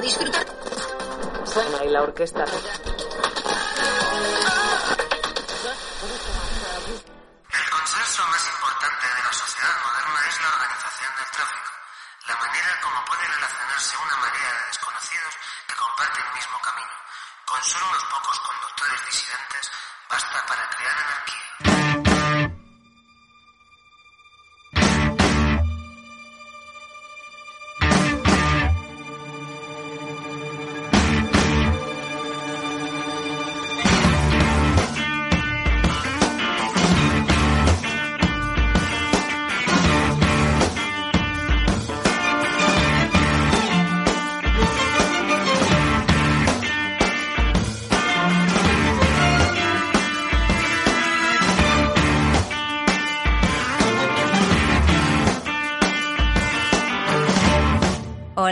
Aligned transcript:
disfrutar. 0.00 0.46
Suena 1.44 1.84
y 1.84 1.90
la 1.90 2.02
orquesta. 2.02 2.44
El 2.44 2.50
consenso 7.70 8.26
más 8.26 8.48
importante 8.48 9.06
de 9.06 9.22
la 9.24 9.32
sociedad 9.32 9.76
moderna 9.82 10.28
es 10.28 10.40
la 10.40 10.48
organización 10.48 11.16
del 11.16 11.30
tráfico, 11.32 11.70
la 12.28 12.36
manera 12.36 12.80
como 12.82 13.04
puede 13.06 13.26
relacionarse 13.26 13.96
una 13.96 14.16
marea 14.16 14.52
de 14.52 14.66
desconocidos 14.68 15.34
que 15.66 15.74
comparten 15.74 16.24
el 16.26 16.32
mismo 16.34 16.58
camino. 16.60 16.92
Con 17.46 17.64
solo 17.64 17.88
unos 17.88 18.04
pocos 18.04 18.38
conductores 18.40 19.04
disidentes 19.10 19.70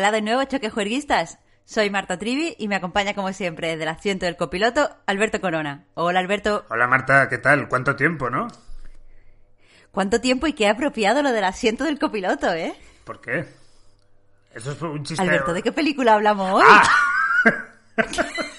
Hola 0.06 0.12
de 0.12 0.22
nuevo, 0.22 0.44
choquejuerguistas. 0.44 1.40
Soy 1.64 1.90
Marta 1.90 2.16
Trivi 2.16 2.54
y 2.60 2.68
me 2.68 2.76
acompaña 2.76 3.12
como 3.12 3.32
siempre 3.32 3.70
desde 3.70 3.82
el 3.82 3.88
asiento 3.88 4.24
del 4.24 4.36
copiloto 4.36 4.88
Alberto 5.04 5.40
Corona. 5.40 5.86
Hola 5.94 6.20
Alberto, 6.20 6.64
Hola 6.68 6.86
Marta, 6.86 7.28
¿qué 7.28 7.38
tal? 7.38 7.68
¿Cuánto 7.68 7.96
tiempo, 7.96 8.30
no? 8.30 8.46
¿cuánto 9.90 10.20
tiempo 10.20 10.46
y 10.46 10.52
qué 10.52 10.68
apropiado 10.68 11.24
lo 11.24 11.32
del 11.32 11.42
asiento 11.42 11.82
del 11.82 11.98
copiloto, 11.98 12.52
eh? 12.52 12.72
¿Por 13.02 13.20
qué? 13.20 13.48
Eso 14.54 14.70
es 14.70 14.80
un 14.80 15.02
chiste. 15.02 15.20
Alberto, 15.20 15.52
¿de 15.52 15.64
qué 15.64 15.72
película 15.72 16.14
hablamos 16.14 16.52
hoy? 16.52 16.64
Ah, 16.64 16.88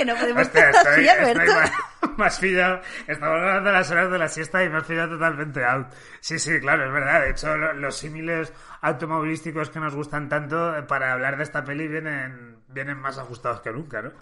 que 0.00 0.04
no 0.12 0.16
podemos 0.16 0.42
hostia, 0.42 0.70
estar 0.70 0.86
estoy, 0.86 1.08
así, 1.08 1.18
Alberto. 1.20 1.52
estoy 1.52 2.10
más, 2.16 2.38
pillado. 2.38 2.80
Estamos 3.06 3.36
hablando 3.38 3.70
de 3.70 3.72
las 3.76 3.90
horas 3.90 4.10
de 4.10 4.18
la 4.18 4.28
siesta 4.28 4.64
y 4.64 4.68
me 4.68 4.78
has 4.78 4.84
pillado 4.84 5.10
totalmente 5.10 5.64
out. 5.64 5.86
Sí, 6.20 6.38
sí, 6.38 6.58
claro, 6.60 6.86
es 6.86 6.92
verdad. 6.92 7.20
De 7.22 7.30
hecho, 7.30 7.56
lo- 7.56 7.72
los 7.74 7.96
símiles 7.96 8.52
automovilísticos 8.80 9.70
que 9.70 9.80
nos 9.80 9.94
gustan 9.94 10.28
tanto 10.28 10.76
eh, 10.76 10.82
para 10.82 11.12
hablar 11.12 11.36
de 11.36 11.42
esta 11.44 11.62
peli 11.64 11.86
vienen, 11.88 12.58
vienen 12.68 12.98
más 12.98 13.18
ajustados 13.18 13.60
que 13.60 13.70
nunca, 13.72 14.02
¿no? 14.02 14.12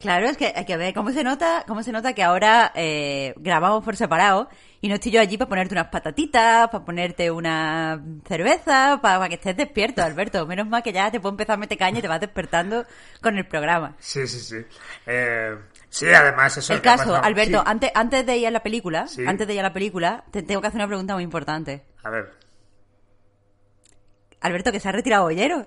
Claro, 0.00 0.26
es 0.26 0.36
que 0.36 0.52
hay 0.54 0.64
que 0.66 0.76
ver 0.76 0.92
cómo 0.92 1.10
se 1.12 1.22
nota, 1.24 1.64
cómo 1.66 1.82
se 1.82 1.92
nota 1.92 2.12
que 2.14 2.22
ahora 2.22 2.72
eh, 2.74 3.32
grabamos 3.36 3.84
por 3.84 3.96
separado 3.96 4.48
y 4.84 4.88
no 4.88 4.96
estoy 4.96 5.12
yo 5.12 5.20
allí 5.22 5.38
para 5.38 5.48
ponerte 5.48 5.72
unas 5.74 5.86
patatitas, 5.86 6.68
para 6.68 6.84
ponerte 6.84 7.30
una 7.30 8.02
cerveza, 8.28 8.98
para, 9.00 9.30
que 9.30 9.36
estés 9.36 9.56
despierto, 9.56 10.02
Alberto. 10.02 10.46
Menos 10.46 10.68
mal 10.68 10.82
que 10.82 10.92
ya 10.92 11.10
te 11.10 11.20
puedo 11.20 11.32
empezar 11.32 11.54
a 11.54 11.56
meter 11.56 11.78
caña 11.78 12.00
y 12.00 12.02
te 12.02 12.08
vas 12.08 12.20
despertando 12.20 12.84
con 13.22 13.38
el 13.38 13.46
programa. 13.46 13.96
Sí, 13.98 14.26
sí, 14.26 14.38
sí. 14.40 14.56
Eh, 15.06 15.56
sí, 15.88 16.06
además, 16.12 16.58
eso 16.58 16.74
El 16.74 16.82
caso, 16.82 17.16
Alberto, 17.16 17.60
sí. 17.60 17.64
antes, 17.66 17.92
antes 17.94 18.26
de 18.26 18.36
ir 18.36 18.46
a 18.46 18.50
la 18.50 18.62
película, 18.62 19.06
Sí. 19.08 19.24
antes 19.26 19.46
de 19.46 19.54
ir 19.54 19.60
a 19.60 19.62
la 19.62 19.72
película, 19.72 20.22
te 20.30 20.42
tengo 20.42 20.60
que 20.60 20.66
hacer 20.66 20.80
una 20.80 20.88
pregunta 20.88 21.14
muy 21.14 21.22
importante. 21.24 21.82
A 22.02 22.10
ver, 22.10 22.30
Alberto, 24.42 24.70
que 24.70 24.80
se 24.80 24.88
ha 24.90 24.92
retirado 24.92 25.24
Bollero. 25.24 25.66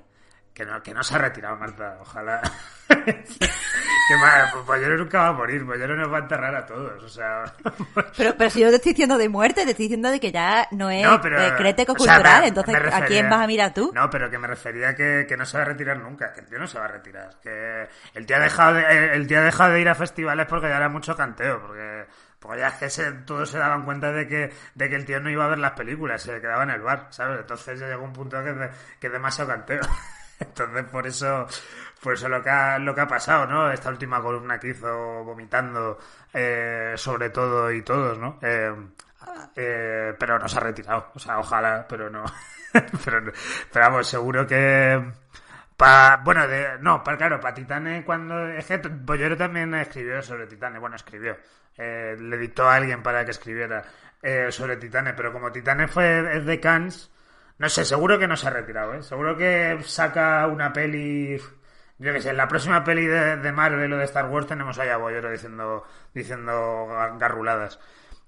Que 0.57 0.65
no, 0.65 0.81
que 0.81 0.91
no 0.91 1.03
se 1.03 1.13
ha 1.13 1.19
retirado, 1.19 1.55
Marta. 1.55 1.97
Ojalá. 2.01 2.41
que 2.87 4.15
más, 4.19 4.51
pues 4.53 4.65
Bollero 4.65 4.97
nunca 4.97 5.19
va 5.21 5.27
a 5.27 5.33
morir. 5.33 5.63
Bollero 5.63 5.95
nos 5.95 6.11
va 6.11 6.17
a 6.17 6.21
enterrar 6.21 6.55
a 6.55 6.65
todos. 6.65 7.03
O 7.03 7.07
sea. 7.09 7.43
Pero, 8.17 8.33
pero 8.35 8.49
si 8.49 8.61
yo 8.61 8.69
te 8.69 8.77
estoy 8.77 8.93
diciendo 8.93 9.19
de 9.19 9.29
muerte, 9.29 9.63
te 9.65 9.71
estoy 9.71 9.85
diciendo 9.85 10.09
de 10.09 10.19
que 10.19 10.31
ya 10.31 10.67
no 10.71 10.89
es 10.89 11.03
No, 11.03 11.21
pero. 11.21 11.37
créteco 11.57 11.93
o 11.93 11.99
sea, 11.99 12.15
cultural, 12.15 12.41
me- 12.41 12.47
entonces 12.47 12.73
me 12.81 12.89
¿a 12.95 13.05
quién 13.05 13.29
vas 13.29 13.41
a 13.41 13.45
mirar 13.47 13.71
tú? 13.73 13.91
No, 13.93 14.09
pero 14.09 14.31
que 14.31 14.39
me 14.39 14.47
refería 14.47 14.95
que, 14.95 15.25
que 15.29 15.37
no 15.37 15.45
se 15.45 15.57
va 15.57 15.63
a 15.63 15.67
retirar 15.67 15.99
nunca, 15.99 16.33
que 16.33 16.39
el 16.41 16.47
tío 16.47 16.57
no 16.57 16.65
se 16.65 16.79
va 16.79 16.85
a 16.85 16.87
retirar. 16.87 17.39
Que 17.41 17.87
el 18.15 18.25
tío 18.25 18.37
ha 18.37 18.39
dejado 18.39 18.73
de, 18.73 19.13
el 19.13 19.27
tío 19.27 19.37
ha 19.39 19.43
dejado 19.43 19.73
de 19.73 19.81
ir 19.81 19.89
a 19.89 19.93
festivales 19.95 20.47
porque 20.47 20.69
ya 20.69 20.77
era 20.77 20.89
mucho 20.89 21.15
canteo, 21.15 21.61
porque, 21.61 22.05
porque 22.39 22.59
ya 22.61 22.69
es 22.69 22.73
que 22.75 22.89
se- 22.89 23.11
todos 23.11 23.47
se 23.51 23.59
daban 23.59 23.83
cuenta 23.85 24.11
de 24.11 24.27
que, 24.27 24.51
de 24.73 24.89
que 24.89 24.95
el 24.95 25.05
tío 25.05 25.19
no 25.19 25.29
iba 25.29 25.45
a 25.45 25.49
ver 25.49 25.59
las 25.59 25.73
películas, 25.73 26.19
se 26.23 26.41
quedaba 26.41 26.63
en 26.63 26.71
el 26.71 26.81
bar, 26.81 27.07
¿sabes? 27.11 27.41
Entonces 27.41 27.79
ya 27.79 27.87
llegó 27.87 28.03
un 28.05 28.13
punto 28.13 28.41
que, 28.43 28.49
es 28.49 28.57
de- 28.57 28.69
que 28.99 29.07
es 29.07 29.13
demasiado 29.13 29.51
canteo. 29.51 29.81
Entonces 30.39 30.85
por 30.85 31.07
eso, 31.07 31.47
por 32.01 32.13
eso 32.13 32.29
lo 32.29 32.41
que 32.41 32.49
ha, 32.49 32.79
lo 32.79 32.93
que 32.93 33.01
ha 33.01 33.07
pasado, 33.07 33.47
¿no? 33.47 33.71
Esta 33.71 33.89
última 33.89 34.21
columna 34.21 34.59
que 34.59 34.69
hizo 34.69 35.23
vomitando 35.23 35.97
eh, 36.33 36.93
sobre 36.95 37.29
todo 37.29 37.71
y 37.71 37.81
todos, 37.81 38.17
¿no? 38.17 38.39
Eh, 38.41 38.73
eh, 39.55 40.13
pero 40.17 40.39
no 40.39 40.47
se 40.47 40.57
ha 40.57 40.61
retirado. 40.61 41.11
O 41.15 41.19
sea, 41.19 41.39
ojalá, 41.39 41.85
pero 41.87 42.09
no. 42.09 42.23
pero, 43.05 43.31
pero 43.71 43.85
vamos, 43.85 44.07
seguro 44.07 44.45
que. 44.45 45.11
Pa, 45.75 46.21
bueno, 46.23 46.47
de, 46.47 46.79
no, 46.79 47.03
claro, 47.03 47.39
para 47.39 47.53
Titane 47.53 48.03
cuando... 48.03 48.47
Es 48.49 48.65
que 48.65 48.77
Bollero 48.77 49.37
también 49.37 49.75
escribió 49.75 50.23
sobre 50.23 50.47
Titane, 50.47 50.79
bueno, 50.79 50.95
escribió. 50.95 51.37
Eh, 51.77 52.15
le 52.19 52.37
dictó 52.37 52.67
a 52.67 52.75
alguien 52.75 53.03
para 53.03 53.23
que 53.23 53.29
escribiera 53.31 53.83
eh, 54.23 54.47
sobre 54.51 54.77
Titane, 54.77 55.13
pero 55.13 55.31
como 55.31 55.51
Titane 55.51 55.87
fue 55.87 56.37
es 56.37 56.45
de 56.45 56.59
Cannes, 56.59 57.11
no 57.59 57.69
sé, 57.69 57.85
seguro 57.85 58.19
que 58.19 58.27
no 58.27 58.35
se 58.37 58.47
ha 58.47 58.51
retirado, 58.51 58.93
¿eh? 58.93 59.03
Seguro 59.03 59.35
que 59.37 59.79
saca 59.83 60.47
una 60.47 60.71
peli... 60.73 61.37
Yo 61.99 62.13
qué 62.13 62.21
sé, 62.21 62.29
en 62.29 62.37
la 62.37 62.47
próxima 62.47 62.83
peli 62.83 63.07
de, 63.07 63.37
de 63.37 63.51
Marvel 63.51 63.91
o 63.93 63.97
de 63.97 64.05
Star 64.05 64.27
Wars 64.27 64.45
tenemos 64.45 64.77
ahí 64.77 64.89
a 64.89 64.97
Bollero 64.97 65.31
diciendo, 65.31 65.83
diciendo 66.13 66.87
garruladas. 67.17 67.79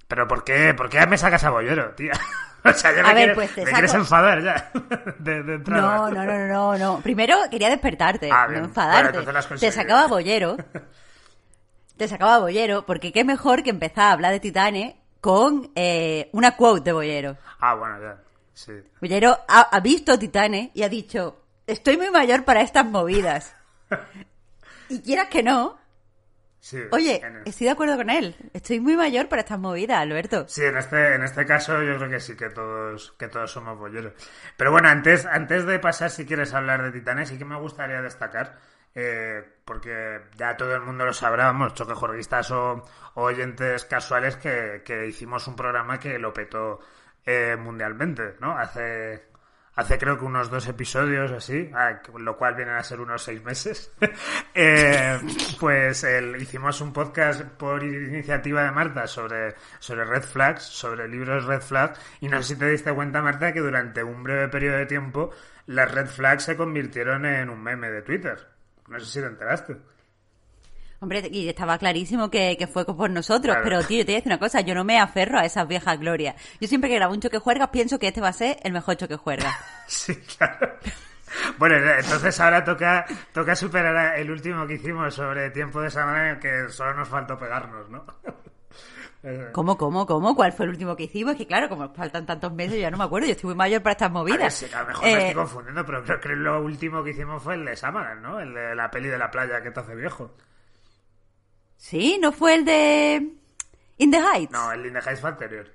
Pero 0.07 0.27
¿por 0.27 0.43
qué? 0.43 0.73
¿Por 0.73 0.89
qué 0.89 1.05
me 1.05 1.19
sacas 1.19 1.43
a 1.43 1.51
Bollero, 1.51 1.91
tía? 1.91 2.13
O 2.61 2.73
sea, 2.73 2.91
ya 2.93 3.03
me, 3.03 3.09
A 3.09 3.13
ver, 3.13 3.33
quieres, 3.33 3.35
pues 3.35 3.55
te 3.55 3.63
me 3.63 3.71
quieres 3.71 3.93
enfadar 3.93 4.41
ya. 4.43 4.69
De, 5.19 5.43
de. 5.43 5.59
No, 5.59 6.09
no, 6.11 6.25
no, 6.25 6.47
no, 6.47 6.77
no. 6.77 6.99
Primero 7.01 7.37
quería 7.49 7.69
despertarte, 7.69 8.29
Ah, 8.29 8.47
no 8.49 8.57
enfadarte. 8.57 9.19
Te 9.59 9.71
sacaba 9.71 10.07
Bollero. 10.07 10.57
te 11.95 12.07
sacaba 12.09 12.39
Bollero, 12.39 12.85
porque 12.85 13.13
qué 13.13 13.23
mejor 13.23 13.63
que 13.63 13.69
empezar 13.69 14.07
a 14.07 14.11
hablar 14.11 14.33
de 14.33 14.41
Titane 14.41 14.99
con 15.21 15.71
eh, 15.75 16.29
una 16.33 16.57
quote 16.57 16.83
de 16.83 16.91
Bollero. 16.91 17.37
Ah, 17.61 17.75
bueno, 17.75 17.97
ya. 18.01 18.17
Sí. 18.59 18.73
Ha, 19.47 19.61
ha 19.71 19.79
visto 19.79 20.19
Titane 20.19 20.71
y 20.73 20.83
ha 20.83 20.89
dicho, 20.89 21.43
estoy 21.65 21.95
muy 21.95 22.11
mayor 22.11 22.43
para 22.43 22.61
estas 22.61 22.85
movidas. 22.85 23.55
y 24.89 25.01
quieras 25.01 25.27
que 25.29 25.41
no, 25.43 25.79
sí. 26.59 26.77
oye, 26.91 27.21
el- 27.23 27.43
estoy 27.45 27.65
de 27.65 27.71
acuerdo 27.71 27.95
con 27.95 28.09
él. 28.09 28.35
Estoy 28.53 28.81
muy 28.81 28.97
mayor 28.97 29.29
para 29.29 29.43
estas 29.43 29.59
movidas, 29.59 29.99
Alberto. 29.99 30.45
Sí, 30.49 30.63
en 30.65 30.75
este, 30.77 31.15
en 31.15 31.23
este 31.23 31.45
caso 31.45 31.81
yo 31.81 31.95
creo 31.97 32.09
que 32.09 32.19
sí 32.19 32.35
que 32.35 32.49
todos, 32.49 33.13
que 33.17 33.29
todos 33.29 33.49
somos 33.49 33.77
bolleros. 33.79 34.11
Pero 34.57 34.71
bueno, 34.71 34.89
antes, 34.89 35.25
antes 35.25 35.65
de 35.65 35.79
pasar, 35.79 36.09
si 36.09 36.25
quieres 36.25 36.53
hablar 36.53 36.83
de 36.83 36.91
Titanes, 36.91 37.29
sí 37.29 37.37
que 37.37 37.45
me 37.45 37.57
gustaría 37.57 38.01
destacar, 38.01 38.57
eh, 38.93 39.41
porque 39.63 40.19
ya 40.35 40.57
todo 40.57 40.75
el 40.75 40.81
mundo 40.81 41.05
lo 41.05 41.13
sabrá, 41.13 41.45
vamos, 41.45 41.75
choquejorguistas 41.75 42.51
o, 42.51 42.85
o 43.13 43.21
oyentes 43.23 43.85
casuales, 43.85 44.35
que, 44.35 44.81
que 44.83 45.07
hicimos 45.07 45.47
un 45.47 45.55
programa 45.55 45.97
que 45.97 46.19
lo 46.19 46.33
petó 46.33 46.81
eh, 47.25 47.55
mundialmente, 47.57 48.35
¿no? 48.39 48.57
Hace, 48.57 49.27
hace 49.75 49.97
creo 49.97 50.17
que 50.17 50.25
unos 50.25 50.49
dos 50.49 50.67
episodios 50.67 51.31
así, 51.31 51.69
ah, 51.73 52.01
lo 52.17 52.37
cual 52.37 52.55
vienen 52.55 52.75
a 52.75 52.83
ser 52.83 52.99
unos 52.99 53.23
seis 53.23 53.43
meses. 53.43 53.91
Eh, 54.61 55.17
pues 55.57 56.05
hicimos 56.37 56.81
un 56.81 56.91
podcast 56.91 57.43
por 57.43 57.81
iniciativa 57.81 58.63
de 58.63 58.71
Marta 58.71 59.07
sobre, 59.07 59.55
sobre 59.79 60.03
red 60.03 60.23
flags, 60.23 60.63
sobre 60.63 61.07
libros 61.07 61.45
red 61.45 61.61
flags, 61.61 61.97
y 62.19 62.27
no 62.27 62.41
sé 62.41 62.55
si 62.55 62.59
te 62.59 62.69
diste 62.69 62.93
cuenta, 62.93 63.21
Marta, 63.21 63.53
que 63.53 63.61
durante 63.61 64.03
un 64.03 64.21
breve 64.21 64.49
periodo 64.49 64.79
de 64.79 64.85
tiempo 64.85 65.31
las 65.67 65.91
red 65.91 66.07
flags 66.07 66.43
se 66.43 66.57
convirtieron 66.57 67.25
en 67.25 67.49
un 67.49 67.61
meme 67.61 67.89
de 67.89 68.01
Twitter. 68.01 68.37
No 68.87 68.99
sé 68.99 69.05
si 69.05 69.19
te 69.21 69.27
enteraste. 69.27 69.77
Hombre, 71.01 71.29
y 71.31 71.47
estaba 71.47 71.77
clarísimo 71.77 72.29
que, 72.29 72.57
que 72.57 72.67
fue 72.67 72.85
por 72.85 73.09
nosotros, 73.09 73.55
Claro. 73.55 73.63
pero 73.63 73.83
tío, 73.87 73.99
te 74.05 74.11
voy 74.11 74.15
a 74.15 74.17
decir 74.17 74.31
una 74.31 74.39
cosa, 74.39 74.59
yo 74.61 74.75
no 74.75 74.83
me 74.83 74.99
aferro 74.99 75.39
a 75.39 75.45
esas 75.45 75.67
viejas 75.67 75.97
glorias. 75.99 76.35
Yo 76.59 76.67
siempre 76.67 76.89
que 76.89 76.95
grabo 76.97 77.13
un 77.13 77.21
choque 77.21 77.39
juergas 77.39 77.69
pienso 77.69 77.97
que 77.99 78.07
este 78.09 78.19
va 78.21 78.27
a 78.29 78.33
ser 78.33 78.57
el 78.63 78.73
mejor 78.73 78.95
choque 78.97 79.15
juergas. 79.15 79.53
Sí, 79.87 80.15
claro. 80.37 80.75
Bueno, 81.57 81.75
entonces 81.77 82.39
ahora 82.39 82.63
toca, 82.63 83.05
toca 83.33 83.55
superar 83.55 84.19
el 84.19 84.29
último 84.29 84.67
que 84.67 84.73
hicimos 84.75 85.13
sobre 85.15 85.49
tiempo 85.51 85.81
de 85.81 85.89
semana 85.89 86.29
en 86.29 86.35
el 86.35 86.39
que 86.39 86.69
solo 86.69 86.93
nos 86.95 87.07
faltó 87.07 87.37
pegarnos, 87.37 87.89
¿no? 87.89 88.03
Eh, 89.23 89.49
¿Cómo, 89.53 89.77
cómo, 89.77 90.05
cómo? 90.05 90.35
¿Cuál 90.35 90.53
fue 90.53 90.65
el 90.65 90.71
último 90.71 90.95
que 90.95 91.03
hicimos? 91.03 91.35
Que 91.35 91.47
claro, 91.47 91.69
como 91.69 91.93
faltan 91.93 92.25
tantos 92.25 92.51
meses, 92.53 92.73
yo 92.75 92.81
ya 92.81 92.91
no 92.91 92.97
me 92.97 93.03
acuerdo, 93.05 93.27
yo 93.27 93.31
estoy 93.33 93.47
muy 93.49 93.55
mayor 93.55 93.81
para 93.81 93.93
estas 93.93 94.07
A 94.07 94.09
ver, 94.09 94.13
movidas. 94.13 94.53
sí, 94.53 94.65
que 94.67 94.75
a 94.75 94.81
lo 94.81 94.87
mejor 94.87 95.07
Eh, 95.07 95.11
me 95.13 95.19
estoy 95.19 95.35
confundiendo, 95.35 95.85
pero 95.85 96.03
creo 96.03 96.19
que 96.19 96.29
lo 96.29 96.61
último 96.61 97.03
que 97.03 97.11
hicimos 97.11 97.41
fue 97.41 97.55
el 97.55 97.65
de 97.65 97.75
Samaran, 97.75 98.21
¿no? 98.21 98.39
El 98.39 98.53
de 98.53 98.75
la 98.75 98.91
peli 98.91 99.07
de 99.09 99.17
la 99.17 99.31
playa 99.31 99.61
que 99.61 99.71
te 99.71 99.79
hace 99.79 99.95
viejo. 99.95 100.35
Sí, 101.79 102.19
¿no 102.21 102.31
fue 102.31 102.53
el 102.53 102.65
de 102.65 103.33
In 103.97 104.11
the 104.11 104.19
Heights? 104.19 104.51
No, 104.51 104.71
el 104.71 104.85
In 104.85 104.93
the 104.93 104.99
Heights 104.99 105.21
fue 105.21 105.31
anterior, 105.31 105.67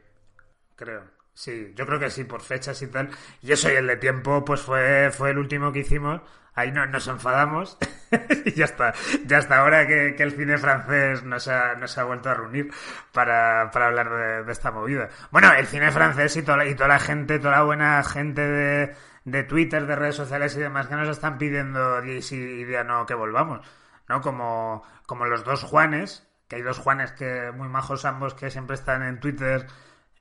creo. 0.76 1.02
Sí, 1.34 1.72
yo 1.74 1.84
creo 1.84 1.98
que 1.98 2.10
sí, 2.10 2.22
por 2.22 2.42
fechas 2.42 2.80
y 2.82 2.86
tal. 2.86 3.10
Y 3.42 3.52
eso, 3.52 3.68
y 3.68 3.74
el 3.74 3.88
de 3.88 3.96
tiempo, 3.96 4.44
pues 4.44 4.60
fue, 4.60 5.10
fue 5.10 5.30
el 5.30 5.38
último 5.38 5.72
que 5.72 5.80
hicimos. 5.80 6.20
Ahí 6.54 6.70
no, 6.70 6.86
nos 6.86 7.08
enfadamos 7.08 7.76
y 8.44 8.52
ya 8.52 8.66
está. 8.66 8.94
Ya 9.26 9.38
hasta 9.38 9.58
ahora 9.58 9.88
que, 9.88 10.14
el 10.16 10.32
cine 10.32 10.56
francés 10.56 11.24
nos 11.24 11.48
ha, 11.48 11.74
nos 11.74 11.98
ha 11.98 12.04
vuelto 12.04 12.30
a 12.30 12.34
reunir 12.34 12.70
para, 13.12 13.72
para 13.72 13.86
hablar 13.86 14.44
de, 14.46 14.52
esta 14.52 14.70
movida. 14.70 15.08
Bueno, 15.32 15.52
el 15.52 15.66
cine 15.66 15.90
francés 15.90 16.36
y 16.36 16.42
toda, 16.42 16.64
y 16.64 16.76
toda 16.76 16.88
la 16.88 17.00
gente, 17.00 17.40
toda 17.40 17.56
la 17.56 17.64
buena 17.64 18.04
gente 18.04 18.40
de, 18.42 18.94
de 19.24 19.42
Twitter, 19.42 19.84
de 19.86 19.96
redes 19.96 20.14
sociales 20.14 20.54
y 20.56 20.60
demás 20.60 20.86
que 20.86 20.94
nos 20.94 21.08
están 21.08 21.38
pidiendo 21.38 22.04
y 22.04 22.22
si 22.22 22.36
y 22.36 22.64
día 22.64 22.84
no 22.84 23.04
que 23.04 23.14
volvamos. 23.14 23.66
¿No? 24.08 24.20
Como, 24.20 24.82
como 25.06 25.24
los 25.26 25.44
dos 25.44 25.62
Juanes, 25.62 26.28
que 26.48 26.56
hay 26.56 26.62
dos 26.62 26.78
Juanes 26.78 27.12
que 27.12 27.52
muy 27.52 27.68
majos 27.68 28.04
ambos 28.04 28.34
que 28.34 28.50
siempre 28.50 28.74
están 28.74 29.02
en 29.02 29.20
Twitter 29.20 29.66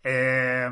eh, 0.03 0.69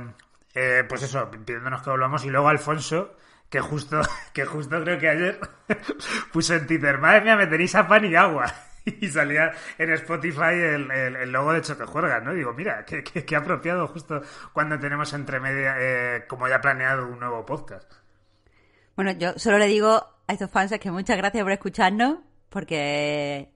eh, 0.54 0.84
pues 0.88 1.04
eso, 1.04 1.30
pidiéndonos 1.31 1.81
que 1.81 1.90
volvamos. 1.90 2.25
Y 2.25 2.30
luego 2.30 2.50
Alfonso, 2.50 3.16
que 3.50 3.62
justo, 3.62 4.02
que 4.34 4.46
justo 4.46 4.81
creo 4.81 5.00
que 5.00 5.10
ayer 5.10 5.40
puso 6.34 6.56
en 6.56 6.68
Twitter, 6.68 6.98
madre 6.98 7.22
mía, 7.22 7.36
me 7.36 7.48
tenéis 7.48 7.75
a 7.75 7.88
pan 7.88 8.06
y 8.06 8.16
agua. 8.16 8.46
Y 8.84 9.10
salía 9.10 9.52
en 9.78 9.92
Spotify 9.92 10.56
el, 10.56 10.90
el, 10.90 11.16
el 11.16 11.31
logo 11.31 11.54
de 11.54 11.62
Choque 11.62 11.86
Juerga, 11.86 12.19
¿no? 12.19 12.34
Digo, 12.34 12.52
mira, 12.52 12.84
qué, 12.84 13.04
qué, 13.04 13.24
qué 13.24 13.36
apropiado 13.36 13.88
justo 13.88 14.24
cuando 14.54 14.80
tenemos 14.80 15.14
entre 15.14 15.40
media, 15.40 15.75
eh, 15.78 16.25
como 16.28 16.48
ya 16.48 16.60
planeado, 16.60 17.06
un 17.06 17.19
nuevo 17.19 17.46
podcast. 17.46 17.94
Bueno, 18.96 19.12
yo 19.12 19.38
solo 19.38 19.60
le 19.60 19.68
digo 19.68 20.04
a 20.28 20.34
estos 20.34 20.50
fans 20.50 20.74
que 20.80 20.90
muchas 20.90 21.16
gracias 21.16 21.44
por 21.44 21.52
escucharnos, 21.52 22.22
porque 22.51 23.50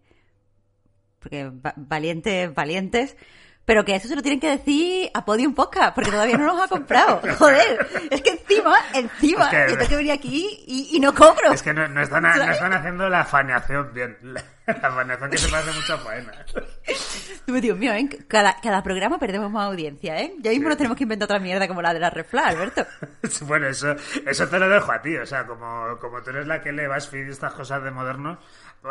porque 1.20 1.52
valientes, 1.76 2.54
valientes, 2.54 3.18
pero 3.66 3.84
que 3.84 3.96
eso 3.96 4.08
se 4.08 4.16
lo 4.16 4.22
tienen 4.22 4.40
que 4.40 4.50
decir 4.50 5.10
a 5.14 5.26
Podium 5.26 5.56
Podcast, 5.56 5.96
porque 5.96 6.12
todavía 6.12 6.38
no 6.38 6.46
nos 6.46 6.64
ha 6.64 6.68
comprado. 6.68 7.20
Joder, 7.40 7.88
es 8.12 8.22
que 8.22 8.30
encima, 8.30 8.76
encima, 8.94 9.46
es 9.46 9.50
que, 9.50 9.72
yo 9.72 9.78
tengo 9.78 9.90
que 9.90 9.96
venir 9.96 10.12
aquí 10.12 10.64
y, 10.68 10.96
y, 10.96 11.00
no 11.00 11.16
cobro. 11.16 11.52
Es 11.52 11.64
que 11.64 11.74
no, 11.74 11.88
no, 11.88 12.02
están, 12.02 12.22
no 12.22 12.30
están 12.30 12.74
haciendo 12.74 13.10
la 13.10 13.26
faneación 13.26 13.92
bien. 13.92 14.18
La, 14.22 14.44
la 14.68 14.92
faneación 14.92 15.32
que 15.32 15.38
se 15.40 15.50
parece 15.50 15.72
mucho 15.72 15.94
a 15.96 16.00
faena. 17.54 17.62
Dios 17.62 17.78
mío, 17.78 17.94
¿eh? 17.94 18.10
cada, 18.28 18.60
cada 18.62 18.84
programa 18.84 19.18
perdemos 19.18 19.52
más 19.52 19.68
audiencia, 19.68 20.20
¿eh? 20.20 20.34
Ya 20.40 20.52
mismo 20.52 20.66
sí. 20.66 20.70
nos 20.70 20.78
tenemos 20.78 20.98
que 20.98 21.04
inventar 21.04 21.26
otra 21.26 21.40
mierda 21.40 21.68
como 21.68 21.82
la 21.82 21.94
de 21.94 22.00
la 22.00 22.10
refla, 22.10 22.48
Alberto. 22.48 22.86
bueno, 23.42 23.68
eso, 23.68 23.96
eso 24.26 24.48
te 24.48 24.60
lo 24.60 24.70
dejo 24.70 24.92
a 24.92 25.02
ti, 25.02 25.16
o 25.18 25.26
sea, 25.26 25.46
como, 25.46 25.98
como 26.00 26.22
tú 26.22 26.32
eres 26.32 26.48
la 26.48 26.62
que 26.62 26.72
le 26.72 26.88
vas 26.88 27.10
feed 27.10 27.30
estas 27.30 27.54
cosas 27.54 27.84
de 27.84 27.92
modernos, 27.92 28.38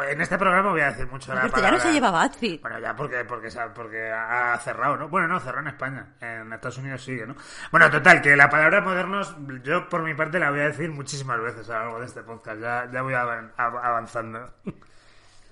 en 0.02 0.20
este 0.20 0.36
programa 0.38 0.70
voy 0.70 0.80
a 0.80 0.90
decir 0.90 1.06
mucho 1.06 1.32
la 1.32 1.42
palabra. 1.42 1.62
ya 1.62 1.70
no 1.70 1.78
se 1.78 1.92
lleva 1.92 2.10
BuzzFeed. 2.10 2.60
Bueno, 2.60 2.80
ya 2.80 2.96
porque, 2.96 3.24
porque, 3.24 3.48
porque 3.74 4.10
ha 4.10 4.58
cerrado, 4.58 4.96
¿no? 4.96 5.08
Bueno, 5.08 5.28
no, 5.28 5.38
cerró 5.38 5.60
en 5.60 5.68
España. 5.68 6.14
En 6.20 6.52
Estados 6.52 6.78
Unidos 6.78 7.04
sigue, 7.04 7.26
¿no? 7.26 7.36
Bueno, 7.70 7.90
total, 7.90 8.20
que 8.20 8.34
la 8.34 8.50
palabra 8.50 8.80
modernos, 8.80 9.36
yo 9.62 9.88
por 9.88 10.02
mi 10.02 10.14
parte 10.14 10.40
la 10.40 10.50
voy 10.50 10.60
a 10.60 10.64
decir 10.64 10.90
muchísimas 10.90 11.40
veces 11.40 11.70
a 11.70 11.74
lo 11.74 11.80
largo 11.80 12.00
de 12.00 12.06
este 12.06 12.22
podcast. 12.22 12.60
Ya, 12.60 12.90
ya 12.92 13.02
voy 13.02 13.14
avanzando. 13.14 14.52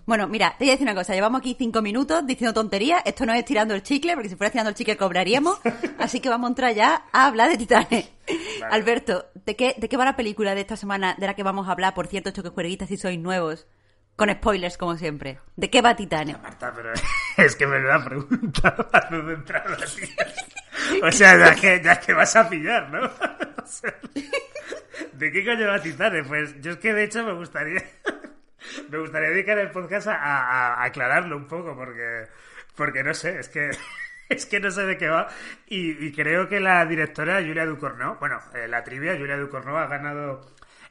Bueno, 0.05 0.27
mira, 0.27 0.55
te 0.59 0.65
voy 0.65 0.71
a 0.71 0.73
decir 0.73 0.87
una 0.87 0.95
cosa. 0.95 1.15
Llevamos 1.15 1.41
aquí 1.41 1.55
cinco 1.57 1.81
minutos 1.81 2.27
diciendo 2.27 2.53
tonterías. 2.53 3.03
Esto 3.05 3.25
no 3.25 3.33
es 3.35 3.45
tirando 3.45 3.75
el 3.75 3.83
chicle, 3.83 4.15
porque 4.15 4.29
si 4.29 4.37
fuera 4.37 4.51
tirando 4.51 4.71
el 4.71 4.75
chicle 4.75 4.97
cobraríamos. 4.97 5.61
Así 5.99 6.21
que 6.21 6.29
vamos 6.29 6.49
a 6.49 6.51
entrar 6.51 6.75
ya 6.75 7.05
a 7.13 7.27
hablar 7.27 7.51
de 7.51 7.59
Titanes. 7.59 8.11
Vale. 8.61 8.75
Alberto, 8.75 9.27
¿de 9.35 9.57
qué, 9.57 9.75
¿de 9.79 9.89
qué 9.89 9.97
va 9.97 10.05
la 10.05 10.17
película 10.17 10.55
de 10.55 10.63
esta 10.63 10.77
semana 10.77 11.15
de 11.19 11.27
la 11.27 11.35
que 11.35 11.43
vamos 11.43 11.69
a 11.69 11.73
hablar? 11.73 11.95
Por 11.95 12.09
cierto, 12.09 12.31
choques 12.31 12.53
juerguitas 12.53 12.89
si 12.89 12.97
sois 12.97 13.19
nuevos. 13.19 13.67
Con 14.17 14.31
spoilers, 14.31 14.77
como 14.77 14.97
siempre. 14.97 15.39
¿De 15.57 15.71
qué 15.71 15.81
va 15.81 15.97
Titane? 15.97 16.37
Marta, 16.37 16.73
pero 16.75 16.93
es 17.37 17.57
que 17.57 17.67
me 17.67 17.79
lo 17.79 17.93
ha 17.93 18.05
preguntado 18.05 18.89
antes 18.93 19.27
de 19.27 19.33
entrar 19.33 19.67
a 19.67 21.07
O 21.07 21.13
sea, 21.13 21.39
ya 21.39 21.55
que, 21.55 21.81
ya 21.83 21.99
que 22.01 22.13
vas 22.13 22.37
a 22.37 22.49
pillar, 22.49 22.91
¿no? 22.91 23.05
O 23.05 23.67
sea, 23.67 23.95
¿De 25.13 25.33
qué 25.33 25.45
coño 25.45 25.69
va 25.69 25.81
Titane? 25.81 26.25
Pues 26.25 26.61
yo 26.61 26.73
es 26.73 26.77
que 26.79 26.93
de 26.93 27.05
hecho 27.05 27.25
me 27.25 27.33
gustaría... 27.35 27.83
Me 28.89 28.99
gustaría 28.99 29.31
dedicar 29.31 29.59
el 29.59 29.71
podcast 29.71 30.09
a, 30.09 30.15
a, 30.17 30.75
a 30.75 30.85
aclararlo 30.85 31.37
un 31.37 31.47
poco, 31.47 31.75
porque, 31.77 32.27
porque 32.77 33.03
no 33.03 33.15
sé, 33.15 33.39
es 33.39 33.49
que 33.49 33.71
es 34.29 34.47
que 34.47 34.61
no 34.61 34.71
sé 34.71 34.85
de 34.85 34.97
qué 34.97 35.09
va. 35.09 35.29
Y, 35.67 36.07
y 36.07 36.13
creo 36.13 36.49
que 36.49 36.61
la 36.61 36.85
directora 36.87 37.43
Julia 37.43 37.67
Ducournau, 37.67 38.19
bueno, 38.19 38.41
eh, 38.55 38.69
la 38.69 38.83
trivia, 38.83 39.17
Julia 39.17 39.37
Ducournau 39.37 39.77
ha 39.77 39.87
ganado 39.87 40.41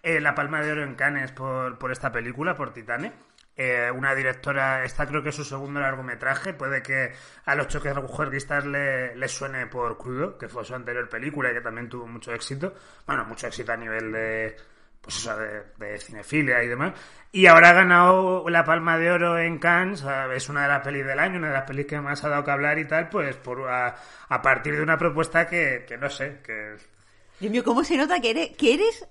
eh, 0.03 0.19
la 0.19 0.35
Palma 0.35 0.61
de 0.61 0.71
Oro 0.71 0.83
en 0.83 0.95
Cannes 0.95 1.31
por, 1.31 1.77
por 1.77 1.91
esta 1.91 2.11
película, 2.11 2.55
por 2.55 2.73
Titane. 2.73 3.13
Eh, 3.55 3.91
una 3.91 4.15
directora, 4.15 4.83
esta 4.85 5.05
creo 5.05 5.21
que 5.21 5.29
es 5.29 5.35
su 5.35 5.43
segundo 5.43 5.81
largometraje, 5.81 6.53
puede 6.53 6.81
que 6.81 7.11
a 7.45 7.53
los 7.53 7.67
choques 7.67 7.93
juerguistas 7.95 8.65
le, 8.65 9.15
le 9.15 9.27
suene 9.27 9.67
por 9.67 9.97
Crudo, 9.97 10.37
que 10.37 10.47
fue 10.47 10.63
su 10.63 10.73
anterior 10.73 11.07
película 11.09 11.51
y 11.51 11.55
que 11.55 11.61
también 11.61 11.89
tuvo 11.89 12.07
mucho 12.07 12.33
éxito, 12.33 12.73
bueno, 13.05 13.25
mucho 13.25 13.47
éxito 13.47 13.73
a 13.73 13.77
nivel 13.77 14.11
de, 14.13 14.55
pues 15.01 15.17
eso, 15.17 15.35
de, 15.37 15.63
de, 15.77 15.99
cinefilia 15.99 16.63
y 16.63 16.67
demás. 16.67 16.93
Y 17.31 17.47
ahora 17.47 17.69
ha 17.69 17.73
ganado 17.73 18.47
la 18.49 18.63
Palma 18.63 18.97
de 18.97 19.11
Oro 19.11 19.39
en 19.39 19.57
Cannes, 19.57 20.03
es 20.35 20.49
una 20.49 20.63
de 20.63 20.67
las 20.67 20.83
pelis 20.83 21.05
del 21.05 21.19
año, 21.19 21.37
una 21.37 21.47
de 21.47 21.53
las 21.53 21.63
pelis 21.63 21.87
que 21.87 21.99
más 21.99 22.23
ha 22.23 22.29
dado 22.29 22.43
que 22.43 22.51
hablar 22.51 22.77
y 22.77 22.87
tal, 22.87 23.09
pues 23.09 23.35
por 23.37 23.69
a, 23.69 23.95
partir 24.41 24.75
de 24.75 24.83
una 24.83 24.97
propuesta 24.97 25.47
que, 25.47 25.85
que 25.87 25.97
no 25.97 26.09
sé, 26.09 26.39
que... 26.43 26.75
Dios 27.39 27.51
mío, 27.51 27.63
¿cómo 27.63 27.83
se 27.83 27.97
nota 27.97 28.19
que 28.19 28.31
eres, 28.31 28.57
que 28.57 28.73
eres 28.75 29.07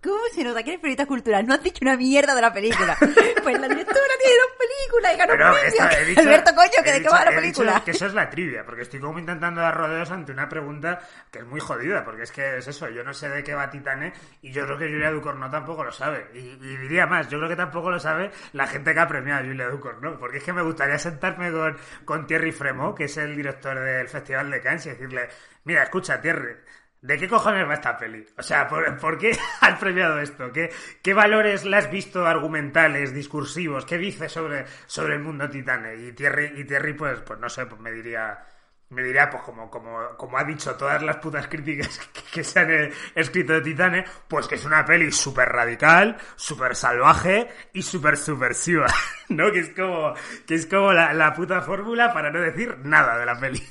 ¿Cómo 0.00 0.18
se 0.32 0.44
nota 0.44 0.62
que 0.62 0.70
eres 0.70 0.80
periodista 0.80 1.06
cultural? 1.06 1.44
No 1.44 1.54
has 1.54 1.62
dicho 1.62 1.80
una 1.82 1.96
mierda 1.96 2.32
de 2.32 2.40
la 2.40 2.52
película. 2.52 2.96
pues 3.42 3.60
la 3.60 3.68
directora 3.68 4.14
tiene 4.20 4.36
dos 4.36 4.52
películas 4.56 5.14
y 5.14 5.18
ganó 5.18 5.32
Pero 5.32 5.52
premio. 5.52 5.68
Esta, 5.68 6.04
dicho, 6.04 6.20
Alberto, 6.20 6.54
coño, 6.54 6.84
que 6.84 6.92
de 6.92 7.02
qué 7.02 7.08
va 7.08 7.24
la 7.24 7.30
película. 7.32 7.82
que 7.84 7.90
eso 7.90 8.06
es 8.06 8.14
la 8.14 8.30
trivia, 8.30 8.64
porque 8.64 8.82
estoy 8.82 9.00
como 9.00 9.18
intentando 9.18 9.60
dar 9.60 9.76
rodeos 9.76 10.08
ante 10.12 10.30
una 10.30 10.48
pregunta 10.48 11.00
que 11.32 11.40
es 11.40 11.46
muy 11.46 11.58
jodida, 11.58 12.04
porque 12.04 12.22
es 12.22 12.30
que 12.30 12.58
es 12.58 12.68
eso, 12.68 12.88
yo 12.88 13.02
no 13.02 13.12
sé 13.12 13.28
de 13.28 13.42
qué 13.42 13.54
va 13.54 13.70
Titane 13.70 14.12
y 14.40 14.52
yo 14.52 14.64
creo 14.66 14.78
que 14.78 14.88
Julia 14.88 15.10
Ducournau 15.10 15.50
tampoco 15.50 15.82
lo 15.82 15.90
sabe. 15.90 16.28
Y, 16.32 16.38
y, 16.38 16.76
diría 16.76 17.06
más, 17.06 17.28
yo 17.28 17.38
creo 17.38 17.48
que 17.48 17.56
tampoco 17.56 17.90
lo 17.90 17.98
sabe 17.98 18.30
la 18.52 18.68
gente 18.68 18.94
que 18.94 19.00
ha 19.00 19.08
premiado 19.08 19.40
a 19.40 19.46
Julia 19.46 19.68
Ducournau, 19.68 20.16
porque 20.16 20.38
es 20.38 20.44
que 20.44 20.52
me 20.52 20.62
gustaría 20.62 20.98
sentarme 21.00 21.50
con, 21.50 21.76
con 22.04 22.24
Thierry 22.24 22.52
Fremont, 22.52 22.96
que 22.96 23.04
es 23.04 23.16
el 23.16 23.34
director 23.34 23.76
del 23.80 24.08
Festival 24.08 24.48
de 24.48 24.60
Cannes, 24.60 24.86
y 24.86 24.90
decirle, 24.90 25.28
mira, 25.64 25.82
escucha, 25.82 26.20
Thierry, 26.20 26.54
¿De 27.00 27.16
qué 27.16 27.28
cojones 27.28 27.68
va 27.68 27.74
esta 27.74 27.96
peli? 27.96 28.26
O 28.36 28.42
sea, 28.42 28.66
¿por, 28.66 28.96
¿por 28.98 29.18
qué 29.18 29.30
has 29.60 29.78
premiado 29.78 30.18
esto? 30.20 30.50
¿Qué, 30.52 30.70
¿Qué, 31.00 31.14
valores 31.14 31.64
le 31.64 31.76
has 31.76 31.90
visto 31.90 32.26
argumentales, 32.26 33.14
discursivos? 33.14 33.84
¿Qué 33.84 33.98
dice 33.98 34.28
sobre, 34.28 34.66
sobre 34.86 35.14
el 35.14 35.20
mundo 35.20 35.48
titane? 35.48 35.94
Y 35.94 36.12
Thierry, 36.12 36.60
y 36.60 36.64
Thierry 36.64 36.94
pues, 36.94 37.20
pues 37.20 37.38
no 37.38 37.48
sé, 37.48 37.66
pues 37.66 37.80
me 37.80 37.92
diría, 37.92 38.44
me 38.90 39.04
diría, 39.04 39.30
pues 39.30 39.44
como, 39.44 39.70
como, 39.70 40.16
como 40.16 40.38
ha 40.38 40.42
dicho 40.42 40.74
todas 40.74 41.00
las 41.00 41.18
putas 41.18 41.46
críticas 41.46 41.98
que, 42.12 42.22
que 42.32 42.42
se 42.42 42.58
han 42.58 42.70
eh, 42.72 42.92
escrito 43.14 43.52
de 43.52 43.60
Titane, 43.60 44.04
pues 44.26 44.48
que 44.48 44.56
es 44.56 44.64
una 44.64 44.84
peli 44.84 45.12
súper 45.12 45.50
radical, 45.50 46.16
súper 46.34 46.74
salvaje 46.74 47.48
y 47.74 47.82
súper 47.82 48.16
subversiva, 48.16 48.86
¿no? 49.28 49.52
Que 49.52 49.60
es 49.60 49.70
como, 49.70 50.14
que 50.48 50.56
es 50.56 50.66
como 50.66 50.92
la, 50.92 51.12
la 51.14 51.32
puta 51.32 51.60
fórmula 51.60 52.12
para 52.12 52.32
no 52.32 52.40
decir 52.40 52.76
nada 52.78 53.16
de 53.16 53.26
la 53.26 53.38
peli. 53.38 53.62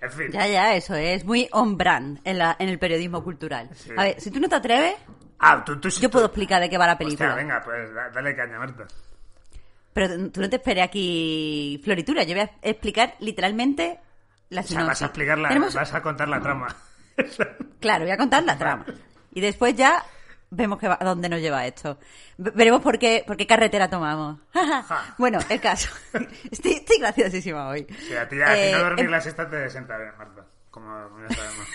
En 0.00 0.10
fin. 0.10 0.30
Ya, 0.32 0.46
ya, 0.46 0.74
eso 0.74 0.94
es 0.94 1.24
muy 1.24 1.48
on 1.52 1.76
brand 1.76 2.20
en, 2.24 2.38
la, 2.38 2.56
en 2.58 2.68
el 2.68 2.78
periodismo 2.78 3.22
cultural. 3.22 3.68
Sí. 3.74 3.90
A 3.96 4.04
ver, 4.04 4.20
si 4.20 4.30
tú 4.30 4.40
no 4.40 4.48
te 4.48 4.54
atreves, 4.54 4.94
ah, 5.38 5.62
tú, 5.64 5.78
tú, 5.78 5.88
yo 5.90 6.00
tú, 6.00 6.10
puedo 6.10 6.26
explicar 6.26 6.60
de 6.60 6.70
qué 6.70 6.78
va 6.78 6.86
la 6.86 6.96
película. 6.96 7.30
Hostia, 7.30 7.42
venga, 7.42 7.62
pues 7.62 7.90
dale 8.14 8.34
caña, 8.34 8.58
Marta. 8.58 8.86
Pero 9.92 10.30
tú 10.30 10.40
no 10.40 10.48
te 10.48 10.56
esperes 10.56 10.84
aquí 10.84 11.80
floritura, 11.84 12.22
yo 12.22 12.34
voy 12.34 12.44
a 12.44 12.50
explicar 12.62 13.14
literalmente 13.18 13.98
la 14.48 14.62
sinopsis. 14.62 14.76
O 14.76 14.80
sea, 14.80 14.86
vas 14.86 15.02
a 15.02 15.04
explicar 15.06 15.38
la, 15.38 15.48
¿Tenemos... 15.48 15.74
vas 15.74 15.94
a 15.94 16.02
contar 16.02 16.28
la 16.28 16.40
trama. 16.40 16.76
claro, 17.80 18.04
voy 18.04 18.12
a 18.12 18.16
contar 18.16 18.42
la 18.44 18.56
trama. 18.56 18.86
Y 19.34 19.40
después 19.40 19.74
ya 19.74 20.04
vemos 20.50 20.78
que 20.78 20.88
va, 20.88 20.98
a 21.00 21.04
dónde 21.04 21.28
nos 21.28 21.40
lleva 21.40 21.66
esto. 21.66 21.98
Veremos 22.36 22.82
por 22.82 22.98
qué, 22.98 23.24
por 23.26 23.36
qué 23.36 23.46
carretera 23.46 23.88
tomamos. 23.88 24.38
bueno, 25.18 25.38
el 25.48 25.60
caso. 25.60 25.90
Estoy, 26.50 26.72
estoy 26.72 26.98
graciosísima 26.98 27.68
hoy. 27.68 27.86
Sí, 28.06 28.14
a 28.14 28.28
ti, 28.28 28.40
a 28.42 28.54
ti 28.54 28.60
eh, 28.60 28.72
no 28.72 28.78
dormir 28.80 29.04
em... 29.04 29.10
la 29.10 29.20
siesta 29.20 29.48
te 29.48 29.80
Marta. 29.80 30.44
Como 30.70 31.08
ya 31.28 31.36
sabemos. 31.36 31.66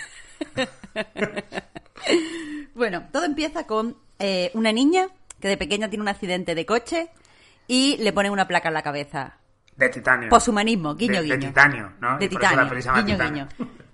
bueno, 2.74 3.08
todo 3.12 3.24
empieza 3.24 3.66
con 3.66 3.96
eh, 4.18 4.50
una 4.54 4.72
niña 4.72 5.08
que 5.40 5.48
de 5.48 5.56
pequeña 5.56 5.88
tiene 5.88 6.02
un 6.02 6.08
accidente 6.08 6.54
de 6.54 6.64
coche 6.64 7.10
y 7.66 7.96
le 7.98 8.12
ponen 8.12 8.32
una 8.32 8.46
placa 8.46 8.68
en 8.68 8.74
la 8.74 8.82
cabeza. 8.82 9.38
De 9.76 9.90
titanio. 9.90 10.30
Poshumanismo, 10.30 10.94
guiño, 10.94 11.20
de, 11.20 11.22
guiño. 11.22 11.36
De 11.36 11.46
titanio, 11.46 11.92
¿no? 12.00 12.18
De 12.18 12.28
titanio, 12.28 12.70
guiño, 12.70 13.04
titanio. 13.04 13.48
guiño. 13.58 13.85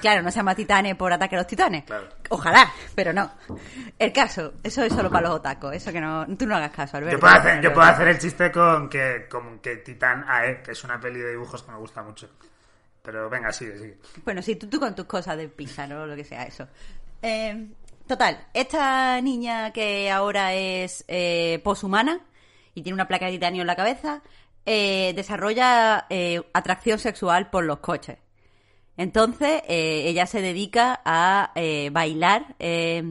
Claro, 0.00 0.22
no 0.22 0.30
se 0.30 0.36
llama 0.36 0.54
Titane 0.54 0.94
por 0.94 1.12
ataque 1.12 1.34
a 1.36 1.38
los 1.38 1.46
titanes. 1.46 1.84
Claro. 1.84 2.08
Ojalá, 2.30 2.72
pero 2.94 3.12
no. 3.12 3.30
El 3.98 4.12
caso, 4.12 4.52
eso 4.62 4.82
es 4.82 4.92
solo 4.92 5.10
para 5.10 5.28
los 5.28 5.38
otacos. 5.38 5.74
Eso 5.74 5.92
que 5.92 6.00
no. 6.00 6.26
Tú 6.36 6.46
no 6.46 6.56
hagas 6.56 6.70
caso, 6.70 6.96
Alberto. 6.96 7.16
Yo 7.16 7.20
puedo 7.20 7.34
hacer, 7.34 7.62
yo 7.62 7.72
puedo 7.72 7.88
hacer 7.88 8.08
el 8.08 8.18
chiste 8.18 8.52
con 8.52 8.88
que, 8.88 9.26
con 9.28 9.58
que 9.60 9.76
Titán 9.76 10.24
AE, 10.28 10.62
que 10.62 10.72
es 10.72 10.84
una 10.84 11.00
peli 11.00 11.20
de 11.20 11.30
dibujos 11.30 11.62
que 11.62 11.72
me 11.72 11.78
gusta 11.78 12.02
mucho. 12.02 12.28
Pero 13.02 13.30
venga, 13.30 13.52
sigue, 13.52 13.78
sigue. 13.78 13.98
Bueno, 14.24 14.42
sí, 14.42 14.56
tú, 14.56 14.68
tú 14.68 14.80
con 14.80 14.94
tus 14.94 15.06
cosas 15.06 15.36
de 15.36 15.48
pizza, 15.48 15.86
¿no? 15.86 16.06
Lo 16.06 16.16
que 16.16 16.24
sea, 16.24 16.42
eso. 16.42 16.66
Eh, 17.22 17.68
total, 18.06 18.46
esta 18.52 19.20
niña 19.20 19.72
que 19.72 20.10
ahora 20.10 20.54
es 20.54 21.04
eh, 21.08 21.60
poshumana 21.64 22.20
y 22.74 22.82
tiene 22.82 22.94
una 22.94 23.08
placa 23.08 23.26
de 23.26 23.32
titanio 23.32 23.62
en 23.62 23.66
la 23.66 23.76
cabeza, 23.76 24.22
eh, 24.66 25.12
desarrolla 25.14 26.06
eh, 26.10 26.42
atracción 26.52 26.98
sexual 26.98 27.48
por 27.48 27.64
los 27.64 27.78
coches. 27.78 28.18
Entonces, 28.96 29.62
eh, 29.68 30.04
ella 30.06 30.26
se 30.26 30.40
dedica 30.40 31.00
a 31.04 31.52
eh, 31.54 31.90
bailar 31.92 32.54
eh, 32.58 33.02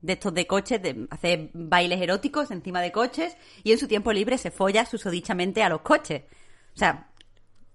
de 0.00 0.12
estos 0.12 0.32
de 0.34 0.46
coches, 0.46 0.80
de 0.82 1.06
hacer 1.10 1.50
bailes 1.52 2.00
eróticos 2.00 2.50
encima 2.50 2.80
de 2.80 2.92
coches 2.92 3.36
y 3.64 3.72
en 3.72 3.78
su 3.78 3.88
tiempo 3.88 4.12
libre 4.12 4.38
se 4.38 4.50
folla 4.50 4.84
susodichamente 4.84 5.62
a 5.62 5.68
los 5.68 5.80
coches. 5.80 6.22
O 6.74 6.78
sea, 6.78 7.08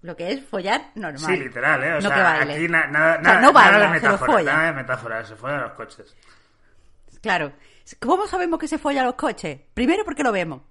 lo 0.02 0.16
que 0.16 0.32
es 0.32 0.44
follar 0.44 0.92
normal. 0.94 1.18
Sí, 1.36 1.36
literal, 1.42 1.82
¿eh? 1.84 1.92
O 1.92 1.94
no 1.96 2.00
sea, 2.08 2.14
que 2.14 2.22
baile. 2.22 2.54
aquí 2.54 2.68
na- 2.68 2.86
nada, 2.86 3.18
O 3.20 3.24
sea, 3.24 3.40
no 3.40 3.52
baila, 3.52 3.72
nada 3.78 3.84
de 3.86 3.92
metáfora, 4.00 4.32
folla. 4.32 4.52
nada 4.52 4.66
de 4.66 4.72
metáfora, 4.72 5.24
se 5.24 5.36
follan 5.36 5.60
los 5.62 5.72
coches. 5.72 6.16
Claro. 7.20 7.52
¿Cómo 8.00 8.26
sabemos 8.26 8.58
que 8.58 8.68
se 8.68 8.78
folla 8.78 9.00
a 9.02 9.04
los 9.04 9.14
coches? 9.14 9.58
Primero 9.74 10.04
porque 10.04 10.22
lo 10.22 10.30
vemos. 10.32 10.62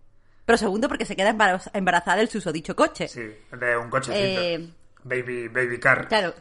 Pero 0.46 0.58
segundo 0.58 0.88
porque 0.88 1.06
se 1.06 1.16
queda 1.16 1.32
embaraz- 1.34 1.70
embarazada 1.74 2.18
del 2.18 2.30
susodicho 2.30 2.75
coche. 2.75 3.08
Sí, 3.08 3.22
de 3.51 3.77
un 3.77 3.89
cochecito. 3.89 4.42
Eh, 4.42 4.70
Baby, 5.04 5.48
baby 5.50 5.80
car. 5.80 6.08
Claro. 6.08 6.34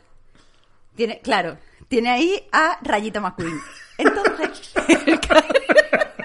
Tiene, 0.97 1.21
claro. 1.21 1.59
Tiene 1.89 2.11
ahí 2.11 2.49
a 2.53 2.79
Rayita 2.83 3.21
McQueen. 3.21 3.59
Entonces, 3.99 4.73
el, 5.07 5.21
ca- 5.21 5.47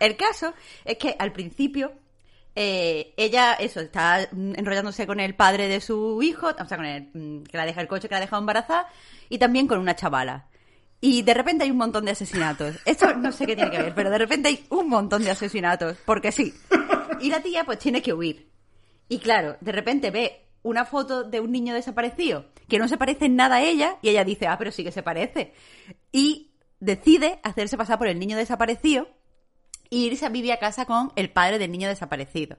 el 0.00 0.16
caso 0.16 0.52
es 0.84 0.98
que 0.98 1.14
al 1.18 1.32
principio 1.32 1.92
eh, 2.54 3.14
ella, 3.16 3.54
eso, 3.54 3.80
está 3.80 4.28
enrollándose 4.32 5.06
con 5.06 5.20
el 5.20 5.34
padre 5.34 5.68
de 5.68 5.80
su 5.80 6.22
hijo, 6.22 6.48
o 6.48 6.66
sea, 6.66 6.76
con 6.76 6.86
el 6.86 7.08
mm, 7.14 7.44
que 7.44 7.56
la 7.56 7.64
deja 7.64 7.80
el 7.80 7.88
coche, 7.88 8.08
que 8.08 8.14
la 8.14 8.18
ha 8.18 8.20
dejado 8.20 8.40
embarazada, 8.42 8.88
y 9.28 9.38
también 9.38 9.66
con 9.66 9.78
una 9.78 9.96
chavala. 9.96 10.48
Y 11.00 11.22
de 11.22 11.34
repente 11.34 11.64
hay 11.64 11.70
un 11.70 11.78
montón 11.78 12.04
de 12.04 12.12
asesinatos. 12.12 12.76
Esto 12.84 13.12
no 13.14 13.32
sé 13.32 13.46
qué 13.46 13.56
tiene 13.56 13.70
que 13.72 13.82
ver, 13.82 13.94
pero 13.94 14.10
de 14.10 14.18
repente 14.18 14.48
hay 14.48 14.64
un 14.68 14.88
montón 14.88 15.24
de 15.24 15.30
asesinatos, 15.30 15.96
porque 16.04 16.30
sí. 16.30 16.54
Y 17.20 17.30
la 17.30 17.40
tía 17.40 17.64
pues 17.64 17.78
tiene 17.78 18.02
que 18.02 18.12
huir. 18.12 18.48
Y 19.08 19.18
claro, 19.18 19.56
de 19.60 19.72
repente 19.72 20.10
ve 20.10 20.44
una 20.62 20.84
foto 20.84 21.24
de 21.24 21.40
un 21.40 21.50
niño 21.52 21.74
desaparecido 21.74 22.46
que 22.68 22.78
no 22.78 22.88
se 22.88 22.96
parece 22.96 23.26
en 23.26 23.36
nada 23.36 23.56
a 23.56 23.62
ella 23.62 23.98
y 24.02 24.08
ella 24.10 24.24
dice, 24.24 24.46
ah, 24.46 24.56
pero 24.58 24.70
sí 24.70 24.84
que 24.84 24.92
se 24.92 25.02
parece. 25.02 25.52
Y 26.12 26.52
decide 26.80 27.40
hacerse 27.42 27.76
pasar 27.76 27.98
por 27.98 28.06
el 28.08 28.18
niño 28.18 28.36
desaparecido 28.36 29.08
e 29.90 29.96
irse 29.96 30.24
a 30.24 30.30
vivir 30.30 30.52
a 30.52 30.58
casa 30.58 30.86
con 30.86 31.12
el 31.16 31.30
padre 31.30 31.58
del 31.58 31.70
niño 31.72 31.88
desaparecido. 31.88 32.56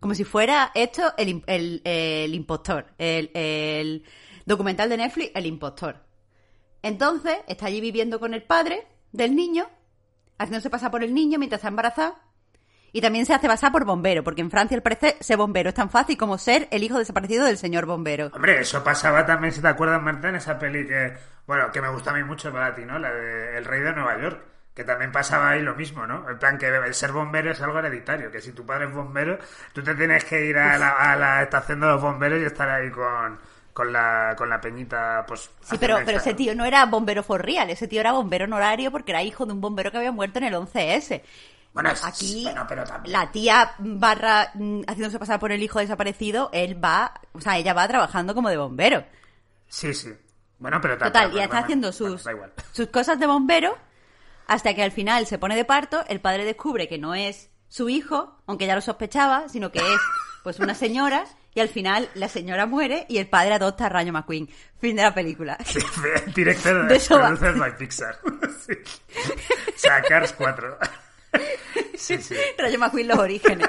Como 0.00 0.14
si 0.14 0.24
fuera 0.24 0.72
esto 0.74 1.12
el, 1.16 1.42
el- 1.46 1.80
el 1.84 2.34
impostor. 2.34 2.86
El, 2.98 3.30
el 3.34 4.04
documental 4.46 4.88
de 4.88 4.96
Netflix, 4.96 5.30
El 5.34 5.46
impostor. 5.46 6.04
Entonces, 6.82 7.36
está 7.46 7.66
allí 7.66 7.80
viviendo 7.80 8.18
con 8.18 8.34
el 8.34 8.42
padre 8.42 8.86
del 9.12 9.36
niño, 9.36 9.68
haciéndose 10.38 10.70
pasar 10.70 10.90
por 10.90 11.04
el 11.04 11.14
niño 11.14 11.38
mientras 11.38 11.60
está 11.60 11.68
embarazada. 11.68 12.20
Y 12.92 13.00
también 13.00 13.24
se 13.24 13.34
hace 13.34 13.48
pasar 13.48 13.72
por 13.72 13.84
bombero, 13.84 14.22
porque 14.22 14.42
en 14.42 14.50
Francia 14.50 14.76
al 14.76 14.82
parecer 14.82 15.16
ser 15.20 15.38
bombero 15.38 15.70
es 15.70 15.74
tan 15.74 15.88
fácil 15.88 16.16
como 16.18 16.36
ser 16.36 16.68
el 16.70 16.82
hijo 16.82 16.98
desaparecido 16.98 17.46
del 17.46 17.56
señor 17.56 17.86
bombero. 17.86 18.30
Hombre, 18.34 18.60
eso 18.60 18.84
pasaba 18.84 19.24
también, 19.24 19.52
si 19.52 19.62
te 19.62 19.68
acuerdas, 19.68 20.02
Marta, 20.02 20.28
en 20.28 20.36
esa 20.36 20.58
peli 20.58 20.86
que, 20.86 21.16
bueno, 21.46 21.72
que 21.72 21.80
me 21.80 21.88
gusta 21.88 22.10
a 22.10 22.14
mí 22.14 22.22
mucho 22.22 22.52
para 22.52 22.74
ti, 22.74 22.84
¿no? 22.84 22.98
La 22.98 23.10
de 23.12 23.56
El 23.56 23.64
Rey 23.64 23.80
de 23.80 23.92
Nueva 23.92 24.20
York. 24.20 24.44
Que 24.74 24.84
también 24.84 25.12
pasaba 25.12 25.50
ahí 25.50 25.60
lo 25.60 25.74
mismo, 25.74 26.06
¿no? 26.06 26.26
En 26.30 26.38
plan, 26.38 26.56
que 26.56 26.66
el 26.66 26.94
ser 26.94 27.12
bombero 27.12 27.50
es 27.50 27.60
algo 27.60 27.78
hereditario. 27.78 28.30
Que 28.30 28.40
si 28.40 28.52
tu 28.52 28.64
padre 28.64 28.86
es 28.86 28.94
bombero, 28.94 29.38
tú 29.74 29.82
te 29.82 29.94
tienes 29.94 30.24
que 30.24 30.46
ir 30.46 30.56
a 30.56 30.78
la, 30.78 30.92
a 30.92 31.14
la 31.14 31.42
estación 31.42 31.80
de 31.80 31.88
los 31.88 32.00
bomberos 32.00 32.40
y 32.40 32.44
estar 32.46 32.70
ahí 32.70 32.90
con, 32.90 33.38
con, 33.74 33.92
la, 33.92 34.34
con 34.36 34.48
la 34.48 34.60
peñita, 34.62 35.24
pues. 35.28 35.50
Sí, 35.62 35.76
pero, 35.78 35.98
pero 36.06 36.16
ese 36.16 36.32
tío 36.32 36.54
no 36.54 36.64
era 36.64 36.86
bombero 36.86 37.22
for 37.22 37.44
real, 37.44 37.68
ese 37.68 37.86
tío 37.86 38.00
era 38.00 38.12
bombero 38.12 38.46
honorario 38.46 38.90
porque 38.90 39.12
era 39.12 39.22
hijo 39.22 39.44
de 39.44 39.52
un 39.52 39.60
bombero 39.60 39.90
que 39.90 39.98
había 39.98 40.12
muerto 40.12 40.38
en 40.38 40.46
el 40.46 40.54
11S. 40.54 41.22
Bueno, 41.72 41.90
es- 41.90 42.04
Aquí, 42.04 42.42
bueno, 42.44 42.66
pero 42.68 42.84
también. 42.84 43.12
la 43.12 43.30
tía 43.32 43.74
barra 43.78 44.50
mm, 44.54 44.82
haciéndose 44.86 45.18
pasar 45.18 45.40
por 45.40 45.52
el 45.52 45.62
hijo 45.62 45.78
desaparecido, 45.78 46.50
él 46.52 46.82
va, 46.82 47.14
o 47.32 47.40
sea, 47.40 47.56
ella 47.58 47.72
va 47.72 47.88
trabajando 47.88 48.34
como 48.34 48.50
de 48.50 48.58
bombero. 48.58 49.04
Sí, 49.68 49.94
sí. 49.94 50.12
Bueno, 50.58 50.78
pero 50.82 50.98
ta- 50.98 51.06
Total, 51.06 51.30
ta- 51.30 51.36
y 51.36 51.38
está 51.40 51.48
bueno, 51.48 51.64
haciendo 51.64 51.92
sus, 51.92 52.22
sus 52.72 52.86
cosas 52.88 53.18
de 53.18 53.26
bombero 53.26 53.76
hasta 54.46 54.74
que 54.74 54.82
al 54.82 54.92
final 54.92 55.26
se 55.26 55.38
pone 55.38 55.56
de 55.56 55.64
parto, 55.64 56.04
el 56.08 56.20
padre 56.20 56.44
descubre 56.44 56.88
que 56.88 56.98
no 56.98 57.14
es 57.14 57.48
su 57.68 57.88
hijo, 57.88 58.36
aunque 58.46 58.66
ya 58.66 58.74
lo 58.74 58.80
sospechaba, 58.82 59.48
sino 59.48 59.72
que 59.72 59.78
es 59.78 60.00
pues 60.42 60.58
una 60.58 60.74
señora 60.74 61.24
y 61.54 61.60
al 61.60 61.68
final 61.68 62.08
la 62.14 62.28
señora 62.28 62.66
muere 62.66 63.06
y 63.08 63.16
el 63.18 63.28
padre 63.28 63.54
adopta 63.54 63.86
a 63.86 63.88
Rayo 63.88 64.12
McQueen. 64.12 64.48
Fin 64.78 64.96
de 64.96 65.02
la 65.02 65.14
película. 65.14 65.56
Director 66.34 66.86
De 66.88 66.98
de 66.98 67.72
Pixar. 67.78 68.18
sí. 68.66 68.72
O 69.68 69.78
sea, 69.78 70.02
Cars 70.02 70.34
4. 70.36 70.78
Sí, 71.94 72.18
sí. 72.22 72.36
Rayo 72.58 72.78
McQueen 72.78 73.08
los 73.08 73.18
orígenes. 73.18 73.68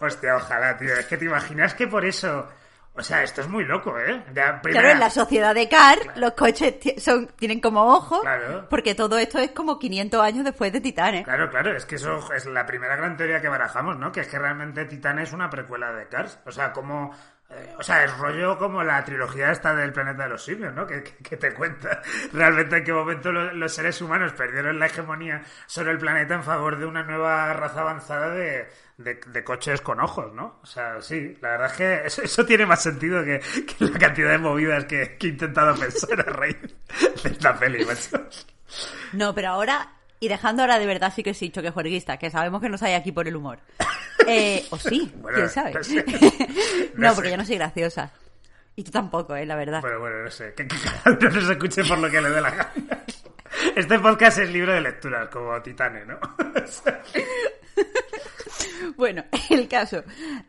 Hostia, 0.00 0.36
ojalá, 0.36 0.76
tío. 0.76 0.94
Es 0.94 1.06
que 1.06 1.16
te 1.16 1.24
imaginas 1.26 1.74
que 1.74 1.86
por 1.86 2.04
eso. 2.04 2.48
O 2.94 3.02
sea, 3.02 3.22
esto 3.22 3.40
es 3.40 3.48
muy 3.48 3.64
loco, 3.64 3.98
¿eh? 3.98 4.22
Primera- 4.26 4.60
Claro, 4.60 4.88
en 4.90 5.00
la 5.00 5.08
sociedad 5.08 5.54
de 5.54 5.66
Car, 5.66 5.98
los 6.16 6.32
coches 6.34 6.74
son, 7.02 7.26
tienen 7.38 7.58
como 7.58 7.82
ojos, 7.94 8.20
Claro. 8.20 8.66
porque 8.68 8.94
todo 8.94 9.16
esto 9.16 9.38
es 9.38 9.52
como 9.52 9.78
500 9.78 10.20
años 10.20 10.44
después 10.44 10.70
de 10.74 10.80
Titanic. 10.82 11.24
Claro, 11.24 11.48
claro, 11.48 11.74
es 11.74 11.86
que 11.86 11.94
eso 11.94 12.30
es 12.34 12.44
la 12.44 12.66
primera 12.66 12.94
gran 12.96 13.16
teoría 13.16 13.40
que 13.40 13.48
barajamos, 13.48 13.96
¿no? 13.96 14.12
Que 14.12 14.20
es 14.20 14.28
que 14.28 14.38
realmente 14.38 14.84
Titán 14.84 15.18
es 15.20 15.32
una 15.32 15.48
precuela 15.48 15.90
de 15.94 16.06
Cars. 16.08 16.38
O 16.44 16.52
sea, 16.52 16.72
como. 16.72 17.16
Eh, 17.54 17.74
o 17.78 17.82
sea, 17.82 18.04
es 18.04 18.16
rollo 18.18 18.56
como 18.58 18.82
la 18.82 19.04
trilogía 19.04 19.50
esta 19.50 19.74
del 19.74 19.92
planeta 19.92 20.24
de 20.24 20.28
los 20.30 20.44
simios, 20.44 20.72
¿no? 20.74 20.86
Que, 20.86 21.02
que- 21.02 21.36
te 21.36 21.52
cuenta 21.54 22.00
realmente 22.32 22.76
en 22.78 22.84
qué 22.84 22.92
momento 22.92 23.30
lo- 23.32 23.52
los 23.52 23.74
seres 23.74 24.00
humanos 24.00 24.32
perdieron 24.32 24.78
la 24.78 24.86
hegemonía 24.86 25.42
sobre 25.66 25.90
el 25.92 25.98
planeta 25.98 26.34
en 26.34 26.42
favor 26.44 26.78
de 26.78 26.86
una 26.86 27.02
nueva 27.02 27.52
raza 27.52 27.80
avanzada 27.80 28.30
de, 28.30 28.68
de- 28.98 29.44
coches 29.44 29.80
con 29.80 30.00
ojos, 30.00 30.32
¿no? 30.34 30.60
O 30.62 30.66
sea, 30.66 31.00
sí, 31.00 31.36
la 31.40 31.50
verdad 31.50 31.66
es 31.70 31.76
que 31.76 32.22
eso, 32.24 32.46
tiene 32.46 32.66
más 32.66 32.82
sentido 32.82 33.22
que, 33.24 33.40
la 33.80 33.98
cantidad 33.98 34.30
de 34.30 34.38
movidas 34.38 34.84
que, 34.84 35.16
que 35.18 35.26
he 35.26 35.30
intentado 35.30 35.74
pensar 35.78 36.20
a 36.20 36.32
raíz 36.32 36.56
de 36.60 37.30
esta 37.30 37.54
peli, 37.58 37.84
macho. 37.84 38.28
No, 39.12 39.34
pero 39.34 39.48
ahora, 39.50 39.88
y 40.24 40.28
dejando 40.28 40.62
ahora 40.62 40.78
de 40.78 40.86
verdad 40.86 41.12
sí 41.14 41.22
que 41.24 41.34
sí, 41.34 41.50
choque 41.50 41.70
juerguista, 41.70 42.16
que 42.16 42.30
sabemos 42.30 42.62
que 42.62 42.68
nos 42.68 42.80
hay 42.82 42.94
aquí 42.94 43.10
por 43.12 43.26
el 43.28 43.36
humor. 43.36 43.58
Eh, 44.28 44.64
o 44.70 44.78
sí, 44.78 45.10
Bueno, 45.16 45.36
quién 45.36 45.48
sabe. 45.48 45.72
no 45.74 45.82
sé. 45.82 46.04
no, 46.94 47.08
No 47.08 47.14
porque 47.14 47.28
sé. 47.28 47.30
yo 47.32 47.36
no 47.38 47.44
soy 47.44 47.56
graciosa. 47.56 48.12
Y 48.76 48.84
tú 48.84 48.92
tampoco, 48.92 49.34
eh, 49.34 49.44
la 49.44 49.56
verdad. 49.56 49.80
Bueno, 49.80 49.98
bueno, 49.98 50.22
no 50.22 50.30
sé. 50.30 50.54
Que, 50.54 50.62
uno 51.06 51.30
nos 51.40 51.50
escuche 51.50 51.82
por 51.82 51.98
lo 51.98 52.08
que 52.08 52.20
le 52.20 52.30
dé 52.30 52.40
la 52.40 52.50
gana. 52.50 52.72
Este 53.74 53.98
podcast 53.98 54.38
es 54.38 54.50
libro 54.52 54.72
de 54.74 54.80
lecturas, 54.80 55.28
como 55.28 55.60
Titane, 55.60 56.06
¿no? 56.06 56.20
Bueno, 58.96 59.24
el 59.50 59.66
caso. 59.66 60.04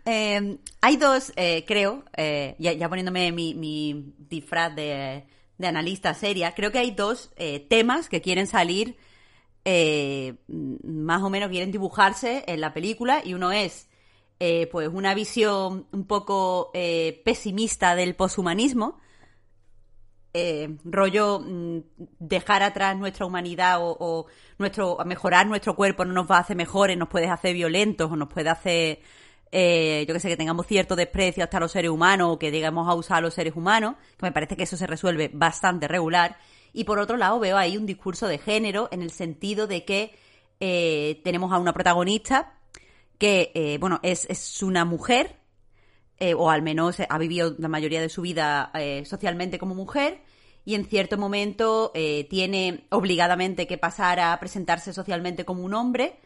Eh, 0.06 0.58
hay 0.82 0.98
dos, 0.98 1.34
eh, 1.36 1.64
creo, 1.68 2.04
eh, 2.16 2.56
ya, 2.60 2.74
ya 2.74 2.90
poniéndome 2.90 3.32
mi, 3.32 3.54
mi 3.56 4.14
disfraz 4.20 4.76
de, 4.76 5.26
de 5.58 5.68
analista 5.68 6.14
seria, 6.14 6.54
creo 6.54 6.72
que 6.72 6.80
hay 6.80 6.92
dos 6.92 7.32
eh, 7.38 7.66
temas 7.70 8.10
que 8.10 8.22
quieren 8.22 8.46
salir, 8.48 8.98
eh, 9.66 10.36
más 10.48 11.22
o 11.24 11.30
menos 11.30 11.50
quieren 11.50 11.72
dibujarse 11.72 12.44
en 12.48 12.62
la 12.62 12.74
película, 12.74 13.22
y 13.24 13.34
uno 13.34 13.52
es, 13.52 13.90
eh, 14.40 14.68
pues, 14.72 14.90
una 14.90 15.14
visión 15.14 15.88
un 15.92 16.06
poco 16.06 16.72
eh, 16.74 17.22
pesimista 17.26 17.96
del 17.96 18.16
poshumanismo, 18.16 19.00
eh, 20.34 20.78
rollo 20.84 21.42
mm, 21.42 21.80
dejar 22.20 22.64
atrás 22.64 22.98
nuestra 22.98 23.26
humanidad 23.26 23.80
o, 23.82 23.96
o 24.00 24.26
nuestro 24.58 24.98
mejorar 25.06 25.46
nuestro 25.46 25.76
cuerpo 25.76 26.06
no 26.06 26.14
nos 26.14 26.30
va 26.30 26.38
a 26.38 26.40
hacer 26.40 26.58
mejores, 26.58 26.98
nos 26.98 27.08
puede 27.08 27.28
hacer 27.28 27.54
violentos 27.54 28.12
o 28.12 28.16
nos 28.16 28.30
puede 28.30 28.50
hacer 28.50 29.00
eh, 29.56 30.04
yo 30.08 30.16
que 30.16 30.20
sé, 30.20 30.30
que 30.30 30.36
tengamos 30.36 30.66
cierto 30.66 30.96
desprecio 30.96 31.44
hasta 31.44 31.60
los 31.60 31.72
seres 31.72 31.92
humanos 31.92 32.30
o 32.32 32.40
que 32.40 32.50
digamos 32.50 32.90
a 32.90 32.96
usar 32.96 33.20
a 33.20 33.22
los 33.22 33.36
seres 33.36 33.56
humanos, 33.56 33.96
que 34.18 34.26
me 34.26 34.32
parece 34.32 34.58
que 34.58 34.64
eso 34.64 34.76
se 34.76 34.88
resuelve 34.88 35.30
bastante 35.32 35.88
regular. 35.88 36.38
Y 36.74 36.84
por 36.86 37.00
otro 37.00 37.18
lado 37.18 37.40
veo 37.40 37.58
ahí 37.58 37.78
un 37.78 37.86
discurso 37.86 38.28
de 38.28 38.40
género 38.40 38.90
en 38.92 39.04
el 39.04 39.12
sentido 39.12 39.68
de 39.68 39.86
que 39.86 40.16
eh, 40.60 41.22
tenemos 41.24 41.54
a 41.54 41.60
una 41.60 41.74
protagonista 41.74 42.54
que, 43.18 43.52
eh, 43.54 43.78
bueno, 43.80 44.00
es, 44.02 44.26
es 44.30 44.64
una 44.64 44.84
mujer 44.84 45.38
eh, 46.18 46.34
o 46.34 46.50
al 46.50 46.64
menos 46.64 46.98
ha 47.08 47.18
vivido 47.18 47.56
la 47.60 47.68
mayoría 47.68 48.02
de 48.02 48.10
su 48.10 48.22
vida 48.22 48.72
socialmente 49.06 49.60
como 49.60 49.76
mujer 49.76 50.22
y 50.66 50.76
en 50.76 50.86
cierto 50.86 51.18
momento 51.18 51.92
tiene 52.30 52.86
obligadamente 52.90 53.68
que 53.68 53.78
pasar 53.78 54.20
a 54.20 54.40
presentarse 54.40 54.94
socialmente 54.94 55.44
como 55.44 55.64
un 55.64 55.74
hombre 55.74 56.20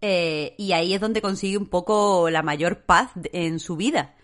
y 0.00 0.72
ahí 0.72 0.94
es 0.94 1.00
donde 1.00 1.20
consigue 1.20 1.58
un 1.58 1.66
poco 1.66 2.30
la 2.30 2.42
mayor 2.42 2.84
paz 2.84 3.10
en 3.32 3.58
su 3.58 3.76
vida 3.76 4.14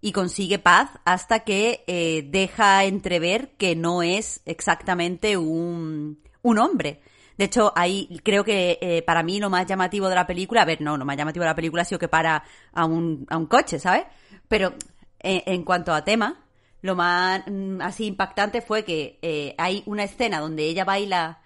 y 0.00 0.12
consigue 0.12 0.58
paz 0.58 0.90
hasta 1.04 1.40
que 1.40 1.84
eh, 1.86 2.22
deja 2.30 2.84
entrever 2.84 3.50
que 3.58 3.76
no 3.76 4.02
es 4.02 4.40
exactamente 4.46 5.36
un, 5.36 6.18
un 6.42 6.58
hombre. 6.58 7.00
De 7.36 7.46
hecho, 7.46 7.72
ahí 7.76 8.20
creo 8.22 8.44
que 8.44 8.78
eh, 8.82 9.02
para 9.02 9.22
mí 9.22 9.40
lo 9.40 9.48
más 9.50 9.66
llamativo 9.66 10.08
de 10.08 10.14
la 10.14 10.26
película, 10.26 10.62
a 10.62 10.64
ver, 10.66 10.80
no, 10.80 10.96
lo 10.96 11.04
más 11.04 11.16
llamativo 11.16 11.42
de 11.44 11.50
la 11.50 11.54
película 11.54 11.82
ha 11.82 11.84
sido 11.86 11.98
que 11.98 12.08
para 12.08 12.44
a 12.72 12.84
un, 12.84 13.26
a 13.30 13.36
un 13.38 13.46
coche, 13.46 13.78
¿sabes? 13.78 14.04
Pero 14.48 14.74
eh, 15.20 15.42
en 15.46 15.64
cuanto 15.64 15.92
a 15.94 16.04
tema, 16.04 16.44
lo 16.82 16.94
más 16.96 17.42
mm, 17.46 17.80
así 17.82 18.06
impactante 18.06 18.60
fue 18.62 18.84
que 18.84 19.18
eh, 19.22 19.54
hay 19.58 19.82
una 19.86 20.04
escena 20.04 20.40
donde 20.40 20.64
ella 20.64 20.84
baila 20.84 21.40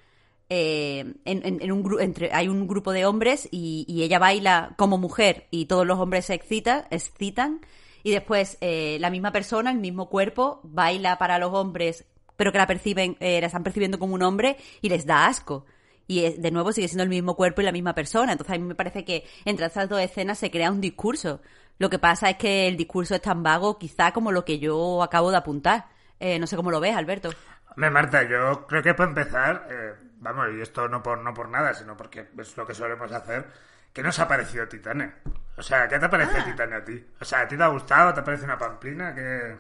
eh, 0.49 1.15
en, 1.25 1.47
en- 1.47 1.61
en 1.63 1.73
un 1.73 2.01
entre 2.01 2.33
hay 2.33 2.49
un 2.49 2.67
grupo 2.69 2.93
de 2.93 3.07
hombres 3.07 3.49
y, 3.51 3.85
y 3.89 4.03
ella 4.03 4.19
baila 4.19 4.75
como 4.77 4.99
mujer 4.99 5.47
y 5.51 5.67
todos 5.67 5.87
los 5.87 5.99
hombres 5.99 6.27
se 6.27 6.35
excitan, 6.35 6.85
excitan 6.91 7.61
y 8.05 8.13
después 8.13 8.59
eh, 8.61 8.99
la 9.01 9.11
misma 9.11 9.33
persona, 9.33 9.73
el 9.73 9.79
mismo 9.79 10.09
cuerpo, 10.09 10.61
baila 10.63 11.19
para 11.19 11.41
los 11.41 11.53
hombres, 11.53 12.05
pero 12.37 12.53
que 12.53 12.59
la 12.59 12.67
perciben, 12.67 13.17
eh, 13.19 13.41
la 13.41 13.49
están 13.49 13.65
percibiendo 13.65 13.99
como 13.99 14.15
un 14.15 14.23
hombre 14.23 14.59
y 14.83 14.91
les 14.91 15.07
da 15.07 15.27
asco. 15.27 15.67
Y 16.07 16.27
eh, 16.27 16.37
de 16.39 16.51
nuevo 16.51 16.71
sigue 16.71 16.87
siendo 16.87 17.03
el 17.03 17.09
mismo 17.09 17.35
cuerpo 17.35 17.63
y 17.63 17.65
la 17.65 17.73
misma 17.73 17.95
persona. 17.95 18.33
Entonces 18.33 18.55
a 18.55 18.59
mí 18.59 18.65
me 18.65 18.75
parece 18.75 19.07
que 19.07 19.25
entre 19.47 19.67
estas 19.67 19.89
dos 19.89 20.01
escenas 20.01 20.39
se 20.39 20.51
crea 20.51 20.71
un 20.71 20.83
discurso. 20.83 21.41
Lo 21.79 21.89
que 21.89 21.99
pasa 21.99 22.29
es 22.29 22.37
que 22.37 22.69
el 22.69 22.77
discurso 22.77 23.15
es 23.15 23.23
tan 23.23 23.43
vago, 23.43 23.79
quizá 23.79 24.13
como 24.13 24.31
lo 24.33 24.45
que 24.45 24.59
yo 24.59 25.03
acabo 25.03 25.31
de 25.31 25.39
apuntar. 25.39 25.87
Eh, 26.21 26.39
no 26.39 26.47
sé 26.47 26.57
cómo 26.57 26.71
lo 26.71 26.81
ves, 26.81 26.95
Alberto. 26.95 27.31
Hombre, 27.71 27.91
Marta, 27.91 28.23
yo 28.23 28.67
creo 28.67 28.83
que 28.83 28.95
para 28.95 29.09
empezar, 29.09 29.67
eh, 29.71 29.95
vamos, 30.19 30.47
y 30.57 30.61
esto 30.61 30.89
no 30.89 31.03
por, 31.03 31.19
no 31.19 31.33
por 31.33 31.49
nada, 31.49 31.73
sino 31.73 31.97
porque 31.97 32.29
es 32.39 32.57
lo 32.57 32.67
que 32.67 32.75
solemos 32.75 33.11
hacer, 33.11 33.47
¿qué 33.95 34.03
nos 34.03 34.19
ha 34.19 34.29
parecido 34.29 34.69
Titane? 34.69 35.13
O 35.57 35.63
sea, 35.63 35.89
¿qué 35.89 35.99
te 35.99 36.09
parece 36.11 36.37
Ah. 36.39 36.45
Titane 36.45 36.77
a 36.77 36.85
ti? 36.85 37.03
O 37.21 37.25
sea, 37.25 37.41
¿a 37.41 37.49
ti 37.49 37.57
te 37.57 37.63
ha 37.63 37.69
gustado? 37.69 38.13
¿Te 38.13 38.21
parece 38.23 38.45
una 38.45 38.59
pamplina? 38.59 39.15
que 39.15 39.57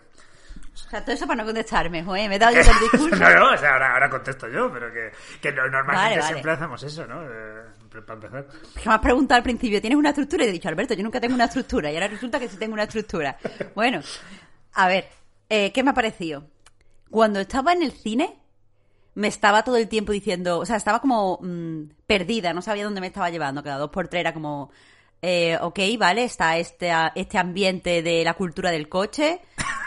O 0.74 0.76
sea, 0.76 1.02
todo 1.02 1.14
eso 1.14 1.26
para 1.26 1.38
no 1.38 1.44
contestarme, 1.46 2.02
joder, 2.04 2.28
me 2.28 2.34
he 2.36 2.38
dado 2.38 2.52
yo 2.54 2.60
el 2.60 2.66
discurso. 2.90 3.16
no, 3.16 3.34
no, 3.38 3.54
o 3.54 3.56
sea, 3.56 3.72
ahora, 3.74 3.94
ahora 3.94 4.10
contesto 4.10 4.48
yo, 4.48 4.70
pero 4.72 4.92
que, 4.92 5.12
que 5.40 5.52
no- 5.52 5.62
normalmente 5.68 5.94
Vale, 5.94 6.16
vale. 6.16 6.32
siempre 6.32 6.52
hacemos 6.52 6.82
eso, 6.82 7.06
¿no? 7.06 7.22
Eh, 7.22 7.62
para 8.04 8.14
empezar. 8.14 8.46
Que 8.82 8.88
me 8.88 8.94
has 8.96 9.00
preguntado 9.00 9.36
al 9.38 9.44
principio, 9.44 9.80
¿tienes 9.80 9.96
una 9.96 10.08
estructura? 10.10 10.42
Y 10.42 10.46
te 10.46 10.50
he 10.50 10.52
dicho, 10.54 10.68
Alberto, 10.68 10.94
yo 10.94 11.04
nunca 11.04 11.20
tengo 11.20 11.34
una 11.36 11.44
estructura. 11.44 11.92
Y 11.92 11.94
ahora 11.94 12.08
resulta 12.08 12.40
que 12.40 12.48
sí 12.48 12.56
tengo 12.56 12.74
una 12.74 12.82
estructura. 12.82 13.38
Bueno, 13.76 14.00
a 14.72 14.88
ver, 14.88 15.08
eh, 15.48 15.72
¿qué 15.72 15.84
me 15.84 15.90
ha 15.90 15.94
parecido? 15.94 16.50
Cuando 17.08 17.38
estaba 17.38 17.72
en 17.72 17.84
el 17.84 17.92
cine, 17.92 18.36
me 19.14 19.28
estaba 19.28 19.62
todo 19.62 19.76
el 19.76 19.88
tiempo 19.88 20.12
diciendo, 20.12 20.58
o 20.58 20.66
sea, 20.66 20.76
estaba 20.76 21.00
como 21.00 21.38
mm, 21.40 21.90
perdida, 22.06 22.52
no 22.52 22.62
sabía 22.62 22.84
dónde 22.84 23.00
me 23.00 23.06
estaba 23.08 23.30
llevando. 23.30 23.62
Cada 23.62 23.78
dos 23.78 23.90
por 23.90 24.08
tres 24.08 24.20
era 24.20 24.34
como, 24.34 24.70
eh, 25.22 25.56
ok, 25.60 25.78
vale, 25.98 26.24
está 26.24 26.58
este, 26.58 26.92
este 27.14 27.38
ambiente 27.38 28.02
de 28.02 28.24
la 28.24 28.34
cultura 28.34 28.70
del 28.70 28.88
coche. 28.88 29.40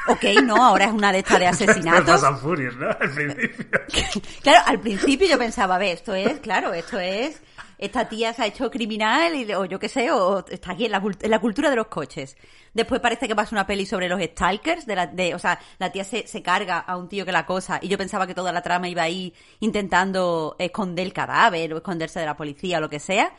Ok, 0.08 0.24
no, 0.44 0.56
ahora 0.56 0.86
es 0.86 0.94
una 0.94 1.12
de 1.12 1.20
estas 1.20 1.40
de 1.40 1.48
asesinatos. 1.48 2.22
Fast 2.22 2.24
and 2.24 2.40
Furious, 2.40 2.76
¿no? 2.78 2.88
Al 3.00 3.12
principio. 3.12 3.66
Claro, 4.42 4.62
al 4.66 4.80
principio 4.80 5.28
yo 5.28 5.38
pensaba, 5.38 5.76
a 5.76 5.80
ver, 5.80 5.96
esto 5.96 6.14
es, 6.14 6.40
claro, 6.40 6.74
esto 6.74 7.00
es, 7.00 7.42
esta 7.78 8.08
tía 8.10 8.34
se 8.34 8.42
ha 8.44 8.46
hecho 8.48 8.70
criminal, 8.72 9.36
y- 9.36 9.54
o 9.54 9.66
yo 9.66 9.80
qué 9.80 9.90
sé, 9.90 10.12
o 10.12 10.46
está 10.48 10.72
aquí 10.72 10.86
en 10.86 10.92
la, 10.92 11.02
en 11.22 11.32
la 11.32 11.40
cultura 11.40 11.70
de 11.70 11.76
los 11.76 11.88
coches. 11.88 12.36
Después 12.74 13.02
parece 13.02 13.28
que 13.28 13.36
pasa 13.36 13.56
una 13.56 13.66
peli 13.68 13.86
sobre 13.86 14.08
los 14.10 14.22
stalkers, 14.22 14.86
de 14.86 14.96
la, 14.96 15.08
de, 15.08 15.34
o 15.36 15.40
sea, 15.40 15.60
la 15.80 15.92
tía 15.92 16.04
se, 16.04 16.28
se 16.28 16.42
carga 16.42 16.80
a 16.80 16.98
un 16.98 17.08
tío 17.10 17.26
que 17.26 17.32
la 17.32 17.46
cosa, 17.46 17.80
y 17.82 17.88
yo 17.88 17.98
pensaba 17.98 18.28
que 18.28 18.36
toda 18.36 18.52
la 18.52 18.62
trama 18.62 18.88
iba 18.90 19.04
ahí 19.04 19.34
intentando 19.60 20.56
esconder 20.60 21.06
el 21.06 21.14
cadáver, 21.14 21.74
o 21.74 21.78
esconderse 21.78 22.20
de 22.20 22.26
la 22.26 22.36
policía, 22.38 22.78
o 22.78 22.82
lo 22.82 22.90
que 22.90 23.00
sea. 23.00 23.34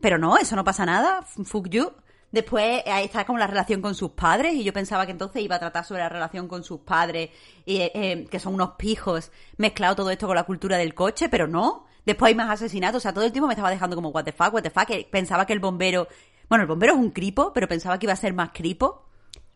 Pero 0.00 0.18
no, 0.18 0.36
eso 0.36 0.56
no 0.56 0.64
pasa 0.64 0.84
nada, 0.86 1.22
fuck 1.22 1.68
you. 1.68 1.92
Después 2.36 2.82
ahí 2.84 3.06
está 3.06 3.24
como 3.24 3.38
la 3.38 3.46
relación 3.46 3.80
con 3.80 3.94
sus 3.94 4.10
padres 4.10 4.52
y 4.52 4.62
yo 4.62 4.74
pensaba 4.74 5.06
que 5.06 5.12
entonces 5.12 5.40
iba 5.40 5.56
a 5.56 5.58
tratar 5.58 5.86
sobre 5.86 6.02
la 6.02 6.10
relación 6.10 6.48
con 6.48 6.64
sus 6.64 6.80
padres, 6.80 7.30
y, 7.64 7.78
eh, 7.78 7.92
eh, 7.94 8.26
que 8.30 8.38
son 8.38 8.52
unos 8.52 8.72
pijos, 8.72 9.32
mezclado 9.56 9.96
todo 9.96 10.10
esto 10.10 10.26
con 10.26 10.36
la 10.36 10.44
cultura 10.44 10.76
del 10.76 10.92
coche, 10.92 11.30
pero 11.30 11.46
no. 11.46 11.86
Después 12.04 12.28
hay 12.28 12.34
más 12.34 12.50
asesinatos, 12.50 12.98
o 12.98 13.00
sea, 13.00 13.14
todo 13.14 13.24
el 13.24 13.32
tiempo 13.32 13.46
me 13.46 13.54
estaba 13.54 13.70
dejando 13.70 13.96
como 13.96 14.10
what 14.10 14.24
the 14.24 14.32
fuck, 14.32 14.52
what 14.52 14.62
the 14.62 14.68
fuck, 14.68 14.84
que 14.84 15.08
pensaba 15.10 15.46
que 15.46 15.54
el 15.54 15.60
bombero, 15.60 16.08
bueno, 16.50 16.64
el 16.64 16.68
bombero 16.68 16.92
es 16.92 16.98
un 16.98 17.10
cripo, 17.10 17.54
pero 17.54 17.66
pensaba 17.68 17.98
que 17.98 18.04
iba 18.04 18.12
a 18.12 18.16
ser 18.16 18.34
más 18.34 18.50
cripo, 18.52 19.06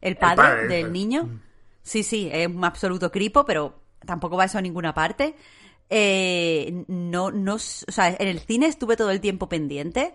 el 0.00 0.16
padre, 0.16 0.36
padre, 0.36 0.68
del 0.68 0.90
niño. 0.90 1.38
Sí, 1.82 2.02
sí, 2.02 2.30
es 2.32 2.48
un 2.48 2.64
absoluto 2.64 3.12
cripo, 3.12 3.44
pero 3.44 3.74
tampoco 4.06 4.38
va 4.38 4.46
eso 4.46 4.56
a 4.56 4.62
ninguna 4.62 4.94
parte. 4.94 5.36
Eh, 5.90 6.82
no, 6.88 7.30
no, 7.30 7.56
o 7.56 7.58
sea, 7.58 8.08
en 8.08 8.26
el 8.26 8.40
cine 8.40 8.68
estuve 8.68 8.96
todo 8.96 9.10
el 9.10 9.20
tiempo 9.20 9.50
pendiente. 9.50 10.14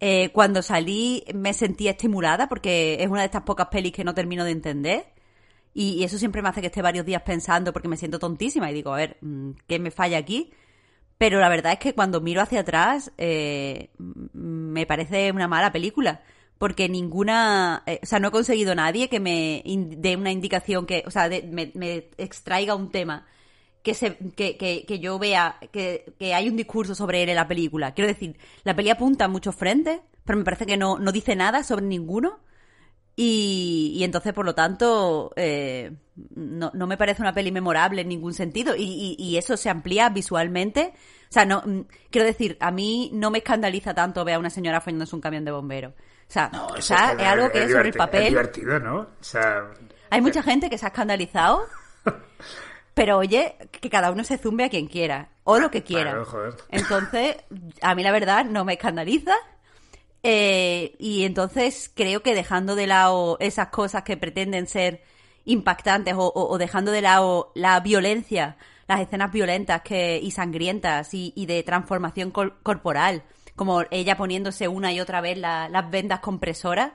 Eh, 0.00 0.30
cuando 0.32 0.62
salí 0.62 1.24
me 1.34 1.52
sentía 1.54 1.90
estimulada 1.92 2.48
porque 2.48 2.98
es 3.00 3.08
una 3.08 3.20
de 3.20 3.26
estas 3.26 3.42
pocas 3.42 3.66
pelis 3.68 3.92
que 3.92 4.04
no 4.04 4.14
termino 4.14 4.44
de 4.44 4.52
entender. 4.52 5.06
Y, 5.74 6.04
eso 6.04 6.18
siempre 6.18 6.42
me 6.42 6.48
hace 6.48 6.60
que 6.60 6.68
esté 6.68 6.82
varios 6.82 7.06
días 7.06 7.22
pensando 7.22 7.72
porque 7.72 7.88
me 7.88 7.96
siento 7.96 8.18
tontísima 8.18 8.70
y 8.70 8.74
digo, 8.74 8.92
a 8.92 8.96
ver, 8.96 9.18
mm, 9.20 9.50
¿qué 9.68 9.78
me 9.78 9.90
falla 9.90 10.18
aquí? 10.18 10.52
Pero 11.18 11.40
la 11.40 11.48
verdad 11.48 11.72
es 11.74 11.78
que 11.80 11.94
cuando 11.94 12.20
miro 12.20 12.42
hacia 12.42 12.60
atrás 12.60 13.12
eh, 13.18 13.90
me 13.98 14.86
parece 14.86 15.32
una 15.32 15.48
mala 15.48 15.72
película. 15.72 16.22
Porque 16.58 16.88
ninguna, 16.88 17.84
eh, 17.86 18.00
o 18.02 18.06
sea, 18.06 18.18
no 18.20 18.28
he 18.28 18.30
conseguido 18.32 18.74
nadie 18.74 19.08
que 19.08 19.20
me 19.20 19.62
dé 19.98 20.16
una 20.16 20.32
indicación 20.32 20.86
que, 20.86 21.04
o 21.06 21.10
sea, 21.10 21.28
de- 21.28 21.42
me 21.74 22.10
extraiga 22.18 22.74
un 22.74 22.90
tema 22.90 23.26
que, 23.88 23.94
se, 23.94 24.16
que, 24.36 24.56
que, 24.56 24.84
que 24.86 24.98
yo 24.98 25.18
vea 25.18 25.58
que, 25.72 26.14
que 26.18 26.34
hay 26.34 26.48
un 26.48 26.56
discurso 26.56 26.94
sobre 26.94 27.22
él 27.22 27.28
en 27.30 27.36
la 27.36 27.48
película. 27.48 27.92
Quiero 27.94 28.08
decir, 28.08 28.36
la 28.64 28.74
peli 28.76 28.90
apunta 28.90 29.24
a 29.24 29.28
muchos 29.28 29.54
frentes, 29.56 30.00
pero 30.24 30.38
me 30.38 30.44
parece 30.44 30.66
que 30.66 30.76
no, 30.76 30.98
no 30.98 31.10
dice 31.12 31.34
nada 31.36 31.62
sobre 31.62 31.86
ninguno. 31.86 32.40
Y, 33.16 33.94
y 33.96 34.04
entonces, 34.04 34.32
por 34.32 34.44
lo 34.44 34.54
tanto, 34.54 35.32
eh, 35.34 35.90
no, 36.36 36.70
no 36.72 36.86
me 36.86 36.96
parece 36.96 37.20
una 37.22 37.32
peli 37.32 37.50
memorable 37.50 38.02
en 38.02 38.08
ningún 38.08 38.32
sentido. 38.32 38.76
Y, 38.76 38.82
y- 38.84 39.16
y 39.18 39.36
eso 39.38 39.56
se 39.56 39.68
amplía 39.70 40.08
visualmente. 40.10 40.92
O 41.28 41.32
sea, 41.32 41.44
no, 41.44 41.62
mm, 41.66 41.80
quiero 42.10 42.26
decir, 42.26 42.56
a 42.60 42.70
mí 42.70 43.10
no 43.12 43.30
me 43.30 43.38
escandaliza 43.38 43.92
tanto 43.94 44.24
ver 44.24 44.36
a 44.36 44.38
una 44.38 44.50
señora 44.50 44.80
follándose 44.80 45.16
un 45.16 45.20
camión 45.22 45.44
de 45.44 45.50
bomberos. 45.50 45.94
O 45.94 46.30
sea, 46.30 46.50
No, 46.52 46.66
o 46.66 46.80
sea, 46.82 47.12
es 47.18 47.26
algo 47.26 47.50
que 47.50 47.64
es 47.64 47.72
sobre 47.72 47.88
el 47.88 47.94
papel. 47.94 48.22
Es 48.24 48.28
divertido, 48.28 48.78
¿no? 48.78 48.98
O 49.00 49.06
sea, 49.22 49.64
Hay 50.10 50.20
mucha 50.20 50.42
gente 50.42 50.70
que 50.70 50.78
se 50.78 50.84
ha 50.86 50.90
escandalizado, 50.90 51.62
pero 52.98 53.16
oye, 53.18 53.56
que 53.70 53.88
cada 53.90 54.10
uno 54.10 54.24
se 54.24 54.38
zumbe 54.38 54.64
a 54.64 54.68
quien 54.68 54.86
quiera, 54.86 55.28
o 55.44 55.58
lo 55.58 55.70
que 55.70 55.82
quiera. 55.82 56.10
Claro, 56.10 56.24
joder. 56.26 56.54
Entonces, 56.70 57.36
a 57.80 57.94
mí 57.94 58.02
la 58.02 58.12
verdad 58.12 58.44
no 58.44 58.64
me 58.64 58.74
escandaliza. 58.74 59.34
eh, 60.22 60.96
y 60.98 61.24
entonces 61.24 61.90
creo 61.94 62.22
que 62.22 62.34
dejando 62.34 62.74
de 62.74 62.86
lado 62.88 63.36
esas 63.40 63.68
cosas 63.68 64.02
que 64.02 64.16
pretenden 64.16 64.66
ser 64.66 65.02
impactantes 65.44 66.14
o, 66.14 66.26
o- 66.26 66.48
o 66.52 66.58
dejando 66.58 66.90
de 66.90 67.00
lado 67.02 67.52
la 67.54 67.78
violencia, 67.80 68.56
las 68.88 69.00
escenas 69.00 69.30
violentas 69.32 69.82
que, 69.82 70.18
y 70.22 70.30
sangrientas 70.32 71.14
y, 71.14 71.32
y 71.36 71.46
de 71.46 71.62
transformación 71.62 72.30
col- 72.32 72.54
corporal, 72.62 73.22
como 73.54 73.82
ella 73.90 74.16
poniéndose 74.16 74.66
una 74.68 74.92
y 74.92 75.00
otra 75.00 75.20
vez 75.20 75.38
la- 75.38 75.68
las 75.68 75.88
vendas 75.90 76.20
compresoras, 76.20 76.92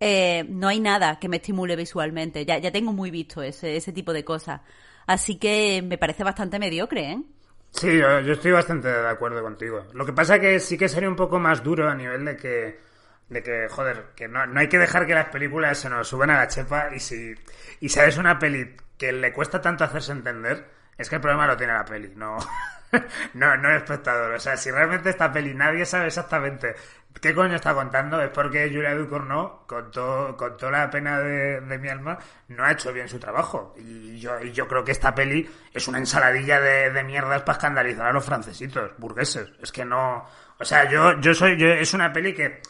eh, 0.00 0.44
no 0.48 0.68
hay 0.68 0.80
nada 0.80 1.18
que 1.18 1.28
me 1.28 1.36
estimule 1.36 1.76
visualmente. 1.76 2.44
Ya, 2.46 2.58
ya 2.58 2.70
tengo 2.72 2.92
muy 2.92 3.10
visto 3.10 3.42
ese, 3.42 3.76
ese 3.76 3.92
tipo 3.92 4.12
de 4.12 4.24
cosas. 4.24 4.60
Así 5.06 5.38
que 5.38 5.82
me 5.84 5.98
parece 5.98 6.24
bastante 6.24 6.58
mediocre, 6.58 7.12
¿eh? 7.12 7.22
Sí, 7.70 7.98
yo, 7.98 8.18
estoy 8.18 8.52
bastante 8.52 8.88
de 8.88 9.08
acuerdo 9.08 9.42
contigo. 9.42 9.86
Lo 9.92 10.06
que 10.06 10.12
pasa 10.12 10.40
que 10.40 10.58
sí 10.60 10.78
que 10.78 10.88
sería 10.88 11.08
un 11.08 11.16
poco 11.16 11.38
más 11.38 11.62
duro 11.62 11.88
a 11.88 11.94
nivel 11.94 12.24
de 12.24 12.36
que, 12.36 12.80
de 13.28 13.42
que 13.42 13.68
joder, 13.68 14.06
que 14.16 14.28
no, 14.28 14.46
no 14.46 14.60
hay 14.60 14.68
que 14.68 14.78
dejar 14.78 15.06
que 15.06 15.14
las 15.14 15.28
películas 15.28 15.78
se 15.78 15.90
nos 15.90 16.08
suban 16.08 16.30
a 16.30 16.38
la 16.38 16.48
chepa 16.48 16.88
y 16.94 17.00
si, 17.00 17.34
y 17.80 17.88
si 17.88 18.00
es 18.00 18.16
una 18.16 18.38
peli 18.38 18.76
que 18.96 19.12
le 19.12 19.32
cuesta 19.32 19.60
tanto 19.60 19.84
hacerse 19.84 20.12
entender, 20.12 20.64
es 20.96 21.08
que 21.08 21.16
el 21.16 21.20
problema 21.20 21.46
lo 21.46 21.56
tiene 21.56 21.72
la 21.72 21.84
peli, 21.84 22.12
no, 22.16 22.38
no, 23.34 23.56
no 23.56 23.70
el 23.70 23.76
espectador. 23.76 24.32
O 24.32 24.40
sea, 24.40 24.56
si 24.56 24.70
realmente 24.70 25.10
esta 25.10 25.32
peli 25.32 25.54
nadie 25.54 25.84
sabe 25.84 26.06
exactamente 26.06 26.74
qué 27.20 27.34
coño 27.34 27.56
está 27.56 27.74
contando, 27.74 28.20
es 28.20 28.30
porque 28.30 28.68
Julia 28.68 28.94
Ducournau, 28.94 29.66
con, 29.66 29.90
todo, 29.90 30.36
con 30.36 30.56
toda 30.56 30.72
la 30.72 30.90
pena 30.90 31.18
de, 31.20 31.78
mi 31.78 31.88
alma, 31.88 32.18
no 32.48 32.64
ha 32.64 32.72
hecho 32.72 32.92
bien 32.92 33.08
su 33.08 33.18
trabajo. 33.18 33.74
Y 33.78 34.18
yo, 34.18 34.40
y 34.40 34.52
yo 34.52 34.66
creo 34.68 34.84
que 34.84 34.92
esta 34.92 35.14
peli 35.14 35.48
es 35.72 35.88
una 35.88 35.98
ensaladilla 35.98 36.60
de, 36.60 36.90
de 36.90 37.04
mierdas 37.04 37.42
para 37.42 37.56
escandalizar 37.56 38.06
a 38.06 38.12
los 38.12 38.24
francesitos, 38.24 38.92
burgueses. 38.98 39.50
Es 39.62 39.72
que 39.72 39.84
no... 39.84 40.26
O 40.58 40.64
sea, 40.64 40.88
yo, 40.88 41.20
yo 41.20 41.34
soy... 41.34 41.56
Yo, 41.56 41.68
es 41.68 41.92
una 41.94 42.12
peli 42.12 42.34
que... 42.34 42.60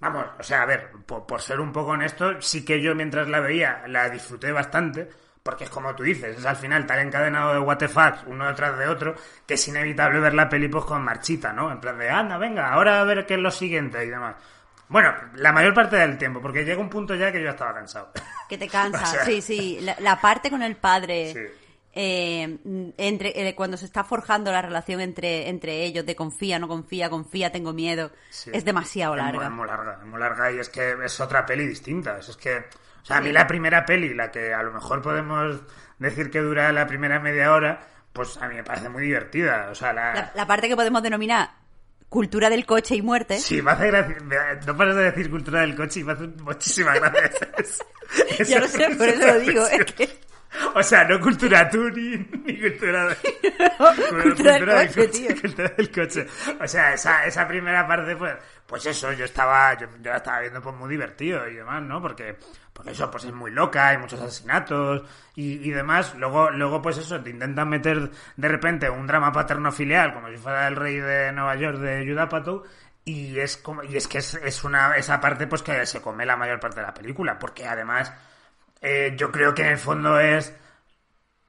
Vamos, 0.00 0.26
o 0.38 0.42
sea, 0.42 0.62
a 0.62 0.66
ver, 0.66 0.90
por, 1.04 1.26
por 1.26 1.40
ser 1.40 1.58
un 1.58 1.72
poco 1.72 1.90
honesto, 1.90 2.40
sí 2.40 2.64
que 2.64 2.80
yo 2.80 2.94
mientras 2.94 3.26
la 3.28 3.40
veía 3.40 3.82
la 3.88 4.08
disfruté 4.08 4.52
bastante, 4.52 5.08
porque 5.48 5.64
es 5.64 5.70
como 5.70 5.94
tú 5.94 6.02
dices, 6.02 6.36
es 6.36 6.44
al 6.44 6.56
final 6.56 6.84
tal 6.84 6.98
encadenado 6.98 7.54
de 7.54 7.58
what 7.60 7.78
the 7.78 7.88
fuck, 7.88 8.16
uno 8.26 8.46
detrás 8.46 8.78
de 8.78 8.86
otro, 8.86 9.14
que 9.46 9.54
es 9.54 9.66
inevitable 9.68 10.20
ver 10.20 10.34
la 10.34 10.46
peli 10.46 10.68
pues 10.68 10.84
con 10.84 11.02
marchita, 11.02 11.54
¿no? 11.54 11.72
En 11.72 11.80
plan 11.80 11.96
de, 11.96 12.10
anda, 12.10 12.36
venga, 12.36 12.70
ahora 12.70 13.00
a 13.00 13.04
ver 13.04 13.24
qué 13.24 13.32
es 13.32 13.40
lo 13.40 13.50
siguiente 13.50 14.04
y 14.04 14.10
demás. 14.10 14.36
Bueno, 14.88 15.14
la 15.36 15.50
mayor 15.52 15.72
parte 15.72 15.96
del 15.96 16.18
tiempo, 16.18 16.42
porque 16.42 16.66
llega 16.66 16.78
un 16.82 16.90
punto 16.90 17.14
ya 17.14 17.32
que 17.32 17.42
yo 17.42 17.48
estaba 17.48 17.72
cansado. 17.72 18.10
Que 18.46 18.58
te 18.58 18.68
cansa, 18.68 19.02
O 19.02 19.06
sea- 19.06 19.24
sí, 19.24 19.40
sí. 19.40 19.78
La, 19.80 19.96
la 20.00 20.20
parte 20.20 20.50
con 20.50 20.62
el 20.62 20.76
padre, 20.76 21.32
Sí. 21.32 21.40
eh, 21.94 22.58
entre 22.98 23.48
eh, 23.48 23.54
cuando 23.54 23.78
se 23.78 23.86
está 23.86 24.04
forjando 24.04 24.52
la 24.52 24.60
relación 24.60 25.00
entre, 25.00 25.48
entre 25.48 25.82
ellos, 25.84 26.04
de 26.04 26.14
confía, 26.14 26.58
no 26.58 26.68
confía, 26.68 27.08
confía, 27.08 27.50
tengo 27.50 27.72
miedo, 27.72 28.10
Sí. 28.28 28.50
es 28.52 28.66
demasiado 28.66 29.14
Es 29.16 29.22
muy- 29.22 29.32
larga. 29.32 29.46
Es 29.46 29.52
muy 29.52 29.66
larga, 29.66 29.98
es 30.02 30.06
muy 30.06 30.20
larga 30.20 30.52
y 30.52 30.58
es 30.58 30.68
que 30.68 30.94
es 31.02 31.20
otra 31.20 31.46
peli 31.46 31.66
distinta. 31.66 32.18
Es 32.18 32.36
que, 32.36 32.64
o 33.02 33.04
sea, 33.06 33.18
a 33.18 33.20
mí 33.20 33.32
la 33.32 33.46
primera 33.46 33.84
peli, 33.86 34.14
la 34.14 34.30
que 34.30 34.52
a 34.52 34.62
lo 34.62 34.72
mejor 34.72 35.02
podemos 35.02 35.60
decir 35.98 36.30
que 36.30 36.40
dura 36.40 36.70
la 36.72 36.86
primera 36.86 37.18
media 37.20 37.52
hora, 37.52 37.80
pues 38.12 38.36
a 38.38 38.48
mí 38.48 38.54
me 38.56 38.64
parece 38.64 38.88
muy 38.88 39.02
divertida. 39.04 39.68
O 39.70 39.74
sea, 39.74 39.92
la... 39.92 40.14
La, 40.14 40.32
la 40.34 40.46
parte 40.46 40.68
que 40.68 40.76
podemos 40.76 41.02
denominar 41.02 41.50
cultura 42.08 42.48
del 42.50 42.64
coche 42.66 42.96
y 42.96 43.02
muerte. 43.02 43.38
Sí, 43.38 43.60
me 43.62 43.72
hace 43.72 43.86
gracia. 43.88 44.16
No 44.66 44.76
paras 44.76 44.96
de 44.96 45.02
decir 45.04 45.30
cultura 45.30 45.60
del 45.60 45.76
coche 45.76 46.00
y 46.00 46.04
me 46.04 46.12
hace 46.12 46.26
muchísima 46.26 46.94
gracia. 46.98 47.48
Es- 47.58 48.48
Ya 48.48 48.58
lo 48.60 48.66
sé, 48.68 48.88
por 48.96 49.08
eso 49.08 49.26
lo 49.26 49.38
digo, 49.40 49.66
es 49.66 49.84
que... 49.92 50.08
O 50.74 50.82
sea, 50.82 51.04
no 51.04 51.20
cultura 51.20 51.68
tú 51.68 51.90
ni, 51.90 52.16
ni 52.16 52.58
cultura, 52.58 53.14
Cultura 54.22 54.54
del 54.80 54.88
coche, 54.88 55.08
tío. 55.08 55.28
cultura 55.42 55.68
del 55.76 55.90
coche. 55.90 56.26
O 56.60 56.66
sea, 56.66 56.94
esa, 56.94 57.24
esa 57.26 57.46
primera 57.46 57.86
parte, 57.86 58.16
pues, 58.16 58.34
pues 58.68 58.84
eso, 58.84 59.10
yo 59.14 59.24
estaba, 59.24 59.72
yo, 59.78 59.86
yo 60.02 60.10
la 60.10 60.18
estaba 60.18 60.40
viendo 60.40 60.60
pues 60.60 60.76
muy 60.76 60.90
divertido 60.90 61.48
y 61.48 61.54
demás, 61.54 61.82
¿no? 61.82 62.02
Porque, 62.02 62.36
porque 62.70 62.90
eso, 62.90 63.10
pues 63.10 63.24
es 63.24 63.32
muy 63.32 63.50
loca, 63.50 63.88
hay 63.88 63.96
muchos 63.96 64.20
asesinatos 64.20 65.04
y, 65.34 65.66
y 65.66 65.70
demás. 65.70 66.14
Luego, 66.16 66.50
luego, 66.50 66.82
pues 66.82 66.98
eso, 66.98 67.18
te 67.22 67.30
intentan 67.30 67.66
meter 67.70 68.10
de 68.36 68.48
repente 68.48 68.90
un 68.90 69.06
drama 69.06 69.32
paterno-filial, 69.32 70.12
como 70.12 70.28
si 70.28 70.36
fuera 70.36 70.68
el 70.68 70.76
rey 70.76 70.96
de 70.96 71.32
Nueva 71.32 71.56
York 71.56 71.78
de 71.78 72.06
Judd 72.06 72.18
Apatow, 72.18 72.62
y 73.06 73.38
es 73.38 73.56
como, 73.56 73.82
y 73.84 73.96
es 73.96 74.06
que 74.06 74.18
es, 74.18 74.34
es 74.34 74.62
una, 74.64 74.96
esa 74.96 75.18
parte 75.18 75.46
pues 75.46 75.62
que 75.62 75.86
se 75.86 76.02
come 76.02 76.26
la 76.26 76.36
mayor 76.36 76.60
parte 76.60 76.80
de 76.80 76.86
la 76.86 76.92
película, 76.92 77.38
porque 77.38 77.66
además, 77.66 78.12
eh, 78.82 79.14
yo 79.16 79.32
creo 79.32 79.54
que 79.54 79.62
en 79.62 79.68
el 79.68 79.78
fondo 79.78 80.20
es, 80.20 80.54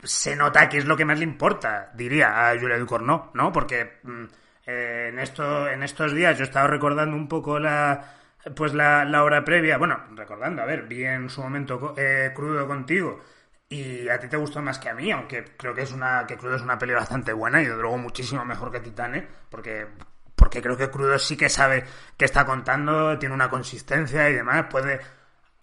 se 0.03 0.37
nota 0.37 0.69
que 0.69 0.77
es 0.77 0.85
lo 0.85 0.95
que 0.95 1.03
más 1.03 1.17
le 1.19 1.25
importa, 1.25 1.91
diría 1.95 2.49
a 2.49 2.57
Julia 2.57 2.79
Ducournau, 2.79 3.31
¿no? 3.33 3.51
Porque 3.51 3.99
mm, 4.03 4.25
eh, 4.69 5.09
en 5.09 5.17
esto, 5.17 5.67
en 5.67 5.81
estos 5.81 6.13
días 6.13 6.37
yo 6.37 6.43
he 6.43 6.47
estado 6.47 6.67
recordando 6.67 7.15
un 7.15 7.27
poco 7.27 7.59
la 7.59 8.15
pues 8.55 8.73
la, 8.73 9.03
la 9.03 9.23
hora 9.23 9.43
previa, 9.43 9.77
bueno, 9.77 9.99
recordando, 10.15 10.61
a 10.61 10.65
ver, 10.65 10.83
vi 10.83 11.03
en 11.03 11.29
su 11.29 11.41
momento 11.41 11.93
eh, 11.97 12.31
crudo 12.33 12.67
contigo 12.67 13.19
y 13.67 14.07
a 14.07 14.19
ti 14.19 14.27
te 14.27 14.37
gustó 14.37 14.61
más 14.61 14.79
que 14.79 14.89
a 14.89 14.93
mí, 14.93 15.11
aunque 15.11 15.43
creo 15.57 15.73
que 15.73 15.81
es 15.81 15.91
una 15.91 16.25
que 16.27 16.37
crudo 16.37 16.55
es 16.55 16.61
una 16.61 16.77
peli 16.77 16.93
bastante 16.93 17.33
buena 17.33 17.61
y 17.61 17.65
de 17.65 17.75
luego 17.75 17.97
muchísimo 17.97 18.45
mejor 18.45 18.71
que 18.71 18.79
Titane, 18.79 19.27
porque 19.49 19.87
porque 20.35 20.61
creo 20.61 20.77
que 20.77 20.89
crudo 20.89 21.17
sí 21.19 21.35
que 21.35 21.49
sabe 21.49 21.83
qué 22.15 22.25
está 22.25 22.45
contando, 22.45 23.17
tiene 23.17 23.35
una 23.35 23.49
consistencia 23.49 24.29
y 24.29 24.35
demás, 24.35 24.67
puede 24.69 24.99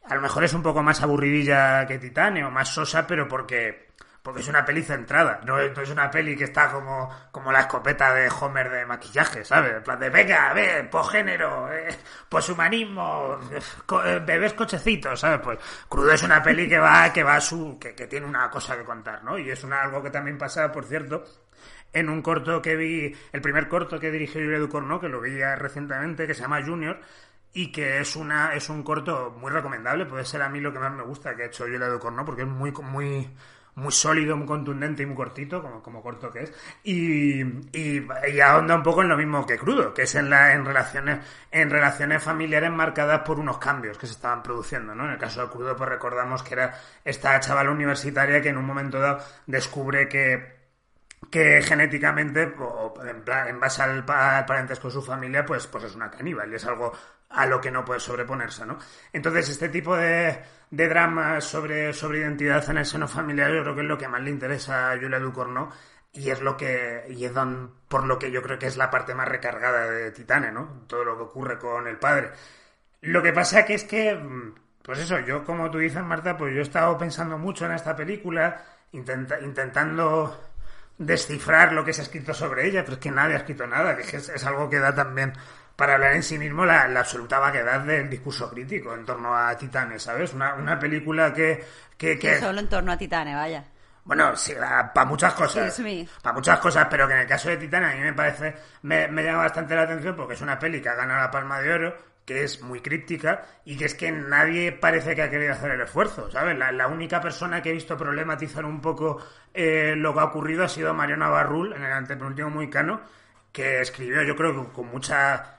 a 0.04 0.14
lo 0.14 0.20
mejor 0.20 0.44
es 0.44 0.52
un 0.52 0.62
poco 0.62 0.82
más 0.82 1.00
aburridilla 1.02 1.86
que 1.86 1.98
Titane 1.98 2.44
o 2.44 2.50
más 2.50 2.68
sosa, 2.68 3.06
pero 3.06 3.26
porque 3.28 3.85
porque 4.26 4.40
es 4.40 4.48
una 4.48 4.64
peli 4.64 4.82
centrada, 4.82 5.40
no, 5.44 5.58
es- 5.60 5.74
no 5.76 5.82
es 5.82 5.90
una 5.90 6.10
peli 6.10 6.36
que 6.36 6.44
está 6.44 6.70
como, 6.72 7.08
como 7.30 7.52
la 7.52 7.60
escopeta 7.60 8.12
de 8.12 8.28
Homer 8.40 8.68
de 8.70 8.84
maquillaje, 8.84 9.44
¿sabes? 9.44 9.74
En 9.76 9.82
plan 9.84 10.00
de, 10.00 10.10
venga, 10.10 10.50
a 10.50 10.52
ver, 10.52 10.90
posgénero, 10.90 11.72
eh, 11.72 11.88
poshumanismo, 12.28 13.38
co- 13.86 14.04
eh, 14.04 14.18
bebés 14.20 14.54
cochecitos, 14.54 15.20
¿sabes? 15.20 15.40
Pues 15.42 15.58
Crudo 15.88 16.10
es 16.12 16.22
una 16.22 16.42
peli 16.42 16.68
que 16.68 16.78
va, 16.78 17.12
que 17.12 17.22
va 17.22 17.36
a 17.36 17.40
su, 17.40 17.78
que, 17.78 17.94
que 17.94 18.06
tiene 18.06 18.26
una 18.26 18.50
cosa 18.50 18.76
que 18.76 18.84
contar, 18.84 19.22
¿no? 19.22 19.38
Y 19.38 19.48
es 19.50 19.62
una, 19.64 19.82
algo 19.82 20.02
que 20.02 20.10
también 20.10 20.38
pasa, 20.38 20.70
por 20.72 20.84
cierto, 20.86 21.24
en 21.92 22.08
un 22.08 22.22
corto 22.22 22.60
que 22.60 22.76
vi, 22.76 23.14
el 23.32 23.40
primer 23.40 23.68
corto 23.68 23.98
que 24.00 24.10
dirigió 24.10 24.40
Julia 24.42 24.58
Ducournau, 24.58 25.00
que 25.00 25.08
lo 25.08 25.20
vi 25.20 25.38
recientemente, 25.56 26.26
que 26.26 26.34
se 26.34 26.42
llama 26.42 26.62
Junior, 26.64 27.00
y 27.52 27.72
que 27.72 28.00
es 28.00 28.16
una 28.16 28.54
es 28.54 28.68
un 28.68 28.82
corto 28.82 29.30
muy 29.38 29.50
recomendable, 29.50 30.04
puede 30.04 30.24
ser 30.26 30.42
a 30.42 30.48
mí 30.48 30.60
lo 30.60 30.72
que 30.72 30.78
más 30.78 30.92
me 30.92 31.02
gusta 31.02 31.34
que 31.34 31.44
ha 31.44 31.46
hecho 31.46 31.64
Julia 31.64 31.88
Ducournau, 31.88 32.24
porque 32.24 32.42
es 32.42 32.48
muy 32.48 32.70
muy 32.72 33.30
muy 33.76 33.92
sólido, 33.92 34.36
muy 34.36 34.46
contundente 34.46 35.02
y 35.02 35.06
muy 35.06 35.14
cortito, 35.14 35.62
como, 35.62 35.82
como 35.82 36.02
corto 36.02 36.30
que 36.30 36.44
es, 36.44 36.52
y, 36.82 37.42
y, 37.72 38.06
y 38.32 38.40
ahonda 38.40 38.74
un 38.74 38.82
poco 38.82 39.02
en 39.02 39.08
lo 39.08 39.16
mismo 39.16 39.46
que 39.46 39.58
crudo, 39.58 39.92
que 39.94 40.02
es 40.02 40.14
en 40.14 40.30
la, 40.30 40.54
en 40.54 40.64
relaciones, 40.64 41.20
en 41.50 41.70
relaciones 41.70 42.22
familiares 42.22 42.70
marcadas 42.70 43.20
por 43.20 43.38
unos 43.38 43.58
cambios 43.58 43.98
que 43.98 44.06
se 44.06 44.14
estaban 44.14 44.42
produciendo, 44.42 44.94
¿no? 44.94 45.04
En 45.04 45.12
el 45.12 45.18
caso 45.18 45.42
de 45.42 45.48
crudo, 45.50 45.76
pues 45.76 45.90
recordamos 45.90 46.42
que 46.42 46.54
era 46.54 46.74
esta 47.04 47.38
chavala 47.40 47.70
universitaria 47.70 48.40
que 48.40 48.48
en 48.48 48.56
un 48.56 48.64
momento 48.64 48.98
dado 48.98 49.18
descubre 49.46 50.08
que 50.08 50.56
que 51.30 51.60
genéticamente, 51.62 52.42
en, 52.42 53.60
base 53.60 53.82
al 53.82 54.04
parentesco 54.04 54.88
de 54.88 54.94
su 54.94 55.02
familia, 55.02 55.44
pues, 55.44 55.66
pues 55.66 55.84
es 55.84 55.94
una 55.94 56.10
caníbal 56.10 56.50
y 56.52 56.54
es 56.54 56.64
algo 56.66 56.92
a 57.30 57.46
lo 57.46 57.60
que 57.60 57.70
no 57.70 57.84
puede 57.84 58.00
sobreponerse, 58.00 58.64
¿no? 58.66 58.78
Entonces, 59.12 59.48
este 59.50 59.68
tipo 59.68 59.96
de, 59.96 60.38
de 60.70 60.88
dramas 60.88 61.44
sobre, 61.44 61.92
sobre 61.92 62.20
identidad 62.20 62.68
en 62.70 62.78
el 62.78 62.86
seno 62.86 63.08
familiar 63.08 63.52
yo 63.52 63.62
creo 63.62 63.74
que 63.74 63.80
es 63.82 63.86
lo 63.86 63.98
que 63.98 64.08
más 64.08 64.22
le 64.22 64.30
interesa 64.30 64.90
a 64.92 64.98
Julia 64.98 65.18
Ducournau 65.18 65.68
y 66.12 66.30
es 66.30 66.40
lo 66.40 66.56
que 66.56 67.04
y 67.10 67.24
es 67.26 67.32
por 67.88 68.04
lo 68.04 68.18
que 68.18 68.30
yo 68.30 68.42
creo 68.42 68.58
que 68.58 68.66
es 68.66 68.76
la 68.76 68.90
parte 68.90 69.14
más 69.14 69.28
recargada 69.28 69.90
de 69.90 70.12
Titane, 70.12 70.50
¿no? 70.52 70.84
Todo 70.86 71.04
lo 71.04 71.16
que 71.16 71.22
ocurre 71.24 71.58
con 71.58 71.86
el 71.88 71.98
padre. 71.98 72.30
Lo 73.02 73.22
que 73.22 73.32
pasa 73.32 73.64
que 73.64 73.74
es 73.74 73.84
que, 73.84 74.18
pues 74.82 74.98
eso, 74.98 75.18
yo 75.20 75.44
como 75.44 75.70
tú 75.70 75.78
dices, 75.78 76.02
Marta, 76.02 76.36
pues 76.36 76.52
yo 76.54 76.60
he 76.60 76.62
estado 76.62 76.96
pensando 76.98 77.38
mucho 77.38 77.66
en 77.66 77.72
esta 77.72 77.94
película, 77.94 78.64
intenta- 78.92 79.40
intentando 79.40 80.42
descifrar 80.98 81.72
lo 81.72 81.84
que 81.84 81.92
se 81.92 82.00
ha 82.00 82.04
escrito 82.04 82.32
sobre 82.32 82.66
ella, 82.66 82.82
pero 82.82 82.94
es 82.94 83.00
que 83.00 83.10
nadie 83.10 83.34
ha 83.34 83.38
escrito 83.38 83.66
nada, 83.66 83.96
que 83.96 84.16
es 84.16 84.44
algo 84.46 84.70
que 84.70 84.78
da 84.78 84.94
también 84.94 85.32
para 85.76 85.94
hablar 85.94 86.14
en 86.14 86.22
sí 86.22 86.38
mismo 86.38 86.64
la, 86.64 86.88
la 86.88 87.00
absoluta 87.00 87.38
vaguedad 87.38 87.80
del 87.80 88.08
discurso 88.08 88.50
crítico 88.50 88.94
en 88.94 89.04
torno 89.04 89.36
a 89.36 89.56
Titanes, 89.56 90.02
¿sabes? 90.02 90.32
Una, 90.34 90.54
una 90.54 90.78
película 90.78 91.32
que... 91.32 91.62
que, 91.98 92.18
que 92.18 92.38
Solo 92.40 92.60
en 92.60 92.68
torno 92.68 92.92
a 92.92 92.96
Titane, 92.96 93.34
vaya. 93.34 93.64
bueno, 94.04 94.34
sí, 94.36 94.54
para 94.54 95.04
muchas 95.04 95.34
cosas. 95.34 95.80
Para 96.22 96.32
muchas 96.34 96.58
cosas, 96.60 96.86
pero 96.90 97.06
que 97.06 97.14
en 97.14 97.20
el 97.20 97.26
caso 97.26 97.48
de 97.50 97.56
Titana 97.58 97.90
a 97.90 97.94
mí 97.94 98.00
me 98.00 98.12
parece, 98.14 98.54
me, 98.82 99.06
me 99.08 99.22
llama 99.22 99.38
bastante 99.42 99.74
la 99.74 99.82
atención 99.82 100.16
porque 100.16 100.34
es 100.34 100.40
una 100.40 100.58
peli 100.58 100.80
que 100.80 100.88
ha 100.88 100.94
ganado 100.94 101.20
la 101.20 101.30
Palma 101.30 101.60
de 101.60 101.72
Oro, 101.72 101.96
que 102.24 102.42
es 102.42 102.60
muy 102.62 102.80
críptica 102.80 103.42
y 103.64 103.76
que 103.76 103.84
es 103.84 103.94
que 103.94 104.10
nadie 104.10 104.72
parece 104.72 105.14
que 105.14 105.22
ha 105.22 105.30
querido 105.30 105.52
hacer 105.52 105.70
el 105.72 105.80
esfuerzo, 105.82 106.30
¿sabes? 106.30 106.56
La, 106.58 106.72
la 106.72 106.88
única 106.88 107.20
persona 107.20 107.60
que 107.62 107.70
he 107.70 107.72
visto 107.72 107.96
problematizar 107.96 108.64
un 108.64 108.80
poco 108.80 109.18
eh, 109.54 109.94
lo 109.96 110.12
que 110.14 110.20
ha 110.20 110.24
ocurrido 110.24 110.64
ha 110.64 110.68
sido 110.68 110.92
Mariana 110.94 111.28
Barrul 111.28 111.72
en 111.74 111.84
el 111.84 111.92
antepenúltimo 111.92 112.50
Moicano, 112.50 113.00
que 113.52 113.80
escribió, 113.80 114.22
yo 114.22 114.34
creo 114.34 114.52
que 114.66 114.72
con 114.72 114.86
mucha 114.88 115.55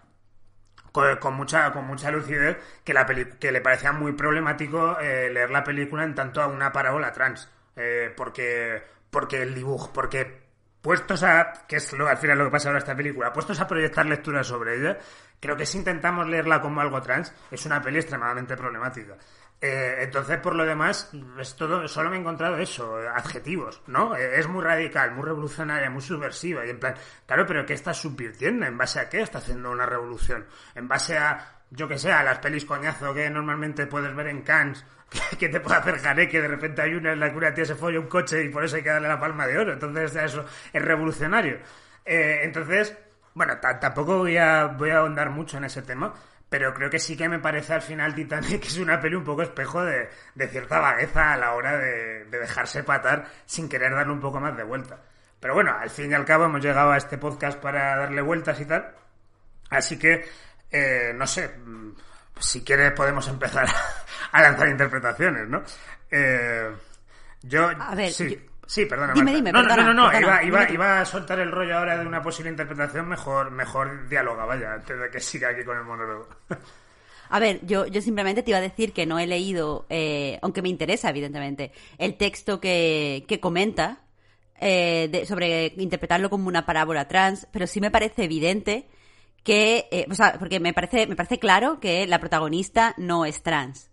con, 1.19 1.33
mucha 1.36 1.71
con 1.71 1.86
mucha 1.86 2.12
lucidez 2.12 2.57
que 2.83 2.93
la 2.93 3.05
peli- 3.05 3.29
que 3.39 3.51
le 3.51 3.62
parecía 3.62 3.91
muy 3.91 4.13
problemático 4.13 4.99
eh, 4.99 5.29
leer 5.31 5.49
la 5.49 5.63
película 5.63 6.03
en 6.03 6.15
tanto 6.15 6.41
a 6.41 6.47
una 6.47 6.71
parábola 6.71 7.12
trans. 7.12 7.49
Eh, 7.75 8.12
porque 8.17 8.81
porque 9.10 9.41
el 9.43 9.53
dibujo 9.53 9.91
porque 9.93 10.41
puestos 10.81 11.21
a 11.23 11.53
que 11.67 11.75
es 11.77 11.93
lo, 11.93 12.07
al 12.07 12.17
final 12.17 12.38
lo 12.39 12.45
que 12.45 12.51
pasa 12.51 12.69
ahora 12.69 12.79
esta 12.79 12.95
película 12.95 13.31
puestos 13.31 13.60
a 13.60 13.67
proyectar 13.67 14.05
lecturas 14.05 14.47
sobre 14.47 14.75
ella 14.77 14.97
creo 15.39 15.55
que 15.55 15.65
si 15.65 15.77
intentamos 15.77 16.27
leerla 16.27 16.60
como 16.62 16.81
algo 16.81 17.01
trans 17.01 17.33
es 17.51 17.65
una 17.67 17.81
peli 17.81 17.99
extremadamente 17.99 18.57
problemática 18.57 19.15
Eh, 19.60 19.98
entonces 20.04 20.38
por 20.38 20.54
lo 20.54 20.63
demás 20.65 21.10
es 21.39 21.56
todo 21.56 21.88
solo 21.88 22.12
me 22.12 22.17
he 22.17 22.20
encontrado 22.20 22.58
eso 22.58 22.96
adjetivos 23.15 23.82
no 23.88 24.15
Eh, 24.15 24.38
es 24.39 24.48
muy 24.48 24.63
radical 24.63 25.13
muy 25.13 25.26
revolucionaria 25.26 25.89
muy 25.89 26.02
subversiva 26.04 26.63
y 26.63 26.70
en 26.70 26.80
plan 26.80 26.93
claro 27.26 27.43
pero 27.48 27.65
qué 27.65 27.74
está 27.74 27.91
subvirtiendo 27.91 28.67
en 28.67 28.78
base 28.78 29.00
a 29.00 29.10
qué 29.10 29.22
está 29.22 29.39
haciendo 29.39 29.72
una 29.72 29.88
revolución 29.88 30.46
en 30.76 30.88
base 30.88 31.17
a 31.17 31.62
yo 31.72 31.88
que 31.88 31.98
sé 31.98 32.12
a 32.12 32.22
las 32.22 32.38
pelis 32.38 32.65
coñazo 32.65 33.15
que 33.15 33.28
normalmente 33.32 33.88
puedes 33.88 34.13
ver 34.15 34.28
en 34.28 34.43
Cannes 34.43 34.86
que, 35.39 35.50
te 35.50 35.60
puede 35.60 35.78
hacer 35.78 35.98
jaré 35.98 36.28
que 36.30 36.39
de 36.39 36.50
repente 36.50 36.84
hay 36.84 36.93
una 36.93 37.13
en 37.13 37.20
la 37.20 37.32
que 37.32 37.38
una 37.38 37.52
tía 37.52 37.65
se 37.65 37.74
folla 37.74 38.00
un 38.00 38.08
coche 38.08 38.43
y 38.43 38.50
por 38.50 38.63
eso 38.63 38.76
hay 38.76 38.84
que 38.84 38.89
darle 38.89 39.08
la 39.08 39.20
palma 39.20 39.48
de 39.48 39.58
oro 39.58 39.74
entonces 39.74 40.15
eso 40.17 40.46
es 40.72 40.82
revolucionario. 40.86 41.58
Eh, 42.06 42.41
entonces 42.43 42.96
bueno 43.34 43.58
ta- 43.60 43.80
tampoco 43.80 44.20
voy 44.20 44.38
a 44.38 44.65
voy 44.67 44.91
a 44.91 44.98
ahondar 45.00 45.32
mucho 45.32 45.58
en 45.58 45.63
ese 45.63 45.82
tema 45.82 46.13
pero 46.49 46.73
creo 46.73 46.89
que 46.89 46.99
sí 46.99 47.17
que 47.17 47.27
me 47.29 47.39
parece 47.39 47.73
al 47.73 47.81
final 47.81 48.15
Titanic 48.15 48.60
que 48.62 48.67
es 48.67 48.77
una 48.77 48.99
peli 48.99 49.15
un 49.15 49.23
poco 49.23 49.41
espejo 49.43 49.83
de, 49.83 50.10
de 50.36 50.47
cierta 50.47 50.79
vagueza 50.79 51.33
a 51.33 51.38
la 51.38 51.53
hora 51.53 51.77
de, 51.77 52.25
de 52.25 52.39
dejarse 52.39 52.83
patar 52.83 53.25
sin 53.45 53.67
querer 53.69 53.93
darle 53.93 54.13
un 54.13 54.21
poco 54.21 54.39
más 54.39 54.55
de 54.55 54.63
vuelta. 54.63 54.99
Pero 55.39 55.53
bueno, 55.53 55.75
al 55.77 55.89
fin 55.89 56.10
y 56.12 56.13
al 56.15 56.25
cabo 56.25 56.45
hemos 56.45 56.62
llegado 56.63 56.91
a 56.91 56.97
este 56.97 57.17
podcast 57.17 57.60
para 57.60 57.95
darle 57.97 58.21
vueltas 58.21 58.60
y 58.60 58.65
tal. 58.65 58.95
Así 59.69 59.99
que, 59.99 60.25
eh, 60.71 61.12
no 61.13 61.27
sé, 61.27 61.49
mm, 61.49 61.91
si 62.39 62.63
quieres 62.63 62.93
podemos 62.93 63.27
empezar 63.27 63.67
a 64.31 64.41
lanzar 64.41 64.67
interpretaciones, 64.69 65.47
¿no? 65.47 65.63
Eh, 66.10 66.71
yo... 67.43 67.69
A 67.79 67.93
ver, 67.93 68.12
sí. 68.12 68.29
yo- 68.31 68.46
Sí, 68.67 68.86
perdona. 68.86 69.13
Dime, 69.13 69.32
Marta. 69.32 69.38
dime, 69.38 69.51
no, 69.53 69.62
no, 69.63 69.67
perdona, 69.69 69.93
no, 69.93 70.03
no, 70.06 70.12
perdona, 70.12 70.43
iba, 70.43 70.63
iba, 70.65 70.71
iba 70.71 71.01
a 71.01 71.06
soltar 71.06 71.39
el 71.39 71.51
rollo 71.51 71.77
ahora 71.77 71.97
de 71.97 72.06
una 72.06 72.21
posible 72.21 72.51
interpretación, 72.51 73.08
mejor, 73.08 73.49
mejor 73.49 74.08
diáloga, 74.10 74.45
vaya, 74.45 74.73
antes 74.73 74.99
de 74.99 75.10
que 75.10 75.19
siga 75.19 75.49
aquí 75.49 75.63
con 75.63 75.77
el 75.77 75.84
monólogo. 75.86 76.27
A 77.30 77.39
ver, 77.39 77.60
yo, 77.65 77.88
yo 77.88 78.01
simplemente 78.01 78.41
te 78.41 78.51
iba 78.51 78.58
a 78.60 78.62
decir 78.62 78.93
que 78.93 79.06
no 79.06 79.19
he 79.19 79.27
leído, 79.27 79.86
eh, 79.89 80.39
aunque 80.41 80.62
me 80.62 80.69
interesa, 80.69 81.10
evidentemente, 81.10 81.73
el 81.97 82.15
texto 82.15 82.62
que, 82.62 83.25
que 83.27 83.41
comenta 83.41 83.97
eh, 84.62 85.10
de- 85.12 85.25
sobre 85.25 85.73
interpretarlo 85.77 86.30
como 86.30 86.47
una 86.47 86.65
parábola 86.65 87.08
trans, 87.10 87.45
pero 87.51 87.67
sí 87.67 87.82
me 87.82 87.91
parece 87.91 88.23
evidente 88.23 88.88
que, 89.43 89.88
eh, 89.91 90.06
o 90.10 90.15
sea, 90.15 90.38
porque 90.39 90.60
me 90.62 90.73
parece, 90.73 91.06
me 91.06 91.15
parece 91.17 91.38
claro 91.38 91.80
que 91.82 92.08
la 92.08 92.19
protagonista 92.19 92.93
no 92.97 93.25
es 93.25 93.43
trans. 93.43 93.87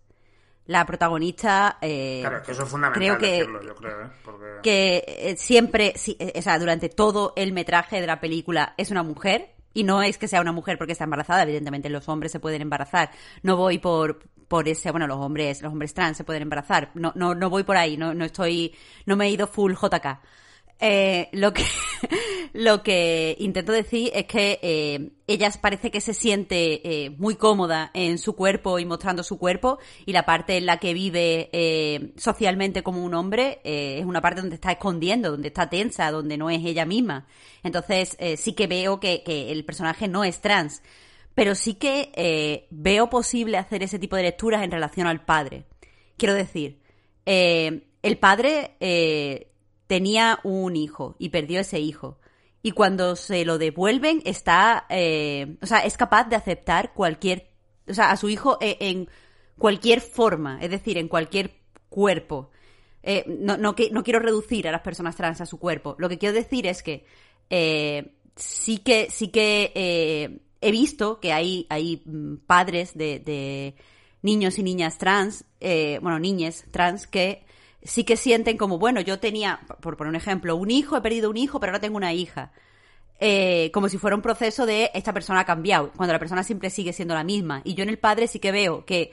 La 0.67 0.85
protagonista, 0.85 1.77
eh, 1.81 2.19
Claro, 2.21 2.41
que 2.41 2.51
eso 2.51 2.63
es 2.63 2.69
fundamental 2.69 3.17
creo 3.17 3.17
que, 3.19 3.37
decirlo, 3.37 3.61
yo 3.63 3.75
creo, 3.75 4.01
¿eh? 4.01 4.09
Porque... 4.23 4.45
que 4.63 5.05
eh, 5.07 5.35
siempre, 5.37 5.93
sí, 5.95 6.17
eh, 6.19 6.33
o 6.35 6.41
sea, 6.41 6.57
durante 6.57 6.89
todo 6.89 7.33
el 7.35 7.53
metraje 7.53 8.01
de 8.01 8.07
la 8.07 8.19
película 8.19 8.73
es 8.77 8.91
una 8.91 9.03
mujer. 9.03 9.51
Y 9.77 9.83
no 9.83 10.01
es 10.01 10.17
que 10.17 10.29
sea 10.29 10.39
una 10.39 10.53
mujer 10.53 10.77
porque 10.77 10.93
está 10.93 11.03
embarazada, 11.03 11.43
evidentemente 11.43 11.89
los 11.89 12.07
hombres 12.07 12.31
se 12.31 12.39
pueden 12.39 12.61
embarazar. 12.61 13.11
No 13.43 13.57
voy 13.57 13.77
por, 13.77 14.19
por 14.47 14.69
ese, 14.69 14.89
bueno, 14.89 15.05
los 15.05 15.17
hombres, 15.17 15.61
los 15.61 15.73
hombres 15.73 15.93
trans 15.93 16.15
se 16.15 16.23
pueden 16.23 16.43
embarazar. 16.43 16.91
No, 16.93 17.11
no, 17.13 17.35
no 17.35 17.49
voy 17.49 17.63
por 17.63 17.75
ahí, 17.75 17.97
no, 17.97 18.13
no 18.13 18.23
estoy, 18.23 18.73
no 19.05 19.17
me 19.17 19.25
he 19.25 19.31
ido 19.31 19.47
full 19.47 19.73
JK. 19.73 20.19
Eh, 20.79 21.29
lo 21.31 21.53
que 21.53 21.63
lo 22.53 22.83
que 22.83 23.37
intento 23.39 23.71
decir 23.71 24.11
es 24.13 24.25
que 24.25 24.59
eh, 24.61 25.11
ella 25.25 25.49
parece 25.61 25.89
que 25.89 26.01
se 26.01 26.13
siente 26.13 27.05
eh, 27.05 27.09
muy 27.11 27.35
cómoda 27.35 27.91
en 27.93 28.17
su 28.17 28.35
cuerpo 28.35 28.77
y 28.77 28.85
mostrando 28.85 29.23
su 29.23 29.37
cuerpo 29.37 29.79
y 30.05 30.11
la 30.11 30.25
parte 30.25 30.57
en 30.57 30.65
la 30.65 30.77
que 30.77 30.93
vive 30.93 32.13
socialmente 32.17 32.83
como 32.83 33.03
un 33.03 33.13
hombre 33.13 33.61
es 33.63 34.05
una 34.05 34.21
parte 34.21 34.41
donde 34.41 34.55
está 34.55 34.73
escondiendo, 34.73 35.31
donde 35.31 35.47
está 35.47 35.69
tensa, 35.69 36.11
donde 36.11 36.37
no 36.37 36.49
es 36.49 36.63
ella 36.65 36.85
misma. 36.85 37.25
Entonces 37.63 38.17
sí 38.37 38.53
que 38.53 38.67
veo 38.67 38.99
que, 38.99 39.23
que 39.23 39.51
el 39.51 39.63
personaje 39.65 40.07
no 40.07 40.23
es 40.23 40.41
trans, 40.41 40.81
pero 41.33 41.55
sí 41.55 41.75
que 41.75 42.67
veo 42.69 43.09
posible 43.09 43.57
hacer 43.57 43.81
ese 43.83 43.99
tipo 43.99 44.15
de 44.17 44.23
lecturas 44.23 44.63
en 44.63 44.71
relación 44.71 45.07
al 45.07 45.23
padre. 45.23 45.65
Quiero 46.17 46.33
decir, 46.33 46.79
el 47.25 48.17
padre 48.19 48.75
tenía 49.87 50.39
un 50.43 50.75
hijo 50.75 51.15
y 51.19 51.29
perdió 51.29 51.59
ese 51.61 51.79
hijo. 51.79 52.19
Y 52.61 52.71
cuando 52.71 53.15
se 53.15 53.45
lo 53.45 53.57
devuelven, 53.57 54.21
está, 54.25 54.87
eh, 54.89 55.57
o 55.61 55.67
sea, 55.67 55.79
es 55.79 55.97
capaz 55.97 56.27
de 56.29 56.35
aceptar 56.35 56.93
cualquier, 56.93 57.51
o 57.87 57.93
sea, 57.93 58.09
a 58.09 58.17
su 58.17 58.27
hijo 58.27 58.57
eh, 58.59 58.77
en 58.79 59.07
cualquier 59.57 60.01
forma, 60.01 60.59
es 60.61 60.71
decir, 60.71 60.97
en 60.97 61.07
cualquier 61.07 61.59
cuerpo. 61.89 62.49
Eh, 63.03 63.23
no, 63.27 63.57
no, 63.57 63.75
quiero 63.75 64.19
reducir 64.19 64.67
a 64.67 64.71
las 64.71 64.81
personas 64.81 65.15
trans 65.15 65.41
a 65.41 65.45
su 65.45 65.59
cuerpo. 65.59 65.95
Lo 65.99 66.09
que 66.09 66.17
quiero 66.17 66.33
decir 66.33 66.65
es 66.65 66.81
que 66.81 67.05
sí 68.35 68.79
que, 68.79 69.11
sí 69.11 69.27
que 69.27 70.41
he 70.59 70.71
visto 70.71 71.19
que 71.19 71.33
hay, 71.33 71.67
hay 71.69 72.01
mm, 72.03 72.37
padres 72.47 72.97
de, 72.97 73.19
de 73.19 73.75
niños 74.23 74.57
y 74.57 74.63
niñas 74.63 74.97
trans, 74.97 75.45
bueno, 75.61 76.17
niñas 76.17 76.65
trans, 76.71 77.05
que 77.05 77.45
sí 77.85 78.03
que 78.03 78.17
sienten 78.17 78.57
como, 78.57 78.77
bueno, 78.77 78.99
yo 78.99 79.19
tenía, 79.19 79.61
por 79.79 79.95
poner 79.95 80.09
un 80.09 80.15
ejemplo, 80.15 80.55
un 80.55 80.71
hijo, 80.71 80.97
he 80.97 81.01
perdido 81.01 81.29
un 81.29 81.37
hijo, 81.37 81.59
pero 81.59 81.71
ahora 81.71 81.81
tengo 81.81 81.97
una 81.97 82.13
hija. 82.13 82.51
Eh, 83.19 83.71
como 83.73 83.87
si 83.87 83.97
fuera 83.97 84.15
un 84.15 84.21
proceso 84.21 84.65
de 84.65 84.91
esta 84.93 85.13
persona 85.13 85.41
ha 85.41 85.45
cambiado, 85.45 85.91
cuando 85.95 86.11
la 86.11 86.19
persona 86.19 86.43
siempre 86.43 86.69
sigue 86.69 86.91
siendo 86.91 87.13
la 87.13 87.23
misma. 87.23 87.61
Y 87.63 87.75
yo 87.75 87.83
en 87.83 87.89
el 87.89 87.99
padre 87.99 88.27
sí 88.27 88.39
que 88.39 88.51
veo 88.51 88.85
que 88.85 89.11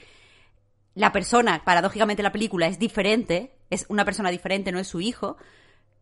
la 0.95 1.13
persona, 1.13 1.63
paradójicamente 1.65 2.23
en 2.23 2.25
la 2.25 2.33
película, 2.33 2.67
es 2.67 2.79
diferente, 2.79 3.53
es 3.71 3.87
una 3.89 4.05
persona 4.05 4.31
diferente, 4.31 4.73
no 4.73 4.79
es 4.79 4.89
su 4.89 5.01
hijo, 5.01 5.37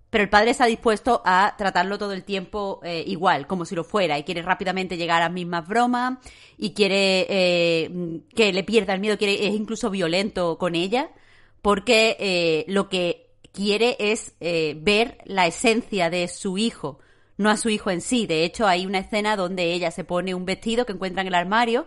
pero 0.09 0.25
el 0.25 0.31
padre 0.31 0.51
está 0.51 0.67
dispuesto 0.67 1.23
a 1.25 1.55
tratarlo 1.59 1.99
todo 1.99 2.13
el 2.13 2.25
tiempo 2.25 2.81
eh, 2.83 3.05
igual, 3.07 3.47
como 3.47 3.65
si 3.65 3.75
lo 3.75 3.85
fuera, 3.85 4.19
y 4.19 4.25
quiere 4.25 4.43
rápidamente 4.43 4.97
llegar 4.97 5.23
a 5.23 5.27
las 5.27 5.33
mismas 5.33 5.69
bromas, 5.69 6.19
y 6.57 6.73
quiere 6.73 7.27
eh, 7.29 8.21
que 8.35 8.53
le 8.53 8.65
pierda 8.65 8.95
el 8.95 9.01
miedo, 9.01 9.19
quiere, 9.19 9.47
es 9.47 9.55
incluso 9.55 9.91
violento 9.91 10.57
con 10.59 10.75
ella, 10.75 11.11
porque 11.63 12.17
eh, 12.19 12.65
lo 12.69 12.89
que 12.89 13.31
quiere 13.53 13.97
es 13.99 14.35
eh, 14.41 14.77
ver 14.81 15.19
la 15.25 15.47
esencia 15.47 16.11
de 16.11 16.29
su 16.29 16.59
hijo, 16.59 16.99
no 17.37 17.51
a 17.51 17.57
su 17.57 17.69
hijo 17.69 17.91
en 17.91 18.01
sí. 18.01 18.27
De 18.27 18.45
hecho, 18.45 18.67
hay 18.67 18.87
una 18.87 18.99
escena 18.99 19.37
donde 19.37 19.73
ella 19.73 19.91
se 19.91 20.05
pone 20.05 20.35
un 20.35 20.45
vestido 20.45 20.87
que 20.87 20.93
encuentra 20.93 21.23
en 21.23 21.29
el 21.29 21.35
armario, 21.35 21.87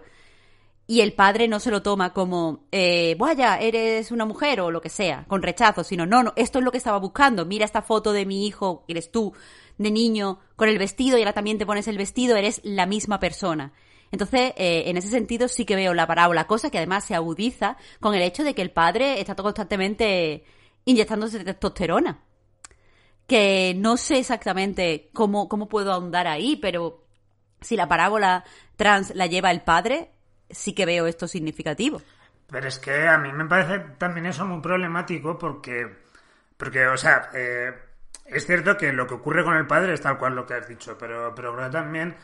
y 0.86 1.02
el 1.02 1.14
padre 1.14 1.48
no 1.48 1.60
se 1.60 1.72
lo 1.72 1.82
toma 1.82 2.14
como, 2.14 2.66
eh, 2.72 3.16
vaya, 3.18 3.58
eres 3.58 4.12
una 4.12 4.26
mujer 4.26 4.60
o 4.60 4.70
lo 4.70 4.82
que 4.82 4.90
sea, 4.90 5.26
con 5.28 5.42
rechazo, 5.42 5.84
sino, 5.84 6.06
no, 6.06 6.24
no, 6.24 6.34
esto 6.36 6.60
es 6.60 6.66
lo 6.66 6.72
que 6.72 6.78
estaba 6.78 7.00
buscando, 7.00 7.46
mira 7.46 7.64
esta 7.64 7.82
foto 7.82 8.12
de 8.12 8.26
mi 8.26 8.46
hijo, 8.46 8.84
eres 8.88 9.10
tú, 9.10 9.34
de 9.78 9.92
niño, 9.92 10.40
con 10.56 10.68
el 10.68 10.78
vestido 10.78 11.18
y 11.18 11.22
ahora 11.22 11.34
también 11.34 11.58
te 11.58 11.66
pones 11.66 11.88
el 11.88 11.98
vestido, 11.98 12.36
eres 12.36 12.60
la 12.64 12.86
misma 12.86 13.20
persona. 13.20 13.72
Entonces, 14.14 14.54
eh, 14.58 14.84
en 14.86 14.96
ese 14.96 15.10
sentido 15.10 15.48
sí 15.48 15.66
que 15.66 15.76
veo 15.76 15.96
la 15.96 16.06
parábola, 16.06 16.46
cosa 16.46 16.70
que 16.70 16.78
además 16.78 17.04
se 17.04 17.16
agudiza 17.16 17.78
con 18.00 18.14
el 18.14 18.22
hecho 18.22 18.44
de 18.44 18.54
que 18.54 18.62
el 18.62 18.70
padre 18.70 19.20
está 19.20 19.34
constantemente 19.34 20.44
inyectándose 20.86 21.44
testosterona. 21.44 22.20
Que 23.26 23.74
no 23.76 23.98
sé 23.98 24.20
exactamente 24.20 25.10
cómo, 25.14 25.50
cómo 25.50 25.68
puedo 25.68 25.92
ahondar 25.92 26.28
ahí, 26.28 26.58
pero 26.58 27.08
si 27.60 27.76
la 27.76 27.88
parábola 27.88 28.44
trans 28.76 29.16
la 29.16 29.26
lleva 29.26 29.50
el 29.50 29.62
padre, 29.62 30.12
sí 30.48 30.76
que 30.76 30.86
veo 30.86 31.08
esto 31.08 31.28
significativo. 31.28 32.00
Pero 32.52 32.68
es 32.68 32.78
que 32.78 33.08
a 33.08 33.18
mí 33.18 33.34
me 33.34 33.46
parece 33.46 33.80
también 33.98 34.28
eso 34.28 34.46
muy 34.46 34.62
problemático 34.62 35.40
porque, 35.40 35.88
porque 36.56 36.86
o 36.86 36.98
sea, 36.98 37.32
eh, 37.34 37.74
es 38.26 38.46
cierto 38.46 38.78
que 38.78 38.94
lo 38.94 39.08
que 39.08 39.16
ocurre 39.16 39.44
con 39.44 39.58
el 39.58 39.66
padre 39.66 39.96
es 39.96 40.02
tal 40.02 40.20
cual 40.20 40.36
lo 40.36 40.46
que 40.46 40.54
has 40.54 40.68
dicho, 40.68 40.96
pero, 41.00 41.34
pero 41.34 41.56
creo 41.56 41.72
también 41.72 42.16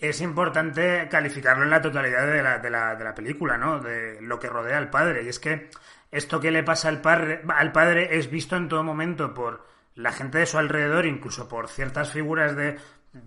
es 0.00 0.20
importante 0.22 1.08
calificarlo 1.10 1.64
en 1.64 1.70
la 1.70 1.82
totalidad 1.82 2.26
de 2.26 2.42
la, 2.42 2.58
de 2.58 2.70
la, 2.70 2.94
de 2.94 3.04
la 3.04 3.14
película, 3.14 3.58
¿no? 3.58 3.80
De 3.80 4.18
lo 4.20 4.38
que 4.38 4.48
rodea 4.48 4.78
al 4.78 4.88
padre. 4.88 5.22
Y 5.22 5.28
es 5.28 5.38
que 5.38 5.70
esto 6.10 6.40
que 6.40 6.50
le 6.50 6.62
pasa 6.62 6.88
al 6.88 7.00
padre, 7.00 7.42
al 7.48 7.70
padre 7.70 8.16
es 8.16 8.30
visto 8.30 8.56
en 8.56 8.68
todo 8.68 8.82
momento 8.82 9.34
por 9.34 9.66
la 9.94 10.12
gente 10.12 10.38
de 10.38 10.46
su 10.46 10.58
alrededor, 10.58 11.04
incluso 11.04 11.48
por 11.48 11.68
ciertas 11.68 12.10
figuras 12.10 12.56
de, 12.56 12.78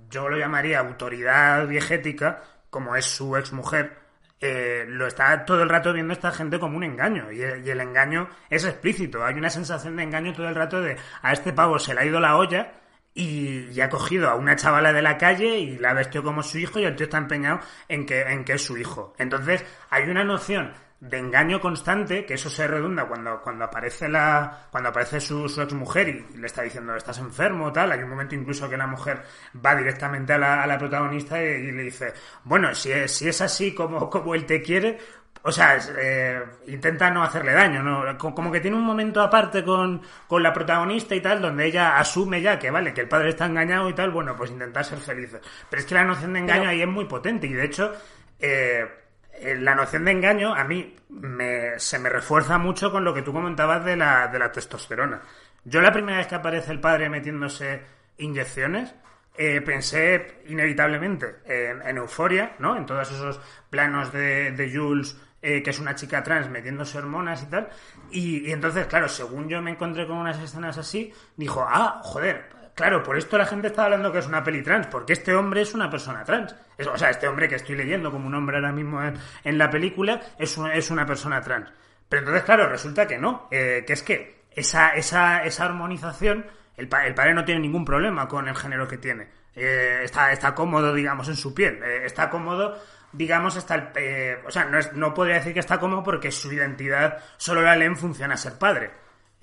yo 0.09 0.27
lo 0.29 0.37
llamaría 0.37 0.79
autoridad 0.79 1.67
diegética, 1.67 2.41
como 2.69 2.95
es 2.95 3.05
su 3.05 3.37
exmujer, 3.37 3.99
eh, 4.41 4.85
lo 4.87 5.05
está 5.05 5.45
todo 5.45 5.61
el 5.61 5.69
rato 5.69 5.93
viendo 5.93 6.11
esta 6.11 6.31
gente 6.31 6.59
como 6.59 6.75
un 6.75 6.83
engaño. 6.83 7.31
Y 7.31 7.41
el 7.41 7.79
engaño 7.79 8.27
es 8.49 8.65
explícito. 8.65 9.23
Hay 9.23 9.35
una 9.35 9.49
sensación 9.49 9.95
de 9.95 10.03
engaño 10.03 10.33
todo 10.33 10.49
el 10.49 10.55
rato 10.55 10.81
de 10.81 10.97
a 11.21 11.31
este 11.31 11.53
pavo 11.53 11.77
se 11.77 11.93
le 11.93 12.01
ha 12.01 12.05
ido 12.05 12.19
la 12.19 12.35
olla 12.35 12.82
y, 13.13 13.69
y 13.71 13.81
ha 13.81 13.89
cogido 13.89 14.29
a 14.29 14.35
una 14.35 14.55
chavala 14.55 14.91
de 14.93 15.01
la 15.01 15.17
calle 15.17 15.57
y 15.59 15.77
la 15.77 15.91
ha 15.91 15.93
vestido 15.93 16.23
como 16.23 16.43
su 16.43 16.57
hijo 16.57 16.79
y 16.79 16.85
el 16.85 16.95
tío 16.95 17.05
está 17.05 17.17
empeñado 17.17 17.59
en 17.87 18.05
que, 18.05 18.21
en 18.21 18.43
que 18.43 18.53
es 18.53 18.63
su 18.63 18.77
hijo. 18.77 19.13
Entonces 19.17 19.63
hay 19.89 20.09
una 20.09 20.23
noción 20.23 20.73
de 20.99 21.17
engaño 21.17 21.59
constante, 21.59 22.25
que 22.25 22.35
eso 22.35 22.49
se 22.49 22.65
redunda 22.65 23.05
cuando, 23.05 23.41
cuando 23.41 23.65
aparece 23.65 24.07
la, 24.07 24.67
cuando 24.71 24.89
aparece 24.89 25.19
su, 25.19 25.49
su 25.49 25.61
exmujer 25.61 26.07
y 26.07 26.37
le 26.37 26.47
está 26.47 26.61
diciendo 26.61 26.95
estás 26.95 27.17
enfermo 27.19 27.73
tal, 27.73 27.91
hay 27.91 27.99
un 28.03 28.09
momento 28.09 28.35
incluso 28.35 28.69
que 28.69 28.77
la 28.77 28.87
mujer 28.87 29.21
va 29.63 29.75
directamente 29.75 30.31
a 30.31 30.37
la, 30.37 30.63
a 30.63 30.67
la 30.67 30.77
protagonista 30.77 31.43
y, 31.43 31.47
y 31.47 31.71
le 31.73 31.83
dice, 31.83 32.13
bueno, 32.45 32.73
si 32.73 32.93
es, 32.93 33.11
si 33.11 33.27
es 33.27 33.41
así 33.41 33.75
como, 33.75 34.09
como 34.09 34.33
él 34.33 34.45
te 34.45 34.61
quiere, 34.61 34.97
o 35.45 35.51
sea, 35.51 35.75
es, 35.75 35.93
eh, 35.97 36.41
intenta 36.67 37.09
no 37.11 37.21
hacerle 37.23 37.51
daño, 37.53 37.83
¿no? 37.83 38.17
Co- 38.17 38.33
Como 38.33 38.51
que 38.51 38.61
tiene 38.61 38.77
un 38.77 38.83
momento 38.83 39.21
aparte 39.21 39.63
con, 39.63 40.01
con 40.27 40.41
la 40.41 40.53
protagonista 40.53 41.13
y 41.15 41.21
tal, 41.21 41.41
donde 41.41 41.65
ella 41.65 41.97
asume 41.99 42.41
ya 42.41 42.57
que 42.57 42.71
vale, 42.71 42.93
que 42.93 43.01
el 43.01 43.09
padre 43.09 43.29
está 43.29 43.45
engañado 43.45 43.89
y 43.89 43.93
tal, 43.93 44.11
bueno, 44.11 44.35
pues 44.35 44.51
intentar 44.51 44.85
ser 44.85 44.99
felices. 44.99 45.41
Pero 45.69 45.79
es 45.81 45.85
que 45.85 45.95
la 45.95 46.03
noción 46.05 46.33
de 46.33 46.39
engaño 46.39 46.61
Pero- 46.61 46.71
ahí 46.71 46.81
es 46.81 46.87
muy 46.87 47.05
potente 47.05 47.47
y 47.47 47.53
de 47.53 47.65
hecho, 47.65 47.93
eh, 48.39 48.85
eh, 49.33 49.55
la 49.59 49.75
noción 49.75 50.05
de 50.05 50.11
engaño 50.11 50.53
a 50.55 50.63
mí 50.63 50.95
me, 51.09 51.77
se 51.79 51.99
me 51.99 52.09
refuerza 52.09 52.57
mucho 52.57 52.91
con 52.91 53.03
lo 53.03 53.13
que 53.13 53.21
tú 53.21 53.33
comentabas 53.33 53.83
de 53.83 53.95
la, 53.97 54.27
de 54.29 54.39
la 54.39 54.51
testosterona. 54.51 55.21
Yo 55.65 55.81
la 55.81 55.91
primera 55.91 56.17
vez 56.19 56.27
que 56.27 56.35
aparece 56.35 56.71
el 56.71 56.79
padre 56.79 57.09
metiéndose 57.09 57.81
inyecciones, 58.17 58.93
eh, 59.35 59.61
pensé 59.61 60.41
inevitablemente 60.47 61.37
en, 61.45 61.81
en 61.81 61.97
Euforia, 61.97 62.53
¿no? 62.59 62.75
En 62.77 62.85
todos 62.85 63.11
esos 63.11 63.39
planos 63.69 64.11
de, 64.13 64.51
de 64.51 64.71
Jules, 64.75 65.17
eh, 65.43 65.61
que 65.61 65.69
es 65.69 65.79
una 65.79 65.93
chica 65.93 66.23
trans 66.23 66.49
metiéndose 66.49 66.97
hormonas 66.97 67.43
y 67.43 67.45
tal. 67.45 67.69
Y, 68.09 68.49
entonces, 68.51 68.87
claro, 68.87 69.07
según 69.07 69.47
yo 69.47 69.61
me 69.61 69.71
encontré 69.71 70.07
con 70.07 70.17
unas 70.17 70.39
escenas 70.39 70.77
así, 70.79 71.13
dijo, 71.37 71.63
ah, 71.67 71.99
joder, 72.03 72.49
claro, 72.73 73.03
por 73.03 73.17
esto 73.17 73.37
la 73.37 73.45
gente 73.45 73.67
está 73.67 73.83
hablando 73.85 74.11
que 74.11 74.19
es 74.19 74.25
una 74.27 74.43
peli 74.43 74.63
trans, 74.63 74.87
porque 74.87 75.13
este 75.13 75.35
hombre 75.35 75.61
es 75.61 75.73
una 75.75 75.89
persona 75.89 76.23
trans. 76.23 76.55
Es- 76.77 76.87
o 76.87 76.97
sea, 76.97 77.09
este 77.11 77.27
hombre 77.27 77.47
que 77.47 77.55
estoy 77.55 77.75
leyendo 77.75 78.09
como 78.11 78.25
un 78.27 78.33
hombre 78.35 78.55
ahora 78.57 78.71
mismo 78.71 79.03
en, 79.03 79.15
en 79.43 79.57
la 79.57 79.69
película 79.69 80.19
es, 80.39 80.57
es 80.73 80.89
una 80.89 81.05
persona 81.05 81.41
trans. 81.41 81.71
Pero 82.09 82.21
entonces, 82.21 82.43
claro, 82.43 82.67
resulta 82.69 83.05
que 83.05 83.17
no, 83.17 83.47
eh, 83.51 83.83
que 83.85 83.93
es 83.93 84.01
que 84.03 84.43
esa, 84.51 84.89
esa, 84.95 85.43
esa 85.43 85.65
armonización, 85.65 86.45
el, 86.77 86.89
el 87.05 87.13
padre 87.15 87.33
no 87.33 87.43
tiene 87.43 87.61
ningún 87.61 87.83
problema 87.85 88.27
con 88.27 88.47
el 88.47 88.55
género 88.55 88.87
que 88.87 88.97
tiene. 88.97 89.27
Eh, 89.55 90.01
está, 90.03 90.31
está 90.31 90.55
cómodo, 90.55 90.93
digamos, 90.93 91.27
en 91.27 91.35
su 91.35 91.53
piel. 91.53 91.81
Está 91.83 92.29
cómodo, 92.29 92.77
digamos, 93.13 93.55
hasta 93.55 93.75
el... 93.75 93.83
eh, 93.95 94.37
o 94.45 94.51
sea, 94.51 94.65
no, 94.65 94.77
es, 94.79 94.91
no 94.93 95.13
podría 95.13 95.35
decir 95.35 95.53
que 95.53 95.59
está 95.61 95.79
cómodo 95.79 96.03
porque 96.03 96.31
su 96.31 96.51
identidad 96.51 97.17
solo 97.37 97.61
la 97.61 97.75
lee 97.75 97.85
en 97.85 97.95
función 97.97 98.31
a 98.31 98.37
ser 98.37 98.53
padre. 98.57 98.91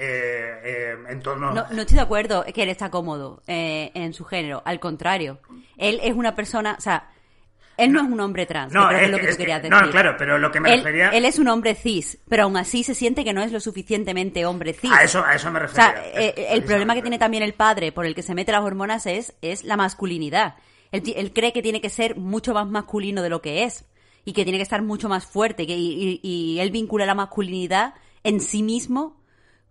Eh, 0.02 0.60
eh, 0.64 0.96
en 1.10 1.20
torno... 1.20 1.52
No, 1.52 1.66
no 1.70 1.80
estoy 1.82 1.96
de 1.96 2.02
acuerdo 2.02 2.44
que 2.54 2.62
él 2.62 2.70
está 2.70 2.90
cómodo 2.90 3.42
eh, 3.46 3.90
en 3.94 4.12
su 4.14 4.24
género. 4.24 4.62
Al 4.64 4.80
contrario, 4.80 5.40
él 5.76 6.00
es 6.02 6.14
una 6.14 6.34
persona, 6.34 6.74
o 6.78 6.80
sea, 6.80 7.10
él 7.76 7.92
no, 7.92 8.00
es 8.00 8.06
un 8.08 8.18
hombre 8.20 8.46
trans. 8.46 8.72
No, 8.72 8.88
que 8.88 8.94
creo 8.96 8.98
que 8.98 9.04
es 9.04 9.10
lo 9.10 9.16
que- 9.18 9.22
es 9.24 9.30
tú 9.30 9.36
que- 9.36 9.42
querías 9.44 9.62
no, 9.70 9.76
decir. 9.78 9.90
claro, 9.92 10.14
pero 10.18 10.38
lo 10.38 10.50
que 10.50 10.60
me 10.60 10.72
él, 10.72 10.80
refería- 10.80 11.10
Él 11.10 11.24
es 11.26 11.38
un 11.38 11.48
hombre 11.48 11.74
cis, 11.74 12.18
pero 12.30 12.44
aún 12.44 12.56
así 12.56 12.82
se 12.82 12.94
siente 12.94 13.24
que 13.24 13.32
no 13.34 13.42
es 13.42 13.52
lo 13.52 13.60
suficientemente 13.60 14.44
hombre 14.46 14.72
cis. 14.72 14.90
A 14.90 15.02
eso, 15.02 15.22
a 15.24 15.34
eso 15.34 15.50
me 15.50 15.58
O 15.58 15.62
refería. 15.62 15.92
sea, 15.92 16.04
eh, 16.14 16.34
Es- 16.36 16.52
el 16.52 16.64
problema 16.64 16.94
que 16.94 17.02
tiene 17.02 17.18
también 17.18 17.42
el 17.42 17.52
padre 17.54 17.92
por 17.92 18.06
el 18.06 18.14
que 18.14 18.22
se 18.22 18.34
mete 18.34 18.52
las 18.52 18.62
hormonas 18.62 19.04
es, 19.06 19.34
es 19.42 19.64
la 19.64 19.76
masculinidad. 19.76 20.54
Él, 20.92 21.32
cree 21.32 21.52
que 21.52 21.62
tiene 21.62 21.80
que 21.80 21.90
ser 21.90 22.16
mucho 22.16 22.54
más 22.54 22.68
masculino 22.68 23.22
de 23.22 23.28
lo 23.28 23.40
que 23.40 23.64
es 23.64 23.84
y 24.24 24.32
que 24.32 24.44
tiene 24.44 24.58
que 24.58 24.64
estar 24.64 24.82
mucho 24.82 25.08
más 25.08 25.24
fuerte 25.24 25.66
que, 25.66 25.76
y, 25.76 26.58
él 26.58 26.70
vincula 26.70 27.06
la 27.06 27.14
masculinidad 27.14 27.94
en 28.24 28.40
sí 28.40 28.62
mismo 28.62 29.20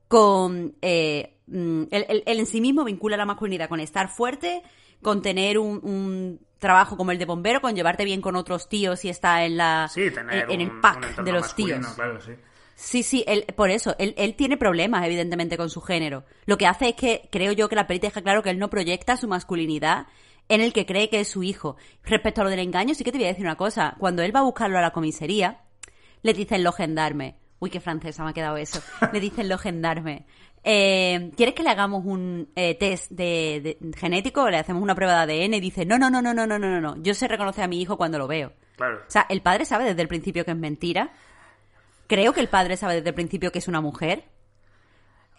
con... 0.08 0.76
eh, 0.82 1.36
mm, 1.48 1.84
él, 1.92 2.06
él- 2.10 2.24
él 2.26 2.40
en 2.40 2.46
sí 2.46 2.62
mismo 2.62 2.84
vincula 2.84 3.18
la 3.18 3.26
masculinidad 3.26 3.70
con 3.70 3.80
estar 3.80 4.10
fuerte, 4.10 4.64
con 5.02 5.22
tener 5.22 5.60
un, 5.60 5.80
un 5.84 6.40
trabajo 6.60 6.98
como 6.98 7.12
el 7.12 7.18
de 7.18 7.26
bombero, 7.26 7.62
con 7.62 7.76
llevarte 7.76 8.06
bien 8.06 8.22
con 8.22 8.36
otros 8.36 8.70
tíos 8.70 9.04
y 9.06 9.10
está 9.10 9.46
en 9.46 9.58
la 9.58 9.90
Sí, 9.92 10.12
tener 10.12 10.46
en, 10.50 10.62
el 10.62 10.72
pack 10.82 11.24
de 11.24 11.32
los 11.32 11.56
tíos. 11.56 11.86
Claro, 11.96 12.22
sí. 12.22 12.32
Sí, 12.76 13.04
sí, 13.04 13.26
él, 13.28 13.46
por 13.58 13.72
eso, 13.72 13.94
él, 14.00 14.14
él 14.18 14.36
tiene 14.36 14.56
problemas, 14.56 15.06
evidentemente, 15.06 15.58
con 15.58 15.70
su 15.70 15.82
género. 15.82 16.24
Lo 16.46 16.58
que 16.58 16.66
hace 16.66 16.90
es 16.90 16.96
que 16.96 17.28
creo 17.30 17.52
yo 17.52 17.68
que 17.68 17.76
la 17.76 17.88
peli 17.88 18.00
deja 18.00 18.22
claro 18.22 18.42
que 18.42 18.52
él 18.52 18.58
no 18.58 18.70
proyecta 18.70 19.18
su 19.18 19.28
masculinidad 19.28 20.08
en 20.50 20.62
el 20.62 20.74
que 20.74 20.86
cree 20.86 21.10
que 21.10 21.22
es 21.22 21.28
su 21.30 21.44
hijo. 21.44 21.78
Respecto 22.04 22.42
a 22.42 22.44
lo 22.44 22.50
del 22.50 22.60
engaño, 22.60 22.94
sí 22.96 23.04
que 23.04 23.12
te 23.12 23.18
voy 23.18 23.26
a 23.26 23.30
decir 23.30 23.46
una 23.46 23.56
cosa. 23.56 23.96
Cuando 24.00 24.22
él 24.24 24.36
va 24.36 24.40
a 24.42 24.44
buscarlo 24.44 24.78
a 24.78 24.82
la 24.82 24.92
comisaría, 24.92 25.62
le 26.22 26.34
dicen 26.34 26.64
los 26.64 26.76
gendarmes. 26.76 27.36
Uy, 27.60 27.70
qué 27.70 27.80
francesa 27.80 28.24
me 28.24 28.32
ha 28.32 28.34
quedado 28.34 28.58
eso. 28.58 28.82
Le 29.14 29.20
dicen 29.20 29.50
los 29.50 29.60
gendarmes. 29.62 30.24
Eh, 30.64 31.32
¿Quieres 31.36 31.56
que 31.56 31.64
le 31.64 31.70
hagamos 31.70 32.06
un 32.06 32.50
eh, 32.56 32.76
test 32.76 33.12
de, 33.12 33.78
de- 33.82 33.98
genético? 33.98 34.50
Le 34.50 34.58
hacemos 34.58 34.82
una 34.82 34.96
prueba 34.96 35.26
de 35.26 35.44
ADN 35.44 35.54
y 35.56 35.60
dice, 35.60 35.86
no, 35.86 35.98
no, 36.00 36.10
no, 36.10 36.22
no, 36.22 36.34
no, 36.34 36.46
no, 36.48 36.58
no, 36.58 36.80
no. 36.80 36.96
Yo 37.04 37.14
sé 37.14 37.28
reconocer 37.28 37.64
a 37.64 37.68
mi 37.68 37.82
hijo 37.82 37.98
cuando 37.98 38.18
lo 38.18 38.28
veo. 38.28 38.54
Claro. 38.78 38.98
O 39.00 39.10
sea, 39.12 39.26
el 39.30 39.42
padre 39.42 39.66
sabe 39.66 39.84
desde 39.86 40.02
el 40.02 40.08
principio 40.08 40.46
que 40.46 40.52
es 40.52 40.58
mentira. 40.58 41.12
Creo 42.08 42.34
que 42.34 42.40
el 42.40 42.48
padre 42.48 42.76
sabe 42.78 42.96
desde 42.96 43.10
el 43.10 43.16
principio 43.16 43.52
que 43.52 43.60
es 43.60 43.68
una 43.68 43.82
mujer. 43.82 44.24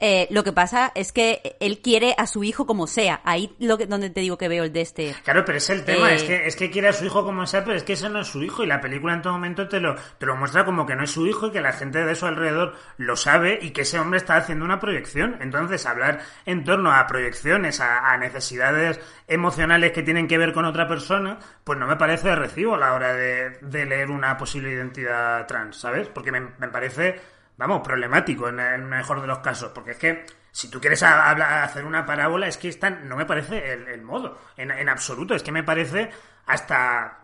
Eh, 0.00 0.26
lo 0.30 0.42
que 0.42 0.52
pasa 0.52 0.90
es 0.94 1.12
que 1.12 1.56
él 1.60 1.80
quiere 1.82 2.14
a 2.16 2.26
su 2.26 2.42
hijo 2.42 2.66
como 2.66 2.86
sea. 2.86 3.20
Ahí 3.24 3.54
lo 3.58 3.76
que, 3.76 3.86
donde 3.86 4.10
te 4.10 4.20
digo 4.20 4.38
que 4.38 4.48
veo 4.48 4.64
el 4.64 4.72
de 4.72 4.80
este. 4.80 5.14
Claro, 5.24 5.44
pero 5.44 5.58
es 5.58 5.68
el 5.70 5.84
tema, 5.84 6.10
Eh, 6.10 6.14
es, 6.16 6.22
que, 6.24 6.46
es 6.46 6.56
que 6.56 6.70
quiere 6.70 6.88
a 6.88 6.92
su 6.92 7.04
hijo 7.04 7.24
como 7.24 7.46
sea, 7.46 7.64
pero 7.64 7.76
es 7.76 7.82
que 7.84 7.92
ese 7.92 8.08
no 8.08 8.20
es 8.20 8.28
su 8.28 8.42
hijo 8.42 8.64
y 8.64 8.66
la 8.66 8.80
película 8.80 9.12
en 9.14 9.22
todo 9.22 9.34
momento 9.34 9.68
te 9.68 9.78
lo, 9.78 9.94
te 10.18 10.26
lo 10.26 10.36
muestra 10.36 10.64
como 10.64 10.86
que 10.86 10.96
no 10.96 11.04
es 11.04 11.10
su 11.10 11.26
hijo 11.26 11.48
y 11.48 11.50
que 11.52 11.60
la 11.60 11.72
gente 11.72 12.04
de 12.04 12.14
su 12.14 12.26
alrededor 12.26 12.74
lo 12.96 13.14
sabe 13.16 13.58
y 13.60 13.70
que 13.70 13.82
ese 13.82 13.98
hombre 13.98 14.18
está 14.18 14.36
haciendo 14.36 14.64
una 14.64 14.80
proyección. 14.80 15.36
Entonces, 15.40 15.84
hablar 15.86 16.20
en 16.46 16.64
torno 16.64 16.92
a 16.92 17.06
proyecciones, 17.06 17.80
a, 17.80 18.10
a 18.10 18.16
necesidades 18.16 18.98
emocionales 19.28 19.92
que 19.92 20.02
tienen 20.02 20.26
que 20.26 20.38
ver 20.38 20.52
con 20.52 20.64
otra 20.64 20.88
persona, 20.88 21.38
pues 21.62 21.78
no 21.78 21.86
me 21.86 21.96
parece 21.96 22.28
de 22.28 22.36
recibo 22.36 22.74
a 22.74 22.78
la 22.78 22.94
hora 22.94 23.12
de, 23.14 23.50
de 23.60 23.86
leer 23.86 24.10
una 24.10 24.36
posible 24.36 24.70
identidad 24.70 25.46
trans, 25.46 25.76
¿sabes? 25.76 26.08
Porque 26.08 26.32
me, 26.32 26.40
me 26.58 26.68
parece, 26.68 27.20
vamos, 27.60 27.82
problemático 27.82 28.48
en 28.48 28.58
el 28.58 28.82
mejor 28.82 29.20
de 29.20 29.26
los 29.26 29.40
casos, 29.40 29.70
porque 29.74 29.90
es 29.90 29.98
que 29.98 30.26
si 30.50 30.70
tú 30.70 30.80
quieres 30.80 31.02
hacer 31.02 31.84
una 31.84 32.06
parábola, 32.06 32.48
es 32.48 32.56
que 32.56 32.68
esta 32.68 32.88
no 32.88 33.16
me 33.16 33.26
parece 33.26 33.72
el, 33.72 34.02
modo, 34.02 34.38
en 34.56 34.88
absoluto, 34.88 35.34
es 35.34 35.42
que 35.42 35.52
me 35.52 35.62
parece 35.62 36.10
hasta 36.46 37.19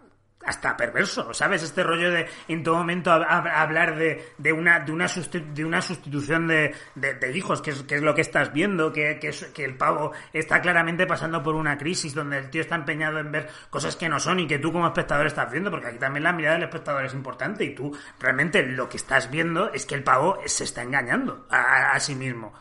hasta 0.46 0.76
perverso, 0.76 1.35
¿sabes? 1.35 1.62
Este 1.62 1.82
rollo 1.82 2.11
de 2.11 2.26
en 2.48 2.62
todo 2.62 2.76
momento 2.76 3.11
hab- 3.11 3.26
hab- 3.28 3.50
hablar 3.52 3.96
de, 3.96 4.32
de 4.38 4.52
una 4.52 4.80
de 4.80 4.92
una, 4.92 5.06
de 5.06 5.64
una 5.64 5.82
sustitución 5.82 6.46
de, 6.48 6.74
de- 6.94 7.14
de 7.14 7.37
hijos, 7.37 7.61
que 7.61 7.70
es, 7.70 7.82
que 7.82 7.96
es 7.96 8.02
lo 8.02 8.14
que 8.14 8.20
estás 8.22 8.52
viendo, 8.52 8.92
que, 8.92 9.18
que, 9.18 9.28
es- 9.28 9.46
que 9.54 9.64
el 9.64 9.76
pavo 9.76 10.12
está 10.32 10.61
claramente 10.61 11.06
pasando 11.06 11.42
por 11.42 11.54
una 11.54 11.76
crisis 11.76 12.14
donde 12.14 12.38
el 12.38 12.50
tío 12.50 12.61
está 12.62 12.74
empeñado 12.76 13.18
en 13.18 13.32
ver 13.32 13.48
cosas 13.70 13.96
que 13.96 14.09
no 14.09 14.18
son 14.20 14.40
y 14.40 14.46
que 14.46 14.59
tú 14.59 14.72
como 14.72 14.87
espectador 14.87 15.26
estás 15.26 15.50
viendo, 15.50 15.70
porque 15.70 15.88
aquí 15.88 15.98
también 15.98 16.24
la 16.24 16.32
mirada 16.32 16.54
del 16.56 16.64
espectador 16.64 17.04
es 17.04 17.14
importante 17.14 17.64
y 17.64 17.74
tú 17.74 17.96
realmente 18.20 18.62
lo 18.64 18.88
que 18.88 18.96
estás 18.96 19.30
viendo 19.30 19.72
es 19.72 19.85
que 19.87 19.94
el 19.94 20.02
pavo 20.04 20.38
se 20.46 20.64
está 20.64 20.82
engañando 20.82 21.46
a, 21.50 21.98
sí 22.00 22.14
mismo. 22.14 22.52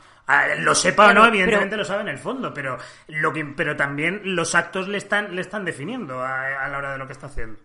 Lo 0.58 0.74
sepa 0.74 1.04
o 1.04 1.14
no, 1.14 1.22
pero- 1.22 1.28
evidentemente 1.36 1.78
lo 1.78 1.86
sabe 1.86 2.02
en 2.02 2.08
el 2.08 2.18
fondo, 2.18 2.52
pero 2.52 2.78
lo 3.10 3.32
que, 3.32 3.46
pero 3.46 3.76
también 3.76 4.22
los 4.24 4.56
actos 4.56 4.88
le 4.88 4.98
están, 4.98 5.36
le 5.36 5.42
están 5.42 5.66
definiendo 5.66 6.20
a, 6.24 6.64
a 6.66 6.68
la 6.68 6.78
hora 6.80 6.92
de 6.94 6.98
lo 6.98 7.06
que 7.06 7.14
está 7.14 7.28
haciendo. 7.28 7.60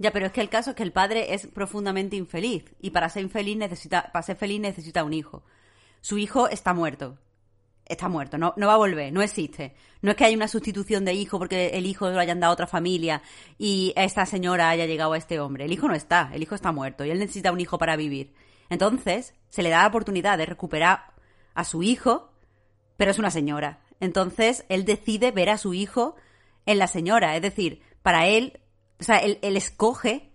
Ya, 0.00 0.12
pero 0.12 0.24
es 0.24 0.32
que 0.32 0.40
el 0.40 0.48
caso 0.48 0.70
es 0.70 0.76
que 0.76 0.82
el 0.82 0.92
padre 0.92 1.34
es 1.34 1.46
profundamente 1.48 2.16
infeliz 2.16 2.64
y 2.80 2.88
para 2.88 3.10
ser 3.10 3.22
infeliz 3.22 3.58
necesita, 3.58 4.10
para 4.10 4.22
ser 4.22 4.34
feliz 4.34 4.58
necesita 4.58 5.04
un 5.04 5.12
hijo. 5.12 5.42
Su 6.00 6.16
hijo 6.16 6.48
está 6.48 6.72
muerto. 6.72 7.18
Está 7.84 8.08
muerto, 8.08 8.38
no, 8.38 8.54
no 8.56 8.66
va 8.66 8.74
a 8.74 8.78
volver, 8.78 9.12
no 9.12 9.20
existe. 9.20 9.74
No 10.00 10.10
es 10.10 10.16
que 10.16 10.24
haya 10.24 10.36
una 10.36 10.48
sustitución 10.48 11.04
de 11.04 11.12
hijo 11.12 11.38
porque 11.38 11.72
el 11.74 11.84
hijo 11.84 12.08
lo 12.08 12.18
hayan 12.18 12.40
dado 12.40 12.52
a 12.52 12.54
otra 12.54 12.66
familia 12.66 13.20
y 13.58 13.92
esta 13.94 14.24
señora 14.24 14.70
haya 14.70 14.86
llegado 14.86 15.12
a 15.12 15.18
este 15.18 15.38
hombre. 15.38 15.66
El 15.66 15.72
hijo 15.72 15.86
no 15.86 15.94
está, 15.94 16.30
el 16.32 16.42
hijo 16.42 16.54
está 16.54 16.72
muerto 16.72 17.04
y 17.04 17.10
él 17.10 17.18
necesita 17.18 17.52
un 17.52 17.60
hijo 17.60 17.76
para 17.76 17.96
vivir. 17.96 18.32
Entonces, 18.70 19.34
se 19.50 19.62
le 19.62 19.68
da 19.68 19.82
la 19.82 19.88
oportunidad 19.88 20.38
de 20.38 20.46
recuperar 20.46 21.12
a 21.52 21.64
su 21.64 21.82
hijo, 21.82 22.32
pero 22.96 23.10
es 23.10 23.18
una 23.18 23.30
señora. 23.30 23.80
Entonces, 23.98 24.64
él 24.70 24.86
decide 24.86 25.30
ver 25.30 25.50
a 25.50 25.58
su 25.58 25.74
hijo 25.74 26.14
en 26.64 26.78
la 26.78 26.86
señora. 26.86 27.36
Es 27.36 27.42
decir, 27.42 27.82
para 28.02 28.28
él, 28.28 28.60
o 29.00 29.04
sea, 29.04 29.16
él, 29.18 29.38
él 29.42 29.56
escoge 29.56 30.30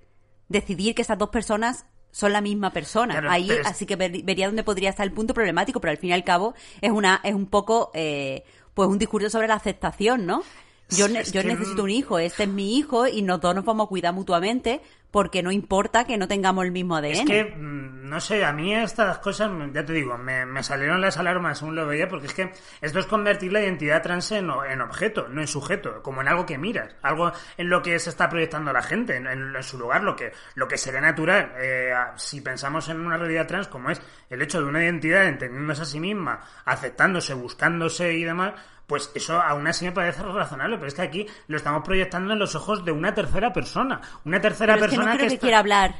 decidir 0.49 0.95
que 0.95 1.01
estas 1.01 1.17
dos 1.17 1.29
personas 1.29 1.85
son 2.11 2.31
la 2.33 2.41
misma 2.41 2.71
persona. 2.71 3.13
Claro, 3.15 3.29
Ahí, 3.31 3.49
es- 3.51 3.65
así 3.65 3.85
que 3.85 3.95
ver- 3.95 4.23
vería 4.23 4.45
dónde 4.47 4.63
podría 4.63 4.89
estar 4.89 5.05
el 5.05 5.11
punto 5.11 5.33
problemático, 5.33 5.81
pero 5.81 5.91
al 5.91 5.97
fin 5.97 6.11
y 6.11 6.13
al 6.13 6.23
cabo 6.23 6.53
es 6.81 6.91
una, 6.91 7.19
es 7.23 7.33
un 7.33 7.45
poco, 7.47 7.91
eh, 7.93 8.43
pues 8.73 8.87
un 8.89 8.97
discurso 8.97 9.29
sobre 9.29 9.47
la 9.47 9.55
aceptación, 9.55 10.25
¿no? 10.25 10.41
Yo, 10.89 11.07
ne- 11.07 11.23
yo 11.23 11.43
necesito 11.43 11.83
un 11.83 11.89
hijo, 11.89 12.19
este 12.19 12.43
es 12.43 12.49
mi 12.49 12.77
hijo 12.77 13.07
y 13.07 13.21
nosotros 13.21 13.55
nos 13.55 13.65
vamos 13.65 13.85
a 13.85 13.89
cuidar 13.89 14.13
mutuamente 14.13 14.81
porque 15.11 15.41
no 15.41 15.51
importa 15.51 16.03
que 16.05 16.17
no 16.17 16.27
tengamos 16.27 16.65
el 16.65 16.71
mismo 16.73 16.95
ADN. 16.97 17.11
Es 17.11 17.21
que, 17.25 17.43
mm, 17.45 18.09
no 18.09 18.19
sé, 18.19 18.43
a 18.43 18.51
mí 18.51 18.75
estas 18.75 19.17
cosas, 19.19 19.49
ya 19.73 19.85
te 19.85 19.93
digo, 19.93 20.17
me, 20.17 20.45
me 20.45 20.61
salieron 20.61 20.99
las 20.99 21.17
alarmas 21.17 21.57
según 21.57 21.75
lo 21.75 21.87
veía, 21.87 22.09
porque 22.09 22.27
es 22.27 22.33
que 22.33 22.51
esto 22.81 22.99
es 22.99 23.05
convertir 23.05 23.53
la 23.53 23.61
identidad 23.61 24.01
trans 24.03 24.29
en, 24.33 24.49
objeto, 24.49 25.27
no 25.29 25.39
en 25.39 25.47
sujeto, 25.47 26.03
como 26.03 26.19
en 26.21 26.27
algo 26.27 26.45
que 26.45 26.57
miras, 26.57 26.93
algo 27.01 27.31
en 27.57 27.69
lo 27.69 27.81
que 27.81 27.97
se 27.97 28.09
está 28.09 28.27
proyectando 28.29 28.73
la 28.73 28.81
gente, 28.83 29.15
en, 29.15 29.25
en 29.25 29.63
su 29.63 29.79
lugar, 29.79 30.03
lo 30.03 30.17
que, 30.17 30.33
lo 30.55 30.67
que 30.67 30.77
sería 30.77 30.99
natural. 30.99 31.53
Eh, 31.59 31.93
si 32.17 32.41
pensamos 32.41 32.89
en 32.89 32.99
una 32.99 33.15
realidad 33.17 33.47
trans 33.47 33.69
como 33.69 33.89
es 33.91 34.01
el 34.29 34.41
hecho 34.41 34.59
de 34.59 34.65
una 34.67 34.83
identidad 34.83 35.25
entendiéndose 35.27 35.83
a 35.83 35.85
sí 35.85 35.99
misma, 36.01 36.41
aceptándose, 36.65 37.33
buscándose 37.33 38.13
y 38.13 38.23
demás, 38.25 38.53
pues 38.87 39.11
eso 39.15 39.41
aún 39.41 39.65
así 39.67 39.85
me 39.85 39.91
parece 39.91 40.21
razonable, 40.23 40.75
pero 40.77 40.87
es 40.87 40.93
que 40.93 41.01
aquí 41.01 41.25
lo 41.47 41.57
estamos 41.57 41.83
proyectando 41.83 42.33
en 42.33 42.39
los 42.39 42.55
ojos 42.55 42.85
de 42.85 42.91
una 42.91 43.13
tercera 43.13 43.51
persona, 43.53 44.01
una 44.25 44.39
tercera 44.41 44.73
Pero 44.75 44.85
es 44.85 44.91
que 44.91 44.95
persona 44.97 45.11
no 45.13 45.17
creo 45.17 45.27
que, 45.29 45.33
está- 45.35 45.45
quiera 45.45 45.59
hablar. 45.59 45.95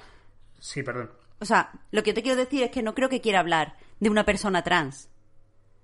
Sí, 0.59 0.83
perdón. 0.83 1.11
O 1.39 1.45
sea, 1.45 1.71
lo 1.91 2.01
que 2.03 2.11
yo 2.11 2.15
te 2.15 2.23
quiero 2.23 2.37
decir 2.37 2.63
es 2.63 2.71
que 2.71 2.81
no 2.83 2.95
creo 2.95 3.09
que 3.09 3.21
quiera 3.21 3.39
hablar 3.39 3.75
de 3.99 4.09
una 4.09 4.23
persona 4.23 4.63
trans. 4.63 5.09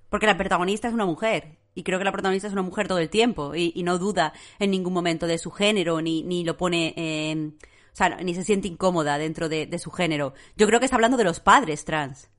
Porque 0.09 0.25
la 0.27 0.37
protagonista 0.37 0.87
es 0.87 0.93
una 0.93 1.05
mujer. 1.05 1.57
Y 1.73 1.83
creo 1.83 1.97
que 1.99 2.05
la 2.05 2.11
protagonista 2.11 2.47
es 2.47 2.53
una 2.53 2.61
mujer 2.61 2.87
todo 2.87 2.99
el 2.99 3.09
tiempo. 3.09 3.55
Y, 3.55 3.71
y 3.75 3.83
no 3.83 3.97
duda 3.97 4.33
en 4.59 4.71
ningún 4.71 4.93
momento 4.93 5.25
de 5.27 5.37
su 5.37 5.51
género, 5.51 6.01
ni, 6.01 6.23
ni 6.23 6.43
lo 6.43 6.57
pone. 6.57 6.93
eh, 6.97 7.51
o 7.93 7.95
sea, 7.95 8.09
ni 8.17 8.33
se 8.35 8.43
siente 8.43 8.67
incómoda 8.67 9.17
dentro 9.17 9.49
de, 9.49 9.65
de 9.67 9.79
su 9.79 9.91
género. 9.91 10.33
Yo 10.55 10.67
creo 10.67 10.79
que 10.79 10.85
está 10.85 10.95
hablando 10.95 11.17
de 11.17 11.23
los 11.25 11.39
padres 11.39 11.83
trans. 11.85 12.29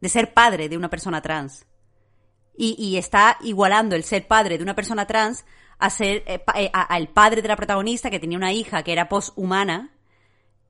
De 0.00 0.08
ser 0.08 0.32
padre 0.34 0.68
de 0.68 0.76
una 0.76 0.90
persona 0.90 1.20
trans. 1.22 1.66
Y, 2.60 2.74
y 2.78 2.96
está 2.96 3.36
igualando 3.42 3.94
el 3.94 4.02
ser 4.02 4.26
padre 4.26 4.58
de 4.58 4.64
una 4.64 4.74
persona 4.74 5.06
trans 5.06 5.44
a 5.78 5.90
ser 5.90 6.24
eh, 6.26 6.40
pa- 6.40 6.60
eh, 6.60 6.70
a- 6.72 6.82
al 6.82 7.06
padre 7.08 7.40
de 7.40 7.46
la 7.48 7.54
protagonista 7.56 8.10
que 8.10 8.18
tenía 8.18 8.36
una 8.36 8.52
hija 8.52 8.82
que 8.82 8.92
era 8.92 9.08
poshumana 9.08 9.90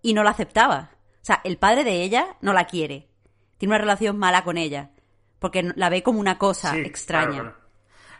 y 0.02 0.12
no 0.12 0.22
la 0.22 0.30
aceptaba. 0.30 0.90
O 1.22 1.24
sea, 1.24 1.40
el 1.44 1.56
padre 1.56 1.84
de 1.84 2.02
ella 2.02 2.36
no 2.42 2.52
la 2.52 2.66
quiere. 2.66 3.08
Tiene 3.56 3.70
una 3.74 3.78
relación 3.78 4.18
mala 4.18 4.44
con 4.44 4.58
ella. 4.58 4.90
Porque 5.38 5.62
la 5.76 5.88
ve 5.88 6.02
como 6.02 6.20
una 6.20 6.36
cosa 6.36 6.72
Sí, 6.72 6.80
extraña. 6.80 7.30
claro, 7.30 7.42
claro. 7.54 7.68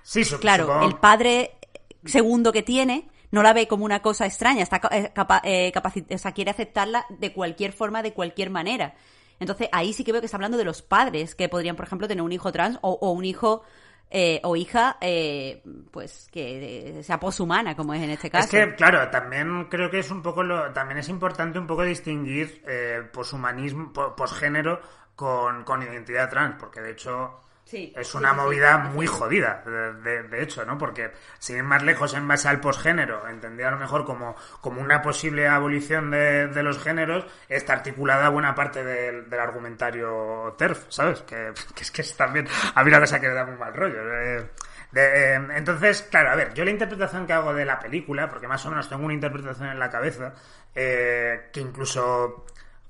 Sí, 0.02 0.24
su- 0.24 0.40
Claro, 0.40 0.64
supongo- 0.66 0.86
el 0.86 0.96
padre 0.96 1.58
segundo 2.06 2.52
que 2.52 2.62
tiene 2.62 3.08
no 3.30 3.42
la 3.42 3.52
ve 3.52 3.68
como 3.68 3.84
una 3.84 4.00
cosa 4.00 4.24
extraña, 4.24 4.62
está 4.62 4.80
eh, 4.90 5.12
capa- 5.14 5.42
eh, 5.44 5.70
capaci- 5.74 6.06
o 6.14 6.16
sea, 6.18 6.32
quiere 6.32 6.50
aceptarla 6.52 7.04
de 7.10 7.32
cualquier 7.34 7.72
forma, 7.72 8.02
de 8.02 8.14
cualquier 8.14 8.48
manera. 8.48 8.94
Entonces 9.40 9.68
ahí 9.72 9.92
sí 9.92 10.04
que 10.04 10.12
veo 10.12 10.20
que 10.20 10.26
está 10.26 10.36
hablando 10.36 10.58
de 10.58 10.64
los 10.64 10.82
padres 10.82 11.34
que 11.34 11.48
podrían, 11.48 11.76
por 11.76 11.86
ejemplo, 11.86 12.08
tener 12.08 12.22
un 12.22 12.32
hijo 12.32 12.50
trans 12.52 12.78
o, 12.82 12.90
o 12.92 13.10
un 13.12 13.24
hijo 13.24 13.62
eh, 14.10 14.40
o 14.42 14.56
hija, 14.56 14.96
eh, 15.02 15.62
pues 15.90 16.28
que 16.32 16.98
eh, 17.00 17.02
sea 17.02 17.20
poshumana, 17.20 17.76
como 17.76 17.92
es 17.92 18.02
en 18.02 18.10
este 18.10 18.30
caso. 18.30 18.44
Es 18.44 18.50
que, 18.68 18.74
claro, 18.74 19.10
también 19.10 19.66
creo 19.70 19.90
que 19.90 19.98
es 19.98 20.10
un 20.10 20.22
poco 20.22 20.42
lo, 20.42 20.72
también 20.72 20.98
es 20.98 21.08
importante 21.10 21.58
un 21.58 21.66
poco 21.66 21.82
distinguir 21.82 22.62
eh, 22.66 23.02
poshumanismo, 23.12 23.92
po- 23.92 24.16
posgénero 24.16 24.80
con, 25.14 25.64
con 25.64 25.82
identidad 25.82 26.30
trans, 26.30 26.56
porque 26.58 26.80
de 26.80 26.92
hecho 26.92 27.40
Sí, 27.70 27.92
es 27.94 28.14
una 28.14 28.30
sí, 28.30 28.34
sí. 28.34 28.40
movida 28.40 28.78
muy 28.78 29.06
jodida, 29.06 29.62
de, 29.66 29.92
de- 29.94 30.22
de 30.22 30.42
hecho, 30.42 30.64
¿no? 30.64 30.78
Porque 30.78 31.10
sin 31.38 31.56
ir 31.58 31.62
más 31.64 31.82
lejos 31.82 32.14
en 32.14 32.26
base 32.26 32.48
al 32.48 32.60
posgénero, 32.60 33.28
entendía 33.28 33.68
a 33.68 33.72
lo 33.72 33.76
mejor 33.76 34.06
como, 34.06 34.36
como 34.62 34.80
una 34.80 35.02
posible 35.02 35.46
abolición 35.46 36.10
de, 36.10 36.46
de 36.48 36.62
los 36.62 36.78
géneros, 36.82 37.26
está 37.48 37.74
articulada 37.74 38.30
buena 38.30 38.54
parte 38.54 38.82
del, 38.82 39.28
del 39.28 39.40
argumentario 39.40 40.54
TERF, 40.56 40.86
¿sabes? 40.88 41.20
Que, 41.22 41.52
que 41.74 41.82
es 41.82 41.90
que 41.90 42.00
es 42.02 42.16
también, 42.16 42.48
a 42.74 42.82
mí 42.82 42.88
una 42.88 43.00
cosa 43.00 43.20
que 43.20 43.28
me 43.28 43.34
da 43.34 43.44
muy 43.44 43.56
mal 43.56 43.74
rollo. 43.74 44.00
eh. 44.14 44.48
Eh, 44.94 45.38
entonces, 45.54 46.02
claro, 46.10 46.30
a 46.30 46.34
ver, 46.34 46.54
yo 46.54 46.64
la 46.64 46.70
interpretación 46.70 47.26
que 47.26 47.34
hago 47.34 47.52
de 47.52 47.64
la 47.66 47.78
película, 47.78 48.30
porque 48.30 48.48
más 48.48 48.64
o 48.64 48.70
menos 48.70 48.88
tengo 48.88 49.04
una 49.04 49.12
interpretación 49.14 49.68
en 49.68 49.78
la 49.78 49.90
cabeza, 49.90 50.32
eh, 50.74 51.50
que 51.52 51.60
incluso 51.60 52.46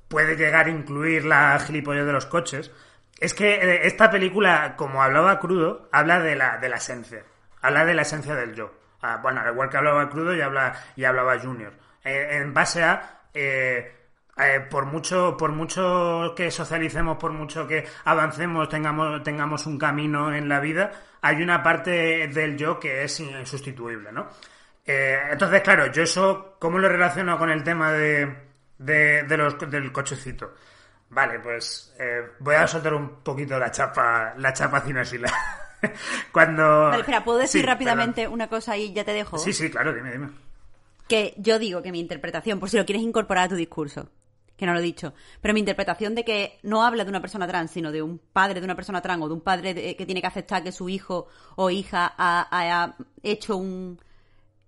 puede 0.09 0.37
llegar 0.37 0.67
a 0.67 0.71
incluir 0.71 1.25
la 1.25 1.59
gilipollez 1.59 2.07
de 2.07 2.13
los 2.13 2.27
coches, 2.27 2.71
es 3.21 3.35
que 3.35 3.55
eh, 3.55 3.81
esta 3.87 4.11
película, 4.11 4.75
como 4.77 5.03
hablaba 5.03 5.39
crudo, 5.41 5.89
habla 5.93 6.21
de 6.21 6.37
la, 6.37 6.59
de 6.59 6.69
la 6.69 6.77
esencia. 6.77 7.25
Habla 7.63 7.85
de 7.85 7.95
la 7.95 8.03
esencia 8.03 8.35
del 8.35 8.55
yo. 8.55 8.73
Ah, 9.03 9.19
bueno, 9.23 9.41
al 9.41 9.53
igual 9.53 9.69
que 9.69 9.77
hablaba 9.77 10.09
crudo 10.11 10.35
y, 10.35 10.41
habla, 10.41 10.75
y 10.97 11.05
hablaba 11.05 11.39
Junior. 11.39 11.73
Eh, 12.05 12.29
en 12.33 12.55
base 12.55 12.83
a... 12.83 13.21
eh, 13.35 13.95
eh, 14.41 14.61
por 14.71 14.87
mucho 14.87 15.37
por 15.37 15.51
mucho 15.51 16.33
que 16.37 16.49
socialicemos 16.53 17.17
por 17.19 17.33
mucho 17.33 17.67
que 17.67 17.85
avancemos 18.05 18.69
tengamos 18.69 19.21
tengamos 19.25 19.67
un 19.67 19.77
camino 19.77 20.33
en 20.33 20.49
la 20.49 20.61
vida 20.61 20.93
hay 21.23 21.43
una 21.43 21.61
parte 21.61 22.29
del 22.29 22.57
yo 22.57 22.79
que 22.79 23.03
es 23.03 23.19
insustituible 23.19 24.13
no 24.13 24.29
Eh, 24.87 25.19
entonces 25.33 25.61
claro 25.63 25.91
yo 25.91 26.05
eso 26.05 26.55
cómo 26.61 26.79
lo 26.79 26.89
relaciono 26.89 27.37
con 27.37 27.51
el 27.51 27.65
tema 27.65 27.91
de, 27.91 28.33
de, 28.79 29.25
de 29.25 29.37
los, 29.37 29.59
del 29.69 29.91
cochecito 29.91 30.55
Vale, 31.11 31.41
pues 31.41 31.95
eh, 31.99 32.21
voy 32.41 32.55
a 32.55 32.67
soltar 32.67 32.93
un 32.95 33.21
poquito 33.23 33.59
la 33.59 33.71
chapa, 33.71 34.35
la 34.37 34.53
chapa 34.53 34.81
cinesila. 34.83 35.33
Cuando... 36.33 36.63
Vale, 36.89 37.01
espera, 37.01 37.25
¿puedo 37.25 37.39
decir 37.39 37.61
Sí, 37.63 37.67
rápidamente 37.67 38.29
una 38.29 38.49
cosa 38.49 38.77
y 38.77 38.93
ya 38.93 39.05
te 39.05 39.13
dejo? 39.13 39.39
Sí, 39.39 39.53
sí, 39.53 39.71
claro, 39.71 39.95
dime, 39.95 40.13
dime. 40.13 40.29
que 41.07 41.35
yo 41.39 41.59
digo 41.59 41.83
que 41.83 41.93
mi 41.93 42.01
interpretación, 42.01 42.61
por 42.61 42.69
si 42.69 42.77
lo 42.77 42.85
quieres 42.85 43.03
incorporar 43.03 43.45
a 43.45 43.49
tu 43.49 43.55
discurso, 43.55 44.11
que 44.57 44.67
no 44.67 44.73
lo 44.75 44.81
he 44.81 44.83
dicho, 44.83 45.15
pero 45.41 45.55
mi 45.55 45.61
interpretación 45.61 46.15
de 46.15 46.25
que 46.25 46.59
no 46.65 46.85
habla 46.85 47.05
de 47.05 47.11
una 47.11 47.21
persona 47.21 47.47
trans, 47.47 47.71
sino 47.71 47.93
de 47.93 48.03
un 48.03 48.19
padre 48.19 48.61
de 48.61 48.65
una 48.65 48.75
persona 48.75 49.01
trans 49.01 49.23
o 49.23 49.29
de 49.29 49.35
un 49.35 49.41
padre 49.41 49.73
de- 49.73 49.97
que 49.97 50.05
tiene 50.05 50.21
que 50.21 50.27
aceptar 50.27 50.63
que 50.65 50.73
su 50.73 50.89
hijo 50.89 51.29
o 51.57 51.71
hija 51.71 52.13
ha, 52.19 52.49
ha 52.51 52.97
hecho 53.23 53.57
un 53.57 54.01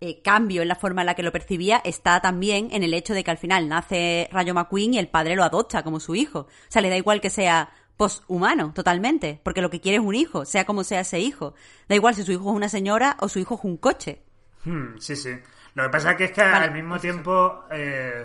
eh, 0.01 0.23
cambio 0.23 0.63
en 0.63 0.69
la 0.69 0.77
forma 0.77 1.03
en 1.03 1.07
la 1.07 1.15
que 1.15 1.23
lo 1.23 1.33
percibía, 1.33 1.81
está 1.85 2.21
también 2.21 2.69
en 2.73 2.83
el 2.83 2.95
hecho 2.95 3.15
de 3.15 3.23
que 3.23 3.31
al 3.31 3.39
final 3.39 3.69
nace 3.69 4.29
Rayo 4.33 4.55
McQueen 4.55 4.95
y 4.95 4.99
el 4.99 5.09
padre 5.09 5.37
lo 5.37 5.45
adopta 5.45 5.83
como 5.83 6.01
su 6.01 6.15
hijo. 6.15 6.41
O 6.41 6.49
sea, 6.69 6.81
le 6.81 6.89
da 6.89 6.97
igual 6.97 7.21
que 7.21 7.31
sea 7.31 7.71
poshumano, 7.97 8.73
totalmente, 8.73 9.41
porque 9.43 9.61
lo 9.61 9.69
que 9.69 9.83
quiere 9.83 9.99
es 9.99 10.03
un 10.03 10.15
hijo, 10.15 10.47
sea 10.47 10.65
como 10.65 10.85
sea 10.85 11.01
ese 11.01 11.21
hijo. 11.21 11.55
Da 11.87 11.95
igual 11.95 12.15
si 12.15 12.23
su 12.23 12.33
hijo 12.33 12.49
es 12.51 12.57
una 12.57 12.71
señora 12.71 13.17
o 13.21 13.29
su 13.29 13.39
hijo 13.41 13.57
es 13.57 13.65
un 13.65 13.77
coche. 13.77 14.23
Hmm, 14.65 14.97
sí, 14.99 15.17
sí. 15.17 15.39
Lo 15.75 15.83
que 15.83 15.91
pasa 15.91 16.17
que 16.17 16.25
es 16.25 16.33
que 16.33 16.41
Vale, 16.41 16.65
al 16.65 16.73
mismo 16.73 16.91
pues 16.91 17.03
tiempo 17.03 17.65
eh, 17.71 18.25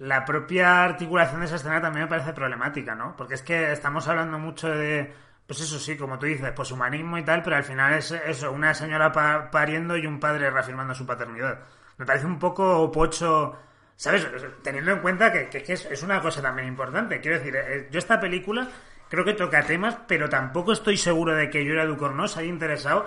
la 0.00 0.24
propia 0.24 0.84
articulación 0.84 1.40
de 1.40 1.46
esa 1.46 1.56
escena 1.56 1.80
también 1.80 2.04
me 2.04 2.10
parece 2.10 2.32
problemática, 2.32 2.94
¿no? 2.94 3.16
Porque 3.16 3.34
es 3.34 3.42
que 3.42 3.72
estamos 3.72 4.06
hablando 4.06 4.38
mucho 4.38 4.68
de, 4.68 5.12
pues 5.48 5.60
eso 5.62 5.78
sí, 5.80 5.96
como 5.96 6.18
tú 6.18 6.26
dices, 6.26 6.52
pues 6.54 6.70
humanismo 6.70 7.18
y 7.18 7.24
tal, 7.24 7.42
pero 7.42 7.56
al 7.56 7.64
final 7.64 7.94
es 7.94 8.12
eso, 8.12 8.52
una 8.52 8.74
señora 8.74 9.10
pa- 9.10 9.50
pariendo 9.50 9.96
y 9.96 10.06
un 10.06 10.20
padre 10.20 10.50
reafirmando 10.50 10.94
su 10.94 11.06
paternidad. 11.06 11.60
Me 11.96 12.06
parece 12.06 12.26
un 12.26 12.38
poco 12.38 12.92
pocho, 12.92 13.56
¿sabes? 13.96 14.28
Teniendo 14.62 14.92
en 14.92 15.00
cuenta 15.00 15.32
que, 15.32 15.48
que- 15.48 15.62
que 15.64 15.72
es, 15.72 16.02
una 16.04 16.20
cosa 16.20 16.42
también 16.42 16.68
importante. 16.68 17.20
Quiero 17.20 17.38
decir, 17.38 17.56
eh, 17.56 17.88
yo 17.90 17.98
esta 17.98 18.20
película 18.20 18.68
creo 19.08 19.24
que 19.24 19.34
toca 19.34 19.62
temas, 19.64 19.96
pero 20.06 20.28
tampoco 20.28 20.72
estoy 20.72 20.96
seguro 20.98 21.34
de 21.34 21.48
que 21.50 21.64
Yura 21.64 21.86
Ducorno 21.86 22.28
se 22.28 22.40
haya 22.40 22.48
interesado 22.50 23.06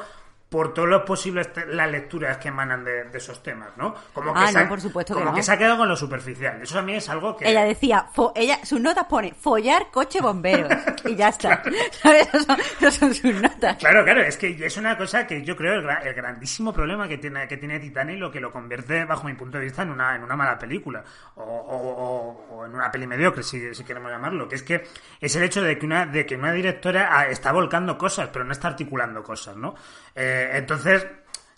por 0.51 0.73
todos 0.73 0.89
los 0.89 1.03
posibles 1.03 1.49
las 1.69 1.89
lecturas 1.89 2.37
que 2.37 2.49
emanan 2.49 2.83
de, 2.83 3.05
de 3.05 3.17
esos 3.17 3.41
temas, 3.41 3.69
¿no? 3.77 3.95
Como 4.13 4.33
que, 4.33 4.39
Ah, 4.41 4.47
se 4.47 4.53
no, 4.59 4.65
ha- 4.65 4.67
por 4.67 4.81
supuesto 4.81 5.33
que 5.33 5.43
se 5.43 5.51
ha 5.53 5.57
quedado 5.57 5.77
con 5.77 5.87
lo 5.87 5.95
superficial. 5.95 6.61
Eso 6.61 6.77
a 6.77 6.81
mí 6.81 6.93
es 6.93 7.07
algo 7.07 7.37
que... 7.37 7.49
Ella 7.49 7.63
decía, 7.63 8.07
fo- 8.13 8.33
ella, 8.35 8.59
sus 8.65 8.81
notas 8.81 9.05
pone 9.05 9.33
follar 9.33 9.87
coche 9.91 10.19
bomberos 10.19 10.69
y 11.05 11.15
ya 11.15 11.29
está. 11.29 11.63
¿Sabes? 11.91 12.27
Esas 12.27 12.45
son, 12.45 12.57
esas 12.81 12.93
son 12.95 13.13
sus 13.15 13.33
notas. 13.35 13.77
Claro, 13.77 14.03
claro, 14.03 14.23
es 14.23 14.35
que 14.35 14.49
es 14.65 14.75
una 14.75 14.97
cosa 14.97 15.25
que 15.25 15.41
yo 15.41 15.55
creo 15.55 15.75
el, 15.75 15.87
el 16.05 16.13
grandísimo 16.13 16.73
problema 16.73 17.07
que 17.07 17.17
tiene, 17.17 17.47
que 17.47 17.55
tiene 17.55 17.79
Titanic 17.79 18.19
lo 18.19 18.29
que 18.29 18.41
lo 18.41 18.51
convierte, 18.51 19.05
bajo 19.05 19.27
mi 19.27 19.33
punto 19.35 19.57
de 19.57 19.63
vista, 19.63 19.83
en 19.83 19.91
una, 19.91 20.17
en 20.17 20.23
una 20.23 20.35
mala 20.35 20.59
película. 20.59 21.01
O, 21.35 21.43
o- 21.43 21.77
o- 21.77 22.55
o 22.57 22.65
en 22.65 22.75
una 22.75 22.91
peli 22.91 23.07
mediocre, 23.07 23.41
si, 23.41 23.73
si 23.73 23.85
queremos 23.85 24.11
llamarlo. 24.11 24.49
Que 24.49 24.55
es 24.55 24.63
que 24.63 24.83
es 25.21 25.33
el 25.33 25.43
hecho 25.43 25.61
de 25.61 25.79
que 25.79 25.85
una, 25.85 26.05
de 26.05 26.25
que 26.25 26.35
una 26.35 26.51
directora 26.51 27.07
ah, 27.09 27.27
está 27.27 27.53
volcando 27.53 27.97
cosas, 27.97 28.27
pero 28.33 28.43
no 28.43 28.51
está 28.51 28.67
articulando 28.67 29.23
cosas, 29.23 29.55
¿no? 29.55 29.75
Eh, 30.15 30.51
entonces, 30.53 31.05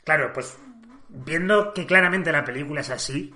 claro, 0.03 0.31
pues 0.33 0.57
viendo 1.13 1.73
que 1.73 1.85
claramente 1.85 2.31
la 2.31 2.43
película 2.43 2.81
es 2.81 2.89
así, 2.89 3.33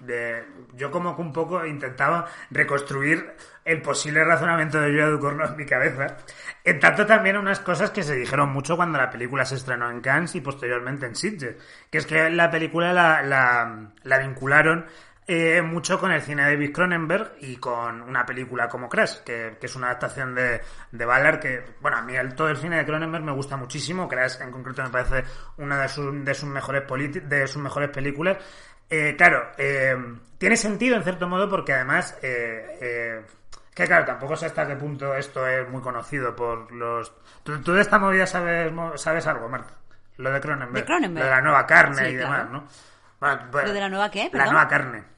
yo 0.73 0.89
como 0.89 1.15
que 1.15 1.21
un 1.21 1.31
poco 1.31 1.63
intentaba 1.63 2.27
reconstruir 2.49 3.35
el 3.65 3.81
posible 3.83 4.23
razonamiento 4.23 4.79
de 4.79 4.87
Julia 4.87 5.07
Ducorno 5.07 5.45
en 5.45 5.55
mi 5.55 5.65
cabeza, 5.65 6.17
en 6.63 6.79
tanto 6.79 7.05
también 7.05 7.37
unas 7.37 7.59
cosas 7.59 7.91
que 7.91 8.01
se 8.01 8.15
dijeron 8.15 8.49
mucho 8.49 8.75
cuando 8.77 8.97
la 8.97 9.11
película 9.11 9.45
se 9.45 9.55
estrenó 9.55 9.91
en 9.91 10.01
Cannes 10.01 10.33
y 10.35 10.41
posteriormente 10.41 11.05
en 11.05 11.15
Sitges, 11.15 11.55
que 11.91 11.99
es 11.99 12.07
que 12.07 12.31
la 12.31 12.49
película 12.49 12.93
la, 12.93 13.21
la, 13.21 13.91
la 14.03 14.17
vincularon 14.19 14.87
eh, 15.27 15.61
mucho 15.61 15.99
con 15.99 16.11
el 16.11 16.21
cine 16.21 16.45
de 16.45 16.51
David 16.53 16.73
Cronenberg 16.73 17.33
y 17.41 17.57
con 17.57 18.01
una 18.01 18.25
película 18.25 18.69
como 18.69 18.87
Crash, 18.87 19.17
que, 19.25 19.57
que 19.59 19.65
es 19.65 19.75
una 19.75 19.87
adaptación 19.87 20.33
de, 20.33 20.61
de 20.91 21.05
Ballard 21.05 21.39
que, 21.39 21.63
bueno, 21.81 21.97
a 21.97 22.01
mí 22.01 22.15
el, 22.15 22.33
todo 22.33 22.47
el 22.47 22.55
cine 22.57 22.77
de 22.77 22.85
Cronenberg 22.85 23.23
me 23.23 23.33
gusta 23.33 23.57
muchísimo, 23.57 24.07
Crash 24.07 24.41
en 24.41 24.51
concreto 24.51 24.83
me 24.83 24.89
parece 24.89 25.25
una 25.57 25.81
de 25.81 25.89
sus, 25.89 26.23
de 26.23 26.33
sus, 26.33 26.47
mejores, 26.47 26.83
de 27.27 27.47
sus 27.47 27.61
mejores 27.61 27.89
películas. 27.89 28.37
Eh, 28.89 29.15
claro, 29.17 29.51
eh, 29.57 29.95
tiene 30.37 30.55
sentido 30.55 30.95
en 30.95 31.03
cierto 31.03 31.27
modo 31.27 31.49
porque 31.49 31.73
además, 31.73 32.17
eh, 32.21 32.77
eh, 32.81 33.25
que 33.75 33.85
claro, 33.85 34.05
tampoco 34.05 34.37
sé 34.37 34.45
hasta 34.45 34.65
qué 34.65 34.77
punto 34.77 35.13
esto 35.13 35.45
es 35.45 35.67
muy 35.69 35.81
conocido 35.81 36.33
por 36.33 36.71
los... 36.71 37.11
¿Tú, 37.43 37.61
tú 37.61 37.73
de 37.73 37.81
esta 37.81 37.99
movida 37.99 38.25
sabes, 38.25 38.71
sabes 38.95 39.27
algo, 39.27 39.49
Marta? 39.49 39.73
Lo 40.17 40.31
de 40.31 40.39
Cronenberg. 40.39 40.73
¿De 40.73 40.85
Cronenberg? 40.85 41.25
Lo 41.25 41.29
de 41.29 41.35
la 41.35 41.41
nueva 41.41 41.65
carne 41.67 42.05
Sí, 42.05 42.13
y 42.13 42.17
claro. 42.17 42.31
demás, 42.33 42.49
¿no? 42.49 42.67
Bueno, 43.19 43.41
pues, 43.51 43.65
¿Lo 43.65 43.73
de 43.73 43.79
la 43.81 43.89
nueva 43.89 44.09
qué? 44.09 44.29
La 44.31 44.45
nueva 44.45 44.67
carne. 44.67 45.16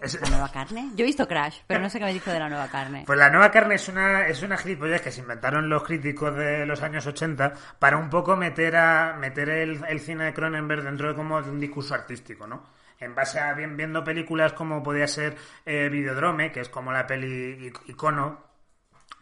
Es- 0.00 0.20
¿La 0.20 0.28
nueva 0.30 0.50
carne? 0.52 0.90
Yo 0.94 1.04
he 1.04 1.06
visto 1.06 1.26
Crash, 1.26 1.60
pero 1.66 1.80
no 1.80 1.88
sé 1.90 1.98
qué 1.98 2.04
me 2.04 2.12
dijo 2.12 2.30
de 2.30 2.38
la 2.38 2.48
nueva 2.48 2.68
carne. 2.68 3.04
Pues 3.06 3.18
la 3.18 3.30
nueva 3.30 3.50
carne 3.50 3.74
es 3.76 3.88
una, 3.88 4.26
es 4.26 4.42
una 4.42 4.56
gilipollez 4.56 5.00
que 5.02 5.10
se 5.12 5.20
inventaron 5.20 5.68
los 5.68 5.82
críticos 5.82 6.34
de 6.36 6.66
los 6.66 6.82
años 6.82 7.06
80 7.06 7.52
para 7.78 7.96
un 7.96 8.10
poco 8.10 8.36
meter 8.36 8.76
a 8.76 9.14
meter 9.18 9.48
el, 9.48 9.84
el 9.88 10.00
cine 10.00 10.24
de 10.24 10.34
Cronenberg 10.34 10.82
dentro 10.82 11.08
de 11.08 11.14
como 11.14 11.40
de 11.42 11.50
un 11.50 11.60
discurso 11.60 11.94
artístico, 11.94 12.46
¿no? 12.46 12.64
En 13.00 13.14
base 13.14 13.40
a 13.40 13.52
bien, 13.54 13.76
viendo 13.76 14.04
películas 14.04 14.52
como 14.52 14.82
podía 14.82 15.06
ser 15.08 15.36
eh, 15.66 15.88
Videodrome, 15.90 16.52
que 16.52 16.60
es 16.60 16.68
como 16.68 16.92
la 16.92 17.06
peli 17.06 17.70
ic- 17.70 17.80
icono, 17.86 18.44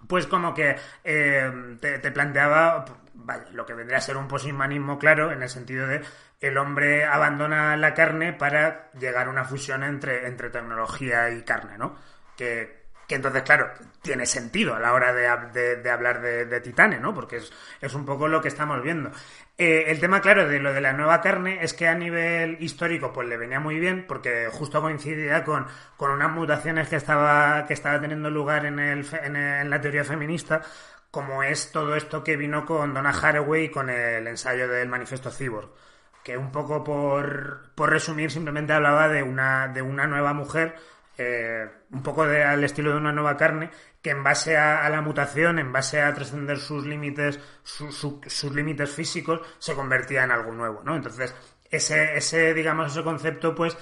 pues 0.06 0.26
como 0.26 0.52
que 0.52 0.76
eh, 1.04 1.76
te, 1.80 1.98
te 1.98 2.10
planteaba 2.12 2.84
vaya, 3.14 3.44
lo 3.52 3.64
que 3.64 3.74
vendría 3.74 3.98
a 3.98 4.02
ser 4.02 4.16
un 4.16 4.28
poshumanismo 4.28 4.98
claro 4.98 5.32
en 5.32 5.42
el 5.42 5.48
sentido 5.48 5.86
de 5.86 6.02
el 6.42 6.58
hombre 6.58 7.04
abandona 7.04 7.76
la 7.76 7.94
carne 7.94 8.32
para 8.34 8.90
llegar 8.92 9.26
a 9.28 9.30
una 9.30 9.44
fusión 9.44 9.82
entre, 9.84 10.26
entre 10.26 10.50
tecnología 10.50 11.30
y 11.30 11.42
carne, 11.42 11.78
¿no? 11.78 11.96
Que, 12.36 12.82
entonces, 13.08 13.42
claro, 13.42 13.70
tiene 14.00 14.24
sentido 14.24 14.74
a 14.74 14.80
la 14.80 14.94
hora 14.94 15.12
de, 15.12 15.76
de- 15.82 15.90
hablar 15.90 16.22
de, 16.22 16.46
de 16.46 16.60
Titane, 16.62 16.98
¿no? 16.98 17.12
Porque 17.12 17.36
es, 17.36 17.52
es 17.80 17.92
un 17.94 18.06
poco 18.06 18.26
lo 18.26 18.40
que 18.40 18.48
estamos 18.48 18.82
viendo. 18.82 19.10
Eh, 19.58 19.84
el 19.88 20.00
tema, 20.00 20.22
claro, 20.22 20.48
de 20.48 20.58
lo 20.58 20.72
de 20.72 20.80
la 20.80 20.94
nueva 20.94 21.20
carne 21.20 21.58
es 21.62 21.74
que 21.74 21.86
a 21.88 21.94
nivel 21.94 22.56
histórico 22.60 23.12
pues 23.12 23.28
le 23.28 23.36
venía 23.36 23.60
muy 23.60 23.78
bien 23.78 24.06
porque 24.08 24.48
justo 24.50 24.80
coincidía 24.80 25.44
con, 25.44 25.66
con 25.98 26.10
unas 26.10 26.30
mutaciones 26.32 26.88
que 26.88 26.96
estaba, 26.96 27.66
que 27.66 27.74
estaba 27.74 28.00
teniendo 28.00 28.30
lugar 28.30 28.64
en, 28.64 28.78
el, 28.78 29.06
en, 29.22 29.36
el- 29.36 29.60
en 29.60 29.70
la 29.70 29.80
teoría 29.80 30.04
feminista 30.04 30.62
como 31.10 31.42
es 31.42 31.70
todo 31.70 31.94
esto 31.94 32.24
que 32.24 32.36
vino 32.38 32.64
con 32.64 32.94
Donna 32.94 33.10
Haraway 33.10 33.64
y 33.64 33.68
con 33.70 33.90
el 33.90 34.26
ensayo 34.26 34.66
del 34.68 34.88
manifiesto 34.88 35.30
Cyborg 35.30 35.68
que 36.24 36.36
un 36.36 36.50
poco 36.52 36.84
por, 36.84 37.70
por 37.74 37.90
resumir 37.90 38.30
simplemente 38.30 38.72
hablaba 38.72 39.08
de 39.08 39.22
una, 39.22 39.68
de 39.68 39.82
una 39.82 40.06
nueva 40.06 40.32
mujer, 40.34 40.74
eh, 41.18 41.68
un 41.90 42.02
poco 42.02 42.26
de- 42.26 42.44
al 42.44 42.64
estilo 42.64 42.90
de 42.92 42.96
una 42.98 43.12
nueva 43.12 43.36
carne, 43.36 43.70
que 44.00 44.10
en 44.10 44.22
base 44.24 44.56
a, 44.56 44.84
a 44.84 44.90
la 44.90 45.00
mutación, 45.02 45.58
en 45.58 45.72
base 45.72 46.00
a 46.02 46.12
trascender 46.14 46.58
sus 46.58 46.86
límites, 46.86 47.38
su- 47.62 47.92
su- 47.92 48.20
sus 48.26 48.52
límites 48.54 48.90
físicos, 48.90 49.40
se 49.58 49.74
convertía 49.74 50.24
en 50.24 50.30
algo 50.32 50.52
nuevo, 50.52 50.82
¿no? 50.84 50.96
Entonces, 50.96 51.34
ese, 51.70 52.16
ese, 52.16 52.54
digamos, 52.54 52.92
ese 52.92 53.02
concepto, 53.04 53.54
pues, 53.54 53.76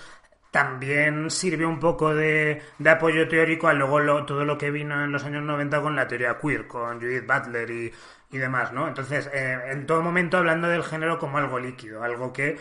también 0.51 1.31
sirve 1.31 1.65
un 1.65 1.79
poco 1.79 2.13
de, 2.15 2.61
de 2.79 2.91
apoyo 2.91 3.29
teórico 3.29 3.69
a 3.69 3.73
luego 3.75 4.01
lo- 4.01 4.25
todo 4.27 4.45
lo 4.45 4.59
que 4.59 4.71
vino 4.71 5.05
en 5.05 5.13
los 5.13 5.25
años 5.25 5.45
90 5.45 5.81
con 5.81 5.95
la 5.95 6.09
teoría 6.09 6.39
queer, 6.41 6.67
con 6.67 7.01
Judith 7.01 7.25
Butler 7.27 7.71
y, 7.71 7.93
y 8.31 8.39
demás, 8.39 8.73
¿no? 8.73 8.89
Entonces, 8.89 9.29
eh, 9.33 9.59
en 9.67 9.87
todo 9.87 10.03
momento 10.03 10.39
hablando 10.39 10.69
del 10.69 10.85
género 10.85 11.19
como 11.19 11.39
algo 11.39 11.59
líquido, 11.59 12.03
algo 12.03 12.33
que 12.33 12.59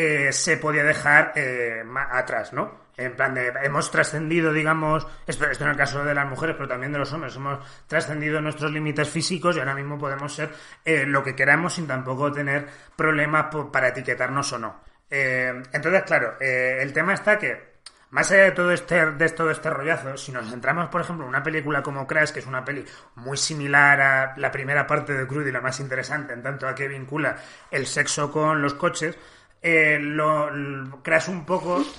eh, 0.00 0.32
se 0.32 0.56
podía 0.58 0.84
dejar 0.84 1.32
eh, 1.34 1.82
atrás, 2.12 2.52
¿no? 2.52 2.86
En 2.96 3.16
plan 3.16 3.34
de, 3.34 3.52
hemos 3.64 3.90
trascendido, 3.90 4.52
digamos, 4.52 5.04
esto, 5.26 5.50
esto 5.50 5.64
en 5.64 5.70
el 5.70 5.76
caso 5.76 6.04
de 6.04 6.14
las 6.14 6.24
mujeres, 6.24 6.54
pero 6.54 6.68
también 6.68 6.92
de 6.92 7.00
los 7.00 7.12
hombres, 7.12 7.34
hemos 7.34 7.58
trascendido 7.88 8.40
nuestros 8.40 8.70
límites 8.70 9.08
físicos 9.08 9.56
y 9.56 9.58
ahora 9.58 9.74
mismo 9.74 9.98
podemos 9.98 10.32
ser 10.32 10.50
eh, 10.84 11.04
lo 11.04 11.24
que 11.24 11.34
queramos 11.34 11.74
sin 11.74 11.88
tampoco 11.88 12.30
tener 12.30 12.68
problemas 12.94 13.46
para 13.72 13.88
etiquetarnos 13.88 14.52
o 14.52 14.58
no. 14.60 14.80
Eh, 15.10 15.62
entonces, 15.72 16.02
claro, 16.02 16.36
el 16.38 16.92
tema 16.92 17.14
está 17.14 17.36
que, 17.36 17.77
más 18.10 18.30
allá 18.30 18.44
de 18.44 18.52
todo 18.52 18.72
este, 18.72 19.12
de 19.12 19.28
todo 19.30 19.50
este 19.50 19.70
rollazo, 19.70 20.16
si 20.16 20.32
nos 20.32 20.48
centramos, 20.48 20.88
por 20.88 21.00
ejemplo, 21.00 21.24
en 21.24 21.28
una 21.28 21.42
película 21.42 21.82
como 21.82 22.06
Crash, 22.06 22.30
que 22.30 22.40
es 22.40 22.46
una 22.46 22.64
peli 22.64 22.84
muy 23.16 23.36
similar 23.36 24.00
a 24.00 24.34
la 24.36 24.50
primera 24.50 24.86
parte 24.86 25.12
de 25.12 25.26
Crude 25.26 25.50
y 25.50 25.52
la 25.52 25.60
más 25.60 25.80
interesante, 25.80 26.32
en 26.32 26.42
tanto 26.42 26.66
a 26.66 26.74
que 26.74 26.88
vincula 26.88 27.36
el 27.70 27.86
sexo 27.86 28.32
con 28.32 28.62
los 28.62 28.74
coches, 28.74 29.18
eh, 29.62 29.98
lo, 30.00 30.50
lo- 30.50 31.02
Crash 31.02 31.28
un 31.28 31.44
poco... 31.44 31.84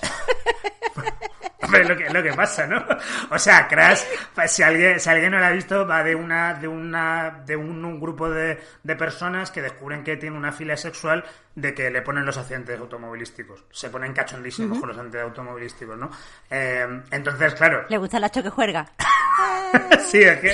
Hombre, 1.62 1.84
lo 1.84 1.96
que, 1.96 2.10
lo 2.10 2.20
que 2.22 2.32
pasa, 2.32 2.66
¿no? 2.66 2.84
O 3.30 3.38
sea, 3.38 3.68
Crash, 3.68 4.00
si 4.48 4.62
alguien, 4.62 4.98
si 4.98 5.08
alguien 5.08 5.30
no 5.30 5.38
la 5.38 5.48
ha 5.48 5.52
visto, 5.52 5.86
va 5.86 6.02
de 6.02 6.14
una, 6.16 6.54
de 6.54 6.66
una, 6.66 7.42
de 7.46 7.54
un, 7.54 7.84
un 7.84 8.00
grupo 8.00 8.28
de, 8.28 8.58
de 8.82 8.96
personas 8.96 9.50
que 9.52 9.62
descubren 9.62 10.02
que 10.02 10.16
tiene 10.16 10.36
una 10.36 10.50
filia 10.52 10.76
sexual 10.76 11.22
de 11.54 11.72
que 11.72 11.88
le 11.90 12.02
ponen 12.02 12.24
los 12.26 12.36
accidentes 12.38 12.80
automovilísticos. 12.80 13.66
Se 13.70 13.88
ponen 13.88 14.12
cachondísimos 14.14 14.80
con 14.80 14.88
los 14.88 14.96
accidentes 14.98 15.22
automovilísticos, 15.22 15.96
¿no? 15.96 16.10
Eh, 16.50 17.02
entonces, 17.12 17.54
claro, 17.54 17.84
¿Le 17.88 17.98
gusta 17.98 18.18
la 18.18 18.30
choque 18.30 18.50
juerga? 18.50 18.90
sí, 20.10 20.22
es 20.22 20.40
que 20.40 20.50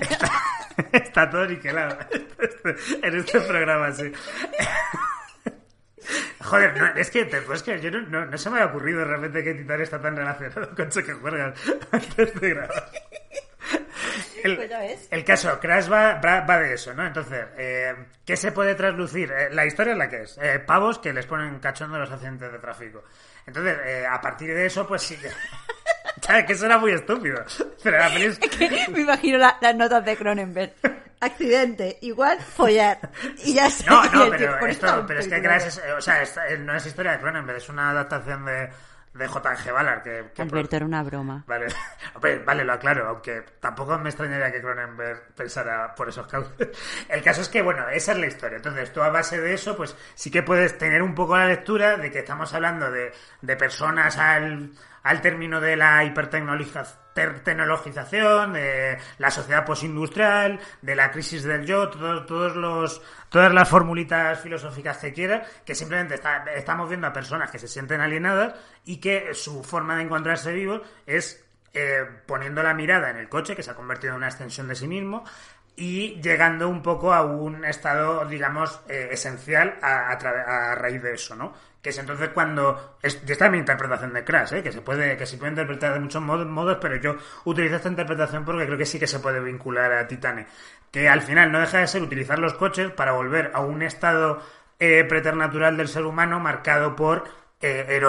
está, 0.00 0.30
está 0.92 1.28
todo 1.30 1.44
niquelado 1.46 1.98
en 3.02 3.18
este 3.18 3.40
programa, 3.40 3.92
sí. 3.92 4.10
Joder, 6.40 6.76
no, 6.76 6.86
es 6.94 7.10
que, 7.10 7.24
te, 7.24 7.40
pues 7.42 7.62
que 7.62 7.80
yo 7.80 7.90
no, 7.90 8.00
no, 8.02 8.26
no 8.26 8.38
se 8.38 8.50
me 8.50 8.60
ha 8.60 8.66
ocurrido 8.66 9.00
de 9.00 9.04
repente 9.06 9.42
que 9.44 9.54
Titán 9.54 9.80
está 9.80 10.00
tan 10.00 10.16
relacionado 10.16 10.74
con 10.74 10.88
Choque 10.90 11.12
Juergas 11.14 11.58
antes 11.90 12.40
de 12.40 12.50
grabar. 12.50 12.90
El, 14.44 14.56
Pues 14.56 15.08
el 15.10 15.24
caso, 15.24 15.58
Crash 15.58 15.90
va, 15.90 16.16
va, 16.20 16.58
de 16.58 16.74
eso, 16.74 16.92
¿no? 16.92 17.06
Entonces, 17.06 17.46
eh, 17.56 17.94
¿qué 18.26 18.36
se 18.36 18.52
puede 18.52 18.74
traslucir? 18.74 19.32
Eh, 19.32 19.48
la 19.50 19.64
historia 19.64 19.92
es 19.92 19.98
la 19.98 20.08
que 20.10 20.22
es. 20.22 20.38
Eh, 20.40 20.58
pavos 20.58 20.98
que 20.98 21.14
les 21.14 21.24
ponen 21.24 21.58
cachondo 21.60 21.96
a 21.96 22.00
los 22.00 22.10
accidentes 22.12 22.52
de 22.52 22.58
tráfico. 22.58 23.02
Entonces, 23.46 23.78
eh, 23.86 24.04
a 24.06 24.20
partir 24.20 24.52
de 24.54 24.66
eso, 24.66 24.86
pues 24.86 25.00
sí 25.02 25.16
que... 25.16 25.30
Que 26.46 26.52
eso 26.52 26.66
era 26.66 26.76
muy 26.78 26.92
estúpido. 26.92 27.42
Pero 27.82 27.98
la 27.98 28.08
peli 28.10 28.26
es- 28.26 28.40
Me 28.90 29.00
imagino 29.00 29.38
la- 29.38 29.56
las 29.60 29.74
notas 29.74 30.04
de 30.04 30.16
Cronenberg. 30.16 30.72
Accidente, 31.24 31.98
igual 32.02 32.38
follar. 32.40 32.98
Y 33.44 33.54
ya 33.54 33.66
está. 33.66 33.90
No, 33.90 34.04
no, 34.04 34.30
pero, 34.30 34.58
tío, 34.58 34.66
esto, 34.66 35.04
pero 35.06 35.20
es 35.20 35.28
que 35.28 35.36
es, 35.36 35.82
o 35.96 36.00
sea, 36.00 36.22
es- 36.22 36.36
eh, 36.48 36.58
no 36.58 36.74
es 36.74 36.86
historia 36.86 37.12
de 37.12 37.18
Cronenberg, 37.20 37.58
es 37.58 37.68
una 37.68 37.90
adaptación 37.90 38.44
de, 38.44 38.70
de 39.14 39.28
J.G. 39.28 39.72
Ballard 39.72 40.02
que, 40.02 40.24
que 40.34 40.42
Alberto, 40.42 40.76
era 40.76 40.84
una 40.86 41.02
broma. 41.02 41.44
Vale, 41.46 41.66
Hombre, 42.14 42.38
vale, 42.40 42.64
lo 42.64 42.72
aclaro, 42.72 43.08
aunque 43.08 43.42
tampoco 43.60 43.96
me 43.98 44.08
extrañaría 44.10 44.50
que 44.52 44.60
Cronenberg 44.60 45.34
pensara 45.34 45.94
por 45.94 46.08
esos 46.08 46.26
cauces. 46.26 46.68
El 47.08 47.22
caso 47.22 47.40
es 47.42 47.48
que, 47.48 47.62
bueno, 47.62 47.88
esa 47.88 48.12
es 48.12 48.18
la 48.18 48.26
historia. 48.26 48.56
Entonces, 48.56 48.92
tú 48.92 49.02
a 49.02 49.08
base 49.10 49.40
de 49.40 49.54
eso, 49.54 49.76
pues 49.76 49.96
sí 50.14 50.30
que 50.30 50.42
puedes 50.42 50.76
tener 50.78 51.02
un 51.02 51.14
poco 51.14 51.36
la 51.36 51.46
lectura 51.46 51.96
de 51.96 52.10
que 52.10 52.20
estamos 52.20 52.52
hablando 52.54 52.90
de, 52.90 53.12
de 53.40 53.56
personas 53.56 54.18
al, 54.18 54.70
al 55.02 55.20
término 55.20 55.60
de 55.60 55.76
la 55.76 56.02
hipertecnologización 56.04 57.03
tecnologización, 57.14 58.52
de 58.52 58.98
la 59.18 59.30
sociedad 59.30 59.64
postindustrial, 59.64 60.60
de 60.82 60.96
la 60.96 61.10
crisis 61.10 61.44
del 61.44 61.64
yo, 61.64 61.88
todo- 61.88 62.26
todos 62.26 62.56
los, 62.56 63.00
todas 63.28 63.52
las 63.54 63.68
formulitas 63.68 64.40
filosóficas 64.40 64.98
que 64.98 65.12
quieras, 65.12 65.48
que 65.64 65.74
simplemente 65.74 66.14
está- 66.14 66.44
estamos 66.54 66.88
viendo 66.88 67.06
a 67.06 67.12
personas 67.12 67.50
que 67.50 67.58
se 67.58 67.68
sienten 67.68 68.00
alienadas 68.00 68.54
y 68.84 68.98
que 68.98 69.32
su 69.34 69.62
forma 69.64 69.96
de 69.96 70.02
encontrarse 70.02 70.52
vivos 70.52 70.82
es 71.06 71.40
eh, 71.76 72.04
poniendo 72.26 72.62
la 72.62 72.72
mirada 72.72 73.10
en 73.10 73.16
el 73.16 73.28
coche, 73.28 73.56
que 73.56 73.62
se 73.64 73.72
ha 73.72 73.74
convertido 73.74 74.12
en 74.12 74.18
una 74.18 74.28
extensión 74.28 74.68
de 74.68 74.76
sí 74.76 74.86
mismo, 74.86 75.24
y 75.76 76.20
llegando 76.20 76.68
un 76.68 76.82
poco 76.82 77.12
a 77.12 77.22
un 77.22 77.64
estado, 77.64 78.24
digamos, 78.26 78.80
eh, 78.88 79.08
esencial 79.10 79.78
a, 79.82 80.10
a 80.10 80.72
a 80.72 80.74
raíz 80.74 81.02
de 81.02 81.14
eso, 81.14 81.34
¿no? 81.34 81.52
Que 81.82 81.90
es 81.90 81.98
entonces 81.98 82.30
cuando... 82.30 82.96
Es, 83.02 83.20
esta 83.26 83.46
es 83.46 83.52
mi 83.52 83.58
interpretación 83.58 84.12
de 84.12 84.24
Crash, 84.24 84.54
¿eh? 84.54 84.62
Que 84.62 84.72
se 84.72 84.80
puede, 84.80 85.16
que 85.16 85.26
se 85.26 85.36
puede 85.36 85.50
interpretar 85.50 85.92
de 85.92 86.00
muchos 86.00 86.22
modos, 86.22 86.78
pero 86.80 86.96
yo 86.96 87.16
utilizo 87.44 87.76
esta 87.76 87.88
interpretación 87.88 88.44
porque 88.44 88.64
creo 88.64 88.78
que 88.78 88.86
sí 88.86 88.98
que 88.98 89.06
se 89.06 89.18
puede 89.18 89.40
vincular 89.40 89.92
a 89.92 90.06
Titane. 90.06 90.46
Que 90.90 91.08
al 91.08 91.22
final 91.22 91.52
no 91.52 91.60
deja 91.60 91.78
de 91.78 91.86
ser 91.86 92.02
utilizar 92.02 92.38
los 92.38 92.54
coches 92.54 92.90
para 92.92 93.12
volver 93.12 93.50
a 93.52 93.60
un 93.60 93.82
estado 93.82 94.40
eh, 94.78 95.04
preternatural 95.04 95.76
del 95.76 95.88
ser 95.88 96.04
humano 96.04 96.40
marcado 96.40 96.96
por 96.96 97.24
eh, 97.60 98.00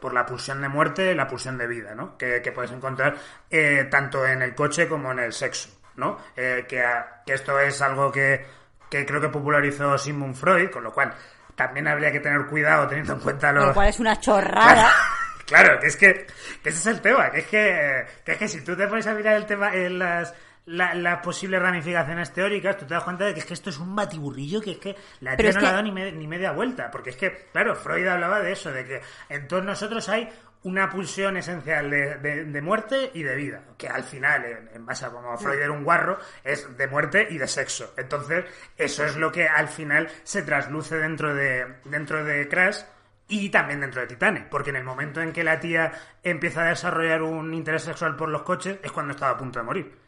por 0.00 0.12
la 0.12 0.26
pulsión 0.26 0.60
de 0.60 0.68
muerte 0.68 1.14
la 1.14 1.26
pulsión 1.26 1.56
de 1.56 1.66
vida, 1.66 1.94
¿no? 1.94 2.18
Que, 2.18 2.42
que 2.42 2.52
puedes 2.52 2.72
encontrar 2.72 3.16
eh, 3.50 3.88
tanto 3.90 4.26
en 4.26 4.42
el 4.42 4.54
coche 4.54 4.88
como 4.88 5.12
en 5.12 5.20
el 5.20 5.32
sexo, 5.32 5.70
¿no? 5.96 6.18
Eh, 6.36 6.64
que, 6.68 6.82
que 7.26 7.34
esto 7.34 7.58
es 7.60 7.80
algo 7.82 8.10
que, 8.12 8.44
que 8.90 9.04
creo 9.06 9.20
que 9.20 9.28
popularizó 9.28 9.96
Sigmund 9.98 10.34
Freud, 10.34 10.70
con 10.70 10.84
lo 10.84 10.92
cual 10.92 11.12
también 11.54 11.86
habría 11.88 12.10
que 12.12 12.20
tener 12.20 12.46
cuidado 12.46 12.86
teniendo 12.88 13.12
en 13.14 13.20
cuenta 13.20 13.52
Lo 13.52 13.66
los... 13.66 13.74
cual 13.74 13.88
es 13.88 14.00
una 14.00 14.18
chorrada. 14.20 14.90
Claro, 15.46 15.78
que 15.78 15.88
es 15.88 15.96
que, 15.98 16.26
que 16.62 16.70
ese 16.70 16.78
es 16.78 16.86
el 16.86 17.02
tema, 17.02 17.30
que 17.30 17.40
es 17.40 17.46
que, 17.48 18.06
que 18.24 18.32
es 18.32 18.38
que 18.38 18.48
si 18.48 18.62
tú 18.64 18.74
te 18.74 18.88
pones 18.88 19.06
a 19.06 19.12
mirar 19.12 19.36
el 19.36 19.44
tema 19.44 19.74
en 19.74 19.98
las, 19.98 20.32
la- 20.64 20.94
las 20.94 21.18
posibles 21.20 21.60
ramificaciones 21.60 22.32
teóricas, 22.32 22.78
tú 22.78 22.86
te 22.86 22.94
das 22.94 23.04
cuenta 23.04 23.26
de 23.26 23.34
que 23.34 23.40
es 23.40 23.44
que 23.46 23.52
esto 23.52 23.68
es 23.68 23.78
un 23.78 23.94
batiburrillo 23.94 24.62
que 24.62 24.70
es 24.70 24.78
que 24.78 24.96
la 25.20 25.36
tía 25.36 25.52
no 25.52 25.60
le 25.60 25.66
ha 25.66 25.70
dado 25.72 25.82
ni, 25.82 25.92
me- 25.92 26.12
ni 26.12 26.26
media 26.26 26.52
vuelta, 26.52 26.90
porque 26.90 27.10
es 27.10 27.16
que, 27.16 27.48
claro, 27.52 27.76
Freud 27.76 28.06
hablaba 28.08 28.40
de 28.40 28.52
eso, 28.52 28.72
de 28.72 28.86
que 28.86 29.02
en 29.28 29.46
todos 29.46 29.62
nosotros 29.62 30.08
hay 30.08 30.32
una 30.64 30.90
pulsión 30.90 31.36
esencial 31.36 31.88
de, 31.90 32.16
de- 32.16 32.44
de 32.44 32.62
muerte 32.62 33.10
y 33.14 33.22
de 33.22 33.36
vida, 33.36 33.62
que 33.78 33.88
al 33.88 34.02
final, 34.04 34.44
en, 34.44 34.68
en 34.74 34.84
base 34.86 35.06
a 35.06 35.10
como 35.10 35.36
Freud 35.38 35.58
era 35.60 35.70
un 35.72 35.84
guarro, 35.84 36.18
es 36.42 36.76
de 36.76 36.86
muerte 36.88 37.26
y 37.30 37.38
de 37.38 37.46
sexo. 37.48 37.94
Entonces, 37.96 38.44
eso 38.76 39.04
es 39.04 39.16
lo 39.16 39.30
que 39.30 39.46
al 39.48 39.68
final 39.68 40.08
se 40.22 40.42
trasluce 40.42 40.96
dentro 40.96 41.34
de, 41.34 41.76
dentro 41.84 42.24
de 42.24 42.48
Crash 42.48 42.80
y 43.28 43.48
también 43.50 43.80
dentro 43.80 44.02
de 44.02 44.06
Titane, 44.06 44.46
porque 44.50 44.70
en 44.70 44.76
el 44.76 44.84
momento 44.84 45.20
en 45.22 45.32
que 45.32 45.44
la 45.44 45.58
tía 45.60 45.92
empieza 46.22 46.62
a 46.62 46.68
desarrollar 46.70 47.22
un 47.22 47.54
interés 47.54 47.82
sexual 47.84 48.16
por 48.16 48.28
los 48.28 48.42
coches 48.42 48.78
es 48.82 48.92
cuando 48.92 49.12
estaba 49.12 49.32
a 49.32 49.38
punto 49.38 49.58
de 49.60 49.64
morir. 49.64 49.98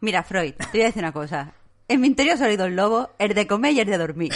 Mira, 0.00 0.22
Freud, 0.22 0.54
te 0.54 0.66
voy 0.72 0.82
a 0.82 0.86
decir 0.86 1.02
una 1.02 1.12
cosa. 1.12 1.52
En 1.88 2.02
mi 2.02 2.06
interior 2.06 2.36
solo 2.36 2.50
hay 2.50 2.56
dos 2.56 2.70
lobos, 2.70 3.08
el 3.18 3.32
de 3.32 3.46
comer 3.46 3.72
y 3.72 3.80
el 3.80 3.86
de 3.86 3.96
dormir. 3.96 4.32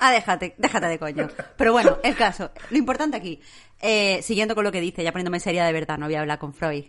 Ah, 0.00 0.12
déjate, 0.12 0.54
déjate 0.58 0.86
de 0.86 0.98
coño. 0.98 1.28
Pero 1.56 1.72
bueno, 1.72 1.98
el 2.04 2.14
caso. 2.14 2.50
Lo 2.70 2.78
importante 2.78 3.16
aquí, 3.16 3.40
eh, 3.80 4.20
siguiendo 4.22 4.54
con 4.54 4.62
lo 4.62 4.70
que 4.70 4.80
dice, 4.80 5.02
ya 5.02 5.10
poniéndome 5.10 5.40
seria 5.40 5.64
de 5.64 5.72
verdad, 5.72 5.98
no 5.98 6.06
voy 6.06 6.14
a 6.14 6.20
hablar 6.20 6.38
con 6.38 6.54
Freud. 6.54 6.84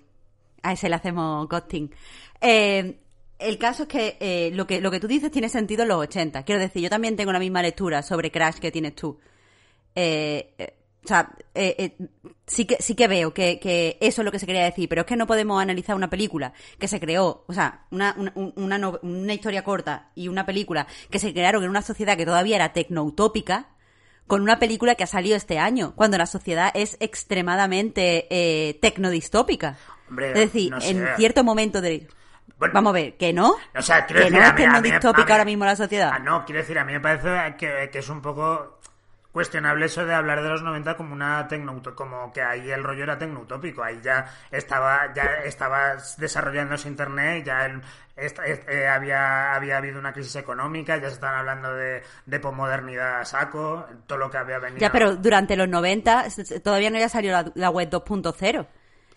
A 0.61 0.73
ese 0.73 0.89
le 0.89 0.95
hacemos 0.95 1.47
ghosting. 1.47 1.91
Eh, 2.39 2.99
el 3.39 3.57
caso 3.57 3.83
es 3.83 3.89
que, 3.89 4.17
eh, 4.19 4.51
lo 4.53 4.67
que 4.67 4.81
lo 4.81 4.91
que 4.91 4.99
tú 4.99 5.07
dices 5.07 5.31
tiene 5.31 5.49
sentido 5.49 5.83
en 5.83 5.89
los 5.89 5.97
80. 5.97 6.43
Quiero 6.43 6.61
decir, 6.61 6.83
yo 6.83 6.89
también 6.89 7.15
tengo 7.15 7.31
la 7.31 7.39
misma 7.39 7.61
lectura 7.61 8.03
sobre 8.03 8.31
Crash 8.31 8.59
que 8.59 8.71
tienes 8.71 8.95
tú. 8.95 9.19
Eh, 9.95 10.75
o 11.03 11.07
sea, 11.07 11.31
eh, 11.55 11.75
eh, 11.79 12.07
sí 12.45 12.65
que 12.65 12.77
sí 12.79 12.93
que 12.95 13.07
veo 13.07 13.33
que, 13.33 13.59
que 13.59 13.97
eso 14.01 14.21
es 14.21 14.25
lo 14.25 14.31
que 14.31 14.39
se 14.39 14.45
quería 14.45 14.65
decir, 14.65 14.89
pero 14.89 15.01
es 15.01 15.07
que 15.07 15.15
no 15.15 15.27
podemos 15.27 15.61
analizar 15.61 15.95
una 15.95 16.09
película 16.09 16.53
que 16.77 16.87
se 16.87 16.99
creó, 16.99 17.45
o 17.47 17.53
sea, 17.53 17.85
una, 17.91 18.13
una, 18.17 18.33
una, 18.55 18.77
no- 18.77 18.99
una 19.01 19.33
historia 19.33 19.63
corta 19.63 20.09
y 20.15 20.27
una 20.27 20.45
película 20.45 20.87
que 21.09 21.19
se 21.19 21.31
crearon 21.33 21.63
en 21.63 21.69
una 21.69 21.81
sociedad 21.81 22.17
que 22.17 22.25
todavía 22.25 22.57
era 22.57 22.73
tecnoutópica 22.73 23.69
con 24.27 24.41
una 24.41 24.59
película 24.59 24.93
que 24.95 25.03
ha 25.03 25.07
salido 25.07 25.35
este 25.37 25.57
año, 25.57 25.93
cuando 25.95 26.17
la 26.17 26.27
sociedad 26.27 26.69
es 26.75 26.97
extremadamente 26.99 28.27
eh, 28.29 28.75
tecnodistópica. 28.81 29.77
Hombre, 30.09 30.27
es 30.29 30.33
decir, 30.35 30.71
no 30.71 30.81
sé. 30.81 30.89
en 30.91 31.07
cierto 31.17 31.43
momento 31.43 31.81
de... 31.81 32.07
Bueno, 32.57 32.73
Vamos 32.73 32.89
a 32.89 32.93
ver, 32.93 33.15
¿que 33.15 33.31
no? 33.31 33.55
O 33.77 33.81
sea, 33.81 34.05
quiero 34.05 34.21
¿Que 34.23 34.31
decir, 34.31 34.39
no 34.41 34.47
es 34.47 34.55
tecnodistópica 34.55 35.33
ahora 35.33 35.45
mismo 35.45 35.63
la 35.65 35.75
sociedad? 35.77 36.11
Ah, 36.13 36.19
no, 36.19 36.43
quiero 36.45 36.59
decir, 36.61 36.77
a 36.77 36.83
mí 36.83 36.91
me 36.91 36.99
parece 36.99 37.55
que, 37.57 37.89
que 37.89 37.99
es 37.99 38.09
un 38.09 38.21
poco 38.21 38.78
cuestionable 39.39 39.85
eso 39.85 40.05
de 40.05 40.13
hablar 40.13 40.43
de 40.43 40.49
los 40.49 40.61
90 40.61 40.97
como 40.97 41.13
una 41.13 41.47
tecnouto, 41.47 41.95
como 41.95 42.33
que 42.33 42.41
ahí 42.41 42.69
el 42.69 42.83
rollo 42.83 43.03
era 43.03 43.17
tecnoutópico, 43.17 43.81
ahí 43.81 44.01
ya 44.03 44.25
estaba 44.51 45.13
ya 45.13 45.23
estaba 45.45 45.95
desarrollándose 46.17 46.89
internet, 46.89 47.45
ya 47.45 47.67
eh, 48.17 48.87
había 48.87 49.53
había 49.55 49.77
habido 49.77 49.97
una 49.97 50.11
crisis 50.11 50.35
económica, 50.35 50.97
ya 50.97 51.07
se 51.07 51.13
estaban 51.13 51.37
hablando 51.39 51.73
de, 51.73 52.03
de 52.25 52.39
posmodernidad 52.41 53.21
a 53.21 53.25
saco, 53.25 53.87
todo 54.07 54.17
lo 54.17 54.29
que 54.29 54.37
había 54.39 54.59
venido. 54.59 54.81
Ya, 54.81 54.91
pero 54.91 55.15
durante 55.15 55.55
los 55.55 55.69
90 55.69 56.25
s- 56.25 56.41
s- 56.41 56.59
todavía 56.59 56.89
no 56.89 56.97
había 56.97 57.07
salido 57.07 57.31
la, 57.41 57.49
la 57.55 57.69
web 57.69 57.89
2.0. 57.89 58.67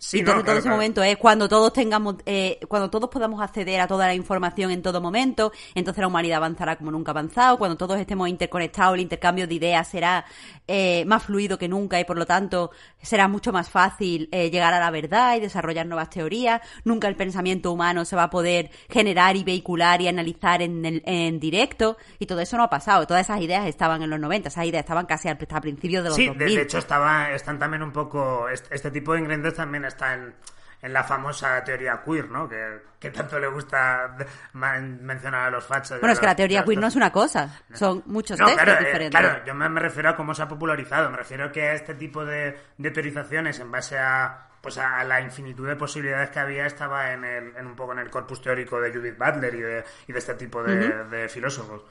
Sí, 0.05 0.21
no, 0.21 0.33
entonces 0.33 0.43
todo 0.43 0.57
ese 0.57 0.63
claro. 0.63 0.75
momento 0.75 1.01
es 1.01 1.15
cuando 1.17 1.47
todos 1.47 1.71
tengamos, 1.71 2.15
eh, 2.25 2.59
cuando 2.67 2.89
todos 2.89 3.09
podamos 3.09 3.41
acceder 3.41 3.79
a 3.79 3.87
toda 3.87 4.05
la 4.07 4.13
información 4.13 4.69
en 4.71 4.81
todo 4.81 4.99
momento, 4.99 5.53
entonces 5.75 6.01
la 6.01 6.07
humanidad 6.07 6.37
avanzará 6.37 6.75
como 6.75 6.91
nunca 6.91 7.11
ha 7.11 7.13
avanzado, 7.13 7.57
cuando 7.57 7.77
todos 7.77 7.97
estemos 7.97 8.27
interconectados, 8.27 8.95
el 8.95 8.99
intercambio 9.01 9.47
de 9.47 9.53
ideas 9.55 9.87
será 9.87 10.25
eh, 10.67 11.05
más 11.05 11.23
fluido 11.23 11.57
que 11.57 11.69
nunca 11.69 11.99
y 12.01 12.03
por 12.05 12.17
lo 12.17 12.25
tanto 12.25 12.71
será 13.01 13.29
mucho 13.29 13.53
más 13.53 13.69
fácil 13.69 14.27
eh, 14.33 14.49
llegar 14.51 14.73
a 14.73 14.79
la 14.81 14.91
verdad 14.91 15.37
y 15.37 15.39
desarrollar 15.39 15.85
nuevas 15.85 16.09
teorías, 16.09 16.61
nunca 16.83 17.07
el 17.07 17.15
pensamiento 17.15 17.71
humano 17.71 18.03
se 18.03 18.15
va 18.17 18.23
a 18.23 18.29
poder 18.29 18.71
generar 18.89 19.37
y 19.37 19.45
vehicular 19.45 20.01
y 20.01 20.09
analizar 20.09 20.61
en, 20.61 20.83
el- 20.85 21.03
en 21.05 21.39
directo 21.39 21.95
y 22.19 22.25
todo 22.25 22.41
eso 22.41 22.57
no 22.57 22.63
ha 22.63 22.69
pasado, 22.69 23.07
todas 23.07 23.21
esas 23.25 23.39
ideas 23.41 23.67
estaban 23.67 24.01
en 24.01 24.09
los 24.09 24.19
90, 24.19 24.49
esas 24.49 24.65
ideas 24.65 24.81
estaban 24.83 25.05
casi 25.05 25.29
al, 25.29 25.37
hasta 25.39 25.61
principios 25.61 26.03
de 26.03 26.09
los 26.09 26.17
Sí, 26.17 26.23
de, 26.29 26.29
2000. 26.29 26.55
de 26.55 26.61
hecho 26.61 26.77
estaba, 26.77 27.31
están 27.31 27.57
también 27.57 27.83
un 27.83 27.91
poco, 27.93 28.49
este, 28.49 28.75
este 28.75 28.91
tipo 28.91 29.13
de 29.13 29.19
ingredientes 29.19 29.55
también 29.55 29.85
está 29.93 30.13
en, 30.15 30.35
en 30.81 30.93
la 30.93 31.03
famosa 31.03 31.63
teoría 31.63 32.01
queer, 32.05 32.29
¿no? 32.29 32.47
Que, 32.49 32.81
que 32.99 33.09
tanto 33.09 33.39
le 33.39 33.47
gusta 33.47 34.15
mencionar 34.53 35.47
a 35.47 35.49
los 35.49 35.65
fachos. 35.65 35.99
Bueno, 35.99 36.13
es 36.13 36.19
que 36.19 36.25
la 36.25 36.35
teoría 36.35 36.59
los- 36.59 36.65
queer 36.69 36.79
no 36.79 36.87
es 36.87 36.95
una 36.95 37.11
cosa, 37.11 37.61
son 37.73 38.03
muchos 38.05 38.37
No, 38.39 38.45
textos 38.47 38.63
claro, 38.65 38.81
eh, 38.81 38.85
diferentes. 38.85 39.19
claro, 39.19 39.45
yo 39.45 39.53
me, 39.53 39.69
me 39.69 39.79
refiero 39.79 40.09
a 40.09 40.15
cómo 40.15 40.33
se 40.33 40.41
ha 40.43 40.47
popularizado, 40.47 41.09
me 41.09 41.17
refiero 41.17 41.51
que 41.51 41.67
a 41.69 41.73
este 41.73 41.95
tipo 41.95 42.25
de, 42.25 42.57
de 42.77 42.91
teorizaciones 42.91 43.59
en 43.59 43.71
base 43.71 43.97
a 43.97 44.47
pues 44.61 44.77
a 44.77 45.03
la 45.03 45.19
infinitud 45.19 45.67
de 45.67 45.75
posibilidades 45.75 46.29
que 46.29 46.39
había 46.39 46.65
estaba 46.65 47.11
en, 47.11 47.25
el, 47.25 47.53
en 47.57 47.67
un 47.67 47.75
poco 47.75 47.91
en 47.91 47.99
el 47.99 48.09
corpus 48.09 48.41
teórico 48.41 48.79
de 48.79 48.93
Judith 48.93 49.17
Butler 49.17 49.53
y 49.55 49.61
de, 49.61 49.83
y 50.07 50.13
de 50.13 50.19
este 50.19 50.35
tipo 50.35 50.63
de, 50.63 51.03
de 51.03 51.27
filósofos. 51.27 51.81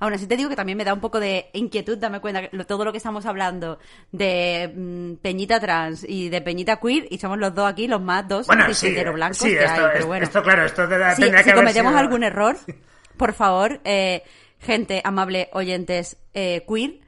Aún 0.00 0.12
así 0.12 0.26
te 0.26 0.36
digo 0.36 0.48
que 0.48 0.56
también 0.56 0.78
me 0.78 0.84
da 0.84 0.94
un 0.94 1.00
poco 1.00 1.18
de 1.20 1.50
inquietud 1.52 1.98
darme 1.98 2.20
cuenta 2.20 2.48
que 2.48 2.64
todo 2.64 2.84
lo 2.84 2.92
que 2.92 2.98
estamos 2.98 3.26
hablando 3.26 3.78
de 4.12 4.72
mm, 4.74 5.14
Peñita 5.22 5.58
trans 5.60 6.04
y 6.08 6.28
de 6.28 6.40
Peñita 6.40 6.76
queer 6.80 7.06
y 7.10 7.18
somos 7.18 7.38
los 7.38 7.54
dos 7.54 7.68
aquí 7.70 7.88
los 7.88 8.00
más 8.00 8.26
dos 8.28 8.46
Bueno, 8.46 8.66
sí, 8.68 8.74
cisheteros 8.74 9.14
blancos 9.14 9.38
sí, 9.38 9.48
que 9.50 9.64
esto, 9.64 9.72
hay, 9.72 9.86
pero 9.88 9.98
es- 9.98 10.06
bueno. 10.06 10.24
esto, 10.24 10.42
claro, 10.42 10.64
esto 10.64 10.88
te- 10.88 11.14
Si, 11.14 11.22
tendría 11.22 11.38
si 11.38 11.44
que 11.44 11.50
haber 11.50 11.54
cometemos 11.64 11.90
sido- 11.92 11.98
algún 12.00 12.22
error, 12.24 12.56
por 13.16 13.32
favor, 13.32 13.80
eh, 13.84 14.22
gente 14.60 15.00
amable, 15.04 15.48
oyentes 15.52 16.16
eh, 16.34 16.64
queer, 16.68 17.00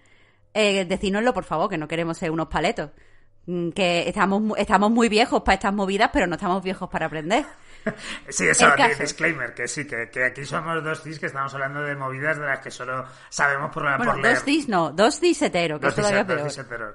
eh, 0.54 0.84
decídnoslo, 0.84 1.32
por 1.32 1.44
favor, 1.44 1.70
que 1.70 1.78
no 1.78 1.86
queremos 1.88 2.18
ser 2.18 2.30
unos 2.32 2.48
paletos. 2.48 2.90
Mm, 3.46 3.70
Que 3.70 4.08
estamos, 4.08 4.42
estamos 4.58 4.90
muy 4.90 5.08
viejos 5.08 5.42
para 5.42 5.54
estas 5.54 5.72
movidas, 5.72 6.10
pero 6.12 6.26
no 6.26 6.34
estamos 6.34 6.62
viejos 6.62 6.88
para 6.90 7.06
aprender. 7.06 7.44
Sí, 8.28 8.46
eso, 8.48 8.66
disclaimer, 8.98 9.54
que 9.54 9.66
sí, 9.68 9.86
que, 9.86 10.10
que 10.10 10.24
aquí 10.24 10.44
somos 10.44 10.82
dos 10.84 11.02
cis 11.02 11.18
que 11.18 11.26
estamos 11.26 11.52
hablando 11.54 11.80
de 11.82 11.94
movidas 11.96 12.38
de 12.38 12.46
las 12.46 12.60
que 12.60 12.70
solo 12.70 13.06
sabemos 13.28 13.72
por, 13.72 13.84
la 13.84 13.96
Bueno, 13.96 14.12
por 14.12 14.20
leer. 14.22 14.34
dos 14.36 14.44
cis 14.44 14.68
no, 14.68 14.90
dos 14.92 15.18
cis 15.18 15.40
hetero, 15.42 15.78
que 15.80 15.86
Dos 15.86 15.94
es 15.98 16.04
todavía 16.04 16.22
cis- 16.22 16.26
dos 16.28 16.36
peor. 16.36 16.50
cis 16.50 16.58
hetero. 16.58 16.94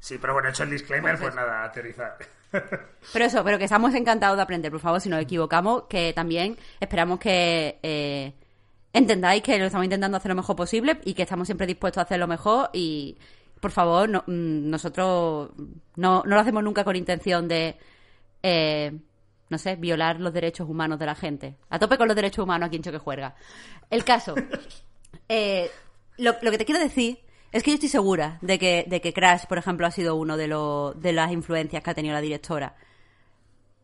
Sí, 0.00 0.18
pero 0.20 0.32
bueno, 0.32 0.48
hecho 0.48 0.64
el 0.64 0.70
disclaimer, 0.70 1.16
pues 1.18 1.34
nada, 1.34 1.64
a 1.64 1.70
teorizar. 1.72 2.16
Pero 3.14 3.24
eso, 3.24 3.42
pero 3.44 3.56
que 3.56 3.64
estamos 3.64 3.94
encantados 3.94 4.36
de 4.36 4.42
aprender, 4.42 4.70
por 4.70 4.80
favor, 4.80 5.00
si 5.00 5.08
nos 5.08 5.22
equivocamos, 5.22 5.84
que 5.88 6.12
también 6.12 6.58
esperamos 6.80 7.18
que 7.18 7.78
eh, 7.82 8.34
entendáis 8.92 9.42
que 9.42 9.58
lo 9.58 9.64
estamos 9.64 9.84
intentando 9.86 10.18
hacer 10.18 10.28
lo 10.28 10.34
mejor 10.36 10.54
posible 10.54 11.00
y 11.04 11.14
que 11.14 11.22
estamos 11.22 11.48
siempre 11.48 11.66
dispuestos 11.66 12.02
a 12.02 12.04
hacerlo 12.04 12.26
mejor 12.26 12.68
y, 12.74 13.16
por 13.58 13.70
favor, 13.70 14.06
no- 14.08 14.22
mm, 14.26 14.68
nosotros 14.68 15.50
no, 15.96 16.22
no 16.26 16.34
lo 16.34 16.40
hacemos 16.40 16.62
nunca 16.62 16.84
con 16.84 16.94
intención 16.94 17.48
de, 17.48 17.78
eh, 18.42 18.98
no 19.52 19.58
sé, 19.58 19.76
violar 19.76 20.18
los 20.18 20.32
derechos 20.32 20.68
humanos 20.68 20.98
de 20.98 21.06
la 21.06 21.14
gente. 21.14 21.56
A 21.68 21.78
tope 21.78 21.98
con 21.98 22.08
los 22.08 22.16
derechos 22.16 22.42
humanos 22.42 22.66
aquí 22.66 22.76
en 22.76 22.82
Choque 22.82 22.98
Juerga. 22.98 23.36
El 23.90 24.02
caso, 24.02 24.34
eh, 25.28 25.70
lo, 26.16 26.34
lo 26.42 26.50
que 26.50 26.58
te 26.58 26.64
quiero 26.64 26.80
decir 26.80 27.20
es 27.52 27.62
que 27.62 27.70
yo 27.70 27.74
estoy 27.74 27.90
segura 27.90 28.38
de 28.40 28.58
que, 28.58 28.86
de 28.88 29.00
que 29.00 29.12
Crash, 29.12 29.44
por 29.46 29.58
ejemplo, 29.58 29.86
ha 29.86 29.90
sido 29.90 30.16
uno 30.16 30.36
de, 30.36 30.48
de 30.96 31.12
las 31.12 31.30
influencias 31.30 31.82
que 31.82 31.90
ha 31.90 31.94
tenido 31.94 32.14
la 32.14 32.22
directora. 32.22 32.74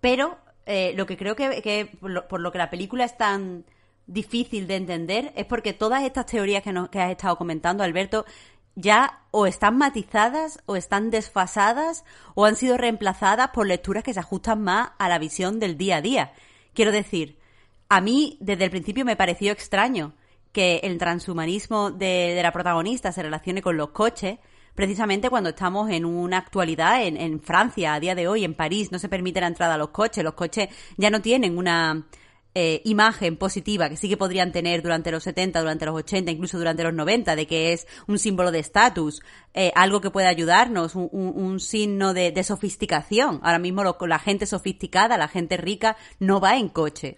Pero 0.00 0.38
eh, 0.64 0.94
lo 0.96 1.04
que 1.04 1.18
creo 1.18 1.36
que, 1.36 1.60
que 1.60 1.90
por, 2.00 2.10
lo, 2.10 2.26
por 2.26 2.40
lo 2.40 2.50
que 2.50 2.58
la 2.58 2.70
película 2.70 3.04
es 3.04 3.16
tan 3.16 3.66
difícil 4.06 4.66
de 4.66 4.76
entender 4.76 5.32
es 5.36 5.44
porque 5.44 5.74
todas 5.74 6.02
estas 6.02 6.24
teorías 6.24 6.62
que, 6.62 6.72
nos, 6.72 6.88
que 6.88 6.98
has 6.98 7.10
estado 7.10 7.36
comentando, 7.36 7.84
Alberto, 7.84 8.24
ya 8.80 9.24
o 9.32 9.46
están 9.46 9.76
matizadas 9.76 10.62
o 10.66 10.76
están 10.76 11.10
desfasadas 11.10 12.04
o 12.34 12.44
han 12.44 12.54
sido 12.54 12.76
reemplazadas 12.76 13.48
por 13.48 13.66
lecturas 13.66 14.04
que 14.04 14.14
se 14.14 14.20
ajustan 14.20 14.62
más 14.62 14.90
a 14.98 15.08
la 15.08 15.18
visión 15.18 15.58
del 15.58 15.76
día 15.76 15.96
a 15.96 16.00
día. 16.00 16.32
Quiero 16.74 16.92
decir, 16.92 17.38
a 17.88 18.00
mí 18.00 18.38
desde 18.40 18.64
el 18.64 18.70
principio 18.70 19.04
me 19.04 19.16
pareció 19.16 19.50
extraño 19.50 20.14
que 20.52 20.76
el 20.84 20.96
transhumanismo 20.96 21.90
de, 21.90 22.34
de 22.36 22.42
la 22.42 22.52
protagonista 22.52 23.10
se 23.10 23.22
relacione 23.22 23.62
con 23.62 23.76
los 23.76 23.90
coches, 23.90 24.38
precisamente 24.76 25.28
cuando 25.28 25.50
estamos 25.50 25.90
en 25.90 26.04
una 26.04 26.38
actualidad 26.38 27.02
en, 27.02 27.16
en 27.16 27.40
Francia, 27.40 27.94
a 27.94 28.00
día 28.00 28.14
de 28.14 28.28
hoy, 28.28 28.44
en 28.44 28.54
París, 28.54 28.92
no 28.92 29.00
se 29.00 29.08
permite 29.08 29.40
la 29.40 29.48
entrada 29.48 29.74
a 29.74 29.78
los 29.78 29.88
coches. 29.88 30.22
Los 30.22 30.34
coches 30.34 30.68
ya 30.96 31.10
no 31.10 31.20
tienen 31.20 31.58
una 31.58 32.06
eh, 32.54 32.80
imagen 32.84 33.36
positiva 33.36 33.88
que 33.88 33.96
sí 33.96 34.08
que 34.08 34.16
podrían 34.16 34.52
tener 34.52 34.82
durante 34.82 35.10
los 35.10 35.22
70, 35.22 35.60
durante 35.60 35.86
los 35.86 35.94
80, 35.94 36.30
incluso 36.30 36.58
durante 36.58 36.82
los 36.82 36.94
90, 36.94 37.36
de 37.36 37.46
que 37.46 37.72
es 37.72 37.86
un 38.06 38.18
símbolo 38.18 38.50
de 38.50 38.58
estatus, 38.58 39.22
eh, 39.54 39.72
algo 39.74 40.00
que 40.00 40.10
puede 40.10 40.26
ayudarnos, 40.26 40.94
un, 40.94 41.60
signo 41.60 42.14
de, 42.14 42.32
de 42.32 42.42
sofisticación. 42.44 43.40
Ahora 43.42 43.58
mismo 43.58 43.84
lo- 43.84 43.96
la 44.06 44.18
gente 44.18 44.46
sofisticada, 44.46 45.16
la 45.18 45.28
gente 45.28 45.56
rica, 45.56 45.96
no 46.18 46.40
va 46.40 46.56
en 46.56 46.68
coche. 46.68 47.16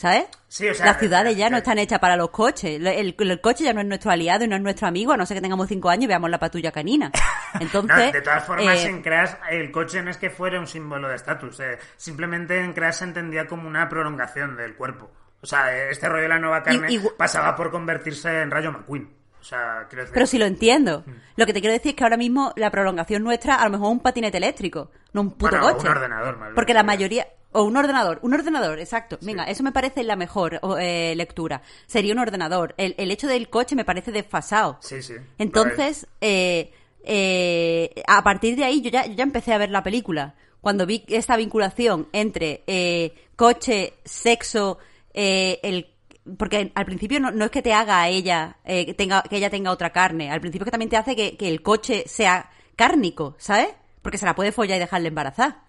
¿Sabes? 0.00 0.24
Sí, 0.48 0.66
o 0.66 0.72
sea, 0.72 0.86
Las 0.86 0.96
ciudades 0.98 1.36
ya 1.36 1.48
eh, 1.48 1.50
no 1.50 1.58
están 1.58 1.76
hechas 1.78 1.98
para 1.98 2.16
los 2.16 2.30
coches. 2.30 2.80
El, 2.82 3.14
coche 3.42 3.64
ya 3.64 3.74
no 3.74 3.82
es 3.82 3.86
nuestro 3.86 4.10
aliado 4.10 4.46
y 4.46 4.48
no 4.48 4.56
es 4.56 4.62
nuestro 4.62 4.88
amigo, 4.88 5.12
a 5.12 5.16
no 5.18 5.26
ser 5.26 5.36
que 5.36 5.40
tengamos 5.42 5.68
cinco 5.68 5.90
años 5.90 6.04
y 6.04 6.06
veamos 6.06 6.30
la 6.30 6.38
patrulla 6.38 6.72
canina. 6.72 7.12
Entonces, 7.60 7.96
No, 8.06 8.12
de 8.12 8.22
todas 8.22 8.44
formas, 8.44 8.82
eh, 8.82 8.88
en 8.88 9.02
Crash 9.02 9.32
el 9.50 9.70
coche 9.70 10.00
no 10.02 10.10
es 10.10 10.16
que 10.16 10.30
fuera 10.30 10.58
un 10.58 10.66
símbolo 10.66 11.06
de 11.06 11.16
estatus. 11.16 11.60
eh, 11.60 11.78
simplemente 11.98 12.58
en 12.64 12.72
Crash 12.72 12.94
se 12.94 13.04
entendía 13.04 13.46
como 13.46 13.68
una 13.68 13.90
prolongación 13.90 14.56
del 14.56 14.74
cuerpo. 14.74 15.10
O 15.42 15.46
sea, 15.46 15.70
eh, 15.76 15.90
este 15.90 16.08
rollo 16.08 16.22
de 16.22 16.28
la 16.30 16.38
nueva 16.38 16.62
carne 16.62 16.86
Y- 16.90 16.96
y- 16.96 17.02
pasaba 17.18 17.54
por 17.54 17.70
convertirse 17.70 18.40
en 18.40 18.50
Rayo 18.50 18.72
McQueen. 18.72 19.10
O 19.38 19.44
sea, 19.44 19.84
quiero 19.88 20.04
decir... 20.04 20.14
Pero 20.14 20.26
si 20.26 20.38
lo 20.38 20.46
entiendo. 20.46 21.02
Mm. 21.06 21.10
Lo 21.36 21.44
que 21.44 21.52
te 21.52 21.60
quiero 21.60 21.74
decir 21.74 21.90
es 21.90 21.96
que 21.96 22.04
ahora 22.04 22.16
mismo 22.16 22.54
la 22.56 22.70
prolongación 22.70 23.22
nuestra 23.22 23.56
a 23.56 23.64
lo 23.66 23.72
mejor 23.72 23.88
es 23.88 23.92
un 23.92 24.00
patinete 24.00 24.38
eléctrico, 24.38 24.90
no 25.12 25.20
un 25.20 25.30
puto 25.32 25.58
Bueno, 25.58 25.74
coche. 25.74 25.86
un 25.86 25.92
ordenador, 25.96 26.36
más 26.38 26.48
bien, 26.48 26.54
Porque 26.54 26.72
la 26.72 26.82
mayoría... 26.84 27.26
O 27.52 27.64
un 27.64 27.76
ordenador, 27.76 28.20
un 28.22 28.32
ordenador, 28.32 28.78
exacto. 28.78 29.18
Venga, 29.22 29.44
eso 29.44 29.62
me 29.62 29.72
parece 29.72 30.04
la 30.04 30.14
mejor 30.16 30.60
eh, 30.80 31.14
lectura. 31.16 31.62
Sería 31.86 32.12
un 32.12 32.20
ordenador. 32.20 32.74
El, 32.76 32.94
el 32.96 33.10
hecho 33.10 33.26
del 33.26 33.48
coche 33.48 33.74
me 33.74 33.84
parece 33.84 34.12
desfasado. 34.12 34.78
Sí, 34.80 35.02
sí. 35.02 35.14
Entonces, 35.38 36.06
eh, 36.20 36.72
eh, 37.02 38.02
a 38.06 38.22
partir 38.22 38.56
de 38.56 38.64
ahí 38.64 38.80
yo 38.80 38.90
ya, 38.90 39.06
yo 39.06 39.14
ya 39.14 39.24
empecé 39.24 39.52
a 39.52 39.58
ver 39.58 39.70
la 39.70 39.82
película. 39.82 40.34
Cuando 40.60 40.86
vi 40.86 41.04
esta 41.08 41.36
vinculación 41.36 42.08
entre 42.12 42.62
eh, 42.66 43.14
coche, 43.34 43.94
sexo, 44.04 44.78
eh, 45.14 45.58
el 45.62 45.88
porque 46.36 46.70
al 46.74 46.84
principio 46.84 47.18
no, 47.18 47.30
no 47.30 47.46
es 47.46 47.50
que 47.50 47.62
te 47.62 47.72
haga 47.72 48.02
a 48.02 48.08
ella 48.08 48.58
eh, 48.64 48.86
que 48.86 48.94
tenga 48.94 49.22
que 49.22 49.38
ella 49.38 49.50
tenga 49.50 49.70
otra 49.70 49.90
carne 49.90 50.30
al 50.30 50.40
principio 50.40 50.64
es 50.64 50.66
que 50.66 50.70
también 50.70 50.90
te 50.90 50.98
hace 50.98 51.16
que, 51.16 51.36
que 51.36 51.48
el 51.48 51.62
coche 51.62 52.04
sea 52.06 52.50
cárnico 52.76 53.34
¿sabes? 53.38 53.68
porque 54.02 54.18
se 54.18 54.26
la 54.26 54.34
puede 54.34 54.52
follar 54.52 54.76
y 54.76 54.80
dejarle 54.80 55.08
embarazada 55.08 55.64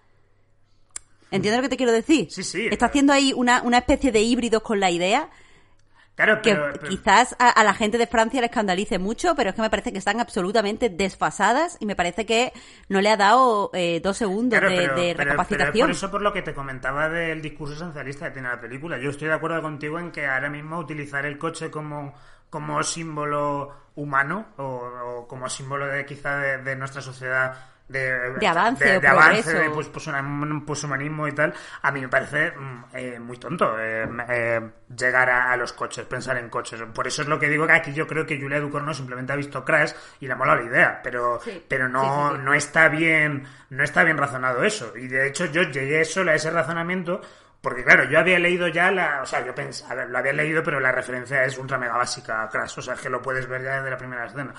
¿entiendes 1.32 1.56
lo 1.58 1.62
que 1.62 1.68
te 1.70 1.76
quiero 1.76 1.92
decir? 1.92 2.28
Sí, 2.30 2.42
sí, 2.44 2.68
está 2.70 2.86
haciendo 2.86 3.12
ahí 3.12 3.32
una, 3.34 3.62
una 3.62 3.78
especie 3.78 4.12
de 4.12 4.20
híbridos 4.20 4.62
con 4.62 4.78
la 4.78 4.90
idea 4.90 5.28
Claro, 6.14 6.42
que 6.42 6.50
pero, 6.54 6.72
pero- 6.74 6.88
quizás 6.90 7.34
a, 7.38 7.48
a 7.48 7.64
la 7.64 7.72
gente 7.72 7.96
de 7.96 8.06
Francia 8.06 8.40
le 8.40 8.46
escandalice 8.46 8.98
mucho, 8.98 9.34
pero 9.34 9.48
es 9.48 9.56
que 9.56 9.62
me 9.62 9.70
parece 9.70 9.92
que 9.92 9.98
están 9.98 10.20
absolutamente 10.20 10.90
desfasadas 10.90 11.78
y 11.80 11.86
me 11.86 11.96
parece 11.96 12.26
que 12.26 12.52
no 12.90 13.00
le 13.00 13.08
ha 13.08 13.16
dado 13.16 13.70
eh, 13.72 13.98
dos 14.04 14.18
segundos 14.18 14.58
Claro, 14.60 14.74
de, 14.74 14.80
de 14.82 14.86
pero- 14.88 14.96
pero 15.16 15.30
recapacitación. 15.30 15.86
por 15.88 15.90
eso 15.96 16.10
por 16.10 16.20
lo 16.20 16.32
que 16.34 16.42
te 16.42 16.52
comentaba 16.52 17.08
del 17.08 17.40
discurso 17.40 17.74
esencialista 17.74 18.26
que 18.26 18.32
tiene 18.32 18.48
la 18.48 18.60
película. 18.60 18.98
Yo 18.98 19.08
estoy 19.08 19.28
de 19.28 19.34
acuerdo 19.34 19.62
contigo 19.62 19.98
en 19.98 20.10
que 20.12 20.26
ahora 20.26 20.50
mismo 20.50 20.78
utilizar 20.78 21.24
el 21.24 21.38
coche 21.38 21.70
como, 21.70 22.14
como 22.50 22.82
símbolo 22.82 23.72
humano 23.94 24.48
o, 24.58 24.64
o 24.64 25.26
como 25.28 25.48
símbolo 25.48 25.86
de 25.86 26.04
quizá 26.04 26.36
de, 26.36 26.58
de 26.58 26.76
nuestra 26.76 27.00
sociedad 27.00 27.54
de, 27.92 28.32
De 28.40 28.46
avance 28.46 28.84
de, 28.84 28.96
o 28.96 29.00
de 29.00 29.08
avance, 29.08 29.52
de 29.52 29.70
pues, 29.70 29.88
poshumanismo, 29.88 31.28
y 31.28 31.32
tal, 31.32 31.52
a 31.82 31.92
mí 31.92 32.00
me 32.00 32.08
parece 32.08 32.52
eh, 32.94 33.18
muy 33.18 33.36
tonto 33.36 33.78
eh, 33.78 34.08
eh, 34.28 34.60
llegar 34.96 35.30
a, 35.30 35.52
a 35.52 35.56
los 35.56 35.72
coches, 35.72 36.06
pensar 36.06 36.36
en 36.38 36.48
coches. 36.48 36.82
Por 36.94 37.06
eso 37.06 37.22
es 37.22 37.28
lo 37.28 37.38
que 37.38 37.48
digo 37.48 37.66
que 37.66 37.74
aquí 37.74 37.92
yo 37.92 38.06
creo 38.06 38.26
que 38.26 38.40
Julia 38.40 38.60
Ducorno 38.60 38.94
simplemente 38.94 39.32
ha 39.32 39.36
visto 39.36 39.64
Crash 39.64 39.92
y 40.20 40.26
le 40.26 40.32
ha 40.32 40.36
molado 40.36 40.60
la 40.60 40.66
idea, 40.66 41.00
pero, 41.02 41.40
Sí, 41.42 41.64
pero 41.68 41.88
no, 41.88 42.00
sí, 42.00 42.08
sí, 42.08 42.36
sí. 42.36 42.44
no 42.44 42.54
está 42.54 42.88
bien, 42.88 43.46
no 43.70 43.84
está 43.84 44.04
bien 44.04 44.18
razonado 44.18 44.64
eso. 44.64 44.96
Y 44.96 45.08
de 45.08 45.28
hecho 45.28 45.46
yo 45.46 45.62
llegué 45.62 46.04
solo 46.04 46.30
a 46.30 46.34
ese 46.34 46.50
razonamiento 46.50 47.20
porque 47.62 47.84
claro, 47.84 48.04
yo 48.10 48.18
había 48.18 48.40
leído 48.40 48.66
ya 48.66 48.90
la, 48.90 49.22
o 49.22 49.26
sea, 49.26 49.46
yo 49.46 49.54
pensaba, 49.54 50.04
lo 50.04 50.18
había 50.18 50.32
leído, 50.32 50.64
pero 50.64 50.80
la 50.80 50.90
referencia 50.90 51.44
es 51.44 51.56
ultra 51.56 51.78
mega 51.78 51.96
básica 51.96 52.42
a 52.42 52.48
Crash, 52.48 52.76
o 52.78 52.82
sea, 52.82 52.94
es 52.94 53.00
que 53.00 53.08
lo 53.08 53.22
puedes 53.22 53.46
ver 53.46 53.62
ya 53.62 53.76
desde 53.76 53.90
la 53.90 53.96
primera 53.96 54.26
escena. 54.26 54.52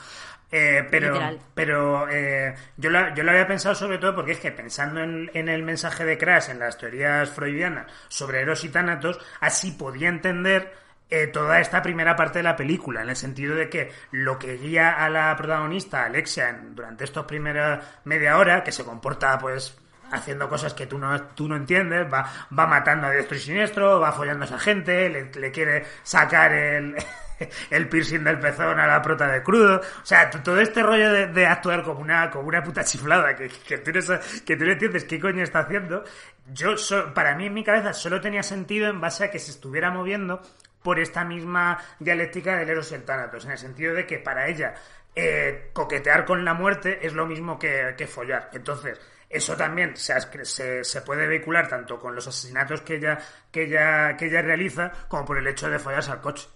Eh, 0.56 0.88
pero 0.92 1.08
Literal. 1.14 1.40
pero 1.56 2.08
eh, 2.12 2.54
yo, 2.78 2.92
lo, 2.92 3.16
yo 3.16 3.24
lo 3.24 3.32
había 3.32 3.48
pensado 3.48 3.74
sobre 3.74 3.98
todo 3.98 4.14
porque 4.14 4.34
es 4.34 4.40
que 4.40 4.52
pensando 4.52 5.02
en, 5.02 5.32
en 5.34 5.50
el 5.50 5.64
mensaje 5.64 6.06
de 6.06 6.16
Crash, 6.18 6.50
en 6.52 6.60
las 6.60 6.78
teorías 6.78 7.32
freudianas 7.32 7.92
sobre 8.08 8.42
Eros 8.42 8.64
y 8.64 8.70
Tánatos, 8.70 9.20
así 9.40 9.72
podía 9.72 10.10
entender 10.10 10.72
eh, 11.10 11.26
toda 11.28 11.60
esta 11.60 11.82
primera 11.82 12.16
parte 12.16 12.40
de 12.40 12.44
la 12.44 12.56
película, 12.56 13.02
en 13.02 13.10
el 13.10 13.16
sentido 13.16 13.56
de 13.56 13.68
que 13.70 13.92
lo 14.12 14.38
que 14.38 14.58
guía 14.58 14.92
a 15.04 15.10
la 15.10 15.36
protagonista, 15.36 16.06
Alexia, 16.06 16.50
en- 16.50 16.76
durante 16.76 17.04
estos 17.04 17.26
primeros 17.26 17.80
media 18.04 18.38
hora, 18.38 18.64
que 18.64 18.72
se 18.72 18.84
comporta 18.86 19.38
pues 19.40 19.76
haciendo 20.14 20.48
cosas 20.50 20.74
que 20.74 20.86
tú 20.88 20.98
no, 20.98 21.22
tú 21.30 21.48
no 21.48 21.56
entiendes, 21.56 22.08
va, 22.12 22.30
va 22.58 22.68
matando 22.68 23.08
a 23.08 23.12
diestro 23.12 23.38
y 23.38 23.40
siniestro, 23.40 24.00
va 24.00 24.12
follando 24.12 24.44
a 24.44 24.48
esa 24.48 24.60
gente, 24.60 25.10
le, 25.10 25.52
quiere 25.52 25.86
sacar 26.04 26.52
el, 26.54 26.96
el 27.70 27.90
piercing 27.90 28.24
del 28.24 28.40
pezón 28.40 28.80
a 28.80 28.88
la 28.88 29.02
prota 29.02 29.28
de 29.28 29.42
crudo. 29.44 29.78
O 29.80 30.06
sea, 30.06 30.30
todo 30.30 30.60
este 30.60 30.84
rollo 30.84 31.28
de, 31.28 31.46
actuar 31.48 31.84
como 31.84 32.00
una, 32.00 32.30
como 32.30 32.48
una 32.48 32.64
puta 32.64 32.84
chiflada, 32.84 33.36
que, 33.36 33.50
que, 33.50 33.78
tú 33.80 33.92
no, 33.92 34.20
que 34.46 34.56
tú 34.56 34.66
no 34.66 34.72
entiendes 34.72 35.06
qué 35.06 35.20
coño 35.20 35.44
está 35.44 35.60
haciendo, 35.60 36.04
yo 36.52 36.78
so- 36.78 37.14
para 37.14 37.36
mí 37.36 37.48
en 37.48 37.54
mi 37.54 37.64
cabeza 37.64 37.94
solo 37.94 38.22
tenía 38.22 38.44
sentido 38.44 38.90
en 38.90 39.02
base 39.02 39.26
a 39.26 39.32
que 39.32 39.40
se 39.40 39.52
estuviera 39.52 39.92
moviendo 39.92 40.42
por 40.82 41.00
esta 41.00 41.24
misma 41.24 41.78
dialéctica 42.00 42.58
del 42.58 42.70
Eros 42.70 42.92
y 42.92 42.96
el 42.96 43.04
en 43.08 43.52
el 43.52 43.58
sentido 43.58 43.94
de 43.94 44.06
que 44.06 44.20
para 44.20 44.48
ella 44.48 44.76
eh, 45.16 45.70
coquetear 45.74 46.26
con 46.26 46.44
la 46.44 46.54
muerte 46.54 47.00
es 47.06 47.14
lo 47.14 47.26
mismo 47.26 47.58
que, 47.58 47.94
que 47.98 48.08
follar. 48.08 48.50
Entonces, 48.54 49.00
eso 49.34 49.56
también 49.56 49.96
se, 49.98 50.14
se, 50.46 50.84
se 50.84 51.02
puede 51.02 51.28
vehicular 51.28 51.68
tanto 51.68 52.00
con 52.00 52.16
los 52.16 52.28
asesinatos 52.28 52.82
que 52.82 52.96
ella, 52.96 53.20
que 53.52 53.64
ella, 53.64 54.16
que 54.18 54.28
ella 54.28 54.42
realiza 54.42 54.92
como 55.08 55.26
por 55.26 55.38
el 55.38 55.48
hecho 55.48 55.70
de 55.70 55.80
follarse 55.80 56.12
al 56.12 56.22
coche. 56.22 56.48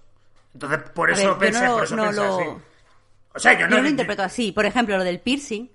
Entonces, 0.54 0.80
por 0.94 1.12
eso 1.12 1.38
ver, 1.38 1.52
pensé, 1.52 1.66
no 1.66 1.74
por 1.76 1.84
eso 1.84 1.96
no 1.96 2.04
pensé 2.06 2.22
lo- 2.22 2.36
así. 2.40 2.50
O 3.36 3.40
sea, 3.40 3.60
yo 3.60 3.68
no 3.68 3.82
lo 3.82 3.88
interpreto 3.90 4.24
así. 4.24 4.52
Por 4.52 4.66
ejemplo, 4.66 4.98
lo 4.98 5.04
del 5.04 5.20
piercing, 5.20 5.70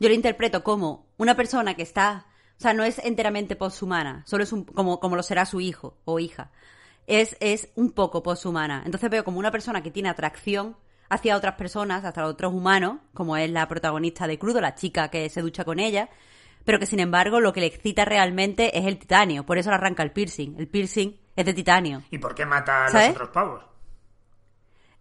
yo 0.00 0.08
lo 0.08 0.14
interpreto 0.14 0.64
como 0.64 1.06
una 1.18 1.36
persona 1.36 1.74
que 1.74 1.82
está, 1.82 2.26
o 2.58 2.60
sea, 2.60 2.72
no 2.72 2.82
es 2.84 2.98
enteramente 2.98 3.54
poshumana, 3.56 4.22
solo 4.26 4.42
es 4.42 4.52
un, 4.52 4.64
como, 4.64 4.98
como 4.98 5.14
lo 5.16 5.22
será 5.22 5.46
su 5.46 5.60
hijo 5.60 5.96
o 6.04 6.18
hija. 6.18 6.50
Es, 7.06 7.36
es 7.38 7.68
un 7.76 7.92
poco 7.92 8.22
poshumana. 8.24 8.82
Entonces 8.84 9.08
veo 9.10 9.22
como 9.22 9.38
una 9.38 9.52
persona 9.52 9.82
que 9.82 9.92
tiene 9.92 10.08
atracción 10.08 10.76
hacia 11.08 11.36
otras 11.36 11.54
personas, 11.54 12.04
hacia 12.04 12.26
otros 12.26 12.52
humanos, 12.52 12.98
como 13.14 13.36
es 13.36 13.48
la 13.48 13.68
protagonista 13.68 14.26
de 14.26 14.40
Crudo, 14.40 14.60
la 14.60 14.74
chica 14.74 15.08
que 15.08 15.28
se 15.28 15.40
ducha 15.40 15.64
con 15.64 15.78
ella, 15.78 16.08
pero 16.66 16.78
que 16.78 16.84
sin 16.86 17.00
embargo 17.00 17.40
lo 17.40 17.54
que 17.54 17.60
le 17.60 17.66
excita 17.66 18.04
realmente 18.04 18.78
es 18.78 18.84
el 18.84 18.98
titanio. 18.98 19.46
Por 19.46 19.56
eso 19.56 19.70
le 19.70 19.76
arranca 19.76 20.02
el 20.02 20.10
piercing. 20.12 20.56
El 20.58 20.68
piercing 20.68 21.16
es 21.34 21.46
de 21.46 21.54
titanio. 21.54 22.02
¿Y 22.10 22.18
por 22.18 22.34
qué 22.34 22.44
mata 22.44 22.84
a 22.84 22.88
¿Sabes? 22.90 23.06
los 23.08 23.16
otros 23.16 23.30
pavos? 23.30 23.64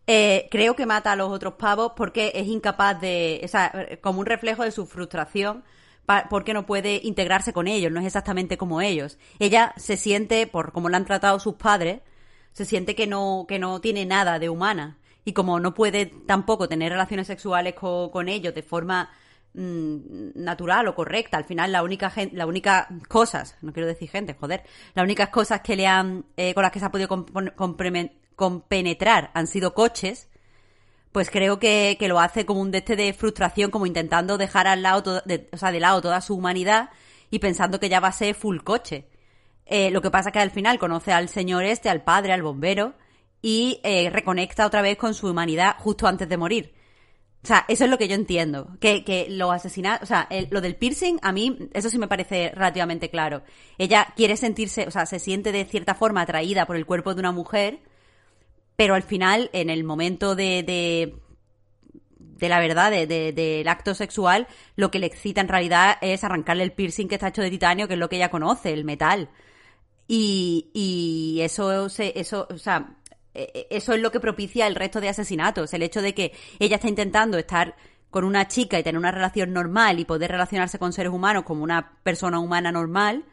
Eh, 0.08 0.48
creo 0.52 0.76
que 0.76 0.86
mata 0.86 1.12
a 1.12 1.16
los 1.16 1.30
otros 1.32 1.56
pavos 1.56 1.94
porque 1.96 2.32
es 2.36 2.46
incapaz 2.48 3.02
de, 3.02 3.42
o 3.44 3.48
sea, 3.48 3.88
como 4.02 4.20
un 4.20 4.28
reflejo 4.28 4.64
de 4.64 4.72
su 4.72 4.86
frustración 4.86 5.64
pa- 6.06 6.30
por 6.30 6.44
qué 6.44 6.54
no 6.54 6.68
puede 6.68 7.00
integrarse 7.04 7.54
con 7.54 7.68
ellos, 7.68 7.92
no 7.92 8.00
es 8.00 8.06
exactamente 8.06 8.56
como 8.58 8.82
ellos. 8.82 9.18
Ella 9.40 9.74
se 9.78 9.98
siente, 9.98 10.46
por 10.46 10.72
cómo 10.72 10.90
la 10.90 10.98
han 10.98 11.06
tratado 11.06 11.40
sus 11.40 11.56
padres, 11.56 12.02
se 12.54 12.66
siente 12.66 12.94
que 12.94 13.08
no, 13.08 13.46
que 13.48 13.58
no 13.58 13.82
tiene 13.82 14.06
nada 14.06 14.38
de 14.38 14.50
humana. 14.50 14.98
Y 15.28 15.34
como 15.34 15.60
no 15.60 15.74
puede 15.74 16.06
tampoco 16.06 16.70
tener 16.70 16.92
relaciones 16.92 17.26
sexuales 17.26 17.74
co- 17.74 18.12
con, 18.12 18.30
ellos 18.30 18.54
de 18.54 18.62
forma 18.62 19.10
natural 19.56 20.88
o 20.88 20.96
correcta, 20.96 21.38
al 21.38 21.46
final 21.46 21.72
la 21.72 21.82
única 21.82 22.10
gen- 22.10 22.32
la 22.34 22.46
única 22.46 22.90
cosas, 23.08 23.58
no 23.62 23.72
quiero 23.72 23.88
decir 23.88 24.10
gente, 24.10 24.34
joder, 24.34 24.64
las 24.94 25.04
únicas 25.04 25.30
cosas 25.30 25.62
que 25.62 25.76
le 25.76 25.88
han, 25.88 26.26
eh, 26.36 26.54
con 26.54 26.64
las 26.64 26.72
que 26.72 26.80
se 26.80 26.86
ha 26.86 26.92
podido 26.92 27.08
compenetrar 28.36 29.32
han 29.34 29.48
sido 29.48 29.74
coches, 29.74 30.28
pues 31.12 31.30
creo 31.30 31.60
que, 31.60 31.96
que 31.98 32.10
lo 32.10 32.20
hace 32.20 32.46
como 32.46 32.60
un 32.60 32.72
de 32.72 32.80
este 32.80 32.98
de 32.98 33.14
frustración, 33.14 33.72
como 33.72 33.86
intentando 33.86 34.38
dejar 34.38 34.68
al 34.68 34.82
lado, 34.82 35.22
de, 35.26 35.48
o 35.54 35.58
sea, 35.58 35.72
lado 35.72 36.02
toda 36.02 36.20
su 36.20 36.36
humanidad 36.36 36.90
y 37.32 37.40
pensando 37.40 37.80
que 37.80 37.88
ya 37.88 38.02
va 38.02 38.10
a 38.10 38.12
ser 38.12 38.36
full 38.36 38.60
coche. 38.60 39.08
Eh, 39.66 39.90
lo 39.92 40.02
que 40.02 40.12
pasa 40.12 40.32
que 40.32 40.40
al 40.40 40.52
final 40.52 40.78
conoce 40.78 41.14
al 41.14 41.30
señor 41.30 41.64
este, 41.64 41.90
al 41.90 42.04
padre, 42.04 42.34
al 42.34 42.44
bombero, 42.44 42.94
y 43.42 43.80
eh, 43.84 44.10
reconecta 44.10 44.66
otra 44.66 44.82
vez 44.82 44.98
con 44.98 45.14
su 45.14 45.28
humanidad 45.30 45.76
justo 45.80 46.08
antes 46.08 46.28
de 46.28 46.38
morir. 46.38 46.74
O 47.46 47.48
sea, 47.48 47.64
eso 47.68 47.84
es 47.84 47.92
lo 47.92 48.00
que 48.00 48.08
yo 48.08 48.16
entiendo. 48.16 48.76
Que, 48.80 49.04
que 49.04 49.28
los 49.30 49.52
asesinatos, 49.54 50.02
o 50.02 50.08
sea, 50.08 50.26
el- 50.32 50.48
lo 50.50 50.62
del 50.62 50.76
piercing, 50.76 51.20
a 51.22 51.32
mí, 51.32 51.70
eso 51.74 51.92
sí 51.92 52.00
me 52.00 52.08
parece 52.08 52.50
relativamente 52.56 53.12
claro. 53.12 53.44
Ella 53.78 54.08
quiere 54.16 54.36
sentirse, 54.36 54.88
o 54.88 54.92
sea, 54.92 55.06
se 55.06 55.20
siente 55.20 55.52
de 55.52 55.64
cierta 55.66 55.94
forma 55.94 56.22
atraída 56.22 56.66
por 56.66 56.76
el 56.76 56.88
cuerpo 56.88 57.14
de 57.14 57.20
una 57.20 57.32
mujer, 57.32 57.82
pero 58.76 58.96
al 58.96 59.04
final, 59.04 59.52
en 59.54 59.70
el 59.70 59.84
momento 59.84 60.36
de, 60.36 60.64
de, 60.64 61.16
de 62.18 62.50
la 62.50 62.60
verdad, 62.60 62.90
de- 62.90 63.06
de- 63.06 63.32
del 63.32 63.68
acto 63.68 63.94
sexual, 63.94 64.48
lo 64.76 64.90
que 64.90 64.98
le 64.98 65.06
excita 65.06 65.40
en 65.40 65.48
realidad 65.48 65.98
es 66.02 66.24
arrancarle 66.24 66.64
el 66.64 66.72
piercing 66.72 67.08
que 67.08 67.14
está 67.16 67.28
hecho 67.28 67.44
de 67.44 67.52
titanio, 67.52 67.88
que 67.88 67.94
es 67.94 68.00
lo 68.00 68.10
que 68.10 68.16
ella 68.16 68.32
conoce, 68.32 68.74
el 68.74 68.86
metal. 68.86 69.30
Y, 70.08 70.72
y 70.74 71.42
eso, 71.42 71.86
eso, 72.00 72.48
o 72.50 72.58
sea, 72.58 72.96
eso 73.70 73.94
es 73.94 74.02
lo 74.02 74.12
que 74.12 74.20
propicia 74.20 74.68
el 74.68 74.76
resto 74.76 75.02
de 75.02 75.10
asesinatos. 75.10 75.74
El 75.74 75.84
hecho 75.84 76.02
de 76.02 76.14
que 76.14 76.34
ella 76.60 76.76
está 76.76 76.88
intentando 76.88 77.38
estar 77.38 77.76
con 78.10 78.24
una 78.24 78.48
chica 78.48 78.80
y 78.80 78.84
tener 78.84 78.98
una 78.98 79.12
relación 79.12 79.52
normal 79.52 80.00
y 80.00 80.06
poder 80.06 80.32
relacionarse 80.32 80.80
con 80.80 80.94
seres 80.94 81.12
humanos 81.12 81.44
como 81.44 81.64
una 81.64 82.00
persona 82.04 82.40
humana 82.40 82.72
normal, 82.72 83.26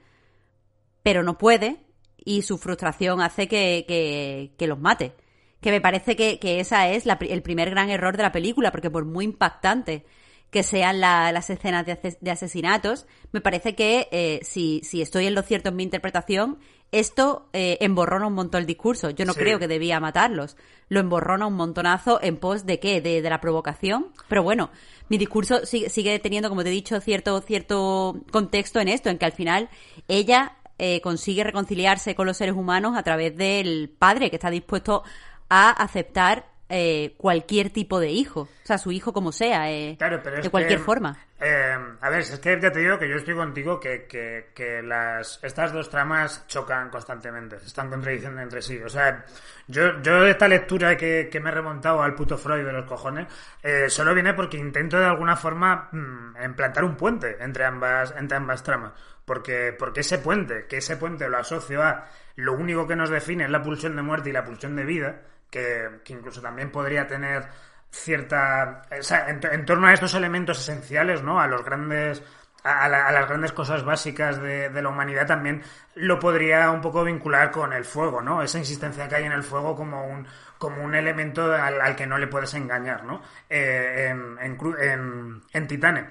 pero 1.03 1.22
no 1.22 1.38
puede 1.38 1.76
y 2.24 2.42
su 2.42 2.59
frustración 2.59 3.20
hace 3.20 3.48
que, 3.48 3.84
que, 3.86 4.55
que 4.59 4.66
los 4.66 4.78
mate. 4.78 5.12
Que 5.61 5.70
me 5.70 5.80
parece 5.80 6.16
que, 6.16 6.38
que 6.40 6.59
esa 6.61 6.88
es 6.88 7.07
la 7.07 7.16
el 7.20 7.42
primer 7.42 7.70
gran 7.70 7.90
error 7.90 8.16
de 8.16 8.24
la 8.24 8.32
película, 8.32 8.72
porque 8.72 8.90
por 8.90 9.05
muy 9.05 9.24
impactante 9.24 10.05
que 10.50 10.62
sean 10.64 11.00
la- 11.00 11.30
las 11.32 11.48
escenas 11.50 11.86
de 11.86 12.30
asesinatos, 12.30 13.07
me 13.32 13.40
parece 13.40 13.74
que 13.74 14.09
eh, 14.12 14.40
si, 14.42 14.80
si 14.84 15.00
estoy 15.00 15.26
en 15.26 15.34
lo 15.34 15.42
cierto 15.42 15.68
en 15.70 15.76
mi 15.76 15.82
interpretación, 15.84 16.59
esto 16.93 17.49
eh, 17.53 17.78
emborrona 17.80 18.26
un 18.26 18.34
montón 18.34 18.61
el 18.61 18.66
discurso. 18.66 19.11
Yo 19.11 19.24
no 19.24 19.32
Sí. 19.32 19.40
creo 19.40 19.59
que 19.59 19.66
debía 19.66 19.99
matarlos. 19.99 20.57
Lo 20.88 21.01
emborrona 21.01 21.47
un 21.47 21.55
montonazo 21.55 22.20
en 22.22 22.36
pos 22.36 22.66
de 22.66 22.78
qué? 22.78 23.01
De, 23.01 23.22
de 23.22 23.30
la 23.30 23.40
provocación. 23.40 24.09
Pero 24.28 24.43
bueno, 24.43 24.70
mi 25.09 25.18
discurso 25.18 25.64
sigue, 25.66 25.88
sigue 25.88 26.18
teniendo, 26.18 26.49
como 26.51 26.62
te 26.62 26.68
he 26.68 26.72
dicho, 26.72 27.01
cierto, 27.01 27.40
cierto 27.40 28.16
contexto 28.30 28.78
en 28.78 28.88
esto, 28.88 29.09
en 29.09 29.18
que 29.18 29.24
al 29.24 29.32
final 29.32 29.70
ella 30.07 30.57
eh, 30.78 31.01
consigue 31.01 31.45
reconciliarse 31.45 32.14
con 32.14 32.26
los 32.26 32.36
seres 32.36 32.55
humanos 32.55 32.97
a 32.97 33.03
través 33.03 33.36
del 33.36 33.88
padre 33.99 34.28
que 34.30 34.36
está 34.36 34.51
dispuesto 34.51 35.03
a 35.49 35.70
aceptar 35.70 36.51
eh, 36.68 37.14
cualquier 37.16 37.70
tipo 37.70 38.00
de 38.00 38.10
hijo. 38.10 38.42
O 38.42 38.66
sea, 38.66 38.78
su 38.78 38.90
hijo 38.92 39.12
como 39.12 39.32
sea, 39.32 39.70
eh, 39.70 39.96
Claro, 39.98 40.20
pero 40.22 40.36
es 40.38 40.44
de 40.44 40.50
cualquier 40.50 40.78
que, 40.78 40.84
forma. 40.84 41.18
eh, 41.40 41.76
a 42.00 42.08
ver, 42.10 42.20
es 42.20 42.38
que 42.38 42.58
ya 42.60 42.70
te 42.72 42.78
digo 42.80 42.98
que 42.98 43.08
yo 43.08 43.16
estoy 43.16 43.34
contigo 43.34 43.78
que, 43.78 44.06
que, 44.06 44.50
que 44.54 44.82
las, 44.82 45.38
estas 45.42 45.72
dos 45.72 45.90
tramas 45.90 46.46
chocan 46.46 46.88
constantemente, 46.88 47.58
se 47.60 47.66
están 47.66 47.90
contradiciendo 47.90 48.40
entre 48.40 48.62
sí. 48.62 48.78
O 48.82 48.88
sea, 48.88 49.24
yo, 49.66 50.00
yo 50.00 50.22
de 50.22 50.30
esta 50.30 50.48
lectura 50.48 50.96
que, 50.96 51.28
que 51.30 51.40
me 51.40 51.50
he 51.50 51.52
remontado 51.52 52.00
al 52.02 52.14
puto 52.14 52.38
Freud 52.38 52.64
de 52.64 52.72
los 52.72 52.86
cojones, 52.86 53.26
eh, 53.62 53.90
solo 53.90 54.14
viene 54.14 54.32
porque 54.34 54.56
intento 54.56 54.98
de 54.98 55.06
alguna 55.06 55.36
forma 55.36 55.88
mm, 55.92 56.42
implantar 56.44 56.84
un 56.84 56.96
puente 56.96 57.36
entre 57.40 57.64
ambas, 57.64 58.14
entre 58.16 58.36
ambas 58.38 58.62
tramas. 58.62 58.92
Porque, 59.24 59.74
porque 59.78 60.00
ese 60.00 60.18
puente, 60.18 60.66
que 60.66 60.78
ese 60.78 60.96
puente 60.96 61.28
lo 61.28 61.38
asocio 61.38 61.82
a 61.82 62.06
lo 62.36 62.54
único 62.54 62.86
que 62.88 62.96
nos 62.96 63.08
define 63.10 63.44
es 63.44 63.50
la 63.50 63.62
pulsión 63.62 63.94
de 63.94 64.02
muerte 64.02 64.30
y 64.30 64.32
la 64.32 64.44
pulsión 64.44 64.74
de 64.74 64.84
vida, 64.84 65.20
que, 65.53 66.00
incluso 66.09 66.42
también 66.42 66.72
podría 66.72 67.07
tener 67.07 67.48
cierta 67.90 68.82
o 68.98 69.03
sea, 69.03 69.28
en, 69.28 69.64
torno 69.66 69.86
a 69.86 69.92
estos 69.92 70.14
elementos 70.14 70.59
esenciales 70.61 71.22
no 71.22 71.40
a 71.40 71.46
los 71.46 71.62
grandes 71.64 72.22
a, 72.64 72.88
la- 72.88 73.12
las 73.12 73.28
grandes 73.28 73.53
cosas 73.53 73.84
básicas 73.84 74.40
de, 74.40 74.70
de 74.70 74.82
la 74.82 74.88
humanidad 74.88 75.26
también 75.26 75.62
lo 75.96 76.18
podría 76.18 76.70
un 76.70 76.80
poco 76.80 77.05
vincular 77.05 77.50
con 77.50 77.72
el 77.72 77.84
fuego 77.84 78.22
no 78.22 78.42
esa 78.42 78.59
insistencia 78.59 79.09
que 79.09 79.16
hay 79.16 79.24
en 79.24 79.32
el 79.32 79.42
fuego 79.42 79.76
como 79.76 80.07
un 80.07 80.26
como 80.59 80.82
un 80.84 80.94
elemento 80.94 81.53
al, 81.53 81.96
que 81.96 82.07
no 82.07 82.18
le 82.18 82.28
puedes 82.28 82.55
engañar 82.55 83.05
no 83.05 83.20
Eh, 83.50 84.09
en, 84.11 84.38
en, 84.40 84.59
en, 84.80 85.42
en 85.53 85.66
Titane. 85.68 86.09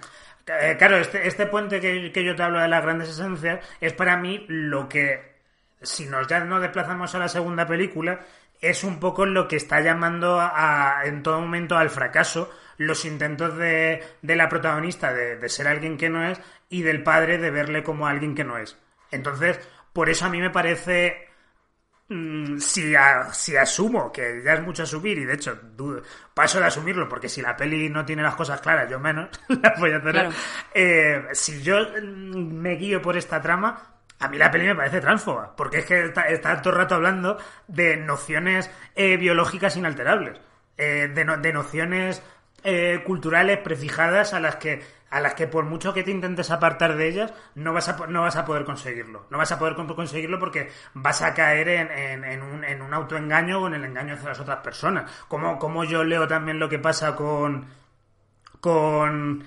Eh, 0.47 0.75
claro 0.77 0.97
este, 0.97 1.27
este 1.27 1.45
puente 1.47 1.79
que, 1.79 2.11
que 2.11 2.23
yo 2.23 2.35
te 2.35 2.43
hablo 2.43 2.59
de 2.59 2.67
las 2.67 2.83
grandes 2.83 3.09
esencias 3.09 3.65
es 3.79 3.93
para 3.93 4.17
mí 4.17 4.45
lo 4.49 4.89
que 4.89 5.31
si 5.81 6.05
nos 6.07 6.27
ya 6.27 6.39
nos 6.41 6.61
desplazamos 6.61 7.13
a 7.15 7.19
la 7.19 7.27
segunda 7.27 7.65
película, 7.65 8.19
es 8.61 8.83
un 8.83 8.99
poco 8.99 9.25
lo 9.25 9.47
que 9.47 9.55
está 9.57 9.81
llamando 9.81 10.39
a, 10.39 11.01
en 11.05 11.23
todo 11.23 11.41
momento 11.41 11.77
al 11.77 11.89
fracaso 11.89 12.49
los 12.77 13.05
intentos 13.05 13.57
de, 13.57 14.03
de 14.21 14.35
la 14.35 14.49
protagonista 14.49 15.13
de, 15.13 15.37
de 15.37 15.49
ser 15.49 15.67
alguien 15.67 15.97
que 15.97 16.09
no 16.09 16.23
es 16.25 16.39
y 16.69 16.81
del 16.83 17.03
padre 17.03 17.37
de 17.37 17.51
verle 17.51 17.83
como 17.83 18.07
alguien 18.07 18.33
que 18.35 18.43
no 18.43 18.57
es. 18.57 18.77
Entonces, 19.11 19.59
por 19.93 20.09
eso 20.09 20.25
a 20.25 20.29
mí 20.29 20.39
me 20.39 20.49
parece 20.49 21.27
Mm, 22.09 22.57
si, 22.59 22.93
a- 22.93 23.33
si 23.33 23.55
asumo 23.55 24.11
que 24.11 24.41
ya 24.43 24.53
es 24.53 24.61
mucho 24.61 24.83
asumir, 24.83 25.17
y 25.17 25.23
de 25.25 25.35
hecho 25.35 25.57
dudo- 25.77 26.01
paso 26.33 26.59
de 26.59 26.65
asumirlo, 26.65 27.07
porque 27.07 27.29
si 27.29 27.41
la 27.41 27.55
peli 27.55 27.89
no 27.89 28.03
tiene 28.03 28.21
las 28.21 28.35
cosas 28.35 28.59
claras, 28.59 28.89
yo 28.89 28.99
menos 28.99 29.29
las 29.47 29.79
voy 29.79 29.91
a 29.93 29.99
tener. 30.01 30.13
Claro. 30.27 30.31
Eh, 30.73 31.23
si 31.31 31.61
yo 31.61 31.77
mm, 32.03 32.53
me 32.53 32.75
guío 32.75 33.01
por 33.01 33.15
esta 33.15 33.41
trama, 33.41 34.00
a 34.21 34.27
mí 34.29 34.37
la 34.37 34.51
peli 34.51 34.65
me 34.67 34.75
parece 34.75 35.01
transfoba, 35.01 35.55
porque 35.55 35.79
es 35.79 35.85
que 35.85 36.05
está, 36.29 36.61
todo 36.61 36.73
el 36.73 36.79
rato 36.79 36.95
hablando 36.95 37.37
de 37.67 37.97
nociones 37.97 38.69
eh, 38.95 39.17
biológicas 39.17 39.75
inalterables, 39.77 40.39
eh, 40.77 41.11
de, 41.13 41.25
no- 41.25 41.37
de 41.37 41.51
nociones 41.53 42.21
eh, 42.63 43.01
culturales 43.05 43.57
prefijadas 43.59 44.33
a 44.33 44.39
las 44.39 44.55
que 44.57 44.81
a 45.09 45.19
las 45.19 45.33
que 45.33 45.45
por 45.45 45.65
mucho 45.65 45.93
que 45.93 46.03
te 46.03 46.11
intentes 46.11 46.51
apartar 46.51 46.95
de 46.95 47.09
ellas 47.09 47.33
no 47.55 47.73
vas 47.73 47.89
a 47.89 48.07
no 48.07 48.21
vas 48.21 48.37
a 48.37 48.45
poder 48.45 48.63
conseguirlo. 48.63 49.25
No 49.29 49.37
vas 49.39 49.51
a 49.51 49.59
poder 49.59 49.75
con- 49.75 49.87
conseguirlo 49.87 50.39
porque 50.39 50.69
vas 50.93 51.21
a 51.21 51.33
caer 51.33 51.67
en 51.67 52.81
un 52.81 52.93
autoengaño 52.93 53.59
o 53.61 53.67
en 53.67 53.73
el 53.73 53.83
engaño 53.83 54.13
hacia 54.13 54.29
las 54.29 54.39
otras 54.39 54.59
personas. 54.59 55.11
Como 55.27 55.59
como 55.59 55.83
yo 55.83 56.05
leo 56.05 56.27
también 56.29 56.59
lo 56.59 56.69
que 56.69 56.79
pasa 56.79 57.13
con 57.15 57.65
con 58.59 59.43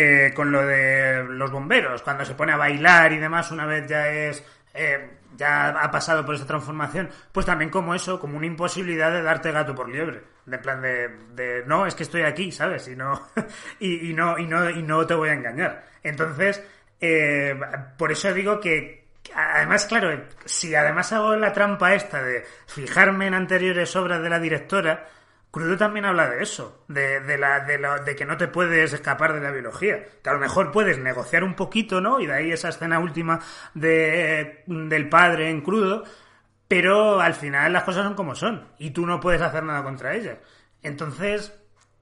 eh, 0.00 0.32
con 0.32 0.52
lo 0.52 0.64
de 0.64 1.24
los 1.24 1.50
bomberos 1.50 2.02
cuando 2.02 2.24
se 2.24 2.36
pone 2.36 2.52
a 2.52 2.56
bailar 2.56 3.12
y 3.12 3.18
demás 3.18 3.50
una 3.50 3.66
vez 3.66 3.88
ya 3.88 4.08
es 4.08 4.44
eh, 4.72 5.10
ya 5.36 5.70
ha 5.70 5.90
pasado 5.90 6.24
por 6.24 6.36
esa 6.36 6.46
transformación 6.46 7.10
pues 7.32 7.44
también 7.44 7.68
como 7.68 7.96
eso 7.96 8.20
como 8.20 8.36
una 8.36 8.46
imposibilidad 8.46 9.10
de 9.10 9.22
darte 9.22 9.50
gato 9.50 9.74
por 9.74 9.88
liebre. 9.88 10.22
De 10.46 10.58
plan 10.58 10.80
de, 10.80 11.08
de 11.34 11.64
no 11.66 11.84
es 11.84 11.96
que 11.96 12.04
estoy 12.04 12.22
aquí 12.22 12.52
sabes 12.52 12.86
y 12.86 12.94
no 12.94 13.26
y, 13.80 14.10
y 14.10 14.14
no 14.14 14.38
y 14.38 14.46
no 14.46 14.70
y 14.70 14.84
no 14.84 15.04
te 15.04 15.14
voy 15.14 15.30
a 15.30 15.32
engañar. 15.32 15.84
Entonces 16.04 16.62
eh, 17.00 17.58
por 17.96 18.12
eso 18.12 18.32
digo 18.32 18.60
que 18.60 19.08
Además, 19.34 19.84
claro, 19.84 20.24
si 20.46 20.74
además 20.74 21.12
hago 21.12 21.36
la 21.36 21.52
trampa 21.52 21.94
esta 21.94 22.22
de 22.22 22.46
fijarme 22.66 23.26
en 23.26 23.34
anteriores 23.34 23.94
obras 23.94 24.22
de 24.22 24.30
la 24.30 24.38
directora, 24.38 25.06
Crudo 25.50 25.76
también 25.78 26.04
habla 26.04 26.28
de 26.28 26.42
eso, 26.42 26.84
de, 26.88 27.20
de, 27.20 27.38
la, 27.38 27.60
de, 27.60 28.14
que 28.14 28.26
no 28.26 28.36
te 28.36 28.48
puedes 28.48 28.92
escapar 28.92 29.32
de 29.32 29.40
la 29.40 29.50
biología, 29.50 30.04
que 30.22 30.28
a 30.28 30.34
lo 30.34 30.38
mejor 30.40 30.70
puedes 30.72 30.98
negociar 30.98 31.42
un 31.42 31.54
poquito, 31.54 32.00
¿no? 32.02 32.20
Y 32.20 32.26
de 32.26 32.34
ahí 32.34 32.52
esa 32.52 32.68
escena 32.68 32.98
última 32.98 33.40
de, 33.72 34.62
del 34.66 35.08
padre 35.08 35.48
en 35.48 35.62
crudo, 35.62 36.04
pero 36.68 37.20
al 37.20 37.34
final 37.34 37.72
las 37.72 37.84
cosas 37.84 38.04
son 38.04 38.14
como 38.14 38.34
son, 38.34 38.68
y 38.78 38.90
tú 38.90 39.06
no 39.06 39.20
puedes 39.20 39.40
hacer 39.40 39.62
nada 39.64 39.82
contra 39.82 40.14
ellas. 40.14 40.36
Entonces, 40.82 41.52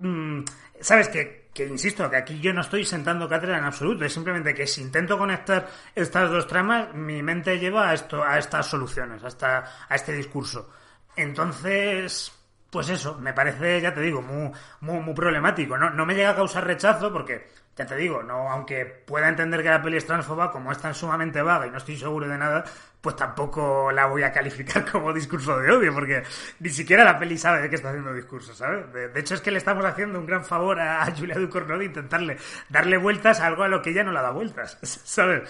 mm, 0.01 0.41
sabes 0.81 1.09
que, 1.09 1.51
que 1.55 1.67
insisto, 1.67 2.11
que 2.11 2.17
aquí 2.17 2.41
yo 2.41 2.53
no 2.53 2.63
estoy 2.63 2.85
sentando 2.85 3.29
cátedra 3.29 3.59
en 3.59 3.65
absoluto, 3.65 4.05
es 4.05 4.13
simplemente 4.13 4.55
que 4.55 4.67
si 4.67 4.83
intento 4.83 5.17
conectar 5.19 5.69
estas 5.95 6.31
dos 6.31 6.47
tramas, 6.49 6.93
mi 6.95 7.23
mente 7.23 7.59
lleva 7.59 7.91
a 7.91 7.95
esto, 7.95 8.25
a 8.25 8.39
estas 8.39 8.67
soluciones, 8.67 9.23
a, 9.23 9.29
esta- 9.29 9.65
a 9.89 9.95
este 9.95 10.13
discurso. 10.13 10.69
Entonces, 11.17 12.33
pues 12.71 12.89
eso, 12.91 13.19
me 13.19 13.33
parece, 13.33 13.81
ya 13.81 13.95
te 13.95 14.01
digo, 14.01 14.21
muy, 14.23 14.51
muy, 14.81 15.01
muy 15.01 15.15
problemático. 15.15 15.79
No, 15.79 15.91
no 15.91 16.05
me 16.07 16.15
llega 16.15 16.31
a 16.31 16.35
causar 16.37 16.67
rechazo 16.67 17.13
porque, 17.13 17.47
ya 17.77 17.87
te 17.87 17.97
digo, 17.97 18.23
no, 18.23 18.51
aunque 18.51 18.85
pueda 18.85 19.29
entender 19.29 19.63
que 19.63 19.69
la 19.71 19.81
peli 19.83 19.97
es 19.97 20.07
transfoba, 20.07 20.51
como 20.51 20.73
es 20.73 20.79
tan 20.79 20.95
sumamente 20.95 21.41
vaga 21.43 21.67
y 21.67 21.71
no 21.71 21.79
estoy 21.79 21.97
seguro 21.97 22.29
de 22.29 22.37
nada, 22.37 22.65
pues 23.01 23.17
tampoco 23.17 23.91
la 23.93 24.07
voy 24.07 24.23
a 24.25 24.33
calificar 24.33 24.85
como 24.91 25.13
discurso 25.13 25.59
de 25.59 25.71
odio, 25.71 25.95
porque 25.95 26.23
ni 26.61 26.69
siquiera 26.71 27.05
la 27.05 27.19
peli 27.19 27.39
sabe 27.39 27.63
de 27.63 27.71
qué 27.71 27.77
está 27.77 27.89
haciendo 27.91 28.13
discurso, 28.13 28.55
¿sabes? 28.55 28.93
De, 28.93 29.09
de 29.09 29.21
hecho, 29.21 29.35
es 29.35 29.41
que 29.41 29.51
le 29.51 29.59
estamos 29.59 29.85
haciendo 29.85 30.19
un 30.19 30.27
gran 30.27 30.45
favor 30.45 30.81
a, 30.81 31.03
a 31.03 31.15
Julia 31.15 31.37
Ducournau 31.39 31.79
de 31.79 31.85
intentarle 31.87 32.37
darle 32.69 32.97
vueltas 32.99 33.41
a 33.41 33.47
algo 33.47 33.63
a 33.63 33.69
lo 33.69 33.81
que 33.83 33.91
ella 33.91 34.05
no 34.05 34.13
la 34.13 34.23
da 34.23 34.31
vueltas, 34.31 34.79
¿sabes? 34.83 35.49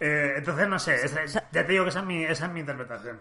Eh, 0.00 0.34
entonces, 0.36 0.68
no 0.68 0.78
sé, 0.78 0.94
es- 1.04 1.14
ya 1.52 1.66
te 1.66 1.72
digo 1.72 1.84
que 1.84 1.90
esa 1.90 2.00
es 2.00 2.06
mi, 2.06 2.24
esa 2.24 2.46
es 2.46 2.52
mi 2.52 2.60
interpretación. 2.60 3.20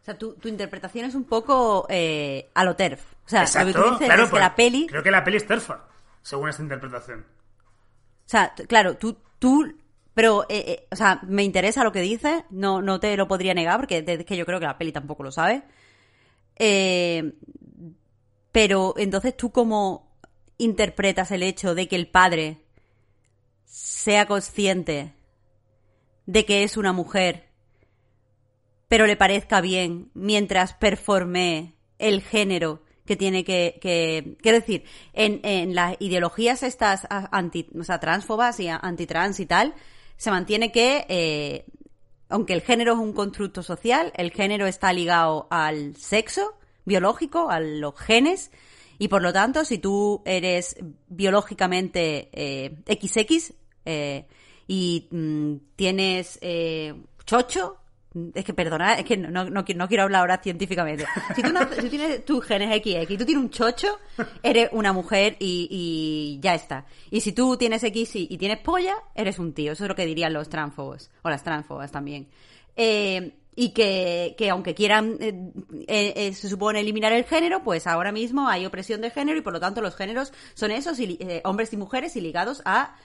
O 0.00 0.04
sea, 0.04 0.16
tu, 0.16 0.34
tu 0.34 0.48
interpretación 0.48 1.04
es 1.04 1.14
un 1.14 1.24
poco 1.24 1.86
eh, 1.90 2.50
a 2.54 2.64
lo 2.64 2.74
TERF. 2.74 3.12
O 3.26 3.28
sea, 3.28 3.44
lo 3.44 3.66
que 3.66 3.72
tú 3.72 3.82
dices 3.90 4.06
claro, 4.06 4.24
es 4.24 4.30
que 4.30 4.38
la 4.38 4.54
peli... 4.54 4.86
Creo 4.86 5.02
que 5.02 5.10
la 5.10 5.22
peli 5.22 5.36
es 5.36 5.46
terfa, 5.46 5.86
según 6.22 6.48
esta 6.48 6.62
interpretación. 6.62 7.20
O 7.20 8.28
sea, 8.30 8.54
claro, 8.66 8.96
tú, 8.96 9.18
tú, 9.38 9.72
pero, 10.14 10.44
eh, 10.48 10.64
eh, 10.66 10.86
o 10.90 10.96
sea, 10.96 11.20
me 11.26 11.44
interesa 11.44 11.84
lo 11.84 11.92
que 11.92 12.00
dices, 12.00 12.44
no, 12.50 12.80
no 12.80 12.98
te 12.98 13.16
lo 13.16 13.28
podría 13.28 13.54
negar, 13.54 13.78
porque 13.78 14.04
es 14.06 14.24
que 14.24 14.36
yo 14.36 14.46
creo 14.46 14.58
que 14.58 14.66
la 14.66 14.78
peli 14.78 14.92
tampoco 14.92 15.22
lo 15.22 15.32
sabe. 15.32 15.62
Eh, 16.56 17.34
pero 18.52 18.94
entonces 18.96 19.36
tú 19.36 19.50
cómo 19.52 20.16
interpretas 20.58 21.30
el 21.30 21.42
hecho 21.42 21.74
de 21.74 21.88
que 21.88 21.96
el 21.96 22.08
padre 22.08 22.58
sea 23.64 24.26
consciente 24.26 25.14
de 26.26 26.44
que 26.44 26.64
es 26.64 26.76
una 26.76 26.92
mujer, 26.92 27.49
pero 28.90 29.06
le 29.06 29.14
parezca 29.14 29.60
bien 29.60 30.10
mientras 30.14 30.74
performe 30.74 31.76
el 32.00 32.22
género 32.22 32.82
que 33.06 33.14
tiene 33.14 33.44
que, 33.44 33.78
quiero 34.42 34.58
decir, 34.58 34.82
en, 35.12 35.76
las 35.76 35.94
ideologías 36.00 36.64
estas 36.64 37.06
anti, 37.08 37.68
o 37.78 37.84
sea, 37.84 38.00
transfobas 38.00 38.58
y 38.58 38.66
antitrans 38.66 39.38
y 39.38 39.46
tal, 39.46 39.74
se 40.16 40.32
mantiene 40.32 40.72
que, 40.72 41.06
eh, 41.08 41.66
aunque 42.28 42.52
el 42.52 42.62
género 42.62 42.94
es 42.94 42.98
un 42.98 43.12
constructo 43.12 43.62
social, 43.62 44.12
el 44.16 44.32
género 44.32 44.66
está 44.66 44.92
ligado 44.92 45.46
al 45.50 45.94
sexo 45.94 46.58
biológico, 46.84 47.48
a 47.48 47.60
los 47.60 47.96
genes, 47.96 48.50
y 48.98 49.06
por 49.06 49.22
lo 49.22 49.32
tanto, 49.32 49.64
si 49.64 49.78
tú 49.78 50.20
eres 50.24 50.74
biológicamente 51.06 52.28
eh, 52.32 52.82
XX 52.88 53.54
eh, 53.84 54.26
y 54.66 55.06
mm, 55.12 55.54
tienes 55.76 56.40
eh, 56.42 56.92
chocho, 57.24 57.76
es 58.34 58.44
que 58.44 58.52
perdona, 58.54 58.94
es 58.94 59.04
que 59.04 59.16
no, 59.16 59.30
no, 59.30 59.48
no 59.48 59.64
qui- 59.64 59.76
no 59.76 59.86
quiero 59.86 60.02
hablar 60.02 60.22
ahora 60.22 60.38
científicamente. 60.42 61.06
Si 61.36 61.42
tú, 61.42 61.52
tienes 61.88 62.24
tus 62.24 62.44
genes 62.44 62.68
XX 62.82 63.08
y 63.10 63.16
tú 63.16 63.24
tienes 63.24 63.36
un 63.44 63.50
chocho, 63.50 63.98
eres 64.42 64.68
una 64.72 64.92
mujer 64.92 65.36
y, 65.38 66.38
ya 66.42 66.54
está. 66.54 66.86
Y 67.10 67.20
si 67.20 67.32
tú 67.32 67.56
tienes 67.56 67.84
X 67.84 68.16
y, 68.16 68.36
tienes 68.36 68.58
polla, 68.58 68.96
eres 69.14 69.38
un 69.38 69.52
tío. 69.54 69.72
Eso 69.72 69.84
es 69.84 69.88
lo 69.88 69.94
que 69.94 70.06
dirían 70.06 70.32
los 70.32 70.48
transfobos. 70.48 71.10
O 71.22 71.30
las 71.30 71.44
transfobas 71.44 71.92
también. 71.92 72.28
Eh, 72.74 73.32
y 73.54 73.70
que, 73.70 74.34
que 74.38 74.50
aunque 74.50 74.74
quieran, 74.74 75.16
eh, 75.20 76.12
eh, 76.16 76.32
se 76.32 76.48
supone 76.48 76.80
eliminar 76.80 77.12
el 77.12 77.24
género, 77.24 77.62
pues 77.62 77.86
ahora 77.86 78.10
mismo 78.10 78.48
hay 78.48 78.66
opresión 78.66 79.00
de 79.02 79.10
género 79.10 79.38
y 79.38 79.42
por 79.42 79.52
lo 79.52 79.60
tanto 79.60 79.82
los 79.82 79.94
géneros 79.94 80.32
son 80.54 80.70
esos, 80.72 80.98
hombres 81.44 81.72
y 81.72 81.76
mujeres 81.76 82.16
y 82.16 82.20
ligados 82.20 82.62
a 82.64 82.96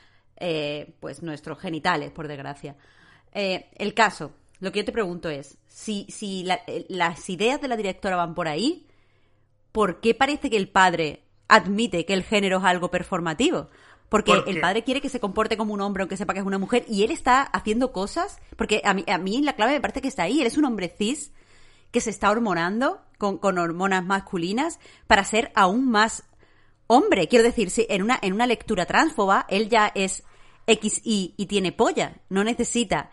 pues 1.00 1.22
nuestros 1.24 1.60
genitales, 1.60 2.12
por 2.12 2.28
desgracia. 2.28 2.76
El 3.34 3.94
caso, 3.94 4.32
lo 4.60 4.72
que 4.72 4.80
yo 4.80 4.86
te 4.86 4.92
pregunto 4.92 5.30
es, 5.30 5.58
si, 5.68 6.06
si 6.10 6.44
la- 6.44 6.62
eh, 6.68 6.86
las 6.90 7.30
ideas 7.30 7.62
de 7.62 7.68
la 7.68 7.78
directora 7.78 8.16
van 8.16 8.36
por 8.36 8.48
ahí, 8.48 8.88
¿por 9.72 10.00
qué 10.00 10.14
parece 10.14 10.50
que 10.50 10.58
el 10.58 10.70
padre 10.70 11.24
admite 11.48 12.06
que 12.06 12.14
el 12.14 12.24
género 12.24 12.58
es 12.60 12.64
algo 12.64 12.90
performativo? 12.92 13.70
Porque 14.10 14.34
Porque- 14.34 14.52
el 14.52 14.62
padre 14.62 14.84
quiere 14.84 15.02
que 15.02 15.10
se 15.10 15.20
comporte 15.20 15.58
como 15.58 15.74
un 15.74 15.82
hombre 15.82 16.04
aunque 16.04 16.18
sepa 16.18 16.34
que 16.34 16.40
es 16.40 16.46
una 16.46 16.60
mujer 16.60 16.86
y 16.88 17.04
él 17.04 17.12
está 17.12 17.42
haciendo 17.42 17.92
cosas, 17.92 18.40
porque 18.56 18.82
a 18.86 18.94
mí, 18.94 19.04
a 19.08 19.18
mí 19.18 19.42
la 19.42 19.56
clave 19.56 19.74
me 19.74 19.82
parece 19.82 20.02
que 20.02 20.08
está 20.08 20.24
ahí, 20.24 20.40
él 20.42 20.48
es 20.48 20.58
un 20.58 20.66
hombre 20.66 20.94
cis 20.98 21.32
que 21.92 22.02
se 22.02 22.10
está 22.12 22.30
hormonando 22.30 23.02
con, 23.18 23.38
con 23.38 23.58
hormonas 23.58 24.06
masculinas 24.06 24.80
para 25.08 25.24
ser 25.24 25.52
aún 25.56 25.90
más 25.90 26.24
hombre. 26.88 27.28
Quiero 27.28 27.44
decir, 27.44 27.70
si 27.72 27.86
en 27.90 28.04
una, 28.04 28.20
en 28.22 28.34
una 28.34 28.46
lectura 28.48 28.86
transfoba, 28.86 29.46
él 29.50 29.70
ya 29.70 29.92
es 29.96 30.24
XY 30.68 31.34
y 31.38 31.46
tiene 31.48 31.72
polla. 31.72 32.18
No 32.30 32.44
necesita, 32.44 33.10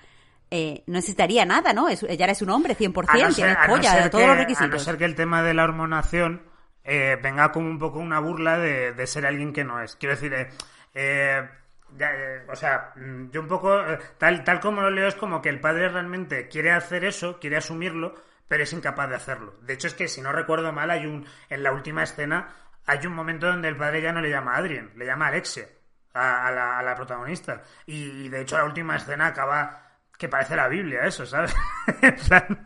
eh, 0.52 0.84
no 0.86 0.94
necesitaría 0.94 1.44
nada, 1.44 1.72
¿no? 1.72 1.88
Es, 1.88 2.00
ya 2.02 2.24
eres 2.24 2.42
un 2.42 2.50
hombre 2.50 2.76
100%, 2.76 3.06
A 3.08 3.14
no 3.14 3.20
ser- 3.26 3.34
tienes 3.34 3.56
a 3.56 3.66
no 3.66 3.74
polla, 3.74 3.90
ser 3.92 4.10
todos 4.10 4.22
que- 4.22 4.26
los 4.28 4.30
A 4.30 4.34
no 4.34 4.40
requisitos. 4.40 4.82
ser 4.84 4.98
que 4.98 5.04
el 5.06 5.14
tema 5.14 5.42
de 5.42 5.54
la 5.54 5.64
hormonación 5.64 6.42
eh, 6.84 7.16
venga 7.22 7.50
como 7.52 7.68
un 7.68 7.78
poco 7.78 7.98
una 8.00 8.18
burla 8.20 8.58
de, 8.58 8.92
de 8.92 9.06
ser 9.06 9.24
alguien 9.26 9.52
que 9.52 9.64
no 9.64 9.80
es. 9.80 9.96
Quiero 9.96 10.14
decir, 10.16 10.32
eh, 10.34 10.48
eh, 10.94 11.48
ya, 11.96 12.10
eh, 12.12 12.44
o 12.50 12.56
sea, 12.56 12.92
mm, 12.96 13.30
yo 13.30 13.40
un 13.40 13.48
poco, 13.48 13.80
eh, 13.80 13.98
tal, 14.18 14.42
tal 14.44 14.58
como 14.60 14.80
lo 14.82 14.90
leo, 14.90 15.06
es 15.08 15.14
como 15.14 15.40
que 15.40 15.48
el 15.48 15.60
padre 15.60 15.88
realmente 15.88 16.48
quiere 16.48 16.72
hacer 16.72 17.04
eso, 17.04 17.38
quiere 17.38 17.56
asumirlo, 17.56 18.14
pero 18.48 18.64
es 18.64 18.72
incapaz 18.72 19.08
de 19.08 19.14
hacerlo. 19.16 19.54
De 19.62 19.74
hecho, 19.74 19.86
es 19.86 19.94
que 19.94 20.08
si 20.08 20.20
no 20.20 20.32
recuerdo 20.32 20.72
mal, 20.72 20.90
hay 20.90 21.06
un, 21.06 21.24
en 21.48 21.62
la 21.62 21.72
última 21.72 22.02
escena, 22.02 22.48
hay 22.84 23.06
un 23.06 23.14
momento 23.14 23.46
donde 23.46 23.68
el 23.68 23.76
padre 23.76 24.02
ya 24.02 24.12
no 24.12 24.20
le 24.20 24.28
llama 24.30 24.56
Adrien, 24.56 24.90
le 24.96 25.06
llama 25.06 25.28
Alexia, 25.28 25.66
a, 26.14 26.48
a 26.48 26.50
la, 26.50 26.78
a 26.78 26.82
la 26.82 26.94
protagonista. 26.96 27.62
Y, 27.86 28.28
de 28.28 28.40
hecho, 28.42 28.58
la 28.58 28.64
última 28.64 28.96
escena 28.96 29.26
acaba 29.28 29.81
que 30.22 30.28
parece 30.28 30.54
la 30.54 30.68
Biblia 30.68 31.02
eso, 31.04 31.26
¿sabes? 31.26 31.52
en, 32.00 32.14
plan, 32.14 32.62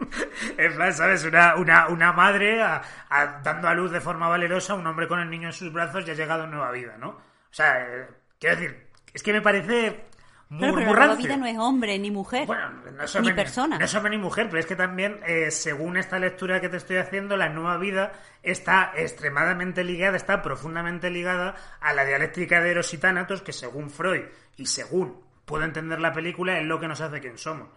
en 0.58 0.74
plan, 0.74 0.92
¿sabes? 0.92 1.24
Una, 1.24 1.56
una, 1.56 1.88
una 1.88 2.12
madre 2.12 2.62
a- 2.62 2.82
a- 3.08 3.40
dando 3.42 3.66
a 3.66 3.72
luz 3.74 3.90
de 3.90 4.00
forma 4.02 4.28
valerosa 4.28 4.74
a 4.74 4.76
un 4.76 4.86
hombre 4.86 5.08
con 5.08 5.18
el 5.20 5.30
niño 5.30 5.48
en 5.48 5.54
sus 5.54 5.72
brazos 5.72 6.06
y 6.06 6.10
ha 6.10 6.14
llegado 6.14 6.42
a 6.42 6.46
nueva 6.46 6.70
vida, 6.70 6.98
¿no? 6.98 7.08
O 7.08 7.20
sea, 7.50 7.80
eh, 7.82 8.06
quiero 8.38 8.56
decir, 8.56 8.86
es 9.14 9.22
que 9.22 9.32
me 9.32 9.40
parece 9.40 10.04
muy, 10.50 10.60
pero 10.60 10.72
muy 10.74 10.84
la 10.84 10.90
nueva 10.92 11.14
vida 11.14 11.36
no 11.38 11.46
es 11.46 11.56
hombre 11.58 11.98
ni 11.98 12.10
mujer, 12.10 12.46
Bueno, 12.46 12.68
no 12.92 13.02
es 13.04 13.20
ni 13.22 13.32
persona. 13.32 13.78
No 13.78 13.84
es 13.86 13.94
hombre 13.94 14.10
ni 14.10 14.18
mujer, 14.22 14.46
pero 14.48 14.58
es 14.60 14.66
que 14.66 14.76
también, 14.76 15.18
eh, 15.26 15.50
según 15.50 15.96
esta 15.96 16.18
lectura 16.18 16.60
que 16.60 16.68
te 16.68 16.76
estoy 16.76 16.98
haciendo, 16.98 17.38
la 17.38 17.48
nueva 17.48 17.78
vida 17.78 18.12
está 18.42 18.92
extremadamente 18.94 19.82
ligada, 19.82 20.16
está 20.18 20.42
profundamente 20.42 21.08
ligada 21.10 21.54
a 21.80 21.94
la 21.94 22.04
dialéctica 22.04 22.60
de 22.60 22.72
Eros 22.72 22.92
y 22.92 22.98
Tánatos, 22.98 23.40
que 23.40 23.54
según 23.54 23.88
Freud 23.90 24.24
y 24.58 24.66
según 24.66 25.24
puedo 25.46 25.64
entender 25.64 25.98
la 26.00 26.12
película, 26.12 26.58
es 26.58 26.66
lo 26.66 26.78
que 26.78 26.88
nos 26.88 27.00
hace 27.00 27.20
quien 27.20 27.38
somos. 27.38 27.68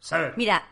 ¿Sabes? 0.00 0.36
Mira, 0.36 0.62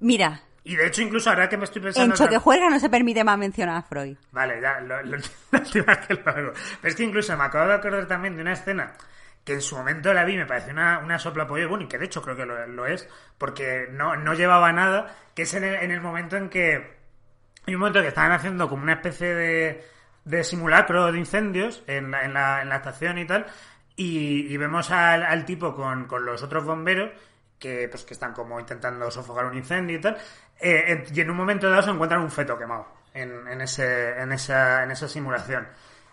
mira, 0.00 0.42
Y 0.64 0.76
de 0.76 0.86
hecho, 0.86 1.00
incluso 1.02 1.30
ahora 1.30 1.48
que 1.48 1.56
me 1.56 1.64
estoy 1.64 1.80
en 1.80 1.84
pensando... 1.84 2.14
Choque 2.16 2.38
Juega 2.38 2.68
no 2.68 2.78
se 2.80 2.90
permite 2.90 3.22
más 3.24 3.38
mencionar 3.38 3.76
a 3.76 3.82
Freud. 3.82 4.16
Vale, 4.32 4.60
ya, 4.60 4.80
lo, 4.80 5.02
lo- 5.02 5.16
la 5.52 5.58
última 5.60 5.84
vez 5.86 6.06
que 6.06 6.14
lo 6.14 6.28
hago. 6.30 6.52
Pero 6.80 6.88
es 6.90 6.94
que 6.96 7.02
incluso 7.04 7.36
me 7.36 7.44
acabo 7.44 7.68
de 7.68 7.74
acordar 7.74 8.06
también 8.06 8.34
de 8.36 8.42
una 8.42 8.52
escena 8.52 8.92
que 9.44 9.52
en 9.52 9.60
su 9.60 9.76
momento 9.76 10.12
la 10.14 10.24
vi, 10.24 10.36
me 10.38 10.46
pareció 10.46 10.72
una, 10.72 10.98
una 11.00 11.18
sopla 11.18 11.46
pollo, 11.46 11.68
bueno, 11.68 11.84
y 11.84 11.88
que 11.88 11.98
de 11.98 12.06
hecho 12.06 12.22
creo 12.22 12.34
que 12.34 12.46
lo, 12.46 12.66
lo 12.66 12.86
es, 12.86 13.06
porque 13.36 13.86
no, 13.90 14.16
no 14.16 14.32
llevaba 14.32 14.72
nada, 14.72 15.14
que 15.34 15.42
es 15.42 15.52
en 15.52 15.64
el, 15.64 15.74
en 15.74 15.90
el 15.90 16.00
momento 16.00 16.36
en 16.38 16.48
que 16.48 16.96
hay 17.66 17.74
un 17.74 17.80
momento 17.80 18.00
que 18.00 18.08
estaban 18.08 18.32
haciendo 18.32 18.70
como 18.70 18.82
una 18.84 18.94
especie 18.94 19.34
de, 19.34 19.84
de 20.24 20.44
simulacro 20.44 21.12
de 21.12 21.18
incendios 21.18 21.82
en 21.86 22.10
la, 22.10 22.24
en 22.24 22.32
la, 22.32 22.62
en 22.62 22.70
la 22.70 22.76
estación 22.76 23.18
y 23.18 23.26
tal, 23.26 23.44
y, 23.96 24.52
y 24.52 24.56
vemos 24.56 24.90
al, 24.90 25.22
al 25.22 25.44
tipo 25.44 25.74
con, 25.74 26.06
con 26.06 26.24
los 26.24 26.42
otros 26.42 26.64
bomberos 26.64 27.10
que 27.58 27.88
pues 27.88 28.04
que 28.04 28.14
están 28.14 28.32
como 28.32 28.58
intentando 28.60 29.10
sofocar 29.10 29.46
un 29.46 29.56
incendio 29.56 29.96
y 29.96 30.00
tal, 30.00 30.18
eh, 30.60 31.04
y 31.12 31.20
en 31.20 31.30
un 31.30 31.36
momento 31.36 31.70
dado 31.70 31.82
se 31.82 31.90
encuentran 31.90 32.20
un 32.20 32.30
feto 32.30 32.58
quemado 32.58 32.86
en, 33.14 33.46
en, 33.48 33.60
ese, 33.60 34.18
en, 34.20 34.32
esa, 34.32 34.82
en 34.82 34.90
esa 34.90 35.08
simulación. 35.08 35.66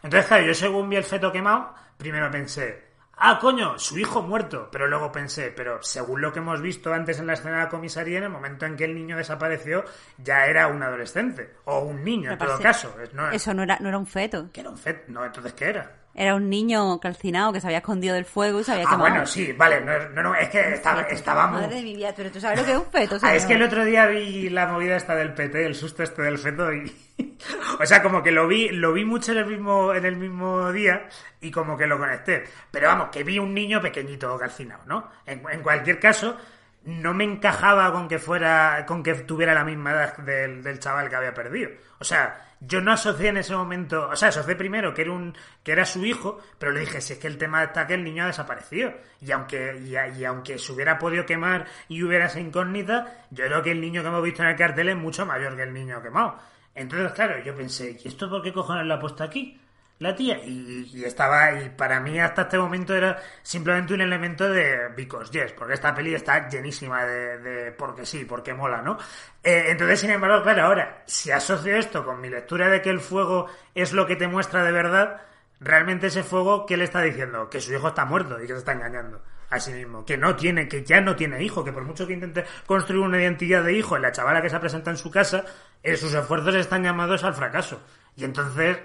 Entonces, 0.04 0.28
claro, 0.28 0.46
yo 0.46 0.54
según 0.54 0.90
vi 0.90 0.96
el 0.96 1.04
feto 1.04 1.32
quemado, 1.32 1.76
primero 1.98 2.32
pensé, 2.32 2.92
ah, 3.18 3.38
coño, 3.40 3.78
su 3.78 3.98
hijo 3.98 4.22
muerto. 4.22 4.70
Pero 4.72 4.88
luego 4.88 5.12
pensé, 5.12 5.52
pero 5.56 5.82
según 5.84 6.22
lo 6.22 6.34
que 6.34 6.40
hemos 6.40 6.62
visto 6.62 6.94
antes 6.94 7.20
en 7.20 7.28
la 7.28 7.34
escena 7.34 7.58
de 7.58 7.64
la 7.64 7.70
comisaría, 7.70 8.18
en 8.18 8.26
el 8.26 8.30
momento 8.30 8.66
en 8.66 8.76
que 8.76 8.86
el 8.86 8.96
niño 8.96 9.18
desapareció, 9.18 9.84
ya 10.18 10.46
era 10.46 10.68
un 10.68 10.82
adolescente. 10.82 11.56
O 11.66 11.80
un 11.80 12.04
niño, 12.04 12.32
en 12.32 12.38
todo 12.38 12.60
caso. 12.60 12.96
No, 13.14 13.30
Eso 13.30 13.54
no 13.54 13.64
era, 13.64 13.78
no 13.80 13.90
era 13.90 13.98
un 13.98 14.08
feto. 14.08 14.50
¿Qué 14.52 14.62
era 14.62 14.70
un 14.70 14.78
feto? 14.78 15.04
No, 15.08 15.24
entonces, 15.26 15.54
¿qué 15.54 15.66
era? 15.66 16.01
Era 16.14 16.36
un 16.36 16.50
niño 16.50 17.00
calcinado 17.00 17.54
que 17.54 17.62
se 17.62 17.68
había 17.68 17.78
escondido 17.80 18.16
del 18.16 18.26
fuego 18.26 18.60
y 18.60 18.64
se 18.66 18.72
había 18.74 18.84
Ah, 18.86 18.92
quemado. 18.92 19.10
bueno, 19.10 19.26
sí, 19.26 19.54
vale. 19.54 19.80
No, 19.82 19.98
no, 20.10 20.24
no, 20.24 20.36
es 20.36 20.50
que 20.50 20.74
estaba, 20.74 21.02
estaba 21.04 21.48
muy... 21.48 21.62
Madre 21.62 21.76
de 21.78 21.82
mi 21.84 21.96
vida, 21.96 22.14
pero 22.16 22.30
tú 22.32 22.40
sabes 22.42 22.60
lo 22.60 22.66
que 22.66 22.72
es 22.74 22.78
un 22.78 22.86
feto. 22.86 23.18
Ah, 23.22 23.34
es 23.34 23.46
que 23.46 23.54
el 23.54 23.62
otro 23.64 23.86
día 23.86 24.06
vi 24.08 24.50
la 24.50 24.68
movida 24.68 24.98
esta 24.98 25.16
del 25.16 25.34
PT, 25.34 25.66
el 25.66 25.76
susto 25.76 26.04
este 26.04 26.22
del 26.22 26.38
feto 26.38 26.74
y... 26.74 26.92
o 27.80 27.86
sea, 27.86 28.04
como 28.04 28.22
que 28.22 28.32
lo 28.32 28.48
vi, 28.48 28.70
lo 28.70 28.92
vi 28.94 29.06
mucho 29.06 29.32
en 29.32 29.38
el 29.40 29.46
mismo, 29.46 29.94
en 29.94 30.06
el 30.06 30.18
mismo 30.18 30.72
día 30.72 31.08
y 31.40 31.50
como 31.50 31.78
que 31.78 31.88
lo 31.88 31.98
conecté. 31.98 32.44
Pero 32.72 32.88
vamos, 32.88 33.08
que 33.10 33.24
vi 33.24 33.40
un 33.40 33.54
niño 33.54 33.82
pequeñito 33.82 34.38
calcinado, 34.38 34.82
¿no? 34.86 35.10
En, 35.26 35.42
en 35.50 35.62
cualquier 35.62 36.00
caso, 36.00 36.36
no 36.84 37.14
me 37.14 37.24
encajaba 37.24 37.92
con 37.94 38.08
que 38.10 38.20
fuera, 38.20 38.86
con 38.86 39.02
que 39.02 39.14
tuviera 39.14 39.54
la 39.54 39.64
misma 39.64 39.92
edad 39.92 40.18
del, 40.18 40.62
del 40.62 40.80
chaval 40.80 41.10
que 41.10 41.16
había 41.16 41.34
perdido. 41.34 41.70
O 42.00 42.04
sea, 42.04 42.51
yo 42.62 42.80
no 42.80 42.92
asocié 42.92 43.30
en 43.30 43.38
ese 43.38 43.56
momento, 43.56 44.08
o 44.10 44.16
sea, 44.16 44.30
asocié 44.30 44.56
primero 44.56 44.94
que 44.94 45.02
era 45.02 45.12
un, 45.12 45.36
que 45.64 45.72
era 45.72 45.84
su 45.84 46.06
hijo, 46.06 46.40
pero 46.60 46.72
le 46.72 46.82
dije, 46.82 47.02
si 47.02 47.14
es 47.14 47.20
que 47.20 47.28
el 47.28 47.38
tema 47.38 47.64
está 47.64 47.88
que 47.88 47.96
el 47.96 48.04
niño 48.04 48.24
ha 48.24 48.28
desaparecido. 48.28 48.94
Y 49.20 49.32
aunque, 49.32 49.82
y, 49.84 50.20
y 50.20 50.26
aunque 50.26 50.60
se 50.60 50.72
hubiera 50.72 51.00
podido 51.00 51.26
quemar 51.26 51.66
y 51.90 52.04
hubiera 52.04 52.28
esa 52.28 52.40
incógnita, 52.40 53.26
yo 53.32 53.46
creo 53.46 53.64
que 53.64 53.72
el 53.72 53.82
niño 53.82 54.02
que 54.02 54.08
hemos 54.08 54.24
visto 54.24 54.44
en 54.44 54.50
el 54.50 54.56
cartel 54.56 54.90
es 54.90 54.96
mucho 54.96 55.26
mayor 55.26 55.56
que 55.56 55.64
el 55.64 55.74
niño 55.74 56.02
quemado. 56.02 56.38
Entonces, 56.76 57.12
claro, 57.14 57.44
yo 57.44 57.56
pensé, 57.56 57.98
¿y 58.04 58.08
esto 58.08 58.30
por 58.30 58.42
qué 58.42 58.54
cojones 58.54 58.86
lo 58.86 58.94
ha 58.94 59.00
puesto 59.00 59.24
aquí? 59.24 59.60
La 60.02 60.16
tía. 60.16 60.40
Y, 60.44 60.90
y 60.96 61.04
estaba, 61.04 61.62
y 61.62 61.70
para 61.70 62.00
mí 62.00 62.20
hasta 62.20 62.42
este 62.42 62.58
momento 62.58 62.96
era 62.96 63.22
simplemente 63.44 63.94
un 63.94 64.02
elemento 64.02 64.50
de 64.50 64.88
because 64.98 65.32
yes, 65.32 65.52
porque 65.52 65.76
esta 65.76 65.94
peli 65.94 66.16
está 66.16 66.50
llenísima 66.50 67.06
de, 67.06 67.38
de 67.38 67.72
porque 67.72 68.04
sí, 68.04 68.26
porque 68.26 68.52
mola, 68.52 68.82
¿no? 68.82 68.98
Eh, 69.44 69.66
entonces, 69.68 70.00
sin 70.00 70.10
embargo, 70.10 70.42
claro, 70.42 70.64
ahora, 70.64 71.04
si 71.06 71.30
asocio 71.30 71.76
esto 71.76 72.04
con 72.04 72.20
mi 72.20 72.30
lectura 72.30 72.68
de 72.68 72.82
que 72.82 72.90
el 72.90 73.00
fuego 73.00 73.46
es 73.76 73.94
lo 73.94 74.08
que 74.08 74.16
te 74.16 74.28
muestra 74.28 74.64
de 74.64 74.72
verdad, 74.72 75.22
realmente 75.60 76.08
ese 76.08 76.24
fuego, 76.24 76.66
¿qué 76.66 76.78
le 76.78 76.86
está 76.86 77.04
diciendo? 77.04 77.48
Que 77.48 77.62
su 77.62 77.72
hijo 77.72 77.90
está 77.90 78.04
muerto 78.04 78.40
y 78.42 78.48
que 78.48 78.54
se 78.54 78.60
está 78.60 78.72
engañando 78.72 79.22
a 79.52 79.60
sí 79.60 79.72
mismo, 79.72 80.04
que 80.04 80.18
no 80.18 80.36
tiene, 80.36 80.68
que 80.68 80.84
ya 80.84 81.00
no 81.00 81.16
tiene 81.16 81.44
hijo, 81.44 81.64
que 81.64 81.74
por 81.74 81.84
mucho 81.84 82.08
que 82.08 82.14
intente 82.14 82.44
construir 82.66 83.04
una 83.04 83.22
identidad 83.22 83.64
de 83.64 83.74
hijo 83.74 83.98
en 83.98 84.02
la 84.02 84.12
chavala 84.12 84.42
que 84.42 84.50
se 84.50 84.60
presenta 84.60 84.90
en 84.90 84.98
su 84.98 85.12
casa, 85.12 85.46
eh, 85.84 85.96
sus 85.96 86.12
esfuerzos 86.16 86.56
están 86.56 86.82
llamados 86.82 87.24
al 87.24 87.36
fracaso. 87.36 87.84
Y 88.16 88.24
entonces, 88.24 88.80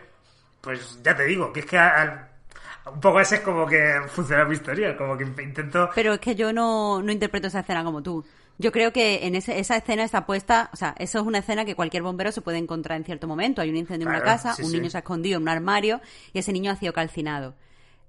pues 0.67 0.99
ya 1.03 1.15
te 1.17 1.25
digo, 1.25 1.53
que 1.53 1.61
es 1.61 1.67
que 1.67 1.79
al- 1.79 2.29
un 2.93 3.01
poco 3.01 3.21
ese 3.21 3.37
es 3.37 3.41
como 3.43 3.67
que 3.67 3.95
funciona 4.09 4.45
mi 4.45 4.55
historia, 4.55 4.97
como 4.97 5.17
que 5.17 5.25
intento... 5.25 5.91
Pero 5.95 6.13
es 6.15 6.21
que 6.21 6.35
yo 6.35 6.53
no, 6.53 7.01
no 7.03 7.11
interpreto 7.13 7.47
esa 7.49 7.61
escena 7.61 7.83
como 7.85 8.03
tú. 8.03 8.25
Yo 8.59 8.73
creo 8.73 8.93
que 8.93 9.27
en 9.27 9.35
ese- 9.35 9.59
esa 9.59 9.77
escena 9.77 10.03
está 10.05 10.27
puesta, 10.27 10.71
o 10.73 10.77
sea, 10.77 10.95
eso 10.99 11.21
es 11.21 11.25
una 11.27 11.39
escena 11.39 11.65
que 11.65 11.75
cualquier 11.75 12.03
bombero 12.03 12.33
se 12.33 12.41
puede 12.43 12.59
encontrar 12.59 12.99
en 12.99 13.05
cierto 13.05 13.27
momento. 13.29 13.61
Hay 13.63 13.71
un 13.71 13.77
incendio 13.77 14.07
en 14.09 14.15
una 14.15 14.23
casa, 14.25 14.55
sí, 14.55 14.63
un 14.63 14.71
sí. 14.71 14.77
niño 14.79 14.91
se 14.91 14.97
ha 14.99 15.01
escondido 15.01 15.37
en 15.37 15.43
un 15.43 15.49
armario 15.49 16.01
y 16.33 16.39
ese 16.41 16.53
niño 16.53 16.71
ha 16.73 16.77
sido 16.77 16.93
calcinado. 16.93 17.55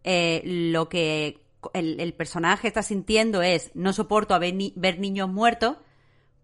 Eh, 0.04 0.42
lo 0.46 0.90
que 0.90 1.40
el, 1.74 2.00
el 2.00 2.14
personaje 2.14 2.68
está 2.68 2.82
sintiendo 2.84 3.42
es, 3.42 3.72
no 3.74 3.94
soporto 3.94 4.34
a 4.36 4.40
ver, 4.40 4.54
ni- 4.54 4.74
ver 4.76 5.00
niños 5.00 5.28
muertos 5.30 5.78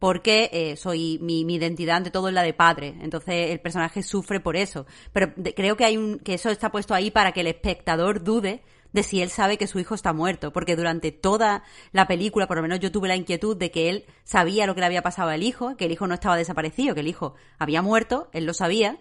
porque 0.04 0.50
eh, 0.52 0.76
soy 0.76 1.18
mi, 1.22 1.46
mi 1.46 1.56
identidad 1.56 1.96
ante 1.96 2.12
todo 2.12 2.28
es 2.28 2.34
la 2.34 2.44
de 2.44 2.54
padre. 2.54 2.94
Entonces 3.00 3.52
el 3.52 3.62
personaje 3.62 4.04
sufre 4.04 4.42
por 4.42 4.58
eso. 4.58 4.86
Pero 5.14 5.32
creo 5.56 5.78
que 5.78 5.86
hay 5.86 5.96
un 5.96 6.20
que 6.20 6.34
eso 6.34 6.50
está 6.50 6.74
puesto 6.74 6.94
ahí 6.94 7.10
para 7.10 7.32
que 7.32 7.40
el 7.40 7.48
espectador 7.48 8.22
dude 8.22 8.64
de 8.92 9.04
si 9.04 9.22
él 9.22 9.30
sabe 9.30 9.58
que 9.58 9.66
su 9.66 9.80
hijo 9.80 9.96
está 9.96 10.12
muerto, 10.12 10.52
porque 10.52 10.76
durante 10.76 11.14
toda 11.14 11.64
la 11.94 12.06
película, 12.06 12.48
por 12.48 12.58
lo 12.58 12.64
menos 12.64 12.82
yo 12.82 12.92
tuve 12.92 13.08
la 13.08 13.16
inquietud 13.16 13.56
de 13.56 13.72
que 13.72 13.88
él 13.90 14.04
sabía 14.26 14.68
lo 14.68 14.76
que 14.76 14.82
le 14.82 14.88
había 14.88 15.04
pasado 15.04 15.30
al 15.30 15.42
hijo, 15.42 15.78
que 15.78 15.86
el 15.86 15.94
hijo 15.94 16.06
no 16.06 16.16
estaba 16.16 16.36
desaparecido, 16.36 16.94
que 16.96 17.00
el 17.00 17.08
hijo 17.08 17.36
había 17.58 17.82
muerto, 17.82 18.28
él 18.34 18.44
lo 18.46 18.54
sabía, 18.54 18.98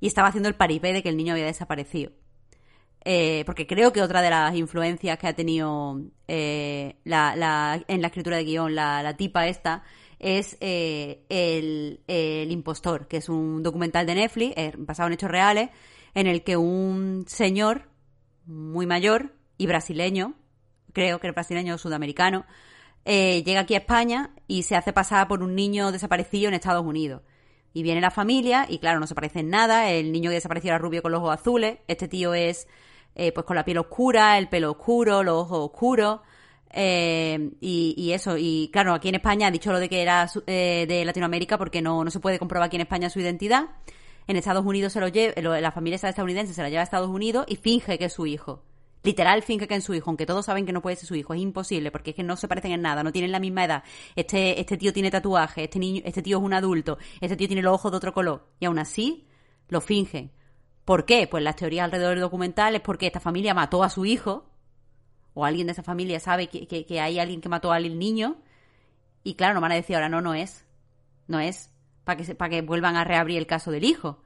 y 0.00 0.08
estaba 0.08 0.26
haciendo 0.26 0.48
el 0.48 0.56
paripé 0.56 0.92
de 0.92 1.04
que 1.04 1.10
el 1.10 1.16
niño 1.16 1.34
había 1.34 1.46
desaparecido. 1.46 2.10
Eh, 3.04 3.44
porque 3.46 3.68
creo 3.68 3.92
que 3.92 4.02
otra 4.02 4.20
de 4.20 4.30
las 4.30 4.54
influencias 4.56 5.16
que 5.16 5.28
ha 5.28 5.32
tenido 5.32 6.00
eh, 6.26 6.96
la, 7.04 7.34
la- 7.36 7.82
en 7.86 8.00
la 8.02 8.08
escritura 8.08 8.36
de 8.36 8.44
guion 8.44 8.74
la, 8.74 9.02
la 9.04 9.16
tipa 9.16 9.46
esta 9.46 9.84
es 10.20 10.56
eh, 10.60 11.24
el, 11.28 12.00
el 12.06 12.52
impostor, 12.52 13.08
que 13.08 13.16
es 13.16 13.28
un 13.28 13.62
documental 13.62 14.06
de 14.06 14.14
Netflix 14.14 14.54
eh, 14.56 14.72
basado 14.76 15.08
en 15.08 15.14
hechos 15.14 15.30
reales, 15.30 15.70
en 16.14 16.26
el 16.26 16.44
que 16.44 16.56
un 16.56 17.24
señor 17.26 17.88
muy 18.46 18.86
mayor 18.86 19.34
y 19.56 19.66
brasileño, 19.66 20.34
creo 20.92 21.20
que 21.20 21.28
es 21.28 21.34
brasileño 21.34 21.74
o 21.74 21.78
sudamericano, 21.78 22.44
eh, 23.04 23.42
llega 23.44 23.60
aquí 23.60 23.74
a 23.74 23.78
España 23.78 24.30
y 24.46 24.62
se 24.64 24.76
hace 24.76 24.92
pasar 24.92 25.26
por 25.26 25.42
un 25.42 25.54
niño 25.54 25.90
desaparecido 25.92 26.48
en 26.48 26.54
Estados 26.54 26.84
Unidos. 26.84 27.22
Y 27.72 27.82
viene 27.82 28.00
la 28.00 28.10
familia 28.10 28.66
y 28.68 28.78
claro, 28.78 29.00
no 29.00 29.06
se 29.06 29.14
parece 29.14 29.40
en 29.40 29.50
nada. 29.50 29.90
El 29.90 30.12
niño 30.12 30.30
que 30.30 30.34
desapareció 30.34 30.70
era 30.70 30.78
rubio 30.78 31.02
con 31.02 31.12
los 31.12 31.20
ojos 31.20 31.34
azules. 31.34 31.78
Este 31.86 32.08
tío 32.08 32.34
es 32.34 32.66
eh, 33.14 33.32
pues 33.32 33.46
con 33.46 33.56
la 33.56 33.64
piel 33.64 33.78
oscura, 33.78 34.38
el 34.38 34.48
pelo 34.48 34.72
oscuro, 34.72 35.22
los 35.22 35.44
ojos 35.44 35.70
oscuros. 35.70 36.20
Eh, 36.72 37.50
y, 37.60 37.94
y 37.96 38.12
eso, 38.12 38.36
y 38.38 38.70
claro, 38.72 38.94
aquí 38.94 39.08
en 39.08 39.16
España 39.16 39.48
ha 39.48 39.50
dicho 39.50 39.72
lo 39.72 39.80
de 39.80 39.88
que 39.88 40.02
era 40.02 40.28
eh, 40.46 40.86
de 40.88 41.04
Latinoamérica 41.04 41.58
porque 41.58 41.82
no, 41.82 42.04
no 42.04 42.10
se 42.10 42.20
puede 42.20 42.38
comprobar 42.38 42.66
aquí 42.66 42.76
en 42.76 42.82
España 42.82 43.10
su 43.10 43.20
identidad. 43.20 43.70
En 44.26 44.36
Estados 44.36 44.64
Unidos 44.64 44.92
se 44.92 45.00
lo 45.00 45.08
lleva, 45.08 45.60
la 45.60 45.72
familia 45.72 45.96
estadounidense 45.96 46.54
se 46.54 46.62
la 46.62 46.68
lleva 46.68 46.82
a 46.82 46.84
Estados 46.84 47.08
Unidos 47.08 47.46
y 47.48 47.56
finge 47.56 47.98
que 47.98 48.04
es 48.04 48.12
su 48.12 48.26
hijo. 48.26 48.62
Literal 49.02 49.42
finge 49.42 49.66
que 49.66 49.74
es 49.74 49.82
su 49.82 49.94
hijo, 49.94 50.10
aunque 50.10 50.26
todos 50.26 50.44
saben 50.44 50.66
que 50.66 50.72
no 50.72 50.82
puede 50.82 50.96
ser 50.96 51.06
su 51.06 51.14
hijo, 51.14 51.32
es 51.32 51.40
imposible, 51.40 51.90
porque 51.90 52.10
es 52.10 52.16
que 52.16 52.22
no 52.22 52.36
se 52.36 52.48
parecen 52.48 52.72
en 52.72 52.82
nada, 52.82 53.02
no 53.02 53.12
tienen 53.12 53.32
la 53.32 53.40
misma 53.40 53.64
edad. 53.64 53.82
Este, 54.14 54.60
este 54.60 54.76
tío 54.76 54.92
tiene 54.92 55.10
tatuaje, 55.10 55.64
este 55.64 55.78
niño, 55.78 56.02
este 56.04 56.20
tío 56.20 56.36
es 56.36 56.44
un 56.44 56.52
adulto, 56.52 56.98
este 57.20 57.34
tío 57.36 57.46
tiene 57.46 57.62
los 57.62 57.74
ojos 57.74 57.90
de 57.90 57.96
otro 57.96 58.12
color, 58.12 58.46
y 58.60 58.66
aún 58.66 58.78
así 58.78 59.26
lo 59.68 59.80
fingen. 59.80 60.32
¿Por 60.84 61.06
qué? 61.06 61.26
Pues 61.26 61.42
las 61.42 61.56
teorías 61.56 61.84
alrededor 61.84 62.10
del 62.10 62.20
documental 62.20 62.74
es 62.74 62.82
porque 62.82 63.06
esta 63.06 63.20
familia 63.20 63.54
mató 63.54 63.82
a 63.82 63.88
su 63.88 64.04
hijo, 64.04 64.50
o 65.34 65.44
alguien 65.44 65.66
de 65.66 65.72
esa 65.72 65.82
familia 65.82 66.20
sabe 66.20 66.48
que, 66.48 66.66
que- 66.66 67.00
hay 67.00 67.18
alguien 67.18 67.40
que 67.40 67.48
mató 67.48 67.72
al 67.72 67.98
niño, 67.98 68.38
y 69.22 69.34
claro, 69.34 69.54
no 69.54 69.60
van 69.60 69.72
a 69.72 69.76
decir 69.76 69.96
ahora 69.96 70.08
no, 70.08 70.20
no 70.20 70.34
es, 70.34 70.64
no 71.28 71.40
es, 71.40 71.70
para 72.04 72.22
que, 72.22 72.34
para 72.34 72.48
que 72.50 72.62
vuelvan 72.62 72.96
a 72.96 73.04
reabrir 73.04 73.38
el 73.38 73.46
caso 73.46 73.70
del 73.70 73.84
hijo. 73.84 74.22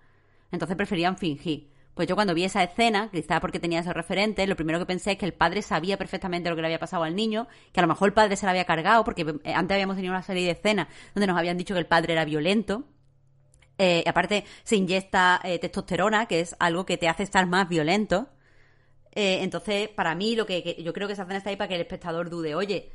Entonces 0.53 0.77
preferían 0.77 1.17
fingir. 1.19 1.71
Pues 1.95 2.09
yo 2.09 2.15
cuando 2.17 2.35
vi 2.35 2.45
esa 2.45 2.63
escena, 2.63 3.09
quizás 3.13 3.41
porque 3.41 3.61
tenía 3.61 3.81
esos 3.81 3.95
referentes, 3.95 4.49
lo 4.49 4.57
primero 4.57 4.79
que 4.81 4.87
pensé 4.87 5.13
es 5.13 5.19
que 5.19 5.27
el 5.27 5.33
padre 5.35 5.63
sabía 5.63 5.97
perfectamente 5.97 6.49
lo 6.51 6.57
que 6.57 6.63
le 6.63 6.69
había 6.69 6.79
pasado 6.81 7.05
al 7.05 7.15
niño, 7.15 7.47
que 7.73 7.81
a 7.81 7.83
lo 7.83 7.89
mejor 7.89 8.09
el 8.09 8.15
padre 8.15 8.37
se 8.37 8.47
la 8.47 8.51
había 8.51 8.65
cargado, 8.65 9.05
porque 9.05 9.23
eh, 9.45 9.55
antes 9.55 9.75
habíamos 9.75 9.97
tenido 9.97 10.13
una 10.13 10.23
serie 10.23 10.45
de 10.47 10.53
escenas 10.53 10.89
donde 11.15 11.27
nos 11.29 11.39
habían 11.39 11.57
dicho 11.57 11.75
que 11.75 11.81
el 11.81 11.87
padre 11.87 12.13
era 12.15 12.25
violento. 12.25 12.85
Eh, 13.79 14.05
aparte, 14.07 14.45
se 14.63 14.77
inyecta 14.77 15.41
eh, 15.45 15.59
testosterona, 15.59 16.27
que 16.27 16.41
es 16.41 16.55
algo 16.61 16.87
que 16.87 16.97
te 16.97 17.09
hace 17.09 17.23
estar 17.25 17.47
más 17.47 17.69
violento. 17.69 18.29
Eh, 19.15 19.39
entonces, 19.43 19.89
para 19.89 20.15
mí, 20.15 20.35
lo 20.35 20.47
que, 20.47 20.77
yo 20.83 20.93
creo 20.93 21.07
que 21.07 21.13
esa 21.13 21.23
escena 21.23 21.39
está 21.39 21.51
ahí 21.51 21.57
para 21.57 21.69
que 21.69 21.77
el 21.77 21.83
espectador 21.83 22.31
dude, 22.31 22.55
oye, 22.55 22.91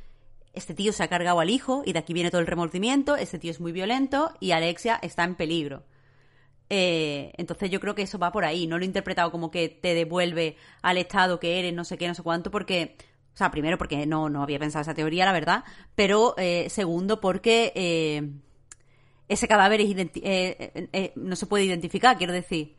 este 0.52 0.74
tío 0.74 0.92
se 0.92 1.02
ha 1.02 1.08
cargado 1.08 1.40
al 1.40 1.50
hijo 1.50 1.82
y 1.86 1.92
de 1.92 2.00
aquí 2.00 2.12
viene 2.12 2.30
todo 2.30 2.40
el 2.40 2.46
remordimiento, 2.46 3.16
este 3.16 3.38
tío 3.38 3.50
es 3.50 3.60
muy 3.60 3.72
violento 3.72 4.34
y 4.40 4.50
Alexia 4.50 4.98
está 5.02 5.24
en 5.24 5.36
peligro. 5.36 5.84
Eh, 6.68 7.32
entonces 7.36 7.70
yo 7.70 7.80
creo 7.80 7.94
que 7.94 8.02
eso 8.02 8.18
va 8.18 8.32
por 8.32 8.44
ahí. 8.44 8.66
No 8.66 8.78
lo 8.78 8.84
he 8.84 8.86
interpretado 8.86 9.30
como 9.32 9.50
que 9.50 9.68
te 9.68 9.94
devuelve 9.94 10.56
al 10.82 10.98
estado 10.98 11.40
que 11.40 11.58
eres, 11.58 11.74
no 11.74 11.84
sé 11.84 11.98
qué, 11.98 12.06
no 12.08 12.14
sé 12.14 12.22
cuánto, 12.22 12.50
porque... 12.50 12.96
O 13.32 13.36
sea, 13.40 13.50
primero 13.52 13.78
porque 13.78 14.06
no, 14.06 14.28
no 14.28 14.42
había 14.42 14.58
pensado 14.58 14.82
esa 14.82 14.92
teoría, 14.92 15.24
la 15.24 15.32
verdad. 15.32 15.64
Pero 15.94 16.34
eh, 16.36 16.68
segundo 16.68 17.20
porque 17.20 17.72
eh, 17.76 18.28
ese 19.28 19.48
cadáver 19.48 19.80
es 19.80 19.94
eh, 20.16 21.12
no 21.14 21.36
se 21.36 21.46
puede 21.46 21.64
identificar, 21.64 22.18
quiero 22.18 22.32
decir. 22.32 22.76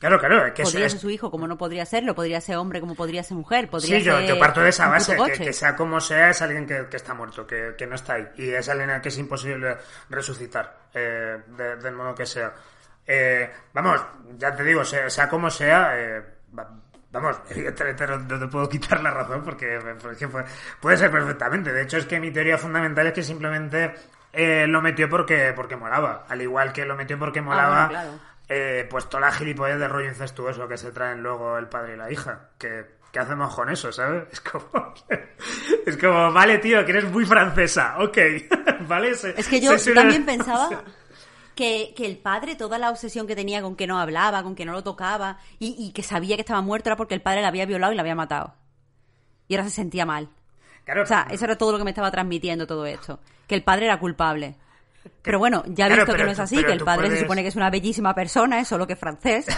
Claro, 0.00 0.18
claro, 0.18 0.46
es 0.46 0.52
que 0.54 0.62
Podría 0.62 0.86
es... 0.86 0.92
ser 0.92 1.00
su 1.02 1.10
hijo 1.10 1.30
como 1.30 1.46
no 1.46 1.58
podría 1.58 1.84
serlo, 1.84 2.14
podría 2.14 2.40
ser 2.40 2.56
hombre 2.56 2.80
como 2.80 2.94
podría 2.94 3.22
ser 3.22 3.36
mujer, 3.36 3.68
podría 3.68 3.98
Sí, 3.98 4.02
yo, 4.04 4.16
ser 4.18 4.28
yo 4.28 4.38
parto 4.38 4.62
de 4.62 4.70
esa 4.70 4.88
base, 4.88 5.14
que, 5.36 5.52
sea 5.52 5.76
como 5.76 6.00
sea, 6.00 6.30
es 6.30 6.40
alguien 6.40 6.66
que, 6.66 6.86
que 6.88 6.96
está 6.96 7.12
muerto, 7.12 7.46
que, 7.46 7.74
que 7.76 7.86
no 7.86 7.96
está 7.96 8.14
ahí. 8.14 8.26
Y 8.38 8.48
es 8.48 8.66
alguien 8.70 8.88
al 8.88 9.02
que 9.02 9.10
es 9.10 9.18
imposible 9.18 9.76
resucitar, 10.08 10.74
eh, 10.94 11.38
de- 11.48 11.76
del 11.76 11.94
modo 11.94 12.14
que 12.14 12.24
sea. 12.24 12.50
Eh, 13.06 13.50
vamos, 13.74 14.00
ya 14.38 14.56
te 14.56 14.64
digo, 14.64 14.84
sea, 14.86 15.10
sea 15.10 15.28
como 15.28 15.50
sea, 15.50 15.90
eh, 15.94 16.24
va- 16.58 16.70
vamos, 17.12 17.38
evidentemente 17.50 18.06
no, 18.06 18.38
te 18.38 18.46
puedo 18.46 18.68
quitar 18.70 19.02
la 19.02 19.10
razón 19.10 19.42
porque, 19.44 19.78
porque 20.00 20.28
puede, 20.28 20.46
puede 20.80 20.96
ser 20.96 21.10
perfectamente. 21.10 21.74
De 21.74 21.82
hecho, 21.82 21.98
es 21.98 22.06
que 22.06 22.18
mi 22.18 22.30
teoría 22.30 22.56
fundamental 22.56 23.06
es 23.08 23.12
que 23.12 23.22
simplemente 23.22 23.94
eh, 24.32 24.66
lo 24.66 24.80
metió 24.80 25.10
porque, 25.10 25.52
porque 25.54 25.76
molaba. 25.76 26.24
Al 26.26 26.40
igual 26.40 26.72
que 26.72 26.86
lo 26.86 26.96
metió 26.96 27.18
porque 27.18 27.42
molaba 27.42 27.86
bueno, 27.86 27.88
claro. 27.90 28.29
Eh, 28.50 28.86
pues 28.90 29.08
toda 29.08 29.20
la 29.22 29.32
gilipollez 29.32 29.78
de 29.78 29.88
rollo 29.88 30.08
incestuoso 30.08 30.66
que 30.68 30.76
se 30.76 30.90
traen 30.92 31.22
luego 31.22 31.56
el 31.56 31.68
padre 31.68 31.94
y 31.94 31.96
la 31.96 32.10
hija. 32.12 32.50
Que, 32.58 32.98
¿Qué 33.12 33.18
hacemos 33.18 33.54
con 33.54 33.70
eso, 33.70 33.90
sabes? 33.92 34.24
Es 34.32 34.40
como... 34.40 34.68
es 35.86 35.96
como, 35.96 36.32
vale, 36.32 36.58
tío, 36.58 36.84
que 36.84 36.90
eres 36.92 37.10
muy 37.10 37.24
francesa, 37.24 37.96
ok. 38.00 38.18
¿Vale? 38.88 39.14
Se- 39.14 39.38
Es 39.40 39.48
que 39.48 39.60
yo 39.60 39.72
también 39.94 40.24
pensaba 40.26 40.82
que, 41.54 41.92
que 41.96 42.06
el 42.06 42.18
padre, 42.18 42.54
toda 42.56 42.78
la 42.78 42.90
obsesión 42.90 43.26
que 43.26 43.34
tenía 43.36 43.62
con 43.62 43.76
que 43.76 43.86
no 43.86 43.98
hablaba, 43.98 44.42
con 44.42 44.54
que 44.54 44.64
no 44.64 44.72
lo 44.72 44.82
tocaba, 44.84 45.38
y, 45.58 45.74
y 45.78 45.92
que 45.92 46.02
sabía 46.02 46.36
que 46.36 46.42
estaba 46.42 46.60
muerto 46.60 46.88
era 46.88 46.96
porque 46.96 47.14
el 47.14 47.22
padre 47.22 47.42
la 47.42 47.48
había 47.48 47.66
violado 47.66 47.92
y 47.92 47.96
la 47.96 48.02
había 48.02 48.14
matado. 48.14 48.54
Y 49.48 49.54
ahora 49.54 49.64
se 49.68 49.74
sentía 49.76 50.06
mal. 50.06 50.28
Claro, 50.84 51.02
O 51.02 51.06
sea, 51.06 51.26
eso 51.30 51.44
era 51.44 51.58
todo 51.58 51.72
lo 51.72 51.78
que 51.78 51.84
me 51.84 51.90
estaba 51.90 52.10
transmitiendo 52.10 52.66
todo 52.66 52.86
esto. 52.86 53.20
Que 53.46 53.54
el 53.56 53.62
padre 53.64 53.86
era 53.86 53.98
culpable. 53.98 54.56
Pero 55.22 55.38
bueno, 55.38 55.62
ya 55.66 55.86
he 55.86 55.88
Claro, 55.88 56.02
visto 56.04 56.16
que 56.16 56.24
no 56.24 56.30
es 56.30 56.38
así, 56.40 56.62
que 56.64 56.72
el 56.72 56.84
padre 56.84 57.02
puedes- 57.06 57.18
se 57.18 57.24
supone 57.24 57.42
que 57.42 57.48
es 57.48 57.56
una 57.56 57.70
bellísima 57.70 58.14
persona, 58.14 58.60
es 58.60 58.68
solo 58.68 58.86
que 58.86 58.96
francés. 58.96 59.46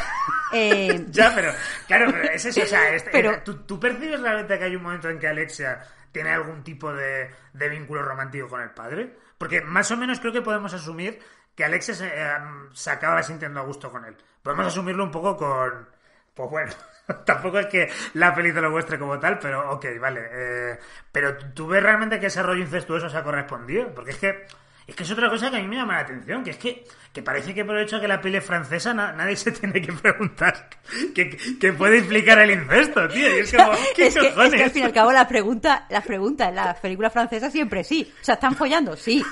Eh, 0.54 1.06
Ya, 1.08 1.32
pero, 1.34 1.50
claro, 1.88 2.10
pero 2.12 2.24
es 2.24 2.44
eso, 2.44 2.60
o 2.62 2.66
sea, 2.66 2.80
Pero- 3.10 3.42
¿tú, 3.42 3.62
tú 3.64 3.80
percibes 3.80 4.20
realmente 4.20 4.58
que 4.58 4.64
hay 4.64 4.76
un 4.76 4.82
momento 4.82 5.08
en 5.08 5.18
que 5.18 5.26
Alexia 5.26 5.80
tiene 6.12 6.28
algún 6.30 6.62
tipo 6.62 6.92
de, 6.92 7.30
de 7.54 7.68
vínculo 7.70 8.02
romántico 8.02 8.48
con 8.48 8.60
el 8.60 8.68
padre? 8.70 9.16
Porque 9.38 9.62
más 9.62 9.90
o 9.92 9.96
menos 9.96 10.20
creo 10.20 10.30
que 10.30 10.42
podemos 10.42 10.74
asumir 10.74 11.18
que 11.54 11.64
Alexia 11.64 11.94
se, 11.94 12.06
eh, 12.08 12.32
se 12.74 12.90
acaba 12.90 13.22
sintiendo 13.22 13.60
a 13.60 13.64
gusto 13.64 13.90
con 13.90 14.04
él. 14.04 14.14
Podemos 14.42 14.66
asumirlo 14.66 15.04
un 15.04 15.10
poco 15.10 15.38
con... 15.38 15.88
Pues 16.34 16.50
bueno, 16.50 16.72
tampoco 17.24 17.58
es 17.58 17.66
que 17.68 17.90
la 18.12 18.34
peli 18.34 18.52
te 18.52 18.60
lo 18.60 18.70
muestre 18.70 18.98
como 18.98 19.18
tal, 19.18 19.38
pero 19.38 19.70
ok, 19.70 19.86
vale. 19.98 20.20
eh, 20.32 20.78
pero 21.10 21.34
¿tú- 21.38 21.46
¿tú 21.54 21.66
ves 21.66 21.82
realmente 21.82 22.20
que 22.20 22.26
ese 22.26 22.42
rollo 22.42 22.60
incestuoso 22.60 23.08
se 23.08 23.16
ha 23.16 23.22
correspondido? 23.24 23.90
Porque 23.94 24.10
es 24.10 24.18
que... 24.18 24.46
Es 24.86 24.96
que 24.96 25.02
es 25.04 25.10
otra 25.10 25.28
cosa 25.30 25.50
que 25.50 25.56
a 25.56 25.60
mí 25.60 25.68
me 25.68 25.76
llama 25.76 25.94
la 25.94 26.00
atención, 26.00 26.42
que 26.42 26.50
es 26.50 26.56
que, 26.56 26.84
que 27.12 27.22
parece 27.22 27.54
que 27.54 27.64
por 27.64 27.76
el 27.76 27.84
hecho 27.84 27.96
de 27.96 28.02
que 28.02 28.08
la 28.08 28.20
peli 28.20 28.38
es 28.38 28.44
francesa 28.44 28.92
na- 28.92 29.12
nadie 29.12 29.36
se 29.36 29.52
tiene 29.52 29.80
que 29.80 29.92
preguntar 29.92 30.68
qué 31.14 31.36
qué 31.60 31.72
puede 31.72 31.98
implicar 31.98 32.38
el 32.40 32.50
incesto, 32.50 33.06
tío. 33.08 33.36
Y 33.36 33.40
es 33.40 33.52
como, 33.56 33.72
¿qué 33.94 34.06
es, 34.08 34.14
que, 34.14 34.26
es 34.26 34.34
que 34.34 34.62
al 34.64 34.70
fin 34.70 34.82
y 34.82 34.86
al 34.86 34.92
cabo 34.92 35.12
las 35.12 35.26
preguntas 35.26 35.82
las 35.88 36.04
preguntas 36.04 36.48
en 36.48 36.56
las 36.56 36.78
películas 36.80 37.12
francesas 37.12 37.52
siempre 37.52 37.84
sí. 37.84 38.12
O 38.20 38.24
sea, 38.24 38.34
¿están 38.34 38.54
follando? 38.56 38.96
Sí. 38.96 39.24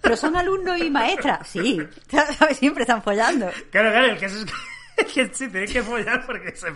pero 0.00 0.16
son 0.16 0.36
alumnos 0.36 0.78
y 0.80 0.90
maestras. 0.90 1.48
Sí. 1.48 1.78
Siempre 2.54 2.82
están 2.82 3.02
follando. 3.02 3.50
Claro, 3.70 3.90
claro, 3.90 4.06
el 4.06 4.18
caso 4.18 4.38
es 4.38 4.44
que, 4.44 4.52
que 5.14 5.28
sí, 5.32 5.48
tienen 5.48 5.70
que 5.70 5.82
follar 5.82 6.26
porque 6.26 6.54
se. 6.54 6.70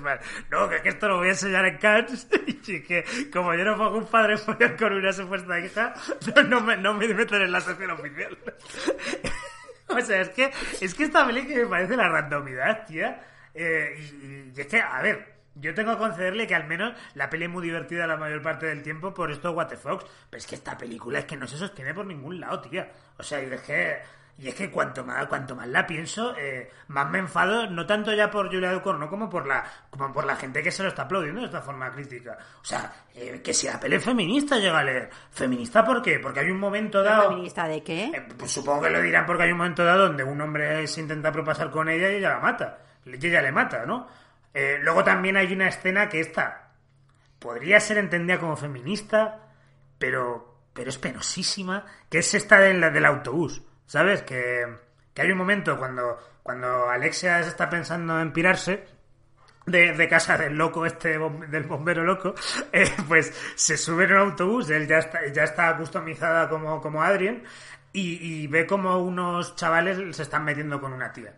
No, 0.50 0.68
que, 0.68 0.76
es 0.76 0.82
que 0.82 0.88
esto 0.90 1.08
lo 1.08 1.18
voy 1.18 1.28
a 1.28 1.30
enseñar 1.30 1.64
en 1.66 1.78
Cannes 1.78 2.26
y 2.66 2.82
que 2.82 3.04
como 3.32 3.54
yo 3.54 3.64
no 3.64 3.76
pongo 3.76 3.98
un 3.98 4.06
padre 4.06 4.36
follar 4.36 4.76
con 4.76 4.92
una 4.92 5.12
supuesta 5.12 5.58
hija, 5.58 5.94
no, 6.34 6.42
no 6.42 6.60
me, 6.60 6.76
no 6.76 6.94
me 6.94 7.08
meten 7.08 7.42
en 7.42 7.52
la 7.52 7.60
sección 7.60 7.90
oficial. 7.90 8.38
o 9.88 10.00
sea, 10.00 10.20
es 10.20 10.28
que, 10.30 10.52
es 10.80 10.94
que 10.94 11.04
esta 11.04 11.26
peli 11.26 11.46
que 11.46 11.64
me 11.64 11.66
parece 11.66 11.96
la 11.96 12.08
randomidad, 12.08 12.86
tía. 12.86 13.20
Eh, 13.54 14.52
y, 14.54 14.60
es 14.60 14.66
que, 14.66 14.80
a 14.80 15.02
ver, 15.02 15.34
yo 15.54 15.74
tengo 15.74 15.92
que 15.92 15.98
concederle 15.98 16.46
que 16.46 16.54
al 16.54 16.66
menos 16.66 16.94
la 17.14 17.28
peli 17.28 17.44
es 17.44 17.50
muy 17.50 17.62
divertida 17.62 18.06
la 18.06 18.16
mayor 18.16 18.40
parte 18.40 18.66
del 18.66 18.82
tiempo 18.82 19.12
por 19.12 19.30
esto 19.30 19.52
What 19.52 19.68
the 19.68 19.76
Fox. 19.76 20.04
Pero 20.30 20.38
es 20.38 20.46
que 20.46 20.54
esta 20.54 20.78
película 20.78 21.18
es 21.18 21.24
que 21.24 21.36
no 21.36 21.46
se 21.46 21.56
sostiene 21.56 21.92
por 21.92 22.06
ningún 22.06 22.40
lado, 22.40 22.60
tía. 22.60 22.90
O 23.18 23.22
sea, 23.22 23.42
y 23.42 23.52
es 23.52 23.60
que, 23.62 23.98
y 24.38 24.48
es 24.48 24.54
que 24.54 24.70
cuanto 24.70 25.04
más, 25.04 25.26
cuanto 25.26 25.54
más 25.54 25.68
la 25.68 25.86
pienso, 25.86 26.34
eh, 26.36 26.70
más 26.88 27.08
me 27.10 27.18
enfado, 27.18 27.68
no 27.68 27.86
tanto 27.86 28.12
ya 28.12 28.30
por 28.30 28.46
Julia 28.46 28.72
Ducournau 28.72 29.08
como 29.08 29.28
por 29.28 29.46
la, 29.46 29.64
como 29.90 30.12
por 30.12 30.24
la 30.24 30.36
gente 30.36 30.62
que 30.62 30.70
se 30.70 30.82
lo 30.82 30.88
está 30.88 31.02
aplaudiendo 31.02 31.40
de 31.40 31.46
esta 31.46 31.60
forma 31.60 31.90
crítica. 31.92 32.38
O 32.60 32.64
sea, 32.64 32.92
eh, 33.14 33.40
que 33.44 33.54
si 33.54 33.66
la 33.66 33.78
peli 33.78 33.96
es 33.96 34.04
feminista 34.04 34.58
llega 34.58 34.78
a 34.78 34.84
leer. 34.84 35.10
¿Feminista 35.30 35.84
por 35.84 36.02
qué? 36.02 36.18
Porque 36.18 36.40
hay 36.40 36.50
un 36.50 36.58
momento 36.58 37.02
dado... 37.02 37.28
¿Feminista 37.28 37.68
de 37.68 37.82
qué? 37.82 38.04
Eh, 38.06 38.28
pues 38.36 38.50
supongo 38.50 38.82
que 38.82 38.90
lo 38.90 39.00
dirán 39.00 39.26
porque 39.26 39.44
hay 39.44 39.52
un 39.52 39.58
momento 39.58 39.84
dado 39.84 40.08
donde 40.08 40.24
un 40.24 40.40
hombre 40.40 40.86
se 40.86 41.00
intenta 41.00 41.30
propasar 41.30 41.70
con 41.70 41.88
ella 41.88 42.10
y 42.10 42.16
ella 42.16 42.30
la 42.30 42.40
mata. 42.40 42.78
Y 43.04 43.26
ella 43.26 43.42
le 43.42 43.52
mata, 43.52 43.84
¿no? 43.84 44.08
Eh, 44.54 44.78
luego 44.82 45.02
también 45.04 45.36
hay 45.36 45.52
una 45.52 45.68
escena 45.68 46.08
que 46.08 46.20
esta 46.20 46.70
podría 47.38 47.80
ser 47.80 47.98
entendida 47.98 48.38
como 48.38 48.56
feminista, 48.56 49.40
pero, 49.98 50.62
pero 50.72 50.90
es 50.90 50.98
penosísima, 50.98 51.86
que 52.08 52.18
es 52.18 52.34
esta 52.34 52.58
de 52.58 52.74
la, 52.74 52.90
del 52.90 53.04
autobús, 53.04 53.62
¿sabes? 53.86 54.22
Que, 54.22 54.66
que 55.14 55.22
hay 55.22 55.30
un 55.30 55.38
momento 55.38 55.76
cuando, 55.76 56.18
cuando 56.42 56.88
Alexia 56.88 57.40
está 57.40 57.68
pensando 57.70 58.20
en 58.20 58.32
pirarse, 58.32 58.86
de, 59.64 59.92
de, 59.92 60.08
casa 60.08 60.36
del 60.36 60.54
loco 60.54 60.84
este 60.84 61.20
del 61.20 61.62
bombero 61.62 62.02
loco 62.02 62.34
eh, 62.72 62.90
pues 63.06 63.32
se 63.54 63.76
sube 63.76 64.06
en 64.06 64.14
un 64.14 64.18
autobús 64.18 64.68
él 64.70 64.88
ya 64.88 64.98
está 64.98 65.24
ya 65.28 65.44
está 65.44 65.76
customizada 65.76 66.48
como 66.48 66.80
como 66.80 67.00
Adrien 67.00 67.44
y, 67.92 68.42
y 68.42 68.46
ve 68.46 68.66
como 68.66 68.98
unos 68.98 69.54
chavales 69.56 70.16
se 70.16 70.22
están 70.22 70.44
metiendo 70.44 70.80
con 70.80 70.92
una 70.92 71.12
tía. 71.12 71.34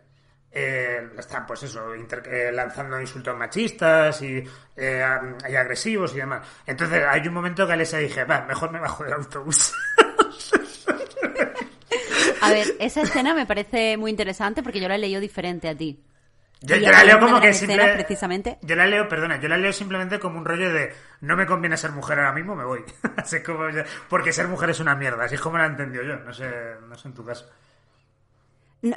Eh, 0.56 1.10
están 1.18 1.46
pues 1.46 1.64
eso 1.64 1.96
inter, 1.96 2.22
eh, 2.28 2.52
lanzando 2.52 3.00
insultos 3.00 3.36
machistas 3.36 4.22
y, 4.22 4.44
eh, 4.76 5.04
y, 5.48 5.54
agresivos 5.56 6.14
y 6.14 6.18
demás. 6.18 6.46
Entonces 6.64 7.02
hay 7.04 7.26
un 7.26 7.34
momento 7.34 7.66
que 7.66 7.72
Alessia 7.72 7.98
dije 7.98 8.24
va 8.24 8.42
mejor 8.42 8.70
me 8.70 8.78
bajo 8.78 9.02
del 9.02 9.14
autobús 9.14 9.74
a 12.46 12.52
ver 12.52 12.76
esa 12.78 13.02
escena 13.02 13.34
me 13.34 13.46
parece 13.46 13.96
muy 13.96 14.10
interesante 14.10 14.62
porque 14.62 14.80
yo 14.80 14.88
la 14.88 14.96
he 14.96 14.98
leído 14.98 15.20
diferente 15.20 15.68
a 15.68 15.76
ti. 15.76 16.00
Yo, 16.60 16.76
yo 16.76 16.90
la 16.90 17.04
leo 17.04 17.20
como 17.20 17.40
que 17.40 17.52
simple, 17.52 17.92
precisamente. 17.92 18.58
yo 18.62 18.74
la 18.74 18.86
leo 18.86 19.06
perdona 19.06 19.38
yo 19.38 19.48
la 19.48 19.58
leo 19.58 19.70
simplemente 19.70 20.18
como 20.18 20.38
un 20.38 20.46
rollo 20.46 20.72
de 20.72 20.94
no 21.20 21.36
me 21.36 21.44
conviene 21.44 21.76
ser 21.76 21.90
mujer 21.90 22.18
ahora 22.18 22.32
mismo 22.32 22.56
me 22.56 22.64
voy 22.64 22.82
así 23.18 23.42
como 23.42 23.64
porque 24.08 24.32
ser 24.32 24.48
mujer 24.48 24.70
es 24.70 24.80
una 24.80 24.94
mierda 24.94 25.24
así 25.24 25.34
es 25.34 25.42
como 25.42 25.58
la 25.58 25.64
he 25.64 25.68
entendido 25.68 26.04
yo 26.04 26.16
no 26.16 26.32
sé 26.32 26.50
no 26.88 26.96
sé 26.96 27.08
en 27.08 27.14
tu 27.14 27.24
caso. 27.24 27.46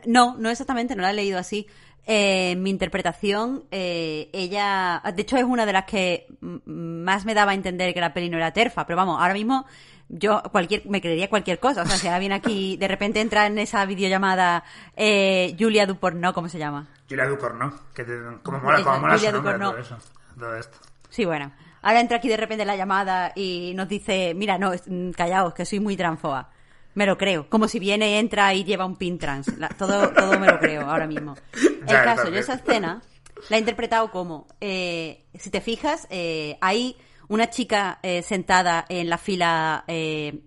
No, 0.06 0.36
no 0.38 0.50
exactamente, 0.50 0.96
no 0.96 1.02
la 1.02 1.12
he 1.12 1.14
leído 1.14 1.40
así. 1.40 1.68
Eh, 2.06 2.56
mi 2.58 2.70
interpretación, 2.70 3.66
eh, 3.72 4.30
ella, 4.34 5.02
de 5.14 5.22
hecho 5.22 5.38
es 5.38 5.44
una 5.44 5.66
de 5.66 5.74
las 5.74 5.86
que 5.86 6.28
más 6.66 7.26
me 7.26 7.34
daba 7.34 7.52
a 7.52 7.54
entender 7.56 7.94
que 7.94 8.00
la 8.00 8.14
peli 8.14 8.30
no 8.30 8.38
era 8.38 8.52
terfa, 8.54 8.86
pero 8.86 8.96
vamos, 8.96 9.20
ahora 9.20 9.34
mismo 9.34 9.66
yo 10.10 10.42
cualquier 10.52 10.86
me 10.88 11.02
creería 11.02 11.30
cualquier 11.30 11.60
cosa, 11.60 11.82
o 11.82 11.86
sea, 11.86 11.98
si 11.98 12.08
alguien 12.08 12.32
aquí 12.32 12.78
de 12.78 12.88
repente 12.88 13.20
entra 13.22 13.46
en 13.48 13.58
esa 13.60 13.86
videollamada 13.86 14.64
eh, 14.96 15.56
Julia 15.60 15.86
Duporno, 15.86 16.34
¿cómo 16.34 16.50
se 16.50 16.58
llama? 16.60 16.88
Julia 17.10 17.28
Duporno, 17.28 17.74
que 17.94 18.04
te, 18.04 18.14
como 18.44 18.60
mola, 18.60 18.84
como 18.84 19.00
mola 19.00 19.16
Julia 19.16 19.32
su 19.32 19.36
nombre, 19.42 19.60
todo 19.60 19.78
eso, 19.78 19.98
todo 20.38 20.56
esto. 20.56 20.78
Sí, 21.10 21.26
bueno. 21.26 21.52
Ahora 21.82 22.02
entra 22.02 22.18
aquí 22.18 22.28
de 22.28 22.38
repente 22.38 22.66
la 22.66 22.76
llamada 22.76 23.32
y 23.36 23.72
nos 23.76 23.88
dice, 23.88 24.34
mira, 24.36 24.58
no, 24.58 24.72
callaos, 25.16 25.54
que 25.54 25.66
soy 25.66 25.80
muy 25.80 25.96
transfoba. 25.96 26.50
Me 26.96 27.06
lo 27.06 27.18
creo. 27.18 27.48
Como 27.50 27.68
si 27.68 27.80
viene, 27.80 28.20
entra 28.20 28.54
y 28.54 28.64
lleva 28.64 28.86
un 28.86 28.96
pin 28.98 29.20
trans. 29.20 29.56
La, 29.58 29.70
todo, 29.70 30.10
todo 30.10 30.38
me 30.40 30.48
lo 30.48 30.60
creo 30.60 30.82
ahora 30.90 31.06
mismo. 31.08 31.36
El 31.54 31.86
Ya, 31.88 32.04
caso, 32.04 32.30
yo 32.30 32.40
esa 32.40 32.56
escena 32.56 33.02
la 33.50 33.56
he 33.58 33.60
interpretado 33.60 34.10
como, 34.12 34.48
eh, 34.60 35.24
si 35.36 35.50
te 35.52 35.62
fijas, 35.62 36.08
eh, 36.10 36.58
hay 36.60 36.98
una 37.30 37.50
chica 37.50 38.00
eh, 38.04 38.22
sentada 38.22 38.86
en 38.90 39.10
la 39.10 39.18
fila 39.18 39.84
eh, 39.88 40.42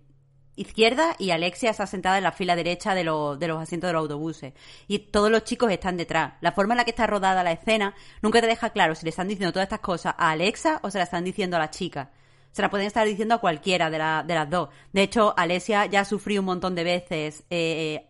izquierda 0.56 1.14
y 1.18 1.30
Alexia 1.30 1.70
está 1.70 1.86
sentada 1.86 2.18
en 2.18 2.24
la 2.24 2.32
fila 2.32 2.56
derecha 2.56 2.94
de, 2.94 3.00
de 3.00 3.04
los 3.48 3.62
asientos 3.62 3.88
de 3.88 3.92
los 3.92 4.00
autobuses. 4.00 4.54
Y 4.88 4.98
todos 4.98 5.30
los 5.30 5.44
chicos 5.44 5.70
están 5.70 5.96
detrás. 5.96 6.34
La 6.40 6.52
forma 6.52 6.74
en 6.74 6.78
la 6.78 6.84
que 6.84 6.90
está 6.90 7.06
rodada 7.06 7.42
la 7.42 7.52
escena 7.52 7.94
nunca 8.22 8.40
te 8.40 8.46
deja 8.46 8.70
claro 8.70 8.94
si 8.94 9.04
le 9.04 9.10
están 9.10 9.28
diciendo 9.28 9.52
todas 9.52 9.66
estas 9.66 9.80
cosas 9.80 10.14
a 10.16 10.30
Alexa 10.30 10.80
o 10.82 10.90
se 10.90 10.98
la 10.98 11.04
están 11.04 11.24
diciendo 11.24 11.56
a 11.56 11.60
la 11.60 11.70
chica. 11.70 12.10
Se 12.52 12.62
la 12.62 12.70
pueden 12.70 12.86
estar 12.86 13.06
diciendo 13.06 13.34
a 13.34 13.38
cualquiera 13.38 13.90
de, 13.90 13.98
de 13.98 14.34
las 14.34 14.50
dos. 14.50 14.70
De 14.92 15.02
hecho, 15.02 15.34
Alessia 15.36 15.86
ya 15.86 16.00
ha 16.00 16.04
sufrido 16.04 16.42
un 16.42 16.46
montón 16.46 16.74
de 16.74 16.84
veces 16.84 17.44
eh, 17.48 18.08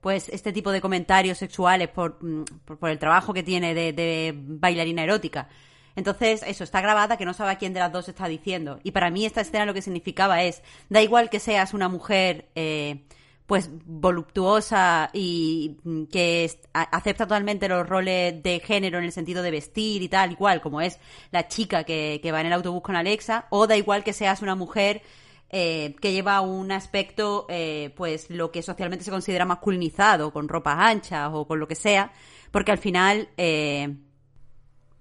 pues 0.00 0.28
este 0.28 0.52
tipo 0.52 0.70
de 0.70 0.80
comentarios 0.80 1.38
sexuales 1.38 1.88
por, 1.88 2.22
mm, 2.22 2.44
por, 2.64 2.88
el 2.88 2.98
trabajo 2.98 3.34
que 3.34 3.42
tiene 3.42 3.74
de 3.74 4.32
bailarina 4.36 5.02
erótica. 5.02 5.48
Entonces, 5.96 6.42
eso, 6.46 6.64
está 6.64 6.80
grabada 6.80 7.16
que 7.16 7.24
no 7.24 7.34
sabe 7.34 7.56
quién 7.58 7.72
de 7.72 7.80
las 7.80 7.92
dos 7.92 8.08
está 8.08 8.28
diciendo. 8.28 8.78
Y 8.82 8.92
para 8.92 9.10
mí 9.10 9.24
esta 9.24 9.40
escena 9.40 9.66
lo 9.66 9.74
que 9.74 9.82
significaba 9.82 10.42
es, 10.42 10.62
da 10.88 11.02
igual 11.02 11.30
que 11.30 11.40
seas 11.40 11.74
una 11.74 11.88
mujer, 11.88 12.48
eh, 12.54 13.04
pues, 13.46 13.68
voluptuosa 13.84 15.10
y 15.12 15.78
mm, 15.82 16.04
que 16.04 16.50
acepta 16.72 17.26
totalmente 17.26 17.68
los 17.68 17.88
roles 17.88 18.42
de 18.42 18.60
género 18.60 18.98
en 18.98 19.04
el 19.04 19.12
sentido 19.12 19.42
de 19.42 19.50
vestir 19.50 20.02
y 20.02 20.08
tal, 20.08 20.32
igual 20.32 20.60
como 20.60 20.80
es 20.80 20.98
la 21.32 21.48
chica 21.48 21.84
que, 21.84 22.20
que 22.22 22.32
va 22.32 22.40
en 22.40 22.46
el 22.46 22.52
autobús 22.52 22.82
con 22.82 22.96
Alexa, 22.96 23.46
o 23.50 23.66
da 23.66 23.76
igual 23.76 24.04
que 24.04 24.12
seas 24.12 24.42
una 24.42 24.54
mujer 24.54 25.02
eh, 25.52 25.96
que 26.00 26.12
lleva 26.12 26.40
un 26.42 26.70
aspecto, 26.70 27.46
eh, 27.48 27.92
pues 27.96 28.30
lo 28.30 28.52
que 28.52 28.62
socialmente 28.62 29.04
se 29.04 29.10
considera 29.10 29.44
masculinizado, 29.44 30.32
con 30.32 30.48
ropas 30.48 30.76
anchas 30.78 31.30
o 31.32 31.44
con 31.44 31.58
lo 31.58 31.66
que 31.66 31.74
sea, 31.74 32.12
porque 32.52 32.70
al 32.70 32.78
final, 32.78 33.30
eh, 33.36 33.96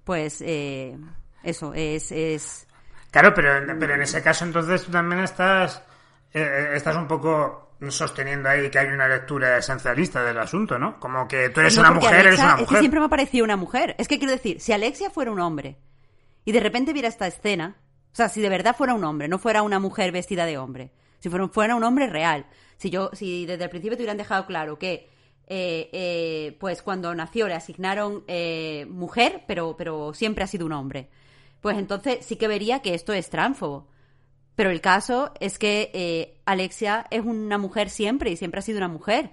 pues 0.09 0.41
eh, 0.43 0.97
eso 1.43 1.71
es, 1.75 2.11
es 2.11 2.67
Claro, 3.11 3.31
pero, 3.35 3.57
en- 3.57 3.77
pero 3.77 3.93
en 3.93 4.01
ese 4.01 4.23
caso 4.23 4.43
entonces 4.43 4.83
tú 4.83 4.91
también 4.91 5.21
estás, 5.21 5.83
eh, 6.33 6.71
estás 6.73 6.95
un 6.95 7.07
poco 7.07 7.75
sosteniendo 7.89 8.49
ahí 8.49 8.71
que 8.71 8.79
hay 8.79 8.87
una 8.87 9.07
lectura 9.07 9.55
esencialista 9.59 10.23
del 10.23 10.39
asunto, 10.39 10.79
¿no? 10.79 10.99
Como 10.99 11.27
que 11.27 11.49
tú 11.51 11.59
eres 11.59 11.75
No, 11.75 11.81
una 11.81 11.91
mujer, 11.91 12.13
eres 12.25 12.39
Alexa- 12.39 12.43
una 12.43 12.51
Es 12.53 12.55
que 12.57 12.61
mujer. 12.63 12.79
siempre 12.79 12.99
me 13.01 13.05
ha 13.05 13.09
parecido 13.09 13.45
una 13.45 13.55
mujer. 13.55 13.95
Es 13.99 14.07
que 14.07 14.17
quiero 14.17 14.31
decir, 14.33 14.59
si 14.59 14.73
Alexia 14.73 15.11
fuera 15.11 15.29
un 15.31 15.39
hombre 15.41 15.77
y 16.43 16.53
de 16.53 16.59
repente 16.59 16.91
viera 16.91 17.07
esta 17.07 17.27
escena, 17.27 17.75
o 18.11 18.15
sea, 18.15 18.29
si 18.29 18.41
de 18.41 18.49
verdad 18.49 18.75
fuera 18.75 18.95
un 18.95 19.03
hombre, 19.03 19.27
no 19.27 19.37
fuera 19.37 19.61
una 19.61 19.77
mujer 19.77 20.11
vestida 20.11 20.47
de 20.47 20.57
hombre, 20.57 20.91
si 21.19 21.29
fuera, 21.29 21.47
fuera 21.49 21.75
un 21.75 21.83
hombre 21.83 22.07
real, 22.07 22.47
si 22.77 22.89
yo, 22.89 23.11
si 23.13 23.45
desde 23.45 23.65
el 23.65 23.69
principio 23.69 23.95
te 23.95 24.01
hubieran 24.01 24.17
dejado 24.17 24.47
claro 24.47 24.79
que 24.79 25.07
eh, 25.49 25.89
eh, 25.91 26.57
pues 26.59 26.81
cuando 26.81 27.13
nació 27.15 27.47
le 27.47 27.55
asignaron 27.55 28.23
eh, 28.27 28.85
mujer, 28.89 29.43
pero, 29.47 29.75
pero 29.75 30.13
siempre 30.13 30.43
ha 30.43 30.47
sido 30.47 30.65
un 30.65 30.73
hombre, 30.73 31.09
pues 31.59 31.77
entonces 31.77 32.25
sí 32.25 32.35
que 32.35 32.47
vería 32.47 32.81
que 32.81 32.93
esto 32.93 33.13
es 33.13 33.29
tránfobo. 33.29 33.87
Pero 34.59 34.71
el 34.71 34.81
caso 34.81 35.31
es 35.39 35.57
que 35.57 35.89
eh, 35.93 36.37
Alexia 36.45 37.05
es 37.11 37.23
una 37.23 37.57
mujer 37.57 37.89
siempre 37.89 38.29
y 38.29 38.35
siempre 38.35 38.59
ha 38.59 38.61
sido 38.61 38.79
una 38.79 38.89
mujer. 38.89 39.31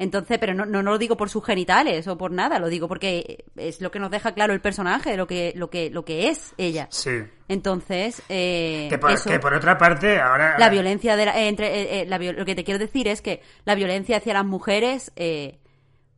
Entonces, 0.00 0.38
pero 0.38 0.54
no, 0.54 0.64
no, 0.64 0.82
no 0.82 0.92
lo 0.92 0.98
digo 0.98 1.16
por 1.16 1.28
sus 1.28 1.44
genitales 1.44 2.06
o 2.06 2.16
por 2.16 2.30
nada, 2.30 2.58
lo 2.60 2.68
digo 2.68 2.86
porque 2.88 3.44
es 3.56 3.80
lo 3.80 3.90
que 3.90 3.98
nos 3.98 4.10
deja 4.12 4.32
claro 4.32 4.52
el 4.54 4.60
personaje, 4.60 5.16
lo 5.16 5.26
que, 5.26 5.52
lo 5.56 5.68
que, 5.70 5.90
lo 5.90 6.04
que 6.04 6.28
es 6.28 6.54
ella. 6.56 6.86
Sí. 6.90 7.10
Entonces, 7.48 8.22
eh, 8.28 8.86
Que 8.90 8.98
por, 8.98 9.10
eso, 9.10 9.28
que 9.28 9.38
por 9.40 9.54
otra 9.54 9.76
parte, 9.76 10.20
ahora... 10.20 10.56
la 10.58 10.68
violencia 10.68 11.16
de 11.16 11.26
la- 11.26 11.36
eh, 11.38 11.48
entre 11.48 11.66
eh, 11.66 12.00
eh, 12.02 12.06
la 12.06 12.18
lo 12.18 12.44
que 12.44 12.54
te 12.54 12.62
quiero 12.62 12.78
decir 12.78 13.08
es 13.08 13.20
que 13.22 13.42
la 13.64 13.74
violencia 13.74 14.18
hacia 14.18 14.34
las 14.34 14.44
mujeres 14.44 15.10
eh, 15.16 15.58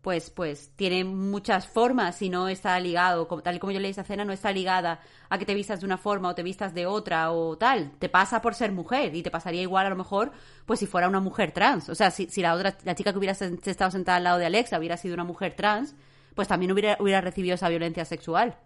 pues 0.03 0.31
pues 0.31 0.71
tiene 0.77 1.05
muchas 1.05 1.67
formas 1.67 2.21
y 2.23 2.31
no 2.31 2.49
está 2.49 2.79
ligado 2.81 3.27
tal 3.43 3.57
y 3.57 3.59
como 3.59 3.73
yo 3.73 3.81
leí 3.81 3.91
esa 3.91 4.01
escena 4.01 4.25
no 4.25 4.33
está 4.33 4.51
ligada 4.51 5.01
a 5.29 5.39
que 5.39 5.45
te 5.45 5.55
vistas 5.55 5.81
de 5.81 5.87
una 5.87 5.99
forma 5.99 6.29
o 6.29 6.35
te 6.35 6.43
vistas 6.43 6.73
de 6.75 6.87
otra 6.87 7.31
o 7.33 7.59
tal. 7.59 7.93
Te 7.99 8.09
pasa 8.09 8.41
por 8.41 8.55
ser 8.55 8.73
mujer 8.73 9.15
y 9.15 9.23
te 9.23 9.31
pasaría 9.31 9.63
igual 9.63 9.87
a 9.87 9.91
lo 9.91 9.97
mejor 9.97 10.33
pues 10.65 10.81
si 10.81 10.87
fuera 10.87 11.09
una 11.09 11.21
mujer 11.21 11.53
trans. 11.53 11.89
O 11.89 11.95
sea 11.95 12.11
si, 12.11 12.29
si 12.29 12.41
la 12.41 12.55
otra 12.55 12.77
la 12.85 12.95
chica 12.95 13.13
que 13.13 13.19
hubiera 13.19 13.33
estado 13.33 13.91
sentada 13.91 14.17
al 14.17 14.25
lado 14.25 14.39
de 14.39 14.47
Alexa 14.47 14.79
hubiera 14.79 14.97
sido 14.97 15.15
una 15.15 15.25
mujer 15.25 15.55
trans 15.55 15.95
pues 16.35 16.49
también 16.49 16.73
hubiera 16.73 16.97
hubiera 16.99 17.21
recibido 17.21 17.55
esa 17.55 17.69
violencia 17.69 18.05
sexual. 18.05 18.57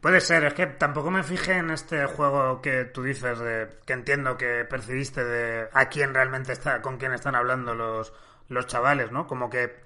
Puede 0.00 0.20
ser, 0.20 0.44
es 0.44 0.54
que 0.54 0.66
tampoco 0.66 1.10
me 1.10 1.24
fijé 1.24 1.54
en 1.54 1.70
este 1.70 2.06
juego 2.06 2.62
que 2.62 2.84
tú 2.84 3.02
dices, 3.02 3.38
de, 3.40 3.68
que 3.84 3.94
entiendo 3.94 4.36
que 4.36 4.64
percibiste 4.64 5.24
de 5.24 5.68
a 5.72 5.88
quién 5.88 6.14
realmente 6.14 6.52
está, 6.52 6.80
con 6.80 6.98
quién 6.98 7.12
están 7.12 7.34
hablando 7.34 7.74
los, 7.74 8.12
los 8.48 8.66
chavales, 8.66 9.10
¿no? 9.12 9.26
Como 9.26 9.48
que 9.50 9.80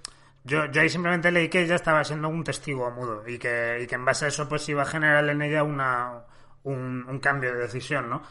yo, 0.44 0.66
yo 0.66 0.80
ahí 0.82 0.88
simplemente 0.88 1.30
leí 1.30 1.48
que 1.48 1.62
ella 1.62 1.76
estaba 1.76 2.02
siendo 2.04 2.28
un 2.28 2.42
testigo 2.44 2.90
mudo 2.90 3.22
y 3.28 3.38
que, 3.38 3.80
y 3.82 3.86
que 3.86 3.94
en 3.94 4.04
base 4.04 4.24
a 4.24 4.28
eso 4.28 4.48
pues 4.48 4.68
iba 4.68 4.82
a 4.82 4.86
generar 4.86 5.28
en 5.28 5.40
ella 5.42 5.62
una, 5.62 6.22
un, 6.64 7.04
un 7.08 7.18
cambio 7.20 7.52
de 7.52 7.60
decisión, 7.60 8.08
¿no? 8.10 8.22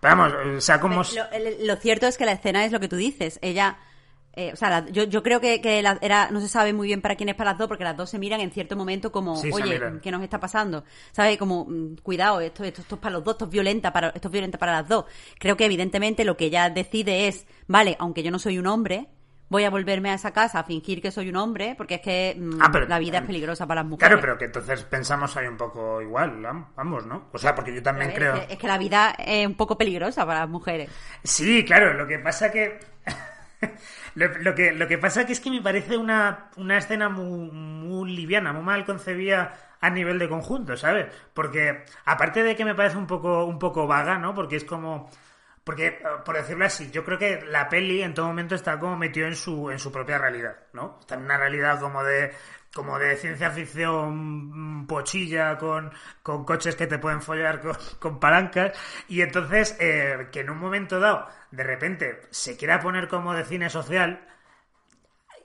Pero 0.00 0.16
vamos, 0.16 0.32
o 0.56 0.60
sea, 0.60 0.78
como... 0.80 1.02
Lo, 1.60 1.76
cierto 1.76 2.06
es 2.06 2.16
que 2.16 2.24
la 2.24 2.32
escena 2.32 2.64
es 2.64 2.72
lo 2.72 2.78
que 2.80 2.88
tú 2.88 2.96
dices. 2.96 3.38
Ella. 3.42 3.78
eh, 4.32 4.52
o 4.52 4.56
sea, 4.56 4.70
la- 4.70 4.88
yo, 4.90 5.02
yo 5.04 5.24
creo 5.24 5.40
que, 5.40 5.60
que 5.60 5.82
la- 5.82 5.98
era, 6.00 6.30
no 6.30 6.40
se 6.40 6.46
sabe 6.48 6.72
muy 6.72 6.86
bien 6.86 7.02
para 7.02 7.16
quién 7.16 7.28
es 7.30 7.34
para 7.34 7.50
las 7.50 7.58
dos, 7.58 7.66
porque 7.66 7.82
las 7.82 7.96
dos 7.96 8.08
se 8.08 8.18
miran 8.20 8.40
en 8.40 8.52
cierto 8.52 8.76
momento 8.76 9.10
como, 9.10 9.34
Sí, 9.36 9.50
oye. 9.52 9.80
¿qué 10.00 10.12
nos 10.12 10.22
está 10.22 10.38
pasando? 10.38 10.84
¿Sabes? 11.10 11.36
Como, 11.36 11.64
mm, 11.64 11.96
cuidado, 12.04 12.40
esto, 12.40 12.62
esto, 12.62 12.82
esto 12.82 12.94
es 12.94 13.00
para 13.00 13.14
los 13.14 13.24
dos, 13.24 13.34
esto 13.34 13.46
es 13.46 13.50
violenta 13.50 13.92
para, 13.92 14.10
esto 14.10 14.28
es 14.28 14.32
violenta 14.32 14.56
para 14.58 14.72
las 14.72 14.88
dos. 14.88 15.06
Creo 15.40 15.56
que 15.56 15.64
evidentemente 15.64 16.24
lo 16.24 16.36
que 16.36 16.44
ella 16.44 16.70
decide 16.70 17.26
es, 17.26 17.44
vale, 17.66 17.96
aunque 17.98 18.22
yo 18.22 18.30
no 18.30 18.38
soy 18.38 18.58
un 18.58 18.68
hombre, 18.68 19.08
voy 19.50 19.64
a 19.64 19.70
volverme 19.70 20.10
a 20.10 20.14
esa 20.14 20.32
casa 20.32 20.60
a 20.60 20.64
fingir 20.64 21.00
que 21.00 21.10
soy 21.10 21.28
un 21.30 21.36
hombre, 21.36 21.74
porque 21.76 21.96
es 21.96 22.00
que 22.00 22.36
mm, 22.38 22.60
Ah, 22.60 22.68
pero- 22.72 22.86
la 22.86 22.98
vida 22.98 23.18
es 23.18 23.24
peligrosa 23.24 23.66
para 23.66 23.82
las 23.82 23.88
mujeres. 23.90 24.08
Claro, 24.08 24.20
pero 24.20 24.38
que 24.38 24.44
entonces 24.46 24.82
pensamos 24.84 25.36
ahí 25.36 25.46
un 25.46 25.56
poco 25.56 26.02
igual, 26.02 26.44
am- 26.44 26.66
ambos, 26.76 27.06
¿no? 27.06 27.28
O 27.32 27.38
sea, 27.38 27.54
porque 27.54 27.74
yo 27.74 27.82
también 27.82 28.08
ver, 28.08 28.16
creo... 28.16 28.34
es, 28.36 28.46
que, 28.46 28.52
es 28.54 28.58
que 28.58 28.66
la 28.66 28.78
vida 28.78 29.10
es 29.18 29.46
un 29.46 29.54
poco 29.54 29.78
peligrosa 29.78 30.26
para 30.26 30.40
las 30.40 30.48
mujeres. 30.48 30.90
Sí, 31.24 31.64
claro, 31.64 31.94
lo 31.94 32.06
que 32.06 32.18
pasa 32.18 32.50
que... 32.52 32.78
lo, 34.14 34.28
lo 34.38 34.54
que 34.54 34.72
lo 34.72 34.86
que 34.86 34.98
pasa 34.98 35.26
que 35.26 35.32
es 35.32 35.40
que 35.40 35.50
me 35.50 35.62
parece 35.62 35.96
una, 35.96 36.50
una 36.56 36.78
escena 36.78 37.08
muy, 37.08 37.50
muy 37.50 38.14
liviana, 38.14 38.52
muy 38.52 38.62
mal 38.62 38.84
concebida 38.84 39.54
a 39.80 39.90
nivel 39.90 40.18
de 40.18 40.28
conjunto, 40.28 40.76
¿sabes? 40.76 41.06
Porque 41.34 41.84
aparte 42.04 42.42
de 42.42 42.56
que 42.56 42.64
me 42.64 42.74
parece 42.74 42.96
un 42.98 43.06
poco, 43.06 43.44
un 43.44 43.58
poco 43.58 43.86
vaga, 43.86 44.18
¿no? 44.18 44.34
Porque 44.34 44.56
es 44.56 44.64
como... 44.64 45.08
Porque, 45.68 46.00
por 46.24 46.34
decirlo 46.34 46.64
así, 46.64 46.90
yo 46.90 47.04
creo 47.04 47.18
que 47.18 47.42
la 47.42 47.68
peli 47.68 48.00
en 48.02 48.14
todo 48.14 48.26
momento 48.28 48.54
está 48.54 48.80
como 48.80 48.96
metido 48.96 49.26
en 49.26 49.34
su, 49.34 49.70
en 49.70 49.78
su 49.78 49.92
propia 49.92 50.16
realidad, 50.16 50.56
¿no? 50.72 50.96
Está 50.98 51.16
en 51.16 51.24
una 51.24 51.36
realidad 51.36 51.78
como 51.78 52.02
de 52.02 52.32
como 52.72 52.98
de 52.98 53.16
ciencia 53.16 53.50
ficción 53.50 54.86
pochilla 54.86 55.58
con, 55.58 55.92
con 56.22 56.46
coches 56.46 56.74
que 56.74 56.86
te 56.86 56.98
pueden 56.98 57.20
follar 57.20 57.60
con, 57.60 57.76
con 57.98 58.18
palancas 58.18 58.72
y 59.08 59.20
entonces 59.20 59.76
eh, 59.78 60.28
que 60.32 60.40
en 60.40 60.48
un 60.48 60.56
momento 60.56 61.00
dado 61.00 61.28
de 61.50 61.64
repente 61.64 62.22
se 62.30 62.56
quiera 62.56 62.80
poner 62.80 63.06
como 63.06 63.34
de 63.34 63.44
cine 63.44 63.68
social 63.68 64.26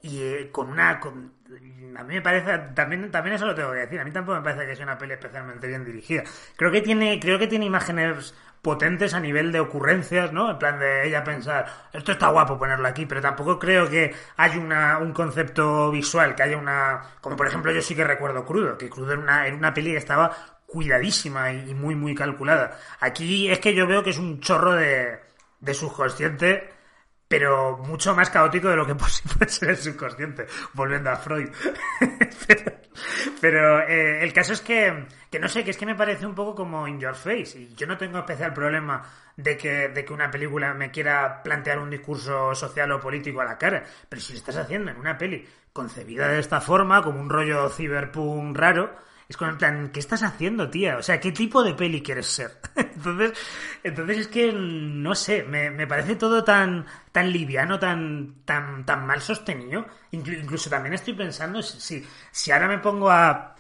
y 0.02 0.22
eh, 0.22 0.50
con 0.54 0.70
una 0.70 1.02
a 1.02 2.04
mí 2.04 2.14
me 2.14 2.22
parece 2.22 2.60
también 2.74 3.12
también 3.12 3.36
eso 3.36 3.46
lo 3.46 3.56
tengo 3.56 3.74
que 3.74 3.80
decir 3.80 4.00
a 4.00 4.06
mí 4.06 4.12
tampoco 4.12 4.38
me 4.38 4.44
parece 4.44 4.68
que 4.68 4.76
sea 4.78 4.86
una 4.86 4.98
peli 4.98 5.14
especialmente 5.14 5.68
bien 5.68 5.84
dirigida 5.84 6.24
creo 6.56 6.72
que 6.72 6.82
tiene 6.82 7.20
creo 7.20 7.38
que 7.38 7.48
tiene 7.48 7.66
imágenes 7.66 8.34
potentes 8.64 9.14
a 9.14 9.20
nivel 9.20 9.52
de 9.52 9.60
ocurrencias 9.60 10.34
no 10.34 10.50
en 10.50 10.58
plan 10.58 10.80
de 10.80 11.08
ella 11.08 11.24
pensar 11.24 11.68
esto 11.94 12.14
está 12.14 12.30
guapo 12.30 12.58
ponerlo 12.58 12.88
aquí 12.88 13.06
pero 13.06 13.22
tampoco 13.22 13.60
creo 13.60 13.88
que 13.88 14.16
haya 14.38 14.60
una, 14.60 14.98
un 14.98 15.14
concepto 15.14 15.92
visual 15.92 16.34
que 16.34 16.44
haya 16.44 16.58
una 16.58 17.02
como 17.22 17.36
por 17.36 17.46
ejemplo 17.46 17.72
yo 17.72 17.82
sí 17.82 17.94
que 17.94 18.04
recuerdo 18.04 18.46
crudo 18.46 18.78
que 18.78 18.90
crudo 18.90 19.12
era 19.14 19.22
una, 19.22 19.46
era 19.46 19.56
una 19.56 19.74
peli 19.74 19.92
que 19.92 19.98
estaba 19.98 20.32
cuidadísima 20.74 21.54
y, 21.54 21.76
muy 21.76 21.96
muy 21.96 22.16
calculada. 22.16 22.80
Aquí 23.00 23.50
es 23.50 23.60
que 23.60 23.76
yo 23.76 23.86
veo 23.86 24.04
que 24.04 24.10
es 24.10 24.18
un 24.18 24.40
chorro 24.40 24.74
de 24.74 25.20
de 25.60 25.74
subconsciente 25.74 26.70
pero 27.34 27.80
mucho 27.80 28.14
más 28.14 28.30
caótico 28.30 28.70
de 28.70 28.76
lo 28.76 28.86
que 28.86 28.94
puede 28.96 29.50
ser 29.50 29.70
el 29.72 29.78
subconsciente, 29.78 30.46
volviendo 30.74 31.10
a 31.10 31.16
Freud. 31.16 31.50
pero 33.42 33.80
eh, 33.90 34.24
el 34.24 34.32
caso 34.32 34.54
es 34.54 34.62
que, 34.62 35.08
que 35.32 35.40
no 35.40 35.50
sé, 35.50 35.64
que 35.64 35.72
es 35.72 35.78
que 35.78 35.88
me 35.88 35.96
parece 35.96 36.28
un 36.28 36.36
poco 36.36 36.54
como 36.54 36.88
In 36.88 37.00
Your 37.00 37.16
Face, 37.16 37.58
y 37.58 37.74
yo 37.74 37.88
no 37.88 37.98
tengo 37.98 38.20
especial 38.20 38.54
problema 38.54 39.02
de 39.36 39.58
que, 39.58 39.90
de 39.90 40.06
que 40.06 40.14
una 40.14 40.30
película 40.30 40.76
me 40.76 40.92
quiera 40.92 41.42
plantear 41.42 41.80
un 41.80 41.90
discurso 41.90 42.54
social 42.54 42.92
o 42.92 43.00
político 43.00 43.42
a 43.42 43.46
la 43.46 43.58
cara, 43.58 43.84
pero 44.08 44.22
si 44.22 44.34
lo 44.34 44.38
estás 44.38 44.58
haciendo 44.58 44.92
en 44.92 44.98
una 44.98 45.18
peli 45.18 45.44
concebida 45.74 46.28
de 46.28 46.40
esta 46.40 46.62
forma, 46.62 47.02
como 47.02 47.20
un 47.20 47.32
rollo 47.32 47.68
cyberpunk 47.68 48.56
raro, 48.56 48.96
es 49.34 49.38
como 49.38 49.52
en 49.52 49.58
plan, 49.58 49.90
¿qué 49.92 50.00
estás 50.00 50.22
haciendo, 50.24 50.70
tía? 50.70 50.98
O 50.98 51.04
sea, 51.04 51.20
¿qué 51.20 51.32
tipo 51.32 51.64
de 51.64 51.74
peli 51.74 52.02
quieres 52.04 52.28
ser? 52.28 52.52
entonces, 52.76 53.34
entonces 53.84 54.18
es 54.20 54.28
que, 54.28 54.52
no 54.54 55.16
sé, 55.16 55.44
me, 55.44 55.72
me 55.72 55.88
parece 55.88 56.16
todo 56.16 56.44
tan, 56.44 56.86
tan 57.12 57.32
liviano, 57.32 57.80
tan, 57.80 58.36
tan, 58.46 58.86
tan 58.86 59.06
mal 59.08 59.22
sostenido. 59.22 59.86
Inclu- 60.12 60.40
incluso 60.42 60.70
también 60.70 60.94
estoy 60.94 61.14
pensando 61.16 61.62
si, 61.64 62.06
si, 62.32 62.52
ahora 62.52 62.68
me 62.68 62.78
pongo 62.80 63.10
a, 63.10 63.56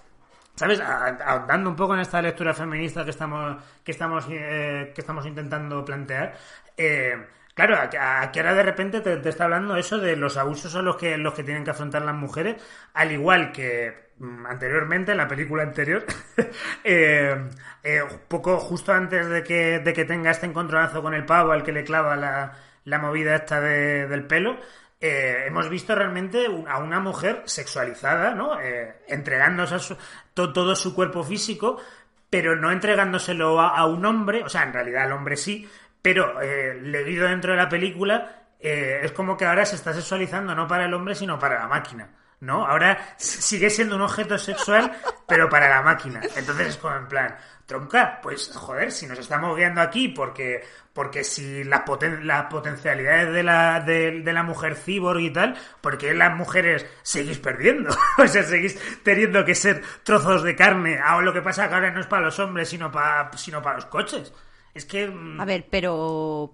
¿sabes? 0.55 0.79
Ahondando 0.81 1.69
un 1.69 1.75
poco 1.75 1.93
en 1.95 2.01
esta 2.01 2.21
lectura 2.21 2.53
feminista 2.53 3.03
que 3.03 3.11
estamos, 3.11 3.61
que 3.83 3.91
estamos, 3.91 4.25
eh, 4.29 4.91
que 4.93 5.01
estamos 5.01 5.25
intentando 5.25 5.83
plantear. 5.85 6.35
eh, 6.77 7.15
claro, 7.53 7.77
aquí- 7.77 7.97
ahora 7.97 8.53
de 8.53 8.63
repente 8.63 9.01
te, 9.01 9.17
te 9.17 9.29
está 9.29 9.45
hablando 9.45 9.75
eso 9.77 9.97
de 9.99 10.15
los 10.15 10.37
abusos 10.37 10.75
a 10.75 10.81
los 10.81 10.95
que, 10.97 11.17
los 11.17 11.33
que 11.33 11.43
tienen 11.43 11.63
que 11.63 11.71
afrontar 11.71 12.01
las 12.03 12.15
mujeres, 12.15 12.61
al 12.93 13.11
igual 13.11 13.51
que 13.51 14.02
anteriormente, 14.47 15.11
en 15.11 15.17
la 15.17 15.27
película 15.27 15.63
anterior, 15.63 16.05
eh, 16.83 17.49
eh, 17.83 18.01
poco 18.27 18.57
justo 18.59 18.93
antes 18.93 19.27
de 19.27 19.43
que, 19.43 19.79
de 19.79 19.93
que 19.93 20.05
tenga 20.05 20.31
este 20.31 20.45
encontronazo 20.45 21.01
con 21.01 21.13
el 21.13 21.25
pavo 21.25 21.51
al 21.51 21.63
que 21.63 21.71
le 21.71 21.83
clava 21.83 22.15
la, 22.15 22.53
la 22.85 22.99
movida 22.99 23.35
esta 23.35 23.59
de- 23.59 24.07
del 24.07 24.25
pelo, 24.25 24.57
eh, 25.01 25.45
hemos 25.47 25.69
visto 25.69 25.93
realmente 25.95 26.45
a 26.67 26.77
una 26.77 26.99
mujer 26.99 27.41
sexualizada, 27.45 28.33
¿no? 28.35 28.59
Eh, 28.59 28.95
entregándose 29.07 29.75
a 29.75 29.79
su- 29.79 29.97
to- 30.33 30.53
todo 30.53 30.75
su 30.75 30.95
cuerpo 30.95 31.23
físico, 31.23 31.81
pero 32.29 32.55
no 32.55 32.71
entregándoselo 32.71 33.59
a, 33.59 33.69
a 33.77 33.85
un 33.85 34.05
hombre, 34.05 34.43
o 34.43 34.49
sea, 34.49 34.63
en 34.63 34.73
realidad 34.73 35.03
al 35.03 35.11
hombre 35.13 35.35
sí, 35.37 35.69
pero 36.01 36.39
leído 36.41 37.27
dentro 37.27 37.51
de 37.51 37.57
la 37.57 37.69
película, 37.69 38.41
es 38.59 39.11
como 39.13 39.37
que 39.37 39.45
ahora 39.45 39.65
se 39.65 39.75
está 39.75 39.93
sexualizando 39.93 40.53
no 40.55 40.67
para 40.67 40.85
el 40.85 40.93
hombre, 40.93 41.15
sino 41.15 41.37
para 41.39 41.59
la 41.59 41.67
máquina. 41.67 42.09
¿No? 42.43 42.65
Ahora 42.67 43.15
sigue 43.15 43.69
siendo 43.69 43.95
un 43.95 44.01
objeto 44.01 44.37
sexual, 44.37 44.91
pero 45.25 45.47
para 45.47 45.69
la 45.69 45.81
máquina. 45.81 46.19
Entonces 46.35 46.67
es 46.67 46.77
como 46.77 46.93
en 46.97 47.07
plan, 47.07 47.37
tronca, 47.65 48.19
pues 48.21 48.51
joder, 48.53 48.91
si 48.91 49.07
nos 49.07 49.17
estamos 49.17 49.55
guiando 49.55 49.79
aquí 49.79 50.09
porque, 50.09 50.61
porque 50.91 51.23
si 51.23 51.63
las, 51.63 51.85
poten- 51.85 52.23
las 52.23 52.47
potencialidades 52.47 53.31
de 53.33 53.43
la, 53.43 53.79
de, 53.79 54.19
de 54.23 54.33
la 54.33 54.43
mujer 54.43 54.75
cyborg 54.75 55.21
y 55.21 55.29
tal, 55.31 55.55
porque 55.79 56.13
las 56.13 56.35
mujeres 56.35 56.85
seguís 57.01 57.39
perdiendo. 57.39 57.95
o 58.17 58.27
sea, 58.27 58.43
seguís 58.43 58.77
teniendo 59.03 59.45
que 59.45 59.55
ser 59.55 59.81
trozos 60.03 60.43
de 60.43 60.53
carne. 60.57 60.99
Ahora 61.01 61.25
lo 61.27 61.33
que 61.33 61.41
pasa 61.41 61.69
que 61.69 61.75
ahora 61.75 61.91
no 61.91 62.01
es 62.01 62.07
para 62.07 62.23
los 62.25 62.37
hombres, 62.39 62.67
sino 62.67 62.91
para, 62.91 63.31
sino 63.37 63.61
para 63.61 63.75
los 63.77 63.85
coches. 63.85 64.33
Es 64.73 64.83
que... 64.83 65.07
mm, 65.07 65.39
A 65.39 65.45
ver, 65.45 65.65
pero 65.71 66.53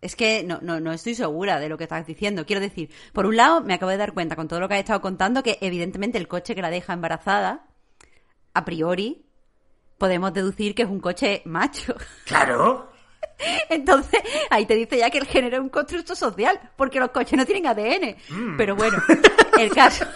es 0.00 0.16
que 0.16 0.42
no, 0.42 0.58
no, 0.62 0.80
no 0.80 0.92
estoy 0.92 1.14
segura 1.14 1.60
de 1.60 1.68
lo 1.68 1.76
que 1.76 1.84
estás 1.84 2.06
diciendo. 2.06 2.46
Quiero 2.46 2.60
decir, 2.60 2.90
por 3.12 3.26
un 3.26 3.36
lado, 3.36 3.60
me 3.60 3.74
acabo 3.74 3.90
de 3.90 3.98
dar 3.98 4.12
cuenta 4.12 4.36
con 4.36 4.48
todo 4.48 4.60
lo 4.60 4.68
que 4.68 4.74
has 4.74 4.80
estado 4.80 5.00
contando 5.00 5.42
que 5.42 5.58
evidentemente 5.60 6.18
el 6.18 6.28
coche 6.28 6.54
que 6.54 6.62
la 6.62 6.70
deja 6.70 6.92
embarazada, 6.92 7.66
a 8.54 8.64
priori, 8.64 9.26
podemos 9.98 10.32
deducir 10.32 10.74
que 10.74 10.82
es 10.82 10.88
un 10.88 11.00
coche 11.00 11.42
macho. 11.44 11.94
Claro. 12.24 12.90
Entonces, 13.70 14.20
ahí 14.50 14.66
te 14.66 14.74
dice 14.74 14.98
ya 14.98 15.08
que 15.10 15.18
el 15.18 15.26
género 15.26 15.56
es 15.56 15.62
un 15.62 15.68
constructo 15.70 16.14
social, 16.14 16.58
porque 16.76 17.00
los 17.00 17.10
coches 17.10 17.38
no 17.38 17.46
tienen 17.46 17.66
ADN. 17.66 18.16
Mm. 18.28 18.56
Pero 18.56 18.76
bueno, 18.76 18.98
el 19.58 19.70
caso... 19.70 20.04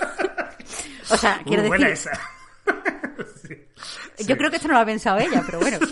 O 1.10 1.18
sea, 1.18 1.42
quiero 1.44 1.64
Uh, 1.64 1.68
buena 1.68 1.88
decir, 1.88 2.10
esa. 2.10 2.20
Yo 4.18 4.36
creo 4.36 4.50
que 4.50 4.56
esto 4.56 4.68
no 4.68 4.74
lo 4.74 4.80
ha 4.80 4.86
pensado 4.86 5.18
ella, 5.18 5.42
pero 5.44 5.60
bueno. 5.60 5.78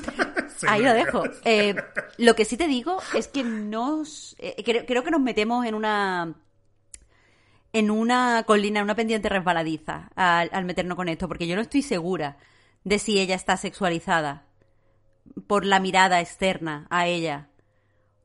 Sí, 0.56 0.66
ahí 0.68 0.82
lo 0.82 0.92
dejo. 0.92 1.24
Eh, 1.44 1.74
lo 2.18 2.36
que 2.36 2.44
sí 2.44 2.56
te 2.56 2.68
digo 2.68 2.98
es 3.16 3.26
que 3.26 3.42
nos. 3.42 4.36
eh, 4.38 4.62
creo, 4.64 4.86
creo 4.86 5.02
que 5.02 5.10
nos 5.10 5.20
metemos 5.20 5.66
en 5.66 5.74
una. 5.74 6.34
En 7.72 7.90
una 7.90 8.44
colina, 8.46 8.80
en 8.80 8.84
una 8.84 8.94
pendiente 8.94 9.28
resbaladiza 9.30 10.10
al, 10.14 10.50
al 10.52 10.64
meternos 10.64 10.94
con 10.94 11.08
esto, 11.08 11.26
porque 11.26 11.46
yo 11.46 11.56
no 11.56 11.62
estoy 11.62 11.82
segura 11.82 12.36
de 12.84 12.98
si 12.98 13.18
ella 13.18 13.34
está 13.34 13.56
sexualizada 13.56 14.44
por 15.46 15.64
la 15.64 15.80
mirada 15.80 16.20
externa 16.20 16.86
a 16.90 17.06
ella 17.06 17.48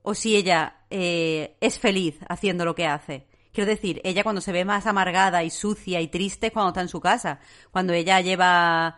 o 0.02 0.14
si 0.14 0.36
ella 0.36 0.82
eh, 0.90 1.56
es 1.62 1.80
feliz 1.80 2.18
haciendo 2.30 2.66
lo 2.66 2.76
que 2.76 2.88
hace. 2.88 3.28
Quiero 3.54 3.70
decir, 3.70 4.02
ella 4.04 4.24
cuando 4.24 4.42
se 4.42 4.52
ve 4.52 4.66
más 4.66 4.86
amargada 4.86 5.44
y 5.44 5.50
sucia 5.50 6.00
y 6.02 6.10
triste 6.10 6.48
es 6.48 6.54
cuando 6.54 6.70
está 6.70 6.82
en 6.82 6.90
su 6.90 7.00
casa. 7.00 7.40
Cuando 7.72 7.94
ella 7.94 8.22
lleva, 8.22 8.98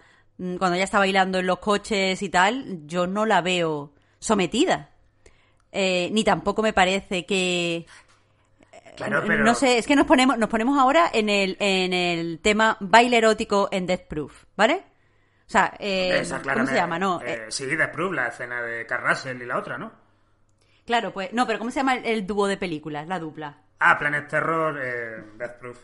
cuando 0.57 0.73
ella 0.73 0.85
está 0.85 0.99
bailando 0.99 1.39
en 1.39 1.47
los 1.47 1.59
coches 1.59 2.21
y 2.21 2.29
tal, 2.29 2.87
yo 2.87 3.07
no 3.07 3.25
la 3.25 3.41
veo 3.41 3.93
sometida. 4.19 4.89
Eh, 5.71 6.09
ni 6.11 6.23
tampoco 6.23 6.63
me 6.63 6.73
parece 6.73 7.25
que 7.25 7.85
Claro, 8.95 9.19
eh, 9.19 9.23
pero... 9.27 9.43
no 9.43 9.55
sé, 9.55 9.77
es 9.77 9.87
que 9.87 9.95
nos 9.95 10.05
ponemos, 10.05 10.37
nos 10.37 10.49
ponemos 10.49 10.77
ahora 10.77 11.09
en 11.13 11.29
el, 11.29 11.55
en 11.59 11.93
el 11.93 12.39
tema 12.39 12.77
baile 12.79 13.17
erótico 13.17 13.69
en 13.71 13.85
Death 13.85 14.07
Proof, 14.07 14.43
¿vale? 14.57 14.83
O 15.47 15.51
sea, 15.51 15.73
eh, 15.79 16.21
¿cómo 16.53 16.65
se 16.67 16.75
llama? 16.75 16.99
No, 16.99 17.21
Eh, 17.21 17.45
eh, 17.47 17.51
sí, 17.51 17.65
Death 17.65 17.91
Proof, 17.91 18.13
la 18.13 18.27
escena 18.27 18.61
de 18.61 18.85
Carrasel 18.85 19.41
y 19.41 19.45
la 19.45 19.57
otra, 19.57 19.77
¿no? 19.77 19.91
claro, 20.85 21.13
pues, 21.13 21.31
no, 21.33 21.45
pero 21.45 21.59
¿cómo 21.59 21.69
se 21.71 21.79
llama 21.79 21.95
el, 21.95 22.05
el 22.05 22.25
dúo 22.27 22.47
de 22.47 22.57
películas, 22.57 23.07
la 23.07 23.19
dupla? 23.19 23.57
Ah, 23.79 23.97
Planet 23.97 24.27
Terror, 24.27 24.79
eh, 24.83 25.23
Death 25.37 25.59
Proof. 25.59 25.77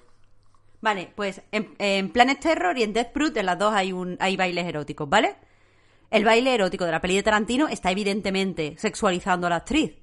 Vale, 0.85 1.11
pues 1.15 1.41
en, 1.51 1.73
en 1.79 2.11
Planet 2.11 2.39
Terror 2.39 2.77
y 2.77 2.83
en 2.83 2.93
Death 2.93 3.11
Proof, 3.11 3.35
en 3.37 3.47
las 3.47 3.57
dos 3.57 3.73
hay, 3.73 3.91
un, 3.91 4.17
hay 4.19 4.37
bailes 4.37 4.67
eróticos, 4.67 5.09
¿vale? 5.09 5.35
El 6.11 6.23
baile 6.23 6.53
erótico 6.53 6.85
de 6.85 6.91
la 6.91 7.01
peli 7.01 7.15
de 7.15 7.23
Tarantino 7.23 7.67
está 7.67 7.89
evidentemente 7.89 8.75
sexualizando 8.77 9.47
a 9.47 9.49
la 9.49 9.55
actriz. 9.55 9.93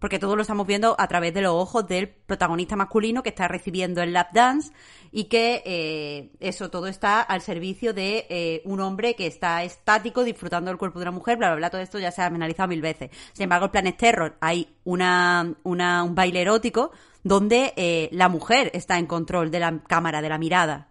porque 0.00 0.18
todo 0.18 0.34
lo 0.34 0.42
estamos 0.42 0.66
viendo 0.66 0.96
a 0.98 1.06
través 1.06 1.32
de 1.34 1.42
los 1.42 1.52
ojos 1.52 1.86
del 1.86 2.08
protagonista 2.08 2.74
masculino 2.74 3.22
que 3.22 3.28
está 3.28 3.46
recibiendo 3.46 4.02
el 4.02 4.14
lap 4.14 4.32
dance 4.32 4.72
y 5.12 5.24
que 5.24 5.62
eh, 5.66 6.30
eso 6.40 6.70
todo 6.70 6.86
está 6.86 7.20
al 7.20 7.42
servicio 7.42 7.92
de 7.92 8.26
eh, 8.30 8.62
un 8.64 8.80
hombre 8.80 9.14
que 9.14 9.26
está 9.26 9.62
estático 9.62 10.24
disfrutando 10.24 10.70
del 10.70 10.78
cuerpo 10.78 10.98
de 10.98 11.04
una 11.04 11.10
mujer, 11.12 11.36
bla, 11.36 11.48
bla, 11.48 11.56
bla, 11.56 11.70
todo 11.70 11.82
esto 11.82 11.98
ya 11.98 12.10
se 12.10 12.22
ha 12.22 12.26
analizado 12.26 12.68
mil 12.68 12.80
veces. 12.80 13.10
Sin 13.34 13.44
embargo, 13.44 13.66
el 13.66 13.70
Planet 13.70 13.96
Terror 13.96 14.36
hay 14.40 14.74
una, 14.84 15.54
una, 15.64 16.02
un 16.02 16.14
baile 16.14 16.40
erótico 16.40 16.92
donde 17.24 17.72
eh, 17.76 18.08
la 18.12 18.28
mujer 18.28 18.70
está 18.74 18.98
en 18.98 19.06
control 19.06 19.50
de 19.50 19.60
la 19.60 19.78
cámara, 19.86 20.22
de 20.22 20.28
la 20.28 20.38
mirada. 20.38 20.88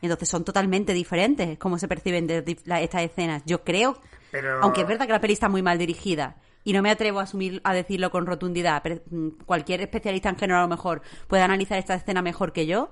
Entonces 0.00 0.28
son 0.28 0.44
totalmente 0.44 0.92
diferentes 0.94 1.58
cómo 1.58 1.78
se 1.78 1.88
perciben 1.88 2.26
de, 2.26 2.56
la- 2.64 2.80
estas 2.80 3.02
escenas. 3.02 3.42
Yo 3.46 3.62
creo, 3.62 3.98
Pero- 4.30 4.60
aunque 4.62 4.80
es 4.82 4.86
verdad 4.88 5.06
que 5.06 5.12
la 5.12 5.20
peli 5.20 5.34
está 5.34 5.48
muy 5.48 5.62
mal 5.62 5.78
dirigida 5.78 6.36
y 6.64 6.72
no 6.72 6.82
me 6.82 6.90
atrevo 6.90 7.20
a 7.20 7.24
asumir 7.24 7.60
a 7.64 7.72
decirlo 7.74 8.10
con 8.10 8.26
rotundidad, 8.26 8.82
pero 8.82 9.00
mm, 9.10 9.28
cualquier 9.46 9.80
especialista 9.80 10.28
en 10.28 10.36
género 10.38 10.58
a 10.58 10.62
lo 10.62 10.68
mejor 10.68 11.02
puede 11.28 11.42
analizar 11.42 11.78
esta 11.78 11.94
escena 11.94 12.22
mejor 12.22 12.52
que 12.52 12.66
yo, 12.66 12.90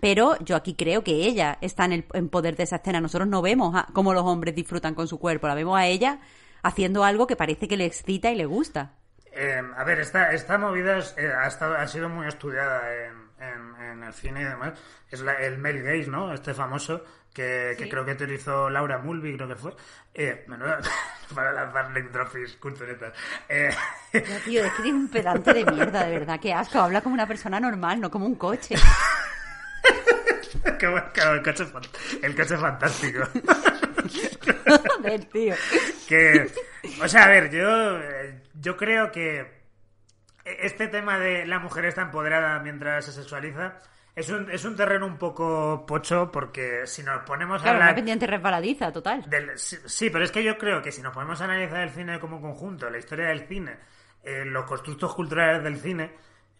pero 0.00 0.38
yo 0.44 0.56
aquí 0.56 0.74
creo 0.74 1.02
que 1.04 1.12
ella 1.26 1.56
está 1.60 1.84
en 1.86 1.92
el 1.92 2.04
en 2.14 2.28
poder 2.28 2.56
de 2.56 2.64
esa 2.64 2.76
escena. 2.76 3.00
Nosotros 3.00 3.28
no 3.28 3.40
vemos 3.42 3.74
a- 3.74 3.86
cómo 3.92 4.12
los 4.12 4.24
hombres 4.24 4.54
disfrutan 4.54 4.94
con 4.94 5.08
su 5.08 5.18
cuerpo, 5.18 5.48
la 5.48 5.54
vemos 5.54 5.78
a 5.78 5.86
ella 5.86 6.20
haciendo 6.62 7.04
algo 7.04 7.26
que 7.26 7.36
parece 7.36 7.68
que 7.68 7.76
le 7.78 7.86
excita 7.86 8.30
y 8.30 8.36
le 8.36 8.44
gusta. 8.44 8.92
Eh, 9.32 9.62
a 9.76 9.84
ver, 9.84 10.00
esta, 10.00 10.32
esta 10.32 10.58
movida 10.58 10.98
es- 10.98 11.14
eh, 11.16 11.32
ha, 11.32 11.46
estado, 11.46 11.76
ha 11.76 11.86
sido 11.86 12.08
muy 12.08 12.26
estudiada 12.26 12.82
en, 12.92 13.30
en- 13.38 13.82
en 13.82 14.02
el 14.02 14.12
cine 14.12 14.42
y 14.42 14.44
demás. 14.44 14.72
Es 15.10 15.20
la- 15.20 15.34
el 15.34 15.58
male 15.58 15.82
gaze, 15.82 16.10
¿no? 16.10 16.32
Este 16.32 16.52
famoso 16.54 17.04
que, 17.32 17.74
que 17.78 17.88
creo 17.88 18.04
que 18.04 18.12
utilizó 18.12 18.68
Laura 18.68 18.98
Mulvey, 18.98 19.36
creo 19.36 19.48
que 19.48 19.54
fue. 19.56 19.72
Eh, 20.14 20.44
menuda- 20.48 20.80
para 21.34 21.52
lanzar 21.52 21.90
name 21.90 22.08
drops 22.10 22.56
culturetas. 22.60 23.12
Eh, 23.48 23.70
Ya, 24.12 24.40
tío, 24.44 24.64
es 24.64 24.72
que 24.72 24.82
tiene 24.82 24.98
un 24.98 25.08
pedante 25.08 25.54
de 25.54 25.64
mierda, 25.64 26.04
de 26.04 26.18
verdad, 26.18 26.40
qué 26.40 26.52
asco. 26.52 26.80
Habla 26.80 27.00
como 27.00 27.14
una 27.14 27.26
persona 27.28 27.60
normal, 27.60 28.00
no 28.00 28.10
como 28.10 28.26
un 28.26 28.34
coche. 28.34 28.74
qué 30.78 30.86
bueno, 30.88 31.06
el 31.34 31.42
coche, 31.42 31.64
el 32.22 32.34
coche 32.36 32.56
fantástico. 32.56 33.20
Joder, 34.96 35.24
tío. 35.26 35.54
que 36.08 36.50
o 37.02 37.08
sea 37.08 37.24
a 37.24 37.28
ver 37.28 37.50
yo 37.50 37.98
yo 38.54 38.76
creo 38.76 39.12
que 39.12 39.60
este 40.44 40.88
tema 40.88 41.18
de 41.18 41.46
la 41.46 41.58
mujer 41.58 41.84
está 41.84 42.02
empoderada 42.02 42.58
mientras 42.60 43.04
se 43.04 43.12
sexualiza 43.12 43.78
es 44.16 44.28
un, 44.28 44.50
es 44.50 44.64
un 44.64 44.74
terreno 44.76 45.06
un 45.06 45.18
poco 45.18 45.84
pocho 45.86 46.30
porque 46.32 46.86
si 46.86 47.02
nos 47.02 47.22
ponemos 47.22 47.60
a 47.60 47.64
Claro, 47.64 47.76
una 47.78 47.84
hablar 47.86 47.94
pendiente 47.96 48.26
resbaladiza, 48.26 48.92
total. 48.92 49.28
del- 49.30 49.56
sí, 49.56 49.76
sí, 49.86 50.10
pero 50.10 50.24
es 50.24 50.32
que 50.32 50.42
yo 50.42 50.58
creo 50.58 50.82
que 50.82 50.90
si 50.92 51.00
nos 51.00 51.14
ponemos 51.14 51.40
a 51.40 51.44
analizar 51.44 51.80
el 51.82 51.90
cine 51.90 52.18
como 52.18 52.40
conjunto, 52.40 52.90
la 52.90 52.98
historia 52.98 53.28
del 53.28 53.46
cine, 53.46 53.76
eh, 54.24 54.44
los 54.44 54.64
constructos 54.64 55.14
culturales 55.14 55.62
del 55.62 55.76
cine, 55.76 56.12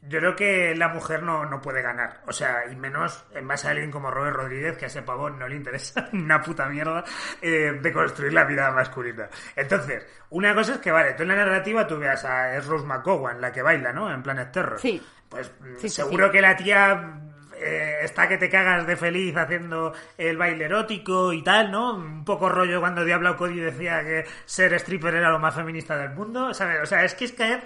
yo 0.03 0.19
creo 0.19 0.35
que 0.35 0.75
la 0.75 0.89
mujer 0.89 1.23
no, 1.23 1.45
no 1.45 1.61
puede 1.61 1.83
ganar. 1.83 2.23
O 2.27 2.33
sea, 2.33 2.65
y 2.71 2.77
menos 2.77 3.25
en 3.35 3.47
base 3.47 3.69
a 3.69 3.73
alguien 3.73 3.91
como 3.91 4.11
Robert 4.11 4.37
Rodríguez, 4.37 4.77
que 4.79 4.87
a 4.87 4.89
ese 4.89 5.03
pavón 5.03 5.39
no 5.39 5.47
le 5.47 5.57
interesa 5.57 6.09
una 6.13 6.41
puta 6.41 6.67
mierda 6.69 7.05
eh, 7.43 7.79
de 7.81 7.93
construir 7.93 8.33
la 8.33 8.45
vida 8.45 8.71
masculina. 8.71 9.29
Entonces, 9.55 10.07
una 10.31 10.55
cosa 10.55 10.75
es 10.75 10.79
que, 10.79 10.91
vale, 10.91 11.13
tú 11.15 11.23
en 11.23 11.29
la 11.29 11.37
narrativa 11.37 11.87
tú 11.87 11.99
veas 11.99 12.25
a 12.25 12.57
es 12.57 12.67
Rose 12.67 12.87
McGowan, 12.87 13.41
la 13.41 13.53
que 13.53 13.63
baila, 13.63 13.93
¿no? 13.93 14.13
En 14.13 14.23
Planet 14.23 14.51
Terror. 14.51 14.81
Sí. 14.81 15.03
Pues 15.29 15.53
mm, 15.61 15.77
Sí, 15.79 15.89
seguro 15.89 16.27
sí. 16.27 16.33
que 16.33 16.41
la 16.41 16.57
tía 16.57 17.21
eh, 17.61 17.99
está 18.03 18.27
que 18.27 18.39
te 18.39 18.49
cagas 18.49 18.87
de 18.87 18.97
feliz 18.97 19.37
haciendo 19.37 19.93
el 20.17 20.39
baile 20.39 20.65
erótico 20.65 21.33
y 21.33 21.43
tal, 21.43 21.71
¿no? 21.71 21.95
Un 21.95 22.25
poco 22.25 22.49
rollo 22.49 22.81
cuando 22.81 23.05
Diablo 23.05 23.37
Cody 23.37 23.61
decía 23.61 24.03
que 24.03 24.25
ser 24.47 24.73
stripper 24.75 25.15
era 25.17 25.31
lo 25.31 25.39
más 25.39 25.55
feminista 25.55 25.97
del 25.99 26.11
mundo, 26.15 26.55
¿sabes? 26.55 26.81
O 26.83 26.87
sea, 26.87 27.05
es 27.05 27.15
que 27.15 27.27
es 27.27 27.33
caer 27.33 27.63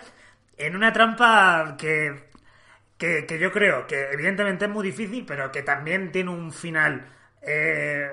en 0.59 0.77
una 0.77 0.93
trampa 0.93 1.77
que, 1.79 2.31
que, 2.97 3.39
yo 3.39 3.51
creo 3.53 3.87
que 3.87 4.11
evidentemente 4.13 4.65
es 4.65 4.71
muy 4.71 4.85
difícil, 4.85 5.25
pero 5.27 5.51
que 5.51 5.63
también 5.63 6.13
tiene 6.13 6.31
un 6.31 6.53
final, 6.53 7.07
eh, 7.43 8.11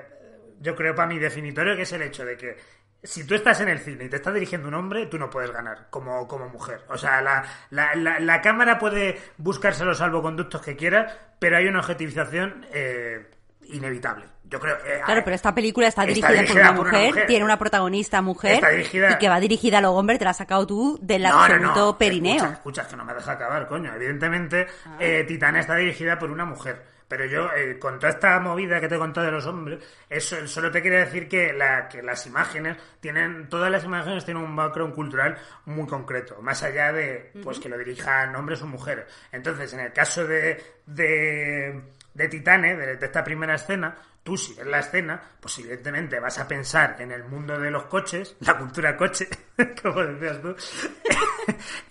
yo 0.60 0.74
creo 0.74 0.94
para 0.94 1.08
mí 1.08 1.18
definitorio, 1.18 1.76
que 1.76 1.82
es 1.82 1.92
el 1.92 2.02
hecho 2.02 2.24
de 2.24 2.36
que 2.36 2.56
si 3.02 3.26
tú 3.26 3.34
estás 3.34 3.60
en 3.60 3.68
el 3.68 3.80
cine 3.80 4.04
y 4.04 4.08
te 4.08 4.16
está 4.16 4.32
dirigiendo 4.32 4.68
un 4.68 4.74
hombre, 4.74 5.06
tú 5.06 5.18
no 5.18 5.28
puedes 5.28 5.50
ganar 5.50 5.88
como, 5.90 6.28
como 6.28 6.48
mujer. 6.48 6.82
O 6.88 6.96
sea, 6.96 7.20
la, 7.20 7.44
la, 7.70 7.94
la, 7.96 8.20
la 8.20 8.40
cámara 8.40 8.78
puede 8.78 9.18
buscarse 9.38 9.84
los 9.84 9.98
salvoconductos 9.98 10.62
que 10.62 10.76
quiera, 10.76 11.34
pero 11.38 11.56
hay 11.56 11.66
una 11.66 11.80
objetivización 11.80 12.66
eh, 12.72 13.28
inevitable. 13.64 14.26
Yo 14.52 14.60
creo. 14.60 14.76
Claro, 15.04 15.22
pero 15.24 15.34
esta 15.34 15.54
película 15.54 15.88
está, 15.88 16.04
Está 16.04 16.28
dirigida, 16.30 16.44
por, 16.44 16.46
por 16.46 16.56
una, 16.60 16.70
una 17.00 17.08
mujer, 17.08 17.26
tiene 17.26 17.44
una 17.44 17.58
protagonista 17.58 18.20
mujer 18.22 18.52
Está 18.56 18.68
dirigida- 18.68 19.12
y 19.12 19.18
que 19.18 19.28
va 19.28 19.40
dirigida 19.40 19.78
a 19.78 19.80
los 19.80 19.92
hombres, 19.92 20.18
te 20.18 20.24
la 20.26 20.30
has 20.32 20.36
sacado 20.36 20.66
tú 20.66 20.98
del 21.00 21.22
No, 21.22 21.30
no, 21.30 21.38
absoluto 21.40 21.74
no. 21.86 21.98
perineo. 21.98 22.34
Escucha, 22.36 22.52
escucha, 22.52 22.88
que 22.88 22.96
no 22.96 23.04
me 23.06 23.14
deja 23.14 23.32
acabar, 23.32 23.66
coño. 23.66 23.94
Evidentemente, 23.94 24.66
eh, 25.00 25.24
Titán 25.26 25.56
está 25.56 25.74
dirigida 25.76 26.18
por 26.18 26.30
una 26.30 26.44
mujer. 26.44 26.92
Pero 27.08 27.26
yo, 27.26 27.50
eh, 27.54 27.78
con 27.78 27.98
toda 27.98 28.10
esta 28.12 28.40
movida 28.40 28.80
que 28.80 28.88
te 28.88 28.94
he 28.94 28.98
contado 28.98 29.26
de 29.26 29.32
los 29.32 29.44
hombres, 29.44 29.84
eso 30.08 30.46
solo 30.46 30.70
te 30.70 30.80
quiero 30.80 30.96
decir 30.96 31.28
que, 31.28 31.52
la, 31.52 31.86
que 31.86 32.02
las 32.02 32.26
imágenes 32.26 32.78
tienen, 33.00 33.50
todas 33.50 33.70
las 33.70 33.84
imágenes 33.84 34.24
tienen 34.24 34.42
un 34.42 34.56
background 34.56 34.94
cultural 34.94 35.36
muy 35.66 35.86
concreto, 35.86 36.40
más 36.40 36.62
allá 36.62 36.90
de 36.90 37.30
pues 37.42 37.58
que 37.58 37.68
lo 37.68 37.76
dirijan 37.76 38.34
hombres 38.34 38.62
o 38.62 38.66
mujeres. 38.66 39.04
Entonces, 39.30 39.74
en 39.74 39.80
el 39.80 39.92
caso 39.92 40.26
de, 40.26 40.58
de, 40.86 41.82
de 42.14 42.28
Titane, 42.28 42.76
de, 42.76 42.96
de 42.96 43.06
esta 43.06 43.24
primera 43.24 43.54
escena, 43.54 43.96
tú 44.22 44.36
si 44.36 44.54
ves 44.54 44.66
la 44.66 44.78
escena, 44.80 45.20
pues 45.40 45.58
evidentemente 45.58 46.20
vas 46.20 46.38
a 46.38 46.46
pensar 46.46 46.96
en 47.00 47.12
el 47.12 47.24
mundo 47.24 47.58
de 47.58 47.70
los 47.70 47.84
coches, 47.84 48.36
la 48.40 48.56
cultura 48.58 48.96
coche, 48.96 49.28
como 49.82 50.02
decías 50.02 50.40
tú, 50.40 50.54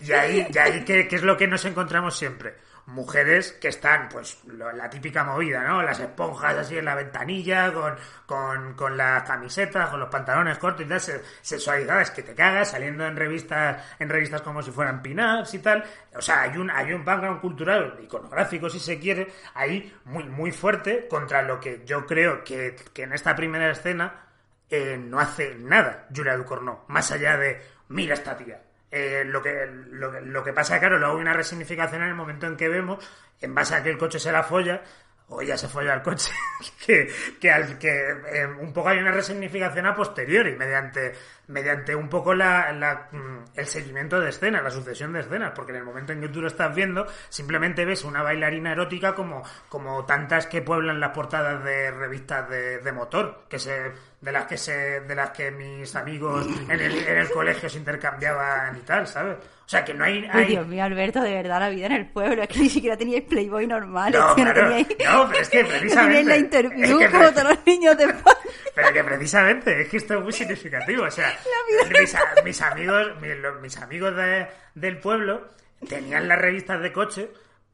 y 0.00 0.12
ahí, 0.12 0.46
y 0.52 0.58
ahí 0.58 0.84
¿qué, 0.84 1.06
qué 1.08 1.16
es 1.16 1.22
lo 1.22 1.36
que 1.36 1.46
nos 1.46 1.64
encontramos 1.64 2.16
siempre? 2.16 2.54
Mujeres 2.86 3.52
que 3.52 3.68
están, 3.68 4.08
pues, 4.08 4.42
lo- 4.46 4.72
la 4.72 4.90
típica 4.90 5.22
movida, 5.22 5.62
¿no? 5.62 5.82
Las 5.82 6.00
esponjas 6.00 6.56
así 6.58 6.76
en 6.76 6.84
la 6.84 6.94
ventanilla, 6.96 7.72
con, 7.72 7.94
con, 8.26 8.74
con 8.74 8.96
las 8.96 9.22
camisetas, 9.22 9.88
con 9.88 10.00
los 10.00 10.08
pantalones 10.08 10.58
cortos 10.58 10.84
y 10.84 10.88
tal, 10.88 11.00
se- 11.00 11.22
sexualizadas 11.42 12.10
que 12.10 12.22
te 12.22 12.34
cagas, 12.34 12.70
saliendo 12.72 13.06
en 13.06 13.14
revistas, 13.16 13.84
en 14.00 14.08
revistas 14.08 14.42
como 14.42 14.62
si 14.62 14.72
fueran 14.72 15.00
pin-ups 15.02 15.54
y 15.54 15.58
tal. 15.60 15.84
O 16.16 16.20
sea, 16.20 16.42
hay 16.42 16.56
un, 16.56 16.70
hay 16.70 16.92
un 16.92 17.04
background 17.04 17.40
cultural, 17.40 17.98
iconográfico 18.02 18.68
si 18.68 18.80
se 18.80 18.98
quiere, 18.98 19.32
ahí 19.54 19.94
muy, 20.04 20.24
muy 20.24 20.50
fuerte 20.50 21.06
contra 21.08 21.42
lo 21.42 21.60
que 21.60 21.82
yo 21.86 22.04
creo 22.06 22.42
que, 22.42 22.74
que 22.92 23.02
en 23.04 23.12
esta 23.12 23.36
primera 23.36 23.70
escena 23.70 24.26
eh, 24.70 24.96
no 24.98 25.20
hace 25.20 25.54
nada 25.54 26.06
Julia 26.14 26.36
Ducournau, 26.36 26.80
más 26.88 27.12
allá 27.12 27.36
de 27.36 27.62
mira 27.88 28.14
esta 28.14 28.36
tía. 28.36 28.61
Eh, 28.94 29.24
lo, 29.24 29.40
que, 29.42 29.66
lo, 29.90 30.44
que- 30.44 30.52
pasa, 30.52 30.78
claro, 30.78 30.98
luego 30.98 31.14
hay 31.16 31.22
una 31.22 31.32
resignificación 31.32 32.02
en 32.02 32.08
el 32.10 32.14
momento 32.14 32.46
en 32.46 32.58
que 32.58 32.68
vemos, 32.68 33.02
en 33.40 33.54
base 33.54 33.74
a 33.74 33.82
que 33.82 33.88
el 33.88 33.96
coche 33.96 34.18
se 34.18 34.30
la 34.30 34.42
folla, 34.42 34.82
o 35.28 35.40
ella 35.40 35.56
se 35.56 35.66
folla 35.66 35.94
al 35.94 36.02
coche, 36.02 36.30
que, 36.86 37.10
que, 37.40 37.50
al- 37.50 37.78
que 37.78 38.10
eh, 38.10 38.44
un 38.46 38.70
poco 38.74 38.90
hay 38.90 38.98
una 38.98 39.10
resignificación 39.12 39.86
a 39.86 39.94
posteriori, 39.94 40.56
mediante, 40.56 41.14
mediante 41.46 41.94
un 41.94 42.10
poco 42.10 42.34
la, 42.34 43.08
mm, 43.10 43.44
el 43.58 43.66
seguimiento 43.66 44.20
de 44.20 44.28
escenas, 44.28 44.62
la 44.62 44.70
sucesión 44.70 45.14
de 45.14 45.20
escenas, 45.20 45.52
porque 45.54 45.72
en 45.72 45.78
el 45.78 45.84
momento 45.84 46.12
en 46.12 46.20
que 46.20 46.28
tú 46.28 46.42
lo 46.42 46.48
estás 46.48 46.74
viendo, 46.74 47.06
simplemente 47.30 47.86
ves 47.86 48.04
una 48.04 48.22
bailarina 48.22 48.72
erótica 48.72 49.14
como, 49.14 49.42
como 49.70 50.04
tantas 50.04 50.46
que 50.46 50.60
pueblan 50.60 51.00
las 51.00 51.12
portadas 51.12 51.64
de 51.64 51.90
revistas 51.92 52.46
de 52.50 52.92
motor, 52.92 53.44
que 53.48 53.58
se 53.58 53.90
de 54.22 54.32
las 54.32 54.46
que 54.46 54.56
se 54.56 55.00
de 55.00 55.14
las 55.14 55.30
que 55.30 55.50
mis 55.50 55.94
amigos 55.96 56.46
en 56.68 56.70
el, 56.80 56.96
en 57.06 57.18
el 57.18 57.28
colegio 57.30 57.68
se 57.68 57.76
intercambiaban 57.78 58.76
y 58.76 58.80
tal, 58.80 59.06
¿sabes? 59.06 59.36
O 59.36 59.68
sea 59.72 59.84
que 59.84 59.92
no 59.94 60.04
hay, 60.04 60.18
Ay, 60.32 60.42
hay- 60.42 60.46
Dios 60.46 60.66
mío, 60.66 60.84
Alberto, 60.84 61.20
de 61.22 61.32
verdad, 61.34 61.58
la 61.60 61.68
vida 61.70 61.86
en 61.86 61.92
el 61.92 62.06
pueblo. 62.10 62.42
Es 62.42 62.48
que 62.48 62.60
ni 62.60 62.68
siquiera 62.68 62.96
teníais 62.96 63.24
Playboy 63.24 63.66
normales. 63.66 64.18
No, 64.20 64.34
tío, 64.34 64.44
claro. 64.44 64.60
teníais, 64.68 64.86
No, 65.04 65.28
pero 65.28 65.40
es 65.40 65.48
que 65.48 65.62
no 65.64 65.68
precisamente- 65.68 66.24
la 66.24 66.34
es 66.36 66.40
interview 66.40 66.98
que 66.98 67.10
como 67.10 67.30
todos 67.32 67.44
los 67.50 67.66
niños 67.66 67.96
de. 67.98 68.14
Pero 68.74 68.90
que 68.94 69.04
precisamente, 69.04 69.82
es 69.82 69.88
que 69.90 69.96
esto 69.98 70.14
es 70.14 70.20
muy 70.22 70.32
significativo. 70.32 71.04
O 71.04 71.10
sea, 71.10 71.30
mis, 71.90 72.16
mis 72.44 72.62
amigos, 72.62 73.20
mis, 73.20 73.36
los- 73.36 73.60
mis 73.60 73.76
amigos 73.78 74.16
de- 74.16 74.46
del 74.74 74.98
pueblo 74.98 75.48
tenían 75.88 76.26
las 76.28 76.38
revistas 76.38 76.80
de 76.80 76.92
coche 76.92 77.28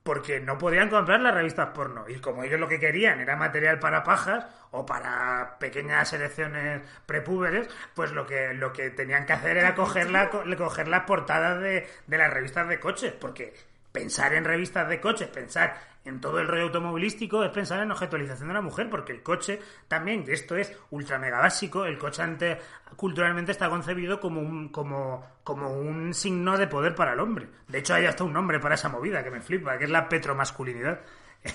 porque 0.08 0.40
no 0.40 0.56
podían 0.56 0.88
comprar 0.88 1.20
las 1.20 1.34
revistas 1.34 1.68
porno. 1.74 2.06
Y 2.08 2.14
como 2.18 2.42
ellos 2.42 2.58
lo 2.58 2.66
que 2.66 2.80
querían 2.80 3.20
era 3.20 3.36
material 3.36 3.78
para 3.78 4.04
pajas 4.04 4.46
o 4.70 4.86
para 4.86 5.58
pequeñas 5.60 6.08
selecciones 6.08 6.80
prepúberes, 7.04 7.68
pues 7.94 8.12
lo 8.12 8.26
que, 8.26 8.54
lo 8.54 8.72
que 8.72 8.88
tenían 8.88 9.26
que 9.26 9.34
hacer 9.34 9.58
era 9.58 9.74
coger, 9.74 10.08
la- 10.10 10.30
co- 10.30 10.44
coger 10.56 10.88
las 10.88 11.02
portadas 11.04 11.60
de, 11.60 11.86
de 12.06 12.16
las 12.16 12.32
revistas 12.32 12.66
de 12.68 12.80
coches. 12.80 13.12
Porque 13.12 13.52
pensar 13.98 14.32
en 14.34 14.44
revistas 14.44 14.88
de 14.88 15.00
coches, 15.00 15.28
pensar 15.28 15.74
en 16.04 16.20
todo 16.20 16.38
el 16.38 16.46
rollo 16.46 16.64
automovilístico 16.64 17.42
es 17.42 17.50
pensar 17.50 17.82
en 17.82 17.90
objetualización 17.90 18.48
de 18.48 18.54
la 18.54 18.60
mujer, 18.60 18.88
porque 18.88 19.12
el 19.12 19.22
coche 19.22 19.60
también, 19.88 20.24
que 20.24 20.34
esto 20.34 20.54
es 20.56 20.72
ultra 20.90 21.18
mega 21.18 21.40
básico, 21.40 21.84
el 21.84 21.98
coche 21.98 22.22
culturalmente 22.94 23.52
está 23.52 23.68
concebido 23.68 24.20
como 24.20 24.40
un, 24.40 24.68
como, 24.68 25.26
como 25.42 25.72
un 25.72 26.14
signo 26.14 26.56
de 26.56 26.68
poder 26.68 26.94
para 26.94 27.14
el 27.14 27.20
hombre. 27.20 27.48
De 27.66 27.78
hecho, 27.78 27.94
hay 27.94 28.06
hasta 28.06 28.22
un 28.22 28.32
nombre 28.32 28.60
para 28.60 28.76
esa 28.76 28.88
movida 28.88 29.24
que 29.24 29.30
me 29.30 29.40
flipa, 29.40 29.76
que 29.76 29.84
es 29.84 29.90
la 29.90 30.08
petromasculinidad. 30.08 31.00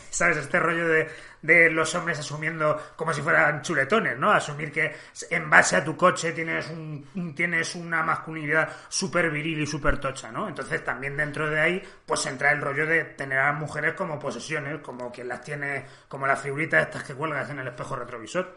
¿sabes? 0.09 0.37
Este 0.37 0.59
rollo 0.59 0.87
de, 0.87 1.69
los 1.71 1.93
hombres 1.95 2.19
asumiendo 2.19 2.93
como 2.95 3.13
si 3.13 3.21
fueran 3.21 3.61
chuletones, 3.61 4.17
¿no? 4.17 4.31
Asumir 4.31 4.71
que 4.71 4.95
en 5.29 5.49
base 5.49 5.75
a 5.75 5.83
tu 5.83 5.97
coche 5.97 6.31
tienes, 6.31 6.69
un, 6.69 7.33
tienes 7.35 7.75
una 7.75 8.01
masculinidad 8.01 8.69
súper 8.87 9.29
viril 9.29 9.61
y 9.61 9.67
súper 9.67 9.99
tocha, 9.99 10.31
¿no? 10.31 10.47
Entonces 10.47 10.83
también 10.83 11.17
dentro 11.17 11.49
de 11.49 11.59
ahí, 11.59 11.83
pues 12.05 12.25
entra 12.27 12.51
el 12.51 12.61
rollo 12.61 12.85
de 12.85 13.03
tener 13.03 13.39
a 13.39 13.51
las 13.51 13.59
mujeres 13.59 13.93
como 13.93 14.17
posesiones, 14.17 14.79
como 14.79 15.11
quien 15.11 15.27
las 15.27 15.41
tiene, 15.41 15.85
como 16.07 16.25
las 16.25 16.39
figuritas 16.41 16.83
estas 16.83 17.03
que 17.03 17.13
cuelgas 17.13 17.49
en 17.49 17.59
el 17.59 17.67
espejo 17.67 17.97
retrovisor. 17.97 18.55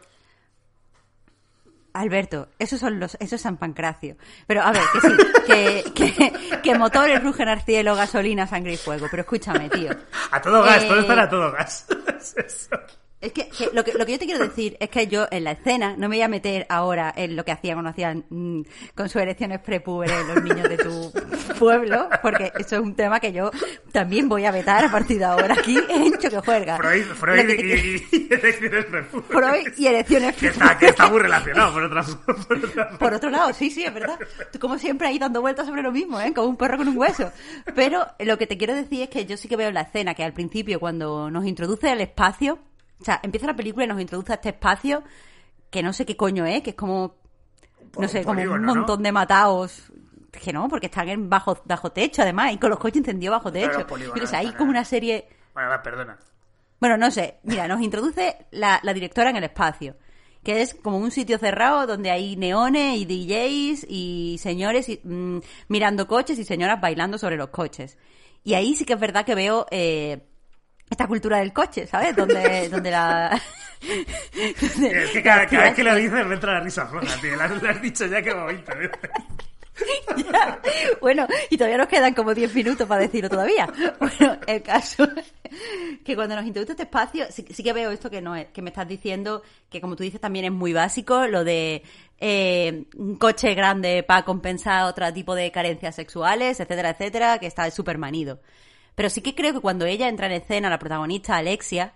Alberto, 2.01 2.49
esos 2.59 2.79
son 2.81 2.99
los, 3.01 3.17
esos 3.21 3.41
San 3.41 3.57
Pancracio. 3.57 4.17
Pero 4.47 4.63
a 4.63 4.73
ver, 4.73 4.83
que 4.93 5.01
sí, 5.01 5.17
que, 5.47 5.93
que, 5.95 6.61
que 6.63 6.79
motores 6.79 7.23
rugen 7.23 7.49
al 7.49 7.63
cielo, 7.63 7.95
gasolina, 7.95 8.47
sangre 8.47 8.75
y 8.75 8.77
fuego. 8.77 9.07
Pero 9.11 9.23
escúchame, 9.23 9.69
tío. 9.71 9.91
A 10.31 10.41
todo 10.41 10.63
gas, 10.63 10.83
Eh, 10.83 10.89
todo 10.89 11.01
estará 11.01 11.23
a 11.25 11.29
todo 11.29 11.53
gas. 11.53 11.87
Es 12.19 12.35
eso. 12.37 12.77
Es 13.19 13.33
que, 13.33 13.49
que 13.49 13.71
lo 13.73 13.83
que 13.83 13.95
lo 13.95 14.05
que 14.05 14.13
yo 14.13 14.19
te 14.19 14.27
quiero 14.27 14.45
decir 14.45 14.77
es 14.79 14.91
que 14.91 15.07
yo 15.07 15.27
en 15.31 15.45
la 15.45 15.53
escena 15.53 15.95
no 15.97 16.09
me 16.09 16.17
voy 16.17 16.23
a 16.23 16.29
meter 16.29 16.67
ahora 16.69 17.13
en 17.17 17.35
lo 17.35 17.47
que 17.47 17.53
hacían 17.53 17.79
o 17.79 17.83
no 17.83 17.89
hacían 17.89 18.27
mm, 18.29 18.61
con 18.95 19.09
sus 19.09 19.23
erecciones 19.23 19.61
prepúberes 19.61 20.27
los 20.27 20.45
niños 20.45 20.69
de 20.69 20.77
tu 20.77 21.13
pueblo, 21.59 22.11
porque 22.21 22.53
eso 22.59 22.77
es 22.77 22.83
un 22.83 22.95
tema 22.95 23.19
que 23.19 23.33
yo 23.33 23.51
también 23.91 24.29
voy 24.29 24.45
a 24.45 24.51
vetar 24.51 24.85
a 24.85 24.91
partir 24.91 25.19
de 25.19 25.25
ahora 25.25 25.55
aquí 25.55 25.79
en 25.89 26.13
Choque 26.19 26.41
Juerga. 26.41 26.77
Freud, 26.77 27.05
Freud 27.05 27.47
que 27.47 28.07
y, 28.13 28.17
y, 28.19 28.35
elecciones 28.35 28.85
prepúberes. 28.85 29.31
Freud 29.31 29.73
y 29.79 29.87
erecciones 29.87 30.37
Que 30.37 30.49
está, 30.49 30.79
que 30.79 30.87
está 30.87 31.09
muy 31.09 31.21
relacionado, 31.21 31.73
por 31.73 31.85
otra, 31.85 32.03
por 32.03 32.99
Por 32.99 33.15
otro 33.15 33.31
lado, 33.31 33.53
sí, 33.55 33.71
sí, 33.71 33.83
es 33.83 33.95
verdad. 33.95 34.19
Tú 34.53 34.59
como 34.59 34.79
siempre 34.79 35.09
ahí 35.09 35.19
dando 35.19 35.41
vueltas 35.41 35.67
sobre 35.67 35.83
lo 35.83 35.91
mismo, 35.91 36.21
¿eh? 36.21 36.35
Como 36.35 36.49
un 36.49 36.57
perro 36.57 36.77
con 36.77 36.89
un 36.89 36.99
hueso. 36.99 37.33
Pero 37.75 38.07
lo 38.19 38.37
que 38.37 38.47
te 38.47 38.59
quiero 38.59 38.75
decir 38.75 39.03
es 39.03 39.09
que 39.09 39.25
yo 39.25 39.39
sí 39.39 39.49
que 39.49 39.57
veo 39.57 39.69
en 39.69 39.75
la 39.75 39.83
escena 39.83 40.13
que 40.13 40.23
al 40.23 40.35
principio 40.35 40.79
cuando 40.79 41.31
nos 41.31 41.47
introduce 41.47 41.91
el 41.91 42.03
espacio, 42.03 42.59
o 43.01 43.05
sea, 43.05 43.21
empieza 43.23 43.47
la 43.47 43.57
película 43.57 43.85
y 43.85 43.89
nos 43.89 44.01
introduce 44.01 44.33
a 44.33 44.37
este 44.37 44.51
espacio 44.51 45.03
que 45.71 45.83
no 45.83 45.93
sé 45.93 46.07
qué 46.07 46.17
coño 46.17 46.47
es, 46.47 46.63
que 46.63 46.71
es 46.71 46.77
como, 46.77 47.17
no 47.99 48.09
sé, 48.09 48.21
un 48.21 48.25
como 48.25 48.43
un 48.43 48.65
montón 48.65 49.03
de 49.03 49.13
mataos. 49.13 49.93
Que 50.31 50.53
no, 50.53 50.69
porque 50.69 50.87
están 50.87 51.09
en 51.09 51.31
bajo, 51.31 51.59
bajo 51.65 51.93
techo 51.93 52.21
además, 52.21 52.53
y 52.53 52.59
con 52.59 52.69
los 52.69 52.79
coches 52.79 52.99
encendidos 52.99 53.37
bajo 53.39 53.51
techo. 53.51 53.87
Pero, 53.87 54.25
o 54.25 54.27
sea, 54.27 54.41
hay 54.41 54.53
como 54.53 54.71
una 54.71 54.85
serie... 54.85 55.27
Bueno, 55.55 55.71
va, 55.71 55.83
perdona. 55.83 56.19
Bueno, 56.79 56.99
no 56.99 57.11
sé. 57.11 57.39
Mira, 57.43 57.67
nos 57.67 57.81
introduce 57.81 58.37
la, 58.51 58.79
la 58.83 58.93
directora 58.93 59.31
en 59.31 59.37
el 59.37 59.45
espacio, 59.45 59.97
que 60.43 60.61
es 60.61 60.75
como 60.75 60.99
un 60.99 61.11
sitio 61.11 61.39
cerrado 61.39 61.87
donde 61.87 62.11
hay 62.11 62.37
neones 62.37 62.99
y 62.99 63.07
DJs 63.07 63.87
y 63.89 64.37
señores 64.39 64.91
y, 64.91 65.01
mm, 65.03 65.41
mirando 65.69 66.07
coches 66.07 66.39
y 66.39 66.45
señoras 66.45 66.83
bailando 66.83 67.17
sobre 67.17 67.37
los 67.37 67.49
coches. 67.49 67.97
Y 68.45 68.55
ahí 68.55 68.75
sí 68.75 68.85
que 68.85 68.93
es 68.93 69.01
verdad 69.01 69.25
que 69.25 69.35
veo 69.35 69.67
eh, 69.71 70.21
esta 70.89 71.07
cultura 71.07 71.39
del 71.39 71.53
coche, 71.53 71.87
¿sabes? 71.87 72.15
Donde, 72.15 72.69
donde 72.71 72.91
la... 72.91 73.41
donde 73.81 75.03
Es 75.03 75.11
que 75.11 75.23
cada, 75.23 75.47
vez 75.47 75.75
que 75.75 75.85
lo 75.85 75.95
dices 75.95 76.27
me 76.27 76.35
entra 76.35 76.55
la 76.55 76.61
risa 76.61 76.87
floja, 76.87 77.21
tío. 77.21 77.37
Lo 77.37 77.43
has, 77.43 77.63
lo 77.63 77.69
has 77.69 77.83
dicho 77.83 78.07
ya 78.07 78.23
que 78.23 78.33
veces. 78.33 79.11
Ya. 80.33 80.61
Bueno, 81.01 81.27
y 81.51 81.57
todavía 81.57 81.77
nos 81.77 81.89
quedan 81.89 82.15
como 82.15 82.35
10 82.35 82.55
minutos 82.55 82.89
para 82.89 83.03
decirlo 83.03 83.29
todavía. 83.29 83.69
Bueno, 83.99 84.39
el 84.47 84.63
caso 84.63 85.07
que 86.05 86.15
cuando 86.15 86.35
nos 86.35 86.47
introduce 86.47 86.73
este 86.73 86.85
espacio, 86.85 87.27
sí, 87.31 87.45
sí 87.51 87.63
que 87.63 87.73
veo 87.73 87.91
esto 87.91 88.09
que 88.11 88.23
no 88.23 88.35
es, 88.35 88.47
que 88.47 88.63
me 88.63 88.71
estás 88.71 88.89
diciendo, 88.89 89.43
que 89.69 89.81
como 89.81 89.97
tú 89.97 90.03
dices 90.03 90.21
también 90.21 90.47
es 90.47 90.53
muy 90.53 90.73
básico, 90.73 91.27
lo 91.27 91.45
de 91.45 91.83
eh, 92.19 92.85
un 92.97 93.17
coche 93.17 93.55
grande 93.55 94.03
para 94.03 94.25
compensar 94.25 94.85
otro 94.85 95.13
tipo 95.13 95.35
de 95.35 95.51
carencias 95.51 95.95
sexuales, 95.95 96.59
etcétera, 96.61 96.91
etcétera, 96.91 97.39
que 97.39 97.47
está 97.47 97.71
súper 97.71 97.99
manido. 97.99 98.41
Pero 98.97 99.11
sí 99.11 99.21
que 99.21 99.37
creo 99.37 99.53
que 99.53 99.61
cuando 99.61 99.87
ella 99.87 100.09
entra 100.09 100.27
en 100.27 100.33
escena, 100.33 100.71
la 100.71 100.81
protagonista, 100.81 101.37
Alexia, 101.37 101.95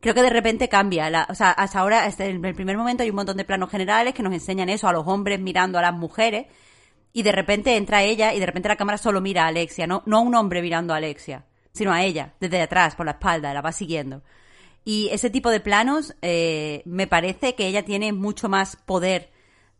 creo 0.00 0.14
que 0.14 0.22
de 0.22 0.30
repente 0.30 0.68
cambia. 0.68 1.08
La, 1.10 1.26
o 1.30 1.34
sea, 1.34 1.50
hasta 1.50 1.78
ahora, 1.78 2.04
hasta 2.04 2.24
en 2.24 2.44
el 2.44 2.54
primer 2.54 2.76
momento 2.76 3.04
hay 3.04 3.10
un 3.10 3.16
montón 3.16 3.36
de 3.36 3.44
planos 3.44 3.70
generales 3.70 4.14
que 4.14 4.22
nos 4.22 4.32
enseñan 4.32 4.70
eso, 4.70 4.88
a 4.88 4.92
los 4.92 5.06
hombres 5.06 5.38
mirando 5.38 5.78
a 5.78 5.82
las 5.82 5.94
mujeres, 5.94 6.46
y 7.12 7.22
de 7.22 7.32
repente 7.32 7.76
entra 7.76 8.02
ella 8.02 8.32
y 8.32 8.40
de 8.40 8.46
repente 8.46 8.68
la 8.68 8.76
cámara 8.76 8.96
solo 8.96 9.20
mira 9.20 9.44
a 9.44 9.48
Alexia, 9.48 9.86
no, 9.86 10.02
no 10.06 10.16
a 10.18 10.20
un 10.20 10.34
hombre 10.34 10.62
mirando 10.62 10.94
a 10.94 10.96
Alexia, 10.96 11.44
sino 11.72 11.92
a 11.92 12.02
ella, 12.02 12.32
desde 12.40 12.62
atrás, 12.62 12.96
por 12.96 13.04
la 13.06 13.12
espalda, 13.12 13.52
la 13.52 13.60
va 13.60 13.70
siguiendo. 13.70 14.22
Y 14.84 15.10
ese 15.12 15.28
tipo 15.28 15.50
de 15.50 15.60
planos, 15.60 16.16
eh, 16.22 16.82
me 16.86 17.06
parece 17.06 17.54
que 17.54 17.66
ella 17.66 17.84
tiene 17.84 18.12
mucho 18.12 18.48
más 18.48 18.76
poder 18.76 19.30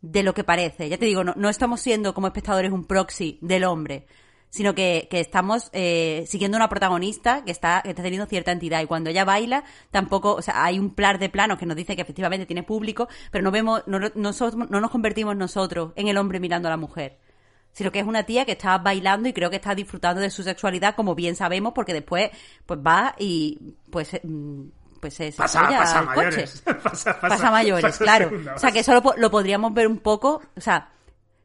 de 0.02 0.22
lo 0.22 0.34
que 0.34 0.44
parece. 0.44 0.90
Ya 0.90 0.98
te 0.98 1.06
digo, 1.06 1.24
no, 1.24 1.32
no 1.36 1.48
estamos 1.48 1.80
siendo 1.80 2.12
como 2.12 2.26
espectadores 2.26 2.70
un 2.70 2.84
proxy 2.84 3.38
del 3.40 3.64
hombre, 3.64 4.06
sino 4.54 4.74
que, 4.74 5.08
que 5.10 5.18
estamos 5.18 5.70
eh, 5.72 6.24
siguiendo 6.28 6.58
una 6.58 6.68
protagonista 6.68 7.42
que 7.42 7.50
está, 7.50 7.80
que 7.80 7.88
está 7.88 8.02
teniendo 8.02 8.26
cierta 8.26 8.52
entidad. 8.52 8.82
Y 8.82 8.86
cuando 8.86 9.08
ella 9.08 9.24
baila, 9.24 9.64
tampoco, 9.90 10.34
o 10.34 10.42
sea, 10.42 10.62
hay 10.62 10.78
un 10.78 10.90
plan 10.94 11.18
de 11.18 11.30
planos 11.30 11.58
que 11.58 11.64
nos 11.64 11.74
dice 11.74 11.96
que 11.96 12.02
efectivamente 12.02 12.44
tiene 12.44 12.62
público, 12.62 13.08
pero 13.30 13.42
no 13.42 13.50
vemos, 13.50 13.82
no, 13.86 13.98
no, 13.98 14.32
somos- 14.34 14.68
no 14.68 14.78
nos 14.78 14.90
convertimos 14.90 15.34
nosotros 15.36 15.92
en 15.96 16.08
el 16.08 16.18
hombre 16.18 16.38
mirando 16.38 16.68
a 16.68 16.70
la 16.70 16.76
mujer. 16.76 17.18
Sino 17.72 17.90
que 17.90 18.00
es 18.00 18.06
una 18.06 18.24
tía 18.24 18.44
que 18.44 18.52
está 18.52 18.76
bailando 18.76 19.26
y 19.26 19.32
creo 19.32 19.48
que 19.48 19.56
está 19.56 19.74
disfrutando 19.74 20.20
de 20.20 20.28
su 20.28 20.42
sexualidad, 20.42 20.94
como 20.96 21.14
bien 21.14 21.34
sabemos, 21.34 21.72
porque 21.74 21.94
después, 21.94 22.30
pues 22.66 22.78
va 22.78 23.14
y, 23.18 23.58
pues, 23.90 24.10
mm, 24.22 24.64
pues 25.00 25.14
se, 25.14 25.32
Pasa, 25.32 25.66
pasa 25.66 25.98
al 26.00 26.04
mayores. 26.06 26.60
coche 26.62 26.74
Pasa, 26.82 26.82
pasa, 26.82 27.20
pasa 27.20 27.50
mayores, 27.50 27.82
pasa 27.84 28.04
claro. 28.04 28.28
segunda 28.28 28.54
O 28.54 28.58
sea, 28.58 28.70
que 28.70 28.80
eso 28.80 28.92
lo, 28.92 29.14
lo 29.16 29.30
podríamos 29.30 29.72
ver 29.72 29.86
un 29.88 29.96
poco, 29.98 30.42
o 30.54 30.60
sea, 30.60 30.90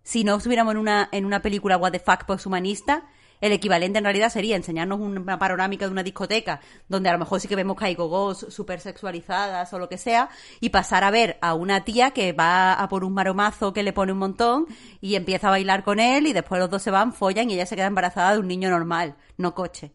si 0.07 0.23
no 0.23 0.37
estuviéramos 0.37 0.71
en 0.71 0.77
una, 0.77 1.09
en 1.11 1.25
una 1.25 1.41
película 1.41 1.75
what 1.75 1.91
the 1.91 1.99
fuck 1.99 2.23
posthumanista, 2.23 3.03
el 3.41 3.51
equivalente 3.51 3.97
en 3.97 4.05
realidad 4.05 4.29
sería 4.29 4.55
enseñarnos 4.55 5.01
una 5.01 5.37
panorámica 5.37 5.85
de 5.85 5.91
una 5.91 6.01
discoteca 6.01 6.61
donde 6.87 7.09
a 7.09 7.11
lo 7.11 7.19
mejor 7.19 7.41
sí 7.41 7.49
que 7.49 7.57
vemos 7.57 7.75
que 7.75 7.87
hay 7.87 7.95
gogos 7.95 8.45
súper 8.47 8.79
sexualizadas 8.79 9.73
o 9.73 9.79
lo 9.79 9.89
que 9.89 9.97
sea 9.97 10.29
y 10.61 10.69
pasar 10.69 11.03
a 11.03 11.11
ver 11.11 11.37
a 11.41 11.55
una 11.55 11.83
tía 11.83 12.11
que 12.11 12.31
va 12.31 12.71
a 12.71 12.87
por 12.87 13.03
un 13.03 13.13
maromazo 13.15 13.73
que 13.73 13.83
le 13.83 13.91
pone 13.91 14.13
un 14.13 14.19
montón 14.19 14.65
y 15.01 15.15
empieza 15.15 15.49
a 15.49 15.51
bailar 15.51 15.83
con 15.83 15.99
él 15.99 16.25
y 16.25 16.31
después 16.31 16.61
los 16.61 16.69
dos 16.69 16.81
se 16.81 16.89
van, 16.89 17.11
follan 17.11 17.49
y 17.49 17.55
ella 17.55 17.65
se 17.65 17.75
queda 17.75 17.87
embarazada 17.87 18.31
de 18.31 18.39
un 18.39 18.47
niño 18.47 18.69
normal, 18.69 19.17
no 19.35 19.53
coche. 19.53 19.91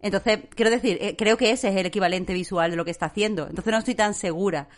Entonces, 0.00 0.38
quiero 0.54 0.70
decir, 0.70 0.96
eh, 1.02 1.16
creo 1.16 1.36
que 1.36 1.50
ese 1.50 1.68
es 1.68 1.76
el 1.76 1.84
equivalente 1.84 2.32
visual 2.32 2.70
de 2.70 2.78
lo 2.78 2.86
que 2.86 2.92
está 2.92 3.06
haciendo. 3.06 3.46
Entonces 3.46 3.70
no 3.70 3.78
estoy 3.78 3.94
tan 3.94 4.14
segura. 4.14 4.68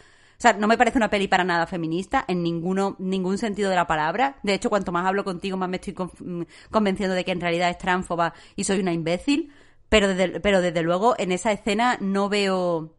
O 0.42 0.48
sea, 0.50 0.54
no 0.54 0.66
me 0.66 0.76
parece 0.76 0.98
una 0.98 1.08
peli 1.08 1.28
para 1.28 1.44
nada 1.44 1.68
feminista 1.68 2.24
en 2.26 2.42
ninguno, 2.42 2.96
ningún 2.98 3.38
sentido 3.38 3.70
de 3.70 3.76
la 3.76 3.86
palabra. 3.86 4.40
De 4.42 4.54
hecho, 4.54 4.70
cuanto 4.70 4.90
más 4.90 5.06
hablo 5.06 5.22
contigo, 5.22 5.56
más 5.56 5.68
me 5.68 5.76
estoy 5.76 5.94
mm, 5.94 6.42
convenciendo 6.68 7.14
de 7.14 7.24
que 7.24 7.30
en 7.30 7.40
realidad 7.40 7.70
es 7.70 7.78
tránfoba 7.78 8.34
y 8.56 8.64
soy 8.64 8.80
una 8.80 8.92
imbécil. 8.92 9.52
Pero 9.88 10.08
desde, 10.08 10.40
pero 10.40 10.60
desde 10.60 10.82
luego, 10.82 11.14
en 11.16 11.30
esa 11.30 11.52
escena 11.52 11.96
no 12.00 12.28
veo... 12.28 12.92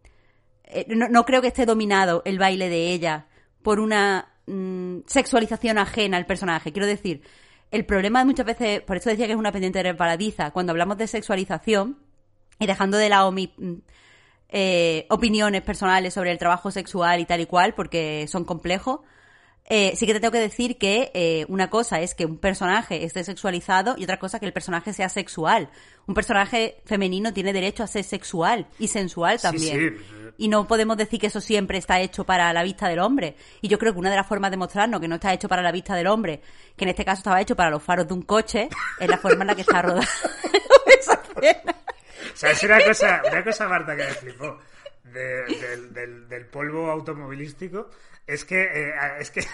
eh, 0.64 0.86
no, 0.88 1.10
no 1.10 1.26
creo 1.26 1.42
que 1.42 1.50
esté 1.50 1.66
dominado 1.66 2.22
el 2.24 2.40
baile 2.40 2.70
de 2.70 2.94
ella 2.94 3.26
por 3.62 3.82
una 3.82 4.30
mm, 4.46 5.00
sexualización 5.06 5.78
ajena 5.80 6.16
al 6.16 6.26
personaje. 6.26 6.72
Quiero 6.72 6.88
decir, 6.88 7.24
el 7.72 7.84
problema 7.84 8.24
muchas 8.24 8.46
veces, 8.46 8.80
por 8.84 8.96
eso 8.96 9.10
decía 9.10 9.26
que 9.26 9.34
es 9.34 9.38
una 9.38 9.52
pendiente 9.52 9.84
resbaladiza, 9.84 10.52
cuando 10.52 10.72
hablamos 10.72 10.98
de 10.98 11.08
sexualización 11.08 11.98
y 12.58 12.68
dejando 12.68 12.96
de 12.98 13.10
lado 13.10 13.34
mi, 13.34 13.54
mm, 13.58 13.74
eh, 14.56 15.08
opiniones 15.10 15.64
personales 15.64 16.14
sobre 16.14 16.32
el 16.32 16.38
trabajo 16.38 16.70
sexual 16.70 17.20
y 17.20 17.26
tal 17.26 17.42
y 17.42 17.48
cual, 17.48 17.74
porque 17.74 18.28
son 18.30 18.46
complejos, 18.46 19.00
eh, 19.66 19.96
sí 19.96 20.06
que 20.06 20.14
te 20.14 20.20
tengo 20.20 20.32
que 20.32 20.40
decir 20.40 20.78
que 20.78 21.10
eh, 21.16 21.46
una 21.48 21.72
cosa 21.72 22.02
es 22.02 22.14
que 22.14 22.26
un 22.26 22.38
personaje 22.38 23.04
esté 23.04 23.24
sexualizado 23.24 23.96
y 23.98 24.04
otra 24.04 24.20
cosa 24.20 24.40
que 24.40 24.46
el 24.46 24.54
personaje 24.54 24.94
sea 24.94 25.10
sexual. 25.10 25.70
Un 26.06 26.14
personaje 26.14 26.82
femenino 26.86 27.34
tiene 27.34 27.52
derecho 27.52 27.82
a 27.82 27.88
ser 27.88 28.04
sexual 28.04 28.68
y 28.78 28.90
sensual 28.90 29.42
también. 29.42 29.98
sí. 29.98 30.24
Y 30.38 30.48
no 30.50 30.68
podemos 30.68 30.98
decir 30.98 31.20
que 31.20 31.28
eso 31.28 31.42
siempre 31.42 31.80
está 31.80 32.00
hecho 32.00 32.24
para 32.24 32.52
la 32.54 32.64
vista 32.64 32.88
del 32.88 33.00
hombre. 33.00 33.36
Y 33.62 33.68
yo 33.70 33.80
creo 33.80 33.94
que 33.94 34.00
una 34.00 34.10
de 34.10 34.18
las 34.18 34.28
formas 34.28 34.52
de 34.52 34.58
mostrarnos 34.58 35.00
que 35.00 35.08
no 35.08 35.16
está 35.16 35.34
hecho 35.34 35.48
para 35.48 35.62
la 35.62 35.72
vista 35.72 35.96
del 35.96 36.08
hombre, 36.08 36.42
que 36.76 36.86
en 36.86 36.90
este 36.90 37.06
caso 37.06 37.20
estaba 37.20 37.42
hecho 37.42 37.56
para 37.56 37.70
los 37.70 37.82
faros 37.82 38.08
de 38.08 38.14
un 38.14 38.22
coche, 38.24 38.70
es 39.00 39.08
la 39.08 39.18
forma 39.18 39.44
en 39.44 39.48
la 39.48 39.56
que 39.56 39.62
está 39.62 39.82
escena. 40.88 41.76
¿Sabes 42.34 42.64
una 42.64 42.84
cosa, 42.84 43.22
una 43.30 43.44
cosa, 43.44 43.68
Marta, 43.68 43.96
que 43.96 44.04
me 44.04 44.14
flipó 44.14 44.60
de- 45.04 46.26
del, 46.28 46.46
polvo 46.48 46.90
automovilístico? 46.92 47.90
Es 48.26 48.46
que, 48.46 48.62
eh, 48.64 48.94
es 49.20 49.32
que... 49.32 49.42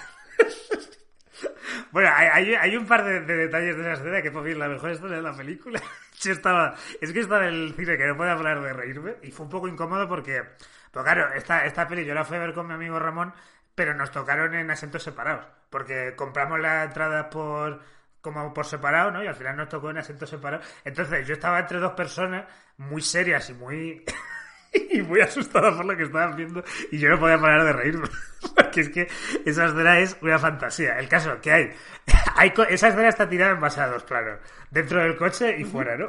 Bueno, 1.91 2.09
hay, 2.13 2.75
un 2.75 2.85
par 2.85 3.03
de, 3.03 3.21
de 3.21 3.35
detalles 3.35 3.75
de 3.75 3.81
esa 3.81 3.93
escena 3.93 4.21
que, 4.21 4.31
por 4.31 4.45
fin, 4.45 4.59
la 4.59 4.67
mejor 4.67 4.91
escena 4.91 5.15
de 5.15 5.21
la 5.21 5.35
película. 5.35 5.81
Yo 6.21 6.33
estaba, 6.33 6.75
es 6.99 7.11
que 7.13 7.21
estaba 7.21 7.47
en 7.47 7.53
el 7.53 7.73
cine 7.75 7.97
que 7.97 8.05
no 8.05 8.17
puedo 8.17 8.29
hablar 8.29 8.61
de 8.61 8.73
reírme 8.73 9.15
y 9.23 9.31
fue 9.31 9.45
un 9.45 9.49
poco 9.51 9.67
incómodo 9.67 10.07
porque, 10.07 10.43
pues 10.91 11.03
claro, 11.05 11.33
esta, 11.33 11.65
esta 11.65 11.87
peli 11.87 12.05
yo 12.05 12.13
la 12.13 12.25
fui 12.25 12.35
a 12.35 12.41
ver 12.41 12.53
con 12.53 12.67
mi 12.67 12.73
amigo 12.73 12.99
Ramón, 12.99 13.33
pero 13.73 13.93
nos 13.93 14.11
tocaron 14.11 14.53
en 14.53 14.69
asientos 14.69 15.01
separados, 15.01 15.45
porque 15.69 16.15
compramos 16.17 16.59
la 16.59 16.83
entrada 16.83 17.29
por 17.29 17.79
como 18.21 18.53
por 18.53 18.65
separado, 18.65 19.11
¿no? 19.11 19.23
Y 19.23 19.27
al 19.27 19.35
final 19.35 19.55
nos 19.57 19.69
tocó 19.69 19.89
en 19.89 19.97
asientos 19.99 20.29
separados. 20.29 20.65
Entonces 20.83 21.25
yo 21.27 21.33
estaba 21.33 21.59
entre 21.59 21.79
dos 21.79 21.93
personas 21.93 22.45
muy 22.77 23.01
serias 23.01 23.49
y 23.49 23.53
muy 23.53 24.03
y 24.91 25.01
muy 25.01 25.19
asustada 25.21 25.75
por 25.75 25.85
lo 25.85 25.97
que 25.97 26.03
estaban 26.03 26.35
viendo 26.35 26.63
y 26.91 26.99
yo 26.99 27.09
no 27.09 27.19
podía 27.19 27.39
parar 27.39 27.63
de 27.63 27.73
reírme 27.73 28.07
porque 28.55 28.81
es 28.81 28.89
que 28.89 29.07
esa 29.43 29.65
escena 29.65 29.97
es 29.99 30.15
una 30.21 30.37
fantasía 30.37 30.99
el 30.99 31.09
caso 31.09 31.41
que 31.41 31.51
hay, 31.51 31.73
hay 32.35 32.51
co- 32.51 32.63
esa 32.65 32.89
escena 32.89 33.09
está 33.09 33.27
tirada 33.27 33.53
en 33.53 33.59
base 33.61 33.81
a 33.81 33.87
dos 33.87 34.03
planos 34.03 34.37
dentro 34.69 35.01
del 35.01 35.17
coche 35.17 35.55
y 35.57 35.63
fuera 35.65 35.97
¿no? 35.97 36.07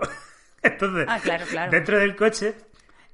entonces 0.63 1.07
Ah, 1.09 1.19
claro, 1.23 1.47
claro. 1.47 1.71
dentro 1.71 1.99
del 1.99 2.15
coche 2.15 2.55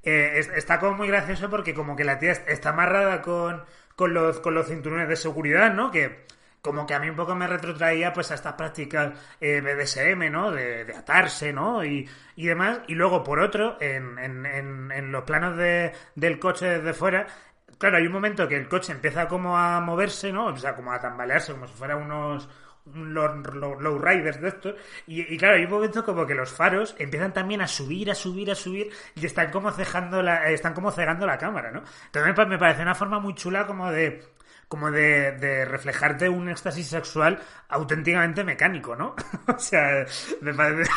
eh, 0.03 0.33
es- 0.35 0.49
está 0.49 0.79
como 0.81 0.97
muy 0.97 1.07
gracioso 1.07 1.49
porque 1.49 1.73
como 1.73 1.95
que 1.95 2.03
la 2.03 2.19
tía 2.19 2.33
está 2.33 2.71
amarrada 2.71 3.21
con, 3.21 3.63
con, 3.95 4.13
los, 4.13 4.41
con 4.41 4.53
los 4.53 4.67
cinturones 4.67 5.07
de 5.07 5.15
seguridad, 5.15 5.73
¿no? 5.73 5.91
Que 5.91 6.25
como 6.67 6.85
que 6.85 6.93
a 6.93 6.99
mí 6.99 7.09
un 7.09 7.15
poco 7.15 7.33
me 7.35 7.47
retrotraía 7.47 8.13
pues 8.13 8.29
a 8.31 8.35
estas 8.35 8.53
prácticas 8.53 9.13
eh, 9.41 9.61
BDSM, 9.61 10.29
¿no? 10.29 10.51
De, 10.51 10.85
de 10.85 10.95
atarse, 10.95 11.51
¿no? 11.53 11.83
Y, 11.83 12.07
y 12.35 12.45
demás. 12.47 12.81
Y 12.87 12.95
luego, 12.95 13.23
por 13.23 13.39
otro, 13.39 13.77
en, 13.81 14.19
en, 14.19 15.11
los 15.11 15.23
planos 15.23 15.57
de, 15.57 15.91
del 16.15 16.39
coche 16.39 16.67
desde 16.67 16.93
fuera, 16.93 17.25
claro, 17.77 17.97
hay 17.97 18.07
un 18.07 18.13
momento 18.13 18.47
que 18.47 18.55
el 18.57 18.67
coche 18.67 18.91
empieza 18.91 19.27
como 19.27 19.57
a 19.57 19.79
moverse, 19.81 20.31
¿no? 20.31 20.47
O 20.47 20.57
sea, 20.57 20.75
como 20.75 20.91
a 20.91 20.99
tambalearse, 20.99 21.53
como 21.53 21.67
si 21.67 21.73
fuera 21.73 21.95
unos 21.95 22.49
un 22.85 23.13
low, 23.13 23.27
low- 23.53 23.79
low 23.81 23.99
riders 23.99 24.39
de 24.39 24.47
estos 24.47 24.75
y, 25.07 25.33
y 25.33 25.37
claro 25.37 25.55
hay 25.57 25.65
un 25.65 25.71
momento 25.71 26.05
como 26.05 26.25
que 26.25 26.33
los 26.33 26.49
faros 26.53 26.95
empiezan 26.97 27.33
también 27.33 27.59
a 27.59 27.67
subir 27.67 28.09
a 28.09 28.15
subir 28.15 28.49
a 28.49 28.55
subir 28.55 28.89
y 29.13 29.25
están 29.25 29.51
como 29.51 29.71
cejando 29.71 30.23
la, 30.23 30.49
eh, 30.49 30.53
están 30.53 30.73
como 30.73 30.89
cegando 30.91 31.25
la 31.25 31.37
cámara 31.37 31.69
no 31.69 31.83
me, 32.13 32.33
pa- 32.33 32.45
me 32.45 32.57
parece 32.57 32.83
una 32.83 32.95
forma 32.95 33.19
muy 33.19 33.35
chula 33.35 33.67
como 33.67 33.91
de 33.91 34.23
como 34.67 34.91
de, 34.91 35.33
de 35.33 35.65
reflejarte 35.65 36.29
un 36.29 36.49
éxtasis 36.49 36.87
sexual 36.87 37.39
auténticamente 37.69 38.43
mecánico 38.43 38.95
no 38.95 39.15
o 39.47 39.59
sea 39.59 40.05
me 40.41 40.53
parece 40.53 40.89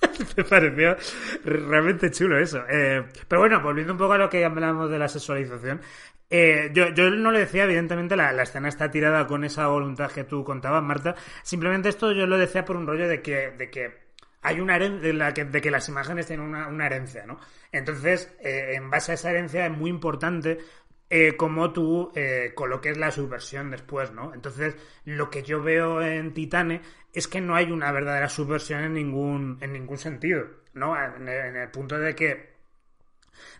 pareció 0.48 0.96
realmente 1.44 2.10
chulo 2.10 2.38
eso. 2.38 2.62
Eh, 2.68 3.04
pero 3.28 3.40
bueno, 3.40 3.60
volviendo 3.60 3.92
un 3.92 3.98
poco 3.98 4.12
a 4.12 4.18
lo 4.18 4.28
que 4.28 4.44
hablamos 4.44 4.90
de 4.90 4.98
la 4.98 5.08
sexualización, 5.08 5.80
eh, 6.28 6.70
yo, 6.72 6.88
yo 6.90 7.10
no 7.10 7.30
le 7.30 7.40
decía, 7.40 7.64
evidentemente, 7.64 8.16
la, 8.16 8.32
la 8.32 8.42
escena 8.42 8.68
está 8.68 8.90
tirada 8.90 9.26
con 9.26 9.44
esa 9.44 9.68
voluntad 9.68 10.10
que 10.10 10.24
tú 10.24 10.44
contabas, 10.44 10.82
Marta. 10.82 11.14
Simplemente 11.42 11.88
esto 11.88 12.12
yo 12.12 12.26
lo 12.26 12.38
decía 12.38 12.64
por 12.64 12.76
un 12.76 12.86
rollo 12.86 13.08
de 13.08 13.22
que, 13.22 13.52
de 13.52 13.70
que 13.70 14.06
hay 14.42 14.60
una 14.60 14.76
herencia, 14.76 15.12
de, 15.12 15.44
de 15.44 15.60
que 15.60 15.70
las 15.70 15.88
imágenes 15.88 16.26
tienen 16.26 16.46
una, 16.46 16.68
una 16.68 16.86
herencia, 16.86 17.26
¿no? 17.26 17.38
Entonces, 17.72 18.34
eh, 18.40 18.72
en 18.74 18.90
base 18.90 19.12
a 19.12 19.14
esa 19.14 19.30
herencia 19.30 19.66
es 19.66 19.72
muy 19.72 19.90
importante 19.90 20.58
eh, 21.08 21.36
cómo 21.36 21.72
tú 21.72 22.12
eh, 22.14 22.52
coloques 22.54 22.96
la 22.96 23.10
subversión 23.10 23.70
después, 23.70 24.12
¿no? 24.12 24.34
Entonces, 24.34 24.76
lo 25.04 25.30
que 25.30 25.42
yo 25.42 25.62
veo 25.62 26.02
en 26.02 26.34
Titane 26.34 26.82
es 27.12 27.28
que 27.28 27.40
no 27.40 27.54
hay 27.54 27.70
una 27.70 27.92
verdadera 27.92 28.28
subversión 28.28 28.82
en 28.82 28.94
ningún, 28.94 29.58
en 29.60 29.72
ningún 29.72 29.98
sentido, 29.98 30.46
¿no? 30.74 30.96
En 30.96 31.28
el, 31.28 31.46
en 31.46 31.56
el 31.56 31.70
punto 31.70 31.98
de 31.98 32.14
que 32.14 32.56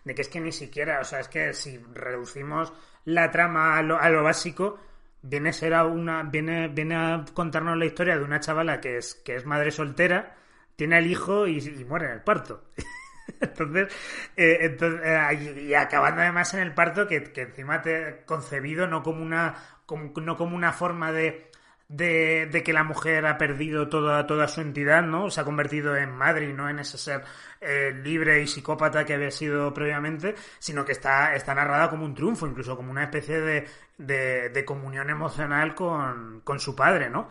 de 0.03 0.15
que 0.15 0.21
es 0.21 0.29
que 0.29 0.41
ni 0.41 0.51
siquiera, 0.51 0.99
o 0.99 1.03
sea, 1.03 1.19
es 1.19 1.27
que 1.27 1.53
si 1.53 1.77
reducimos 1.93 2.73
la 3.05 3.31
trama 3.31 3.77
a 3.77 3.83
lo, 3.83 3.99
a 3.99 4.09
lo 4.09 4.23
básico, 4.23 4.79
viene 5.21 5.49
a 5.49 5.53
ser 5.53 5.73
a 5.73 5.85
una, 5.85 6.23
viene, 6.23 6.67
viene 6.67 6.95
a 6.95 7.25
contarnos 7.33 7.77
la 7.77 7.85
historia 7.85 8.17
de 8.17 8.23
una 8.23 8.39
chavala 8.39 8.81
que 8.81 8.97
es, 8.97 9.15
que 9.15 9.35
es 9.35 9.45
madre 9.45 9.71
soltera, 9.71 10.35
tiene 10.75 10.97
el 10.97 11.07
hijo 11.07 11.47
y, 11.47 11.59
y 11.59 11.85
muere 11.85 12.07
en 12.07 12.11
el 12.13 12.21
parto. 12.21 12.63
Entonces, 13.41 13.93
eh, 14.35 14.57
entonces 14.61 15.01
eh, 15.03 15.63
y, 15.69 15.73
acabando 15.73 16.21
además 16.21 16.53
en 16.53 16.61
el 16.61 16.73
parto 16.73 17.07
que, 17.07 17.23
que 17.31 17.41
encima 17.43 17.81
te 17.81 18.23
concebido 18.25 18.87
no 18.87 19.03
como 19.03 19.21
una 19.23 19.55
como- 19.85 20.11
no 20.21 20.35
como 20.37 20.55
una 20.55 20.73
forma 20.73 21.11
de, 21.11 21.49
de, 21.87 22.47
de 22.51 22.63
que 22.63 22.73
la 22.73 22.83
mujer 22.83 23.25
ha 23.25 23.37
perdido 23.37 23.87
toda, 23.89 24.27
toda 24.27 24.47
su 24.49 24.59
entidad, 24.61 25.01
¿no? 25.03 25.29
Se 25.31 25.39
ha 25.41 25.45
convertido 25.45 25.95
en 25.95 26.11
madre 26.11 26.49
y 26.49 26.53
no 26.53 26.67
en 26.69 26.79
ese 26.79 26.97
ser 26.97 27.23
eh, 27.61 27.93
libre 28.03 28.41
y 28.41 28.47
psicópata 28.47 29.05
que 29.05 29.13
había 29.13 29.31
sido 29.31 29.73
previamente, 29.73 30.35
sino 30.59 30.83
que 30.85 30.91
está, 30.91 31.33
está 31.35 31.55
narrada 31.55 31.89
como 31.89 32.03
un 32.05 32.13
triunfo, 32.15 32.47
incluso 32.47 32.75
como 32.75 32.91
una 32.91 33.03
especie 33.03 33.39
de, 33.39 33.67
de, 33.97 34.49
de 34.49 34.65
comunión 34.65 35.09
emocional 35.09 35.73
con, 35.75 36.41
con 36.41 36.59
su 36.59 36.75
padre, 36.75 37.09
¿no? 37.09 37.29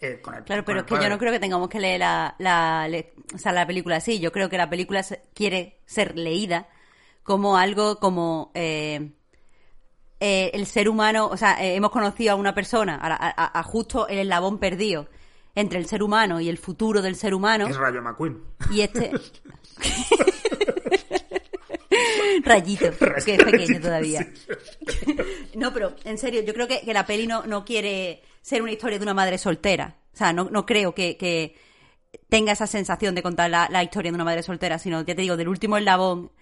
Eh, 0.00 0.20
con 0.22 0.34
el- 0.34 0.44
Claro, 0.44 0.62
con 0.62 0.66
pero 0.66 0.78
el 0.80 0.84
es 0.86 0.88
que 0.98 1.02
yo 1.04 1.10
no 1.10 1.18
creo 1.18 1.32
que 1.32 1.40
tengamos 1.40 1.68
que 1.68 1.80
leer 1.80 2.00
la, 2.00 2.34
la, 2.38 2.86
le- 2.88 3.14
o 3.34 3.38
sea, 3.38 3.52
la 3.52 3.66
película 3.66 3.96
así. 3.96 4.20
Yo 4.20 4.30
creo 4.32 4.48
que 4.48 4.56
la 4.58 4.70
película 4.70 5.02
se- 5.02 5.22
quiere 5.34 5.80
ser 5.86 6.16
leída 6.16 6.68
como 7.24 7.56
algo 7.56 7.98
como 7.98 8.50
eh, 8.54 9.10
eh, 10.20 10.50
el 10.54 10.66
ser 10.66 10.88
humano, 10.88 11.26
o 11.26 11.36
sea, 11.36 11.62
eh, 11.64 11.74
hemos 11.74 11.90
conocido 11.90 12.32
a 12.32 12.36
una 12.36 12.54
persona, 12.54 12.98
a- 13.02 13.58
a 13.58 13.62
justo 13.64 14.08
el 14.08 14.18
eslabón 14.20 14.58
perdido 14.58 15.08
entre 15.54 15.78
el 15.80 15.86
ser 15.86 16.02
humano 16.04 16.40
y 16.40 16.48
el 16.48 16.58
futuro 16.58 17.02
del 17.02 17.16
ser 17.16 17.34
humano. 17.34 17.66
Es 17.66 17.76
Rayo 17.76 18.00
McQueen. 18.00 18.40
Y 18.70 18.80
este. 18.82 19.10
Rayito, 22.44 22.90
que 23.24 23.34
es 23.34 23.44
pequeño 23.44 23.80
todavía. 23.80 24.26
No, 25.54 25.72
pero 25.72 25.94
en 26.04 26.18
serio, 26.18 26.42
yo 26.42 26.54
creo 26.54 26.68
que, 26.68 26.80
que 26.82 26.92
la 26.94 27.04
peli 27.04 27.26
no, 27.26 27.44
no 27.44 27.64
quiere 27.64 28.22
ser 28.48 28.62
una 28.62 28.72
historia 28.72 28.98
de 28.98 29.02
una 29.04 29.14
madre 29.14 29.36
soltera. 29.36 29.98
O 30.14 30.16
sea, 30.16 30.32
no, 30.32 30.48
no 30.50 30.64
creo 30.64 30.94
que, 30.94 31.16
que 31.18 31.54
tenga 32.30 32.52
esa 32.52 32.66
sensación 32.66 33.14
de 33.14 33.22
contar 33.22 33.50
la, 33.50 33.68
la 33.70 33.82
historia 33.82 34.10
de 34.10 34.14
una 34.14 34.24
madre 34.24 34.42
soltera, 34.42 34.78
sino, 34.78 35.02
ya 35.02 35.14
te 35.14 35.22
digo, 35.22 35.36
del 35.36 35.48
último 35.48 35.76
eslabón, 35.76 36.32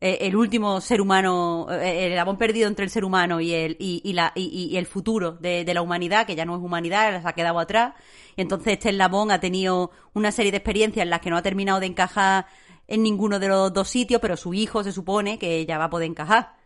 eh, 0.00 0.18
el 0.20 0.36
último 0.36 0.80
ser 0.80 1.00
humano, 1.00 1.66
eh, 1.70 2.06
el 2.06 2.12
eslabón 2.12 2.38
perdido 2.38 2.68
entre 2.68 2.84
el 2.84 2.90
ser 2.90 3.04
humano 3.04 3.40
y 3.40 3.52
el, 3.52 3.76
y, 3.80 4.00
y 4.04 4.12
la, 4.12 4.32
y, 4.36 4.70
y 4.72 4.76
el 4.76 4.86
futuro 4.86 5.32
de, 5.32 5.64
de 5.64 5.74
la 5.74 5.82
humanidad, 5.82 6.26
que 6.26 6.36
ya 6.36 6.44
no 6.44 6.54
es 6.54 6.62
humanidad, 6.62 7.20
se 7.20 7.28
ha 7.28 7.32
quedado 7.32 7.58
atrás. 7.58 7.94
Y 8.36 8.42
entonces 8.42 8.74
este 8.74 8.90
eslabón 8.90 9.32
ha 9.32 9.40
tenido 9.40 9.90
una 10.14 10.30
serie 10.30 10.52
de 10.52 10.58
experiencias 10.58 11.02
en 11.02 11.10
las 11.10 11.20
que 11.20 11.30
no 11.30 11.36
ha 11.36 11.42
terminado 11.42 11.80
de 11.80 11.86
encajar 11.86 12.46
en 12.86 13.02
ninguno 13.02 13.40
de 13.40 13.48
los 13.48 13.72
dos 13.72 13.88
sitios, 13.88 14.20
pero 14.20 14.36
su 14.36 14.54
hijo 14.54 14.84
se 14.84 14.92
supone 14.92 15.40
que 15.40 15.66
ya 15.66 15.76
va 15.76 15.86
a 15.86 15.90
poder 15.90 16.08
encajar. 16.08 16.56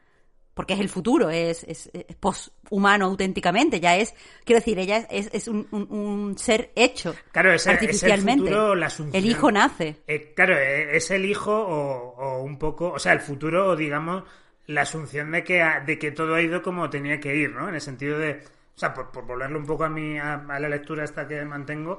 Porque 0.55 0.75
es 0.75 0.81
el 0.81 0.91
futuro, 0.91 1.31
es, 1.31 1.65
es, 1.65 1.89
es 1.95 2.15
poshumano 2.17 3.07
auténticamente, 3.07 3.81
ya 3.81 3.97
es, 3.97 4.15
quiero 4.45 4.61
decir, 4.61 4.79
ella 4.79 4.99
es, 5.11 5.49
un, 5.49 5.67
un- 5.71 5.87
un 5.91 6.39
ser 6.39 6.73
hecho 6.77 7.15
Claro, 7.33 7.53
es 7.55 7.67
el 7.67 7.73
artificialmente. 7.73 8.45
futuro, 8.45 8.75
la 8.75 8.87
asunción. 8.87 9.25
el 9.25 9.31
hijo 9.31 9.51
nace. 9.51 9.97
Eh, 10.07 10.35
claro, 10.37 10.55
eh, 10.59 10.95
es 10.97 11.11
el 11.11 11.25
hijo 11.25 11.53
o, 11.55 12.15
o 12.17 12.43
un 12.43 12.59
poco, 12.59 12.93
o 12.93 12.99
sea, 12.99 13.15
el 13.15 13.21
futuro 13.21 13.75
digamos 13.77 14.25
la 14.67 14.83
asunción 14.83 15.33
de 15.33 15.43
que 15.43 15.65
de 15.87 15.99
que 15.99 16.13
todo 16.13 16.35
ha 16.35 16.43
ido 16.43 16.61
como 16.63 16.89
tenía 16.91 17.19
que 17.19 17.35
ir, 17.35 17.51
¿no? 17.51 17.69
En 17.71 17.75
el 17.75 17.81
sentido 17.81 18.19
de, 18.19 18.43
o 18.77 18.79
sea, 18.79 18.93
por, 18.93 19.11
por 19.11 19.25
volverlo 19.27 19.59
un 19.59 19.67
poco 19.67 19.85
a 19.85 19.89
mi 19.89 20.19
a, 20.19 20.35
a 20.35 20.61
la 20.61 20.69
lectura 20.69 21.03
esta 21.05 21.27
que 21.27 21.43
mantengo, 21.47 21.99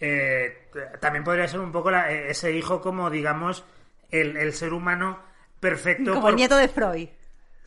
eh, 0.00 0.68
también 1.00 1.22
podría 1.24 1.46
ser 1.46 1.60
un 1.60 1.70
poco 1.70 1.90
la- 1.92 2.10
eh, 2.12 2.30
ese 2.30 2.52
hijo 2.52 2.80
como 2.80 3.08
digamos 3.08 3.64
el, 4.10 4.36
el 4.36 4.52
ser 4.52 4.72
humano 4.72 5.18
perfecto. 5.60 6.10
Como 6.10 6.22
por- 6.22 6.30
el 6.30 6.36
nieto 6.36 6.56
de 6.56 6.68
Freud. 6.68 7.08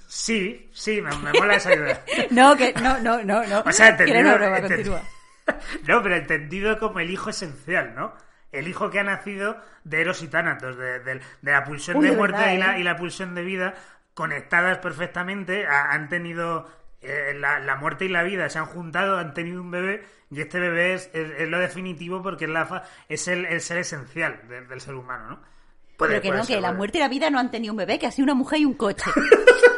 Sí, 0.08 0.70
sí, 0.74 1.02
me, 1.02 1.16
me 1.18 1.34
mola 1.34 1.56
esa 1.56 1.74
idea. 1.76 2.04
No, 2.32 2.56
que, 2.56 2.74
no, 2.74 3.00
no, 3.00 3.24
no, 3.24 3.46
no. 3.46 3.60
O 3.66 3.72
sea, 3.72 3.90
entendido, 3.90 4.34
broma. 4.36 5.02
No, 5.88 6.02
pero 6.04 6.16
entendido 6.16 6.80
como 6.80 7.00
el 7.00 7.10
hijo 7.10 7.30
esencial, 7.30 7.94
¿no? 7.96 8.14
El 8.52 8.68
hijo 8.68 8.90
que 8.90 9.00
ha 9.00 9.04
nacido 9.04 9.58
de 9.84 10.02
Eros 10.02 10.22
y 10.24 10.28
Tánatos, 10.28 10.78
de, 10.78 11.00
de- 11.00 11.22
de 11.42 11.52
la 11.52 11.64
pulsión 11.66 11.98
Uy, 11.98 12.08
de 12.10 12.16
muerte 12.16 12.38
verdad, 12.38 12.54
y, 12.54 12.58
la, 12.58 12.78
¿eh? 12.78 12.80
y 12.82 12.84
la 12.84 12.96
pulsión 12.98 13.36
de 13.36 13.44
vida 13.44 13.74
conectadas 14.14 14.78
perfectamente, 14.80 15.66
ha- 15.68 15.92
han 15.92 16.10
tenido 16.10 16.70
eh, 17.02 17.34
la, 17.38 17.60
la 17.60 17.76
muerte 17.76 18.06
y 18.06 18.10
la 18.10 18.24
vida, 18.24 18.50
se 18.50 18.60
han 18.60 18.66
juntado, 18.66 19.18
han 19.18 19.34
tenido 19.34 19.62
un 19.62 19.72
bebé 19.72 20.04
y 20.32 20.42
este 20.42 20.60
bebé 20.60 20.94
es, 20.96 21.10
es- 21.14 21.32
es 21.40 21.48
lo 21.50 21.60
definitivo 21.60 22.22
porque 22.24 22.46
es, 22.46 22.52
la 22.52 22.84
es 23.10 23.28
el, 23.28 23.46
el 23.46 23.62
ser 23.62 23.78
esencial 23.80 24.42
de- 24.48 24.62
del 24.66 24.82
ser 24.82 24.96
humano, 24.96 25.30
¿no? 25.30 25.40
Puede- 25.98 26.14
Pero 26.20 26.22
que 26.22 26.32
no, 26.32 26.44
ser, 26.46 26.56
que 26.58 26.62
la 26.62 26.72
muerte 26.74 26.98
y 26.98 27.02
la 27.02 27.10
vida 27.10 27.30
no 27.30 27.40
han 27.40 27.52
tenido 27.52 27.74
un 27.74 27.78
bebé, 27.78 28.00
que 28.00 28.08
ha 28.08 28.12
sido 28.12 28.24
una 28.26 28.36
mujer 28.36 28.60
y 28.60 28.66
un 28.66 28.74
coche. 28.76 29.10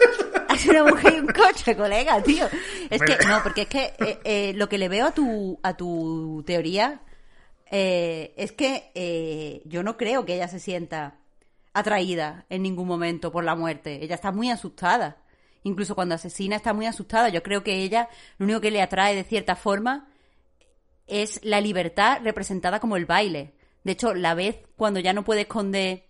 sido 0.60 0.84
una 0.84 0.91
mujer 0.91 1.14
y 1.15 1.19
un 1.19 1.27
coche, 1.27 1.76
colega, 1.76 2.22
tío. 2.22 2.48
Es 2.90 3.02
que, 3.02 3.18
no, 3.27 3.41
porque 3.44 3.61
es 3.61 3.68
que 3.68 3.94
eh, 3.99 4.19
eh, 4.23 4.53
lo 4.56 4.69
que 4.69 4.77
le 4.77 4.90
veo 4.90 5.07
a 5.07 5.11
tu, 5.11 5.60
a 5.64 5.76
tu 5.76 6.44
teoría 6.45 7.02
eh, 7.72 8.34
es 8.38 8.52
que 8.52 9.61
yo 9.65 9.84
no 9.84 9.98
creo 9.98 10.26
que 10.26 10.36
ella 10.36 10.48
se 10.48 10.60
sienta 10.60 11.15
atraída 11.73 12.45
en 12.49 12.64
ningún 12.64 12.88
momento 12.88 13.31
por 13.31 13.44
la 13.44 13.56
muerte. 13.56 14.03
Ella 14.03 14.15
está 14.15 14.31
muy 14.31 14.49
asustada. 14.49 15.18
Incluso 15.64 15.95
cuando 15.95 16.15
asesina 16.15 16.56
está 16.56 16.73
muy 16.73 16.86
asustada. 16.86 17.30
Yo 17.30 17.44
creo 17.44 17.64
que 17.64 17.84
ella 17.84 18.10
lo 18.38 18.45
único 18.45 18.61
que 18.61 18.72
le 18.72 18.81
atrae 18.81 19.15
de 19.15 19.23
cierta 19.23 19.56
forma 19.56 20.07
es 21.07 21.40
la 21.44 21.60
libertad 21.61 22.19
representada 22.23 22.80
como 22.80 22.95
el 22.95 23.06
baile. 23.06 23.53
De 23.84 23.94
hecho, 23.94 24.14
la 24.14 24.34
vez 24.36 24.57
cuando 24.76 24.99
ya 24.99 25.14
no 25.14 25.23
puede 25.23 25.41
esconder 25.41 26.06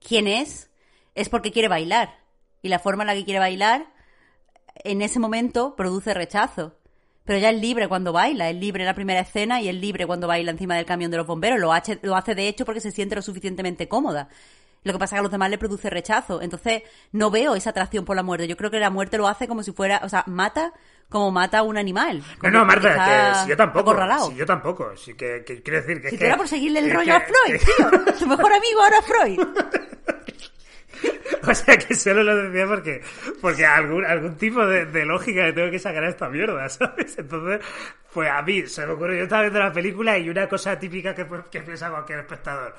quién 0.00 0.26
es, 0.28 0.70
es 1.14 1.28
porque 1.28 1.52
quiere 1.52 1.68
bailar. 1.68 2.25
Y 2.66 2.68
la 2.68 2.80
forma 2.80 3.04
en 3.04 3.06
la 3.06 3.14
que 3.14 3.24
quiere 3.24 3.38
bailar, 3.38 3.86
en 4.82 5.00
ese 5.02 5.20
momento, 5.20 5.76
produce 5.76 6.12
rechazo. 6.14 6.74
Pero 7.24 7.38
ella 7.38 7.50
es 7.50 7.60
libre 7.60 7.86
cuando 7.88 8.12
baila, 8.12 8.50
es 8.50 8.56
libre 8.56 8.82
en 8.82 8.86
la 8.86 8.94
primera 8.94 9.20
escena 9.20 9.60
y 9.60 9.68
es 9.68 9.74
libre 9.76 10.04
cuando 10.06 10.26
baila 10.26 10.50
encima 10.50 10.74
del 10.76 10.84
camión 10.84 11.10
de 11.10 11.16
los 11.16 11.26
bomberos. 11.26 11.58
Lo 11.60 11.72
hace, 11.72 11.98
lo 12.02 12.16
hace 12.16 12.34
de 12.34 12.48
hecho 12.48 12.64
porque 12.64 12.80
se 12.80 12.90
siente 12.90 13.14
lo 13.14 13.22
suficientemente 13.22 13.88
cómoda. 13.88 14.28
Lo 14.84 14.92
que 14.92 14.98
pasa 15.00 15.14
es 15.14 15.16
que 15.16 15.20
a 15.20 15.22
los 15.22 15.32
demás 15.32 15.50
le 15.50 15.58
produce 15.58 15.90
rechazo. 15.90 16.40
Entonces, 16.42 16.82
no 17.12 17.30
veo 17.30 17.56
esa 17.56 17.70
atracción 17.70 18.04
por 18.04 18.14
la 18.16 18.22
muerte. 18.22 18.46
Yo 18.48 18.56
creo 18.56 18.70
que 18.70 18.78
la 18.78 18.90
muerte 18.90 19.16
lo 19.18 19.26
hace 19.26 19.48
como 19.48 19.62
si 19.64 19.72
fuera, 19.72 20.00
o 20.04 20.08
sea, 20.08 20.22
mata 20.26 20.72
como 21.08 21.30
mata 21.32 21.58
a 21.58 21.62
un 21.62 21.76
animal. 21.78 22.22
No, 22.42 22.50
no, 22.50 22.64
Marta, 22.64 22.94
que 23.34 23.38
si 23.44 23.48
yo 23.50 23.56
tampoco. 23.56 23.90
acorralado. 23.90 24.28
Si 24.30 24.36
yo 24.36 24.46
tampoco. 24.46 24.96
Sí, 24.96 25.14
que, 25.14 25.44
que 25.44 25.62
quiero 25.62 25.80
decir 25.82 26.00
que. 26.02 26.08
Si 26.10 26.14
es 26.16 26.20
fuera 26.20 26.34
que- 26.34 26.38
por 26.38 26.48
seguirle 26.48 26.80
el 26.80 26.92
rollo 26.92 27.14
a 27.14 27.20
Freud, 27.20 27.60
tío. 27.60 28.14
Su 28.18 28.26
mejor 28.26 28.52
amigo 28.52 28.80
ahora 28.82 29.02
Freud. 29.02 29.40
O 31.48 31.54
sea 31.54 31.76
que 31.78 31.94
solo 31.94 32.22
lo 32.22 32.36
decía 32.36 32.66
porque, 32.66 33.02
porque 33.40 33.64
algún, 33.66 34.04
algún 34.04 34.36
tipo 34.36 34.64
de, 34.66 34.86
de 34.86 35.04
lógica 35.04 35.42
le 35.44 35.52
tengo 35.52 35.70
que 35.70 35.78
sacar 35.78 36.04
a 36.04 36.08
esta 36.08 36.28
mierda, 36.28 36.68
¿sabes? 36.68 37.18
Entonces, 37.18 37.60
pues 38.12 38.30
a 38.30 38.42
mí 38.42 38.66
se 38.66 38.86
me 38.86 38.92
ocurrió, 38.92 39.16
yo 39.18 39.22
estaba 39.24 39.42
viendo 39.42 39.58
la 39.60 39.72
película 39.72 40.18
y 40.18 40.28
una 40.30 40.48
cosa 40.48 40.78
típica 40.78 41.14
que, 41.14 41.24
pues, 41.24 41.44
que 41.50 41.60
piensa 41.60 41.90
cualquier 41.90 42.20
espectador. 42.20 42.74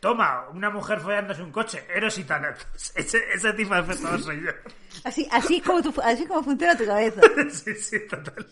toma, 0.00 0.48
una 0.50 0.68
mujer 0.70 1.00
follándose 1.00 1.42
un 1.42 1.52
coche, 1.52 1.84
Eros 1.94 2.16
y 2.18 2.24
Thanatos. 2.24 2.66
Ese, 2.94 3.22
ese 3.32 3.52
tipo 3.54 3.74
de 3.74 3.80
espectador 3.80 4.20
soy 4.20 4.42
yo. 4.42 4.50
Así, 5.04 5.28
así, 5.30 5.60
como 5.60 5.82
tu- 5.82 6.00
así 6.02 6.26
como 6.26 6.42
funciona 6.42 6.76
tu 6.76 6.84
cabeza. 6.86 7.20
sí, 7.50 7.74
sí, 7.74 8.06
total. 8.08 8.46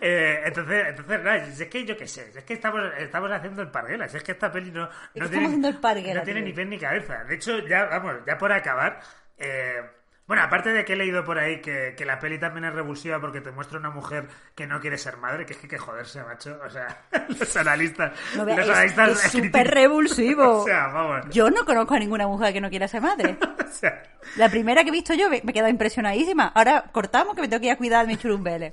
Eh, 0.00 0.42
entonces, 0.44 0.86
entonces, 0.88 1.22
nada, 1.22 1.36
es 1.36 1.64
que 1.64 1.84
yo 1.84 1.96
qué 1.96 2.06
sé, 2.06 2.30
es 2.34 2.44
que 2.44 2.54
estamos, 2.54 2.80
estamos 2.98 3.30
haciendo 3.32 3.62
el 3.62 3.70
parguela, 3.70 4.08
si 4.08 4.16
es 4.16 4.22
que 4.22 4.32
esta 4.32 4.52
peli 4.52 4.70
no, 4.70 4.82
no 4.82 4.90
estamos 5.14 5.30
tiene, 5.30 5.46
haciendo 5.46 5.68
el 5.68 5.78
parguela, 5.78 6.20
no 6.20 6.24
tiene 6.24 6.42
ni 6.42 6.52
pie 6.52 6.64
ni 6.64 6.78
cabeza. 6.78 7.24
De 7.24 7.34
hecho, 7.34 7.58
ya, 7.66 7.86
vamos, 7.86 8.16
ya 8.26 8.38
por 8.38 8.52
acabar, 8.52 9.00
eh, 9.36 9.82
bueno, 10.28 10.42
aparte 10.44 10.70
de 10.70 10.84
que 10.84 10.92
he 10.92 10.96
leído 10.96 11.24
por 11.24 11.38
ahí 11.38 11.60
que, 11.60 11.94
que 11.96 12.04
la 12.04 12.20
peli 12.20 12.38
también 12.38 12.66
es 12.66 12.72
revulsiva 12.74 13.18
porque 13.18 13.40
te 13.40 13.50
muestra 13.50 13.78
una 13.78 13.90
mujer 13.90 14.28
que 14.54 14.66
no 14.68 14.80
quiere 14.80 14.96
ser 14.98 15.16
madre, 15.16 15.44
que 15.44 15.54
es 15.54 15.58
que 15.58 15.66
que 15.66 15.78
joderse, 15.78 16.22
macho. 16.22 16.60
O 16.64 16.70
sea, 16.70 17.02
los 17.40 17.56
analistas, 17.56 18.12
No 18.36 18.44
los 18.44 18.58
es- 18.58 18.68
analistas 18.68 19.24
es 19.24 19.32
súper 19.32 19.68
revulsivo. 19.68 20.58
O 20.62 20.64
sea, 20.64 20.86
vamos. 20.88 21.26
Yo 21.30 21.50
no 21.50 21.64
conozco 21.64 21.94
a 21.94 21.98
ninguna 21.98 22.26
mujer 22.28 22.52
que 22.52 22.60
no 22.60 22.70
quiera 22.70 22.86
ser 22.86 23.00
madre. 23.02 23.36
O 23.68 23.70
sea, 23.70 24.02
La 24.36 24.48
primera 24.48 24.82
que 24.82 24.88
he 24.88 24.92
visto 24.92 25.12
yo 25.14 25.28
me 25.28 25.36
he 25.36 25.52
quedado 25.52 25.68
impresionadísima. 25.68 26.52
Ahora 26.54 26.84
cortamos 26.90 27.34
que 27.34 27.42
me 27.42 27.48
tengo 27.48 27.60
que 27.60 27.66
ir 27.66 27.72
a 27.72 27.76
cuidar 27.76 28.04
a 28.04 28.08
mi 28.08 28.16
churumbeles. 28.16 28.72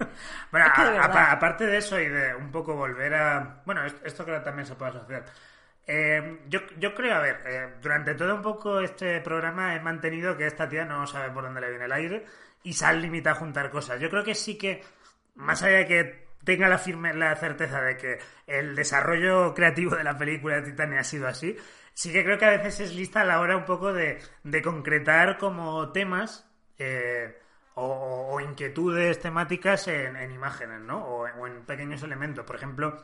Bueno, 0.52 0.68
Es 0.68 0.74
que 0.74 0.84
de 0.84 0.98
a- 0.98 1.32
aparte 1.34 1.66
de 1.66 1.78
eso 1.78 2.00
y 2.00 2.08
de 2.08 2.34
un 2.36 2.50
poco 2.52 2.76
volver 2.76 3.14
a... 3.14 3.62
Bueno, 3.66 3.84
es- 3.86 3.96
esto 4.06 4.24
creo 4.24 4.40
que 4.40 4.46
también 4.46 4.66
se 4.66 4.76
puede 4.76 4.92
asociar. 4.92 5.26
Eh, 5.88 6.40
yo, 6.48 6.62
yo 6.80 6.96
creo, 6.96 7.16
a 7.16 7.20
ver, 7.20 7.42
eh, 7.46 7.74
durante 7.82 8.16
todo 8.16 8.36
un 8.36 8.42
poco 8.42 8.80
este 8.80 9.22
programa 9.22 9.76
he 9.76 9.80
mantenido 9.80 10.36
que 10.36 10.48
esta 10.48 10.68
tía 10.68 10.84
no 10.84 11.06
sabe 11.06 11.32
por 11.32 11.44
dónde 11.44 11.62
le 11.62 11.70
viene 11.70 11.86
el 11.86 11.92
aire 11.92 12.26
y 12.64 12.74
se 12.74 12.86
han 12.86 13.02
limitado 13.02 13.36
a 13.36 13.40
juntar 13.40 13.70
cosas. 13.70 14.00
Yo 14.00 14.10
creo 14.10 14.24
que 14.24 14.34
sí 14.34 14.58
que, 14.58 14.84
más 15.36 15.62
allá 15.62 15.78
de 15.80 15.86
que 15.86 16.26
tenga 16.44 16.68
la 16.68 16.80
firme 16.80 17.14
la 17.14 17.36
certeza 17.36 17.82
de 17.82 17.98
que 17.98 18.20
el 18.48 18.76
desarrollo 18.76 19.54
creativo 19.54 19.96
de 19.96 20.04
la 20.04 20.18
película 20.18 20.56
de 20.56 20.72
Titania 20.72 21.02
ha 21.02 21.04
sido 21.04 21.28
así, 21.28 21.56
sí 21.94 22.12
que 22.12 22.24
creo 22.24 22.38
que 22.40 22.46
a 22.46 22.52
veces 22.52 22.80
es 22.80 22.96
lista 22.96 23.22
a 23.22 23.26
la 23.26 23.40
hora 23.40 23.58
un 23.58 23.66
poco 23.66 23.94
de, 23.94 24.20
de 24.44 24.62
concretar 24.62 25.38
como 25.38 25.92
temas 25.92 26.50
eh, 26.80 27.40
o, 27.76 28.40
inquietudes 28.42 29.20
temáticas 29.20 29.88
en, 29.88 30.16
en 30.16 30.32
imágenes, 30.32 30.82
¿no? 30.82 31.06
O, 31.06 31.28
o 31.28 31.48
en 31.48 31.64
pequeños 31.66 32.02
elementos. 32.04 32.46
Por 32.46 32.56
ejemplo, 32.56 33.04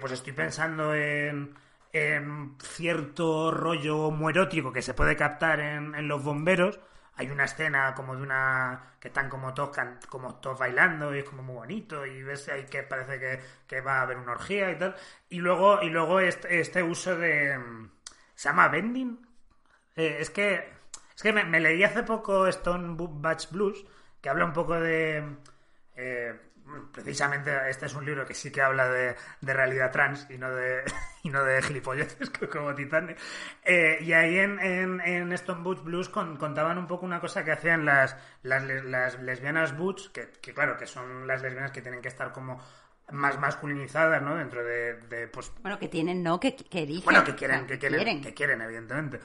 pues 0.00 0.12
estoy 0.12 0.32
pensando 0.32 0.94
en, 0.94 1.54
en 1.92 2.56
cierto 2.62 3.50
rollo 3.50 3.98
homoerótico 4.06 4.72
que 4.72 4.82
se 4.82 4.94
puede 4.94 5.16
captar 5.16 5.60
en, 5.60 5.94
en 5.94 6.08
Los 6.08 6.22
Bomberos. 6.22 6.78
Hay 7.16 7.28
una 7.30 7.44
escena 7.44 7.94
como 7.94 8.16
de 8.16 8.22
una... 8.22 8.94
que 8.98 9.08
están 9.08 9.28
como 9.28 9.52
todos, 9.52 9.76
como 10.08 10.36
todos 10.36 10.58
bailando 10.58 11.14
y 11.14 11.18
es 11.18 11.24
como 11.24 11.42
muy 11.42 11.56
bonito 11.56 12.06
y 12.06 12.22
ves 12.22 12.48
ahí 12.48 12.64
que 12.64 12.82
parece 12.82 13.18
que, 13.18 13.40
que 13.66 13.80
va 13.82 13.98
a 13.98 14.02
haber 14.02 14.16
una 14.16 14.32
orgía 14.32 14.70
y 14.70 14.78
tal. 14.78 14.96
Y 15.28 15.40
luego, 15.40 15.82
y 15.82 15.90
luego 15.90 16.20
este, 16.20 16.60
este 16.60 16.82
uso 16.82 17.16
de... 17.16 17.58
¿Se 18.34 18.48
llama 18.48 18.68
bending? 18.68 19.26
Eh, 19.96 20.16
es 20.20 20.30
que 20.30 20.72
es 21.14 21.22
que 21.22 21.32
me, 21.32 21.44
me 21.44 21.60
leí 21.60 21.84
hace 21.84 22.04
poco 22.04 22.46
Stone 22.46 22.96
Batch 22.98 23.50
Blues, 23.50 23.84
que 24.22 24.30
habla 24.30 24.46
un 24.46 24.54
poco 24.54 24.80
de... 24.80 25.22
eh, 25.96 26.40
precisamente 26.92 27.50
este 27.68 27.86
es 27.86 27.94
un 27.94 28.04
libro 28.04 28.26
que 28.26 28.34
sí 28.34 28.50
que 28.50 28.62
habla 28.62 28.88
de, 28.88 29.16
de 29.40 29.52
realidad 29.54 29.90
trans 29.90 30.26
y 30.30 30.38
no 30.38 30.50
de, 30.54 30.82
y 31.22 31.30
no 31.30 31.44
de 31.44 31.62
gilipolleces 31.62 32.30
como 32.52 32.74
Titanic. 32.74 33.18
Eh, 33.64 33.98
y 34.00 34.12
ahí 34.12 34.38
en, 34.38 34.58
en, 34.60 35.00
en 35.00 35.32
Stone 35.32 35.62
Butch 35.62 35.82
Blues 35.82 36.08
con- 36.08 36.36
contaban 36.36 36.78
un 36.78 36.86
poco 36.86 37.06
una 37.06 37.20
cosa 37.20 37.44
que 37.44 37.52
hacían 37.52 37.84
las, 37.84 38.16
las, 38.42 38.62
las 38.64 39.20
lesbianas 39.20 39.76
butch, 39.76 40.10
que, 40.12 40.30
que 40.40 40.52
claro, 40.54 40.76
que 40.76 40.86
son 40.86 41.26
las 41.26 41.42
lesbianas 41.42 41.72
que 41.72 41.82
tienen 41.82 42.00
que 42.02 42.08
estar 42.08 42.32
como 42.32 42.60
más 43.12 43.38
masculinizadas, 43.38 44.22
¿no? 44.22 44.36
Dentro 44.36 44.62
de, 44.64 44.94
de 45.08 45.28
pues, 45.28 45.52
Bueno, 45.62 45.78
que 45.78 45.88
tienen, 45.88 46.22
no, 46.22 46.38
que, 46.40 46.54
que 46.56 46.82
eligen. 46.82 47.04
bueno, 47.04 47.24
que 47.24 47.32
O 47.32 47.36
quieren, 47.36 47.60
sea, 47.60 47.66
que 47.66 47.78
quieren, 47.78 48.20
que 48.20 48.34
quieren, 48.34 48.60
evidentemente. 48.62 49.20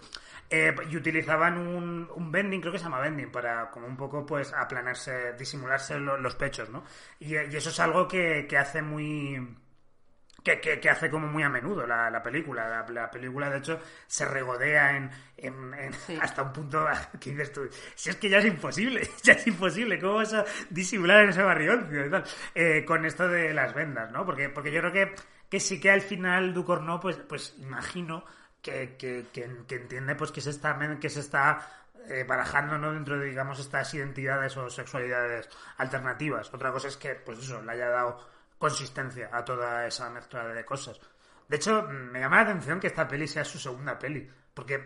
Eh, 0.49 0.75
y 0.89 0.95
utilizaban 0.97 1.57
un, 1.57 2.09
un 2.15 2.31
bending, 2.31 2.61
creo 2.61 2.71
que 2.73 2.77
se 2.79 2.85
llama 2.85 2.99
bending, 2.99 3.31
para 3.31 3.69
como 3.71 3.87
un 3.87 3.97
poco 3.97 4.25
pues 4.25 4.53
aplanarse, 4.53 5.33
disimularse 5.33 5.97
lo- 5.99 6.17
los 6.17 6.35
pechos, 6.35 6.69
¿no? 6.69 6.83
Y, 7.19 7.33
y 7.35 7.55
eso 7.55 7.69
es 7.69 7.79
algo 7.79 8.07
que, 8.07 8.45
que 8.47 8.57
hace 8.57 8.81
muy... 8.81 9.57
Que, 10.45 10.61
que- 10.61 10.79
que 10.79 10.89
hace 10.91 11.09
como 11.09 11.25
muy 11.27 11.41
a 11.41 11.49
menudo 11.49 11.87
la, 11.87 12.07
la 12.11 12.21
película. 12.21 12.69
La, 12.69 12.85
la 12.87 13.09
película, 13.09 13.49
de 13.49 13.57
hecho, 13.57 13.81
se 14.05 14.25
regodea 14.25 14.95
en, 14.95 15.09
en- 15.37 15.73
en- 15.73 15.93
Sí. 15.93 16.17
hasta 16.21 16.43
un 16.43 16.53
punto 16.53 16.85
que 17.19 17.31
dices 17.31 17.51
tú, 17.51 17.67
si 17.95 18.11
es 18.11 18.15
que 18.17 18.29
ya 18.29 18.37
es 18.37 18.45
imposible, 18.45 19.09
ya 19.23 19.33
es 19.33 19.47
imposible, 19.47 19.99
¿cómo 19.99 20.15
vas 20.17 20.33
a 20.35 20.45
disimular 20.69 21.23
en 21.23 21.29
ese 21.29 21.41
tal? 22.11 22.23
Eh, 22.53 22.85
con 22.85 23.05
esto 23.05 23.27
de 23.27 23.53
las 23.55 23.73
vendas, 23.73 24.11
¿no? 24.11 24.23
Porque, 24.23 24.49
porque 24.49 24.71
yo 24.71 24.81
creo 24.81 24.91
que, 24.93 25.15
que 25.49 25.59
sí 25.59 25.79
que 25.81 25.89
al 25.89 26.01
final 26.01 26.53
Ducorno, 26.53 26.99
pues, 26.99 27.17
pues 27.17 27.55
imagino 27.57 28.23
que, 28.61 28.95
que, 28.97 29.25
que, 29.33 29.49
que 29.67 29.75
entiende 29.75 30.13
pues 30.15 30.31
que 30.31 30.41
se 30.41 30.51
está, 30.51 30.77
que 30.99 31.09
se 31.09 31.21
está 31.21 31.67
eh, 32.07 32.23
barajando 32.27 32.77
¿no? 32.77 32.91
dentro 32.93 33.17
de 33.17 33.25
digamos 33.27 33.59
estas 33.59 33.91
identidades 33.95 34.55
o 34.57 34.69
sexualidades 34.69 35.49
alternativas. 35.77 36.53
Otra 36.53 36.71
cosa 36.71 36.87
es 36.87 36.97
que 36.97 37.15
pues 37.15 37.39
eso 37.39 37.61
le 37.63 37.71
haya 37.71 37.89
dado 37.89 38.34
consistencia 38.65 39.29
a 39.31 39.45
toda 39.45 39.85
esa 39.85 40.09
mezcla 40.09 40.47
de 40.47 40.65
cosas. 40.65 40.99
De 41.47 41.57
hecho, 41.57 41.83
me 41.83 42.19
llama 42.19 42.37
la 42.37 42.49
atención 42.49 42.79
que 42.79 42.87
esta 42.87 43.07
peli 43.07 43.27
sea 43.27 43.45
su 43.45 43.59
segunda 43.59 43.99
peli, 43.99 44.27
porque 44.53 44.79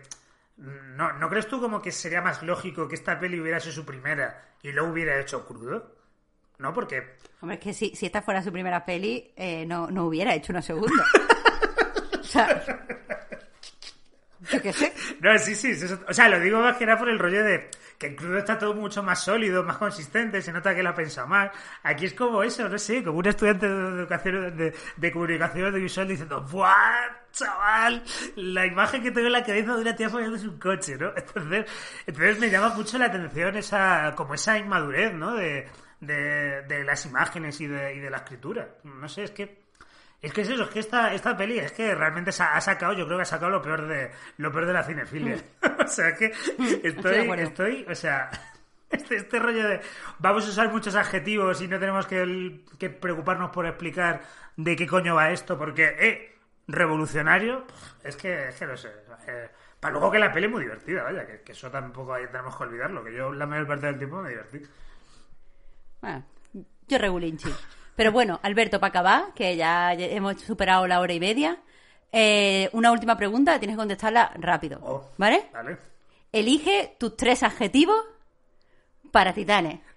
mm, 0.58 0.96
¿no, 0.96 1.14
¿no 1.14 1.30
crees 1.30 1.48
tú 1.48 1.58
como 1.60 1.80
que 1.80 1.90
sería 1.90 2.20
más 2.20 2.42
lógico 2.42 2.86
que 2.86 2.96
esta 2.96 3.18
peli 3.18 3.40
hubiera 3.40 3.58
sido 3.58 3.72
su 3.72 3.86
primera 3.86 4.50
y 4.62 4.72
lo 4.72 4.84
hubiera 4.84 5.18
hecho 5.18 5.46
crudo? 5.46 5.96
¿No? 6.58 6.74
Porque 6.74 7.16
Hombre, 7.40 7.56
es 7.56 7.64
que 7.64 7.72
si, 7.72 7.96
si 7.96 8.04
esta 8.04 8.20
fuera 8.20 8.42
su 8.42 8.52
primera 8.52 8.84
peli, 8.84 9.32
eh, 9.34 9.64
no, 9.64 9.90
no 9.90 10.04
hubiera 10.04 10.34
hecho 10.34 10.52
una 10.52 10.60
segunda. 10.60 11.02
o 12.20 12.22
sea, 12.22 12.62
No, 15.20 15.38
sí, 15.38 15.54
sí, 15.54 15.72
o 16.08 16.12
sea, 16.14 16.28
lo 16.28 16.40
digo 16.40 16.60
más 16.60 16.76
que 16.76 16.84
era 16.84 16.98
por 16.98 17.08
el 17.08 17.18
rollo 17.18 17.44
de 17.44 17.68
que 17.98 18.06
en 18.06 18.16
crudo 18.16 18.38
está 18.38 18.58
todo 18.58 18.72
mucho 18.72 19.02
más 19.02 19.22
sólido, 19.22 19.62
más 19.62 19.76
consistente, 19.76 20.40
se 20.40 20.52
nota 20.52 20.74
que 20.74 20.82
lo 20.82 20.88
ha 20.88 20.94
pensado 20.94 21.26
más. 21.28 21.50
Aquí 21.82 22.06
es 22.06 22.14
como 22.14 22.42
eso, 22.42 22.66
no 22.66 22.78
sé, 22.78 23.04
como 23.04 23.18
un 23.18 23.26
estudiante 23.26 23.68
de 23.68 23.88
educación, 24.00 24.56
de, 24.56 24.74
de 24.96 25.12
comunicación 25.12 25.66
audiovisual 25.66 26.08
diciendo, 26.08 26.40
¡buah, 26.50 27.28
chaval! 27.30 28.02
La 28.36 28.64
imagen 28.64 29.02
que 29.02 29.10
tengo 29.10 29.26
en 29.26 29.34
la 29.34 29.44
cabeza 29.44 29.74
de 29.74 29.82
una 29.82 29.94
tía 29.94 30.08
follándose 30.08 30.48
un 30.48 30.58
coche, 30.58 30.96
¿no? 30.96 31.12
Entonces, 31.14 31.66
entonces 32.06 32.38
me 32.38 32.48
llama 32.48 32.70
mucho 32.74 32.96
la 32.96 33.06
atención 33.06 33.56
esa, 33.56 34.14
como 34.16 34.32
esa 34.32 34.56
inmadurez, 34.58 35.12
¿no? 35.12 35.34
De, 35.34 35.68
de, 36.00 36.62
de 36.62 36.84
las 36.84 37.04
imágenes 37.04 37.60
y 37.60 37.66
de, 37.66 37.94
y 37.96 37.98
de 38.00 38.08
la 38.08 38.18
escritura. 38.18 38.76
No 38.84 39.08
sé, 39.10 39.24
es 39.24 39.30
que 39.32 39.59
es 40.22 40.32
que 40.32 40.42
es 40.42 40.50
eso, 40.50 40.64
es 40.64 40.68
que 40.70 40.80
esta, 40.80 41.14
esta 41.14 41.36
peli 41.36 41.58
es 41.58 41.72
que 41.72 41.94
realmente 41.94 42.30
ha 42.30 42.60
sacado, 42.60 42.92
yo 42.92 43.06
creo 43.06 43.16
que 43.18 43.22
ha 43.22 43.26
sacado 43.26 43.50
lo 43.50 43.62
peor 43.62 43.86
de 43.86 44.10
lo 44.38 44.52
peor 44.52 44.66
de 44.66 44.72
la 44.72 44.82
cinefilia. 44.84 45.36
o 45.84 45.86
sea 45.88 46.14
que 46.14 46.28
de 46.28 46.80
estoy, 46.84 47.28
estoy, 47.40 47.86
o 47.88 47.94
sea, 47.94 48.30
este, 48.90 49.16
este 49.16 49.38
rollo 49.38 49.66
de 49.68 49.80
vamos 50.18 50.46
a 50.46 50.50
usar 50.50 50.70
muchos 50.70 50.94
adjetivos 50.94 51.60
y 51.62 51.68
no 51.68 51.78
tenemos 51.78 52.06
que, 52.06 52.60
que 52.78 52.90
preocuparnos 52.90 53.50
por 53.50 53.66
explicar 53.66 54.20
de 54.56 54.76
qué 54.76 54.86
coño 54.86 55.14
va 55.14 55.30
esto, 55.30 55.56
porque, 55.56 55.84
eh, 55.98 56.36
revolucionario, 56.68 57.64
es 58.04 58.14
que, 58.16 58.48
es 58.48 58.54
que 58.56 58.66
no 58.66 58.76
sé. 58.76 58.90
eh, 59.26 59.48
para 59.80 59.92
luego 59.94 60.10
que 60.10 60.18
la 60.18 60.30
peli 60.30 60.44
es 60.46 60.52
muy 60.52 60.62
divertida, 60.62 61.02
vaya, 61.02 61.26
que, 61.26 61.40
que 61.40 61.52
eso 61.52 61.70
tampoco 61.70 62.12
hay- 62.12 62.26
tenemos 62.26 62.54
que 62.54 62.62
olvidarlo, 62.64 63.02
que 63.02 63.14
yo 63.14 63.32
la 63.32 63.46
mayor 63.46 63.66
parte 63.66 63.86
del 63.86 63.96
tiempo 63.96 64.20
me 64.20 64.28
divertí. 64.28 64.60
Bueno, 66.02 66.24
yo 66.88 66.98
regulinchi. 66.98 67.48
Pero 68.00 68.12
bueno, 68.12 68.40
Alberto, 68.42 68.80
para 68.80 68.88
acabar, 68.88 69.34
que 69.34 69.56
ya 69.58 69.92
hemos 69.92 70.40
superado 70.40 70.86
la 70.86 71.00
hora 71.00 71.12
y 71.12 71.20
media, 71.20 71.58
eh, 72.10 72.70
una 72.72 72.92
última 72.92 73.14
pregunta, 73.14 73.58
tienes 73.58 73.76
que 73.76 73.80
contestarla 73.80 74.32
rápido. 74.36 74.80
Oh, 74.82 75.10
¿Vale? 75.18 75.50
Vale. 75.52 75.76
Elige 76.32 76.96
tus 76.98 77.14
tres 77.14 77.42
adjetivos 77.42 78.02
para 79.12 79.34
Titanes. 79.34 79.80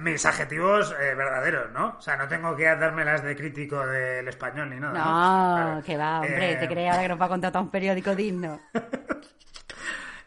Mis 0.00 0.24
adjetivos 0.24 0.92
eh, 0.98 1.14
verdaderos, 1.14 1.70
¿no? 1.72 1.96
O 1.98 2.00
sea, 2.00 2.16
no 2.16 2.26
tengo 2.28 2.56
que 2.56 2.64
dármelas 2.64 3.22
de 3.22 3.36
crítico 3.36 3.86
del 3.86 4.26
español 4.26 4.70
ni 4.70 4.80
nada. 4.80 5.74
No, 5.76 5.82
que 5.82 5.98
va, 5.98 6.20
hombre, 6.20 6.52
Eh, 6.52 6.56
te 6.56 6.66
crees 6.66 6.90
ahora 6.92 7.02
que 7.02 7.08
nos 7.10 7.20
va 7.20 7.26
a 7.26 7.28
contratar 7.28 7.60
un 7.66 7.70
periódico 7.70 8.14
digno. 8.16 8.58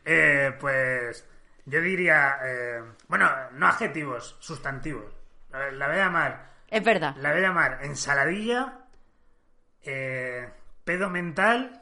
eh, 0.06 0.54
pues 0.60 1.26
yo 1.66 1.82
diría, 1.82 2.38
eh, 2.44 2.84
bueno, 3.08 3.30
no 3.54 3.68
adjetivos, 3.68 4.36
sustantivos. 4.40 5.06
La, 5.52 5.88
voy 5.88 5.98
a 5.98 6.06
llamar, 6.06 6.50
Es 6.68 6.84
verdad. 6.84 7.16
la 7.18 7.30
voy 7.32 7.40
a 7.40 7.48
llamar 7.48 7.80
ensaladilla, 7.84 8.80
eh, 9.84 10.50
pedo 10.84 11.10
mental. 11.10 11.82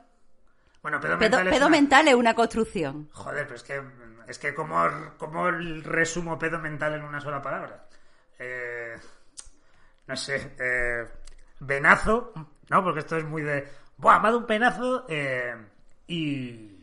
Bueno, 0.82 1.00
pedo, 1.00 1.18
Pedo, 1.20 1.30
mental 1.38 1.48
es 1.48 1.54
pedo 1.54 1.68
una- 1.68 1.78
mental 1.78 2.08
es 2.08 2.14
una 2.16 2.34
construcción. 2.34 3.10
Joder, 3.14 3.44
pero 3.46 3.56
es 3.56 3.64
que, 3.64 3.82
es 4.28 4.40
que 4.40 4.54
¿cómo, 4.54 4.84
cómo 5.18 5.50
resumo 5.52 6.38
pedo 6.40 6.60
mental 6.60 6.96
en 6.96 7.04
una 7.04 7.22
sola 7.22 7.42
palabra? 7.42 7.86
Eh, 8.40 8.96
no 10.08 10.16
sé, 10.16 10.56
eh, 10.60 11.08
venazo, 11.60 12.34
¿no? 12.70 12.84
Porque 12.84 13.00
esto 13.02 13.18
es 13.18 13.24
muy 13.24 13.44
de, 13.44 13.68
¡buah, 13.98 14.20
me 14.20 14.28
ha 14.28 14.32
dado 14.32 14.40
un 14.40 14.48
penazo! 14.48 15.06
eh, 15.08 15.56
y... 16.08 16.81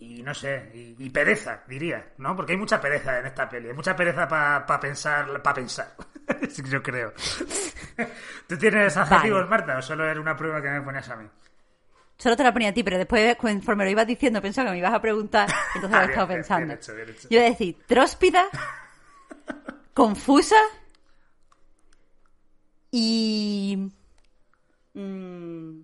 y 0.00 0.22
no 0.22 0.34
sé, 0.34 0.70
y, 0.74 0.96
y 0.98 1.10
pereza, 1.10 1.62
diría, 1.68 2.12
¿no? 2.18 2.34
Porque 2.34 2.52
hay 2.52 2.58
mucha 2.58 2.80
pereza 2.80 3.18
en 3.20 3.26
esta 3.26 3.48
peli, 3.48 3.68
hay 3.68 3.74
mucha 3.74 3.94
pereza 3.94 4.26
para 4.26 4.80
pensar, 4.80 5.42
para 5.42 5.54
pensar, 5.54 5.94
yo 6.64 6.82
creo. 6.82 7.12
¿Tú 8.48 8.56
tienes 8.58 8.96
adjetivos, 8.96 9.40
Vale. 9.40 9.48
Marta, 9.48 9.78
o 9.78 9.82
solo 9.82 10.06
era 10.08 10.20
una 10.20 10.36
prueba 10.36 10.62
que 10.62 10.70
me 10.70 10.82
ponías 10.82 11.08
a 11.10 11.16
mí? 11.16 11.28
Solo 12.18 12.36
te 12.36 12.42
la 12.44 12.52
ponía 12.52 12.68
a 12.70 12.74
ti, 12.74 12.82
pero 12.82 12.98
después, 12.98 13.36
conforme 13.36 13.84
lo 13.84 13.90
ibas 13.90 14.06
diciendo, 14.06 14.42
pensaba 14.42 14.68
que 14.68 14.72
me 14.72 14.78
ibas 14.78 14.92
a 14.94 15.00
preguntar, 15.00 15.48
entonces 15.74 15.98
lo 15.98 15.98
Ah, 15.98 16.04
he 16.04 16.06
bien, 16.06 16.10
estado 16.10 16.28
pensando. 16.28 16.66
bien 16.66 16.78
hecho, 16.78 16.94
bien 16.94 17.08
hecho. 17.10 17.28
Yo 17.30 17.38
voy 17.38 17.46
a 17.46 17.50
decir, 17.50 17.76
tróspida, 17.86 18.46
confusa 19.94 20.56
y... 22.90 23.90
mm, 24.94 25.80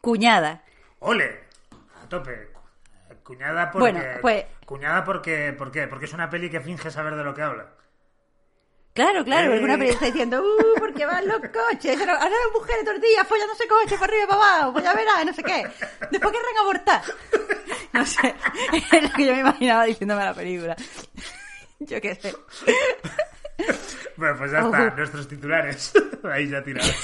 cuñada. 0.00 0.62
¡Ole! 1.00 1.45
A 2.06 2.08
tope. 2.08 2.48
Cuñada 3.22 3.70
porque... 3.70 3.90
Bueno, 3.92 4.04
pues- 4.22 4.44
Cuñada 4.64 5.04
porque... 5.04 5.52
¿Por 5.56 5.70
qué? 5.72 5.86
Porque 5.88 6.04
es 6.04 6.12
una 6.12 6.30
peli 6.30 6.48
que 6.48 6.60
finge 6.60 6.90
saber 6.90 7.16
de 7.16 7.24
lo 7.24 7.34
que 7.34 7.42
habla. 7.42 7.66
Claro, 8.94 9.24
claro, 9.24 9.50
Eh. 9.50 9.54
alguna 9.56 9.76
peli 9.76 9.90
está 9.90 10.06
diciendo, 10.06 10.42
uh, 10.42 10.78
porque 10.78 11.04
van 11.04 11.26
los 11.28 11.38
coches, 11.52 12.00
ahora 12.00 12.14
las 12.18 12.52
mujeres 12.54 13.02
días 13.02 13.26
follándose 13.28 13.68
coches 13.68 13.98
para 13.98 14.04
arriba 14.12 14.24
y 14.24 14.26
para 14.28 14.40
abajo, 14.56 14.72
pues 14.72 14.84
ya 14.84 14.94
verás, 14.94 15.26
no 15.26 15.32
sé 15.34 15.42
qué. 15.42 15.66
Después 16.10 16.32
querrán 16.32 16.56
abortar. 16.62 17.02
No 17.92 18.06
sé, 18.06 18.34
es 18.92 19.02
lo 19.02 19.10
que 19.10 19.26
yo 19.26 19.34
me 19.34 19.40
imaginaba 19.40 19.84
diciéndome 19.84 20.24
la 20.24 20.34
película. 20.34 20.76
Yo 21.78 22.00
qué 22.00 22.14
sé. 22.14 22.34
Bueno, 24.16 24.34
pues 24.38 24.50
ya 24.50 24.60
está, 24.60 24.90
nuestros 24.96 25.28
titulares. 25.28 25.92
Ahí 26.24 26.48
ya 26.48 26.62
tirados. 26.62 26.96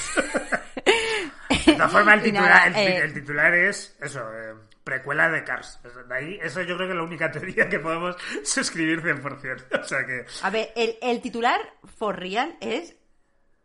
De 1.66 1.74
todas 1.74 1.92
formas, 1.92 2.14
el 2.14 2.22
titular, 2.22 2.48
nada, 2.48 2.66
el, 2.68 2.76
eh, 2.76 2.96
el 3.04 3.12
titular 3.12 3.54
es 3.54 3.94
eso, 4.00 4.20
eh, 4.32 4.54
precuela 4.84 5.28
de 5.30 5.44
Cars. 5.44 5.80
De 6.08 6.14
ahí, 6.14 6.38
eso 6.42 6.60
yo 6.62 6.76
creo 6.76 6.88
que 6.88 6.92
es 6.92 6.96
la 6.98 7.04
única 7.04 7.30
teoría 7.30 7.68
que 7.68 7.78
podemos 7.78 8.16
suscribir 8.44 9.02
100%. 9.02 9.80
O 9.80 9.84
sea 9.84 10.04
que, 10.06 10.24
A 10.42 10.50
ver, 10.50 10.70
el, 10.76 10.96
el 11.02 11.20
titular 11.20 11.60
for 11.98 12.18
real 12.18 12.56
es, 12.60 12.96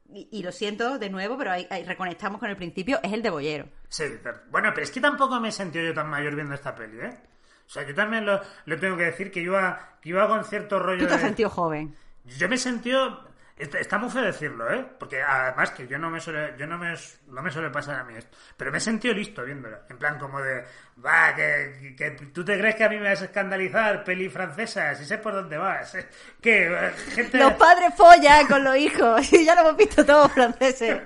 y, 0.09 0.27
y 0.31 0.43
lo 0.43 0.51
siento 0.51 0.99
de 0.99 1.09
nuevo, 1.09 1.37
pero 1.37 1.51
ahí, 1.51 1.67
ahí 1.69 1.83
reconectamos 1.83 2.39
con 2.39 2.49
el 2.49 2.55
principio, 2.57 2.99
es 3.03 3.11
el 3.13 3.21
de 3.21 3.29
Bollero. 3.29 3.67
sí, 3.89 4.03
bueno, 4.49 4.69
pero 4.73 4.83
es 4.83 4.91
que 4.91 5.01
tampoco 5.01 5.39
me 5.39 5.49
he 5.49 5.51
sentido 5.51 5.85
yo 5.85 5.93
tan 5.93 6.09
mayor 6.09 6.35
viendo 6.35 6.53
esta 6.55 6.73
peli, 6.75 6.99
¿eh? 6.99 7.17
O 7.65 7.69
sea, 7.69 7.85
yo 7.85 7.93
también 7.93 8.25
lo, 8.25 8.39
lo 8.65 8.79
tengo 8.79 8.95
que 8.95 9.03
decir 9.03 9.29
que 9.29 9.41
iba, 9.41 9.97
que 10.01 10.09
iba 10.09 10.25
con 10.27 10.45
cierto 10.45 10.79
rollo 10.79 11.01
Tú 11.01 11.07
te 11.07 11.15
has 11.15 11.21
de... 11.21 11.27
sentido 11.27 11.49
joven. 11.49 11.95
Yo 12.23 12.47
me 12.47 12.55
he 12.55 12.57
sentido... 12.59 13.26
Está, 13.57 13.97
muy 13.97 14.11
feo 14.11 14.21
decirlo, 14.21 14.71
¿eh? 14.71 14.85
Porque 14.99 15.19
además 15.19 15.71
que 15.71 15.87
yo 15.87 15.97
no 15.97 16.11
me 16.11 16.19
suele, 16.19 16.53
yo 16.59 16.67
no 16.67 16.77
me, 16.77 16.93
no 17.27 17.41
me 17.41 17.49
suele 17.49 17.71
pasar 17.71 17.99
a 17.99 18.03
mí 18.03 18.13
esto. 18.15 18.37
Pero 18.55 18.71
me 18.71 18.77
he 18.77 18.81
sentido 18.81 19.15
listo 19.15 19.43
viéndola. 19.43 19.81
En 19.89 19.97
plan 19.97 20.19
como 20.19 20.39
de, 20.39 20.63
va, 21.03 21.33
que, 21.33 21.95
que 21.97 22.11
tú 22.11 22.45
te 22.45 22.55
crees 22.55 22.75
que 22.75 22.83
a 22.83 22.89
mí 22.89 22.97
me 22.97 23.09
vas 23.09 23.23
a 23.23 23.25
escandalizar, 23.25 24.03
peli 24.03 24.29
francesa, 24.29 24.93
si 24.93 25.05
sé 25.05 25.17
por 25.17 25.33
dónde 25.33 25.57
vas. 25.57 25.97
Que 26.41 26.67
eh, 26.67 26.91
gente... 27.15 27.39
Los 27.39 27.53
padres 27.53 27.95
follan 27.97 28.45
con 28.45 28.63
los 28.63 28.77
hijos, 28.77 29.33
y 29.33 29.43
ya 29.43 29.55
lo 29.55 29.61
hemos 29.61 29.77
visto 29.77 30.05
todos 30.05 30.31
franceses. 30.31 31.01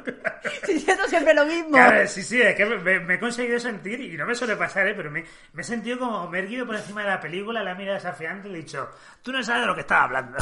Diciendo 0.66 1.04
siempre 1.08 1.34
lo 1.34 1.44
mismo. 1.44 1.72
Claro, 1.72 2.06
sí, 2.08 2.22
sí, 2.22 2.40
es 2.40 2.54
que 2.54 2.64
me, 2.64 3.00
me 3.00 3.14
he 3.14 3.20
conseguido 3.20 3.60
sentir, 3.60 4.00
y 4.00 4.16
no 4.16 4.24
me 4.24 4.34
suele 4.34 4.56
pasar, 4.56 4.88
¿eh? 4.88 4.94
pero 4.94 5.10
me, 5.10 5.24
me 5.52 5.60
he 5.60 5.64
sentido 5.64 5.98
como 5.98 6.28
me 6.30 6.38
he 6.38 6.42
erguido 6.42 6.64
por 6.64 6.74
encima 6.74 7.02
de 7.02 7.08
la 7.08 7.20
película, 7.20 7.62
la 7.62 7.74
mira 7.74 7.92
desafiante 7.92 8.48
y 8.48 8.54
he 8.54 8.56
dicho, 8.56 8.90
tú 9.20 9.30
no 9.30 9.42
sabes 9.42 9.60
de 9.62 9.66
lo 9.66 9.74
que 9.74 9.82
estás 9.82 10.04
hablando. 10.04 10.38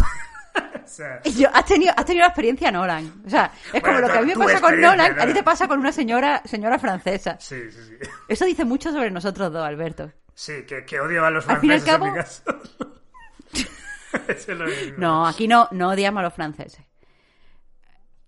o 0.84 0.88
sea, 0.88 1.22
yo, 1.22 1.48
has 1.52 1.64
tenido, 1.64 1.92
has 1.96 2.04
tenido 2.04 2.22
la 2.24 2.28
experiencia 2.28 2.70
Nolan. 2.72 3.22
O 3.26 3.30
sea, 3.30 3.52
es 3.72 3.80
como 3.82 3.92
Bueno, 3.94 4.08
lo 4.08 4.12
que 4.12 4.18
a 4.18 4.22
mí 4.22 4.32
me 4.34 4.44
pasa 4.44 4.60
con 4.60 4.80
Nolan, 4.80 5.18
a 5.20 5.26
ti 5.26 5.32
te 5.32 5.42
pasa 5.42 5.68
con 5.68 5.78
una 5.80 5.92
señora, 5.92 6.42
señora 6.44 6.78
francesa. 6.78 7.36
sí, 7.40 7.70
sí, 7.70 7.78
sí. 7.88 8.08
Eso 8.28 8.44
dice 8.44 8.64
mucho 8.64 8.90
sobre 8.92 9.10
nosotros 9.10 9.52
dos, 9.52 9.64
Alberto. 9.64 10.10
Sí, 10.34 10.64
que, 10.66 10.84
que 10.84 11.00
odio 11.00 11.24
a 11.24 11.30
los 11.30 11.48
Al 11.48 11.60
fin 11.60 11.70
al 11.72 11.80
franceses 11.80 12.42
en 12.46 12.54
mi 12.54 12.64
cabo- 12.64 13.70
es 14.28 14.48
lo 14.48 14.64
mismo. 14.66 14.94
No, 14.98 15.26
aquí 15.26 15.46
no, 15.48 15.68
no 15.72 15.90
odiamos 15.90 16.20
a 16.20 16.22
los 16.24 16.34
franceses. 16.34 16.84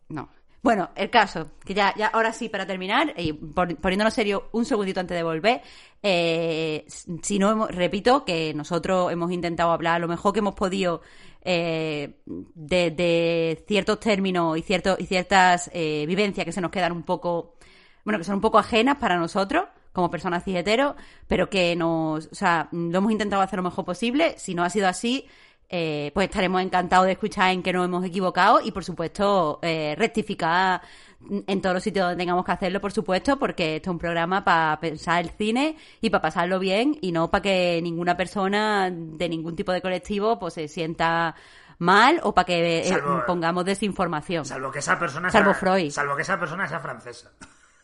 No. 0.08 0.28
Bueno, 0.62 0.90
el 0.94 1.10
caso, 1.10 1.50
que 1.64 1.74
ya, 1.74 1.92
ya 1.96 2.06
ahora 2.08 2.32
sí, 2.32 2.48
para 2.48 2.66
terminar, 2.66 3.14
y 3.16 3.32
pon- 3.32 3.76
poniéndonos 3.80 4.14
serio 4.14 4.48
un 4.52 4.64
segundito 4.64 5.00
antes 5.00 5.16
de 5.16 5.22
volver, 5.24 5.60
eh, 6.02 6.86
si 7.22 7.38
no, 7.40 7.50
hemos- 7.50 7.70
repito 7.70 8.24
que 8.24 8.52
nosotros 8.54 9.10
hemos 9.10 9.32
intentado 9.32 9.72
hablar 9.72 10.00
lo 10.00 10.06
mejor 10.06 10.32
que 10.32 10.38
hemos 10.38 10.54
podido 10.54 11.02
eh, 11.44 12.20
de, 12.24 13.64
ciertos 13.66 14.00
términos 14.00 14.56
y, 14.56 14.62
ciertos 14.62 14.98
y 15.00 15.06
ciertas 15.06 15.70
eh, 15.72 16.04
vivencias 16.06 16.44
que 16.44 16.52
se 16.52 16.60
nos 16.60 16.70
quedan 16.70 16.92
un 16.92 17.02
poco, 17.02 17.56
bueno, 18.04 18.18
que 18.18 18.24
son 18.24 18.36
un 18.36 18.40
poco 18.40 18.58
ajenas 18.58 18.96
para 18.98 19.16
nosotros 19.16 19.64
como 19.92 20.10
personas 20.10 20.44
cis 20.44 20.56
heteros, 20.56 20.94
pero 21.26 21.50
que 21.50 21.76
nos, 21.76 22.26
o 22.26 22.34
sea, 22.34 22.68
lo 22.72 22.98
hemos 22.98 23.12
intentado 23.12 23.42
hacer 23.42 23.58
lo 23.58 23.62
mejor 23.62 23.84
posible. 23.84 24.34
Si 24.38 24.54
no 24.54 24.64
ha 24.64 24.70
sido 24.70 24.88
así, 24.88 25.26
eh, 25.68 26.10
pues 26.12 26.28
estaremos 26.28 26.60
encantados 26.60 27.06
de 27.06 27.12
escuchar 27.12 27.50
en 27.50 27.62
que 27.62 27.72
nos 27.72 27.86
hemos 27.86 28.04
equivocado 28.04 28.60
y, 28.62 28.72
por 28.72 28.84
supuesto, 28.84 29.58
eh, 29.62 29.94
rectificar 29.96 30.82
en 31.30 31.60
todos 31.62 31.74
los 31.74 31.82
sitios 31.82 32.04
donde 32.06 32.22
tengamos 32.22 32.44
que 32.44 32.52
hacerlo, 32.52 32.80
por 32.80 32.92
supuesto, 32.92 33.38
porque 33.38 33.76
esto 33.76 33.90
es 33.90 33.92
un 33.92 33.98
programa 33.98 34.44
para 34.44 34.78
pensar 34.80 35.22
el 35.24 35.30
cine 35.30 35.76
y 36.00 36.10
para 36.10 36.22
pasarlo 36.22 36.58
bien 36.58 36.98
y 37.00 37.12
no 37.12 37.30
para 37.30 37.42
que 37.42 37.80
ninguna 37.82 38.16
persona 38.16 38.90
de 38.92 39.28
ningún 39.28 39.54
tipo 39.56 39.72
de 39.72 39.80
colectivo 39.80 40.38
pues 40.38 40.54
se 40.54 40.68
sienta 40.68 41.34
mal 41.78 42.20
o 42.22 42.34
para 42.34 42.44
que 42.46 42.80
eh, 42.80 42.84
Salvo- 42.90 43.24
pongamos 43.26 43.64
desinformación. 43.64 44.44
Salvo 44.44 44.70
que 44.70 44.78
esa 44.80 44.98
persona 44.98 45.30
Salvo 45.30 45.50
sea, 45.52 45.60
Freud. 45.60 45.90
Salvo 45.90 46.16
que 46.16 46.22
esa 46.22 46.38
persona 46.38 46.68
sea 46.68 46.80
francesa. 46.80 47.30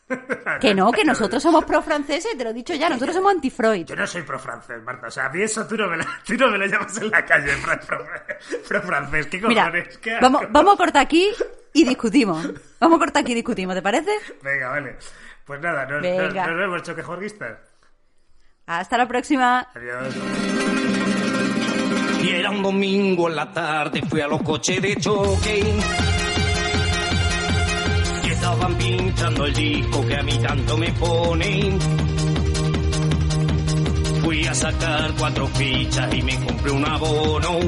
Que 0.59 0.73
no, 0.73 0.91
que 0.91 1.03
nosotros 1.05 1.41
somos 1.41 1.63
pro-franceses, 1.65 2.35
te 2.37 2.43
lo 2.43 2.49
he 2.49 2.53
dicho 2.53 2.73
ya, 2.73 2.89
nosotros 2.89 3.15
somos 3.15 3.31
anti-Freud. 3.33 3.85
Yo 3.85 3.95
no 3.95 4.07
soy 4.07 4.23
pro-francés, 4.23 4.81
Marta. 4.83 5.07
O 5.07 5.11
sea, 5.11 5.27
a 5.27 5.29
mí 5.29 5.41
eso 5.43 5.65
tú 5.67 5.77
no 5.77 5.87
me 5.87 5.97
lo, 5.97 6.03
tú 6.25 6.33
no 6.35 6.49
me 6.49 6.57
lo 6.57 6.65
llamas 6.65 6.97
en 6.97 7.11
la 7.11 7.23
calle, 7.25 7.51
pro- 7.63 7.79
pro- 7.79 8.05
pro-francés. 8.67 9.27
¿Qué 9.27 9.39
Mira, 9.41 9.65
cojones? 9.65 9.97
¿Qué 9.99 10.11
asco? 10.15 10.23
vamos, 10.23 10.43
vamos 10.49 10.73
a 10.73 10.77
cortar 10.77 11.03
aquí 11.03 11.27
y 11.73 11.83
discutimos. 11.85 12.51
Vamos 12.79 12.95
a 12.97 12.99
cortar 12.99 13.21
aquí 13.21 13.33
y 13.33 13.35
discutimos, 13.35 13.75
¿te 13.75 13.81
parece? 13.81 14.11
Venga, 14.41 14.69
vale. 14.69 14.97
Pues 15.45 15.61
nada, 15.61 15.85
nos, 15.85 16.01
Venga. 16.01 16.23
nos- 16.27 16.47
nos 16.47 16.57
vemos, 16.57 16.83
choquejorguistas. 16.83 17.57
Hasta 18.65 18.97
la 18.97 19.07
próxima. 19.07 19.67
Adiós. 19.75 20.15
Y 22.23 22.29
era 22.31 22.49
un 22.51 22.61
domingo 22.63 23.29
en 23.29 23.35
la 23.35 23.51
tarde, 23.51 24.01
fui 24.09 24.21
a 24.21 24.27
los 24.27 24.41
coches 24.43 24.81
de 24.81 24.95
choque. 24.97 25.63
Estaban 28.51 28.75
pinchando 28.79 29.45
el 29.45 29.53
disco 29.53 30.07
que 30.07 30.15
a 30.15 30.23
mí 30.23 30.39
tanto 30.39 30.75
me 30.75 30.91
pone. 30.93 31.77
Fui 34.23 34.43
a 34.47 34.55
sacar 34.55 35.13
cuatro 35.19 35.45
fichas 35.49 36.11
y 36.15 36.21
me 36.23 36.35
compré 36.43 36.71
un 36.71 36.83
abono. 36.83 37.59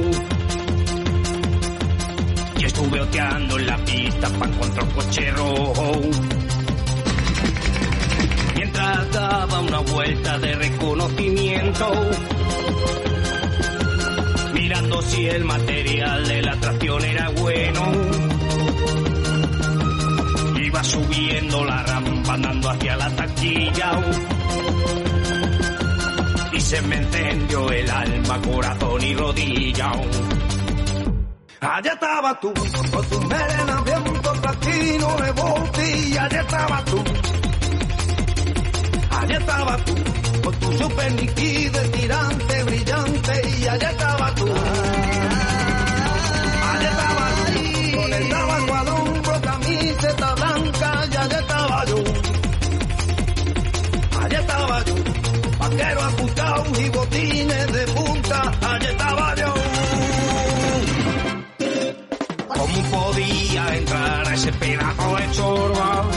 Y 2.57 2.65
estuve 2.65 2.99
oteando 2.99 3.59
en 3.59 3.67
la 3.67 3.77
pista 3.77 4.27
para 4.29 4.51
encontrar 4.51 4.83
un 4.85 4.91
coche 4.91 5.31
rojo. 5.31 5.91
Mientras 8.55 9.11
daba 9.11 9.59
una 9.59 9.79
vuelta 9.81 10.39
de 10.39 10.55
reconocimiento 10.55 12.09
mirando 14.51 15.01
si 15.03 15.27
el 15.27 15.43
material 15.45 16.27
de 16.27 16.41
la 16.41 16.55
tracción 16.55 17.05
era 17.05 17.29
bueno. 17.29 18.20
Subiendo 20.83 21.63
la 21.63 21.83
rampa 21.83 22.33
andando 22.33 22.69
hacia 22.69 22.95
la 22.97 23.09
taquilla 23.15 24.01
y 26.53 26.59
se 26.59 26.81
me 26.81 26.95
encendió 26.97 27.71
el 27.71 27.89
alma, 27.89 28.41
corazón 28.41 29.03
y 29.03 29.15
rodilla. 29.15 29.91
Allá 31.61 31.93
estaba 31.93 32.39
tú, 32.39 32.51
con 32.53 33.07
tu 33.07 33.21
melena 33.21 33.81
viento 33.85 34.33
platino 34.41 35.17
de 35.17 35.31
volti, 35.31 36.17
allá 36.17 36.41
estaba 36.41 36.85
tú. 36.85 37.03
Allá 39.11 39.37
estaba 39.37 39.77
tú, 39.77 39.95
con 40.43 40.59
tu 40.59 40.71
super 40.73 41.11
nitidez 41.13 41.91
tirante, 41.91 42.63
brillante, 42.63 43.41
y 43.59 43.67
allá 43.67 43.91
estaba 43.91 44.35
tú. 44.35 44.45
Vaquero 55.91 56.01
ajustado 56.01 56.63
y 56.79 56.89
botines 56.89 57.73
de 57.73 57.87
punta, 57.87 58.51
allá 58.61 58.89
estaba 58.89 59.35
yo. 59.35 59.53
¿Cómo 62.47 62.83
podía 62.91 63.75
entrar 63.75 64.27
a 64.27 64.33
ese 64.33 64.51
pedazo 64.53 65.15
de 65.15 65.31
chorba? 65.31 66.10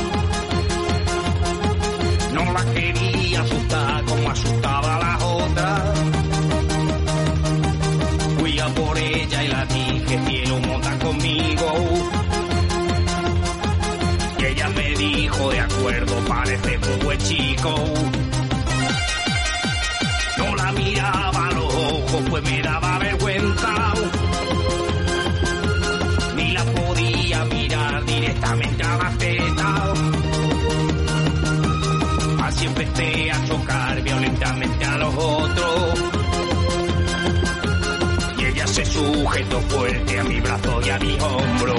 fuerte 39.74 40.18
a 40.18 40.24
mi 40.24 40.40
brazo 40.40 40.80
y 40.82 40.90
a 40.90 40.98
mi 40.98 41.12
hombro. 41.20 41.74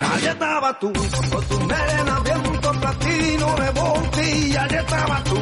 Allí 0.00 0.26
estaba 0.26 0.78
tú, 0.78 0.92
con 1.32 1.44
tu 1.48 1.60
melena 1.60 2.20
viento 2.20 2.70
platino 2.80 3.56
rebote 3.56 4.38
y 4.38 4.56
allí 4.56 4.76
estaba 4.76 5.24
tú. 5.24 5.36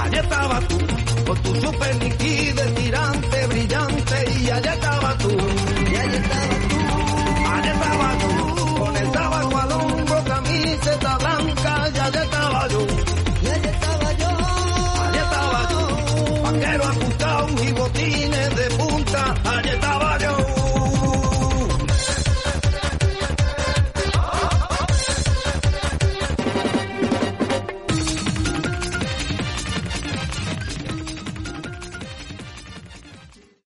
Allí 0.00 0.16
estaba 0.16 0.60
tú, 0.60 0.78
con 1.26 1.36
tu 1.42 1.54
super 1.60 1.94
liquidez 2.02 2.74
tirante, 2.74 3.46
brillante 3.46 4.16
y 4.40 4.50
allí 4.50 4.68
estaba 4.68 5.18
tú. 5.18 5.30
Y 5.30 5.96
allí 5.96 6.16
estaba 6.16 6.56
tú, 6.68 6.78
allí 7.54 7.68
estaba 7.68 8.08
tú, 8.18 8.74
con 8.78 8.96
el 8.96 9.10
tabaco 9.12 9.58
al 9.58 9.72
hombro, 9.72 10.24
camiseta 10.24 11.18
blanca. 11.18 11.33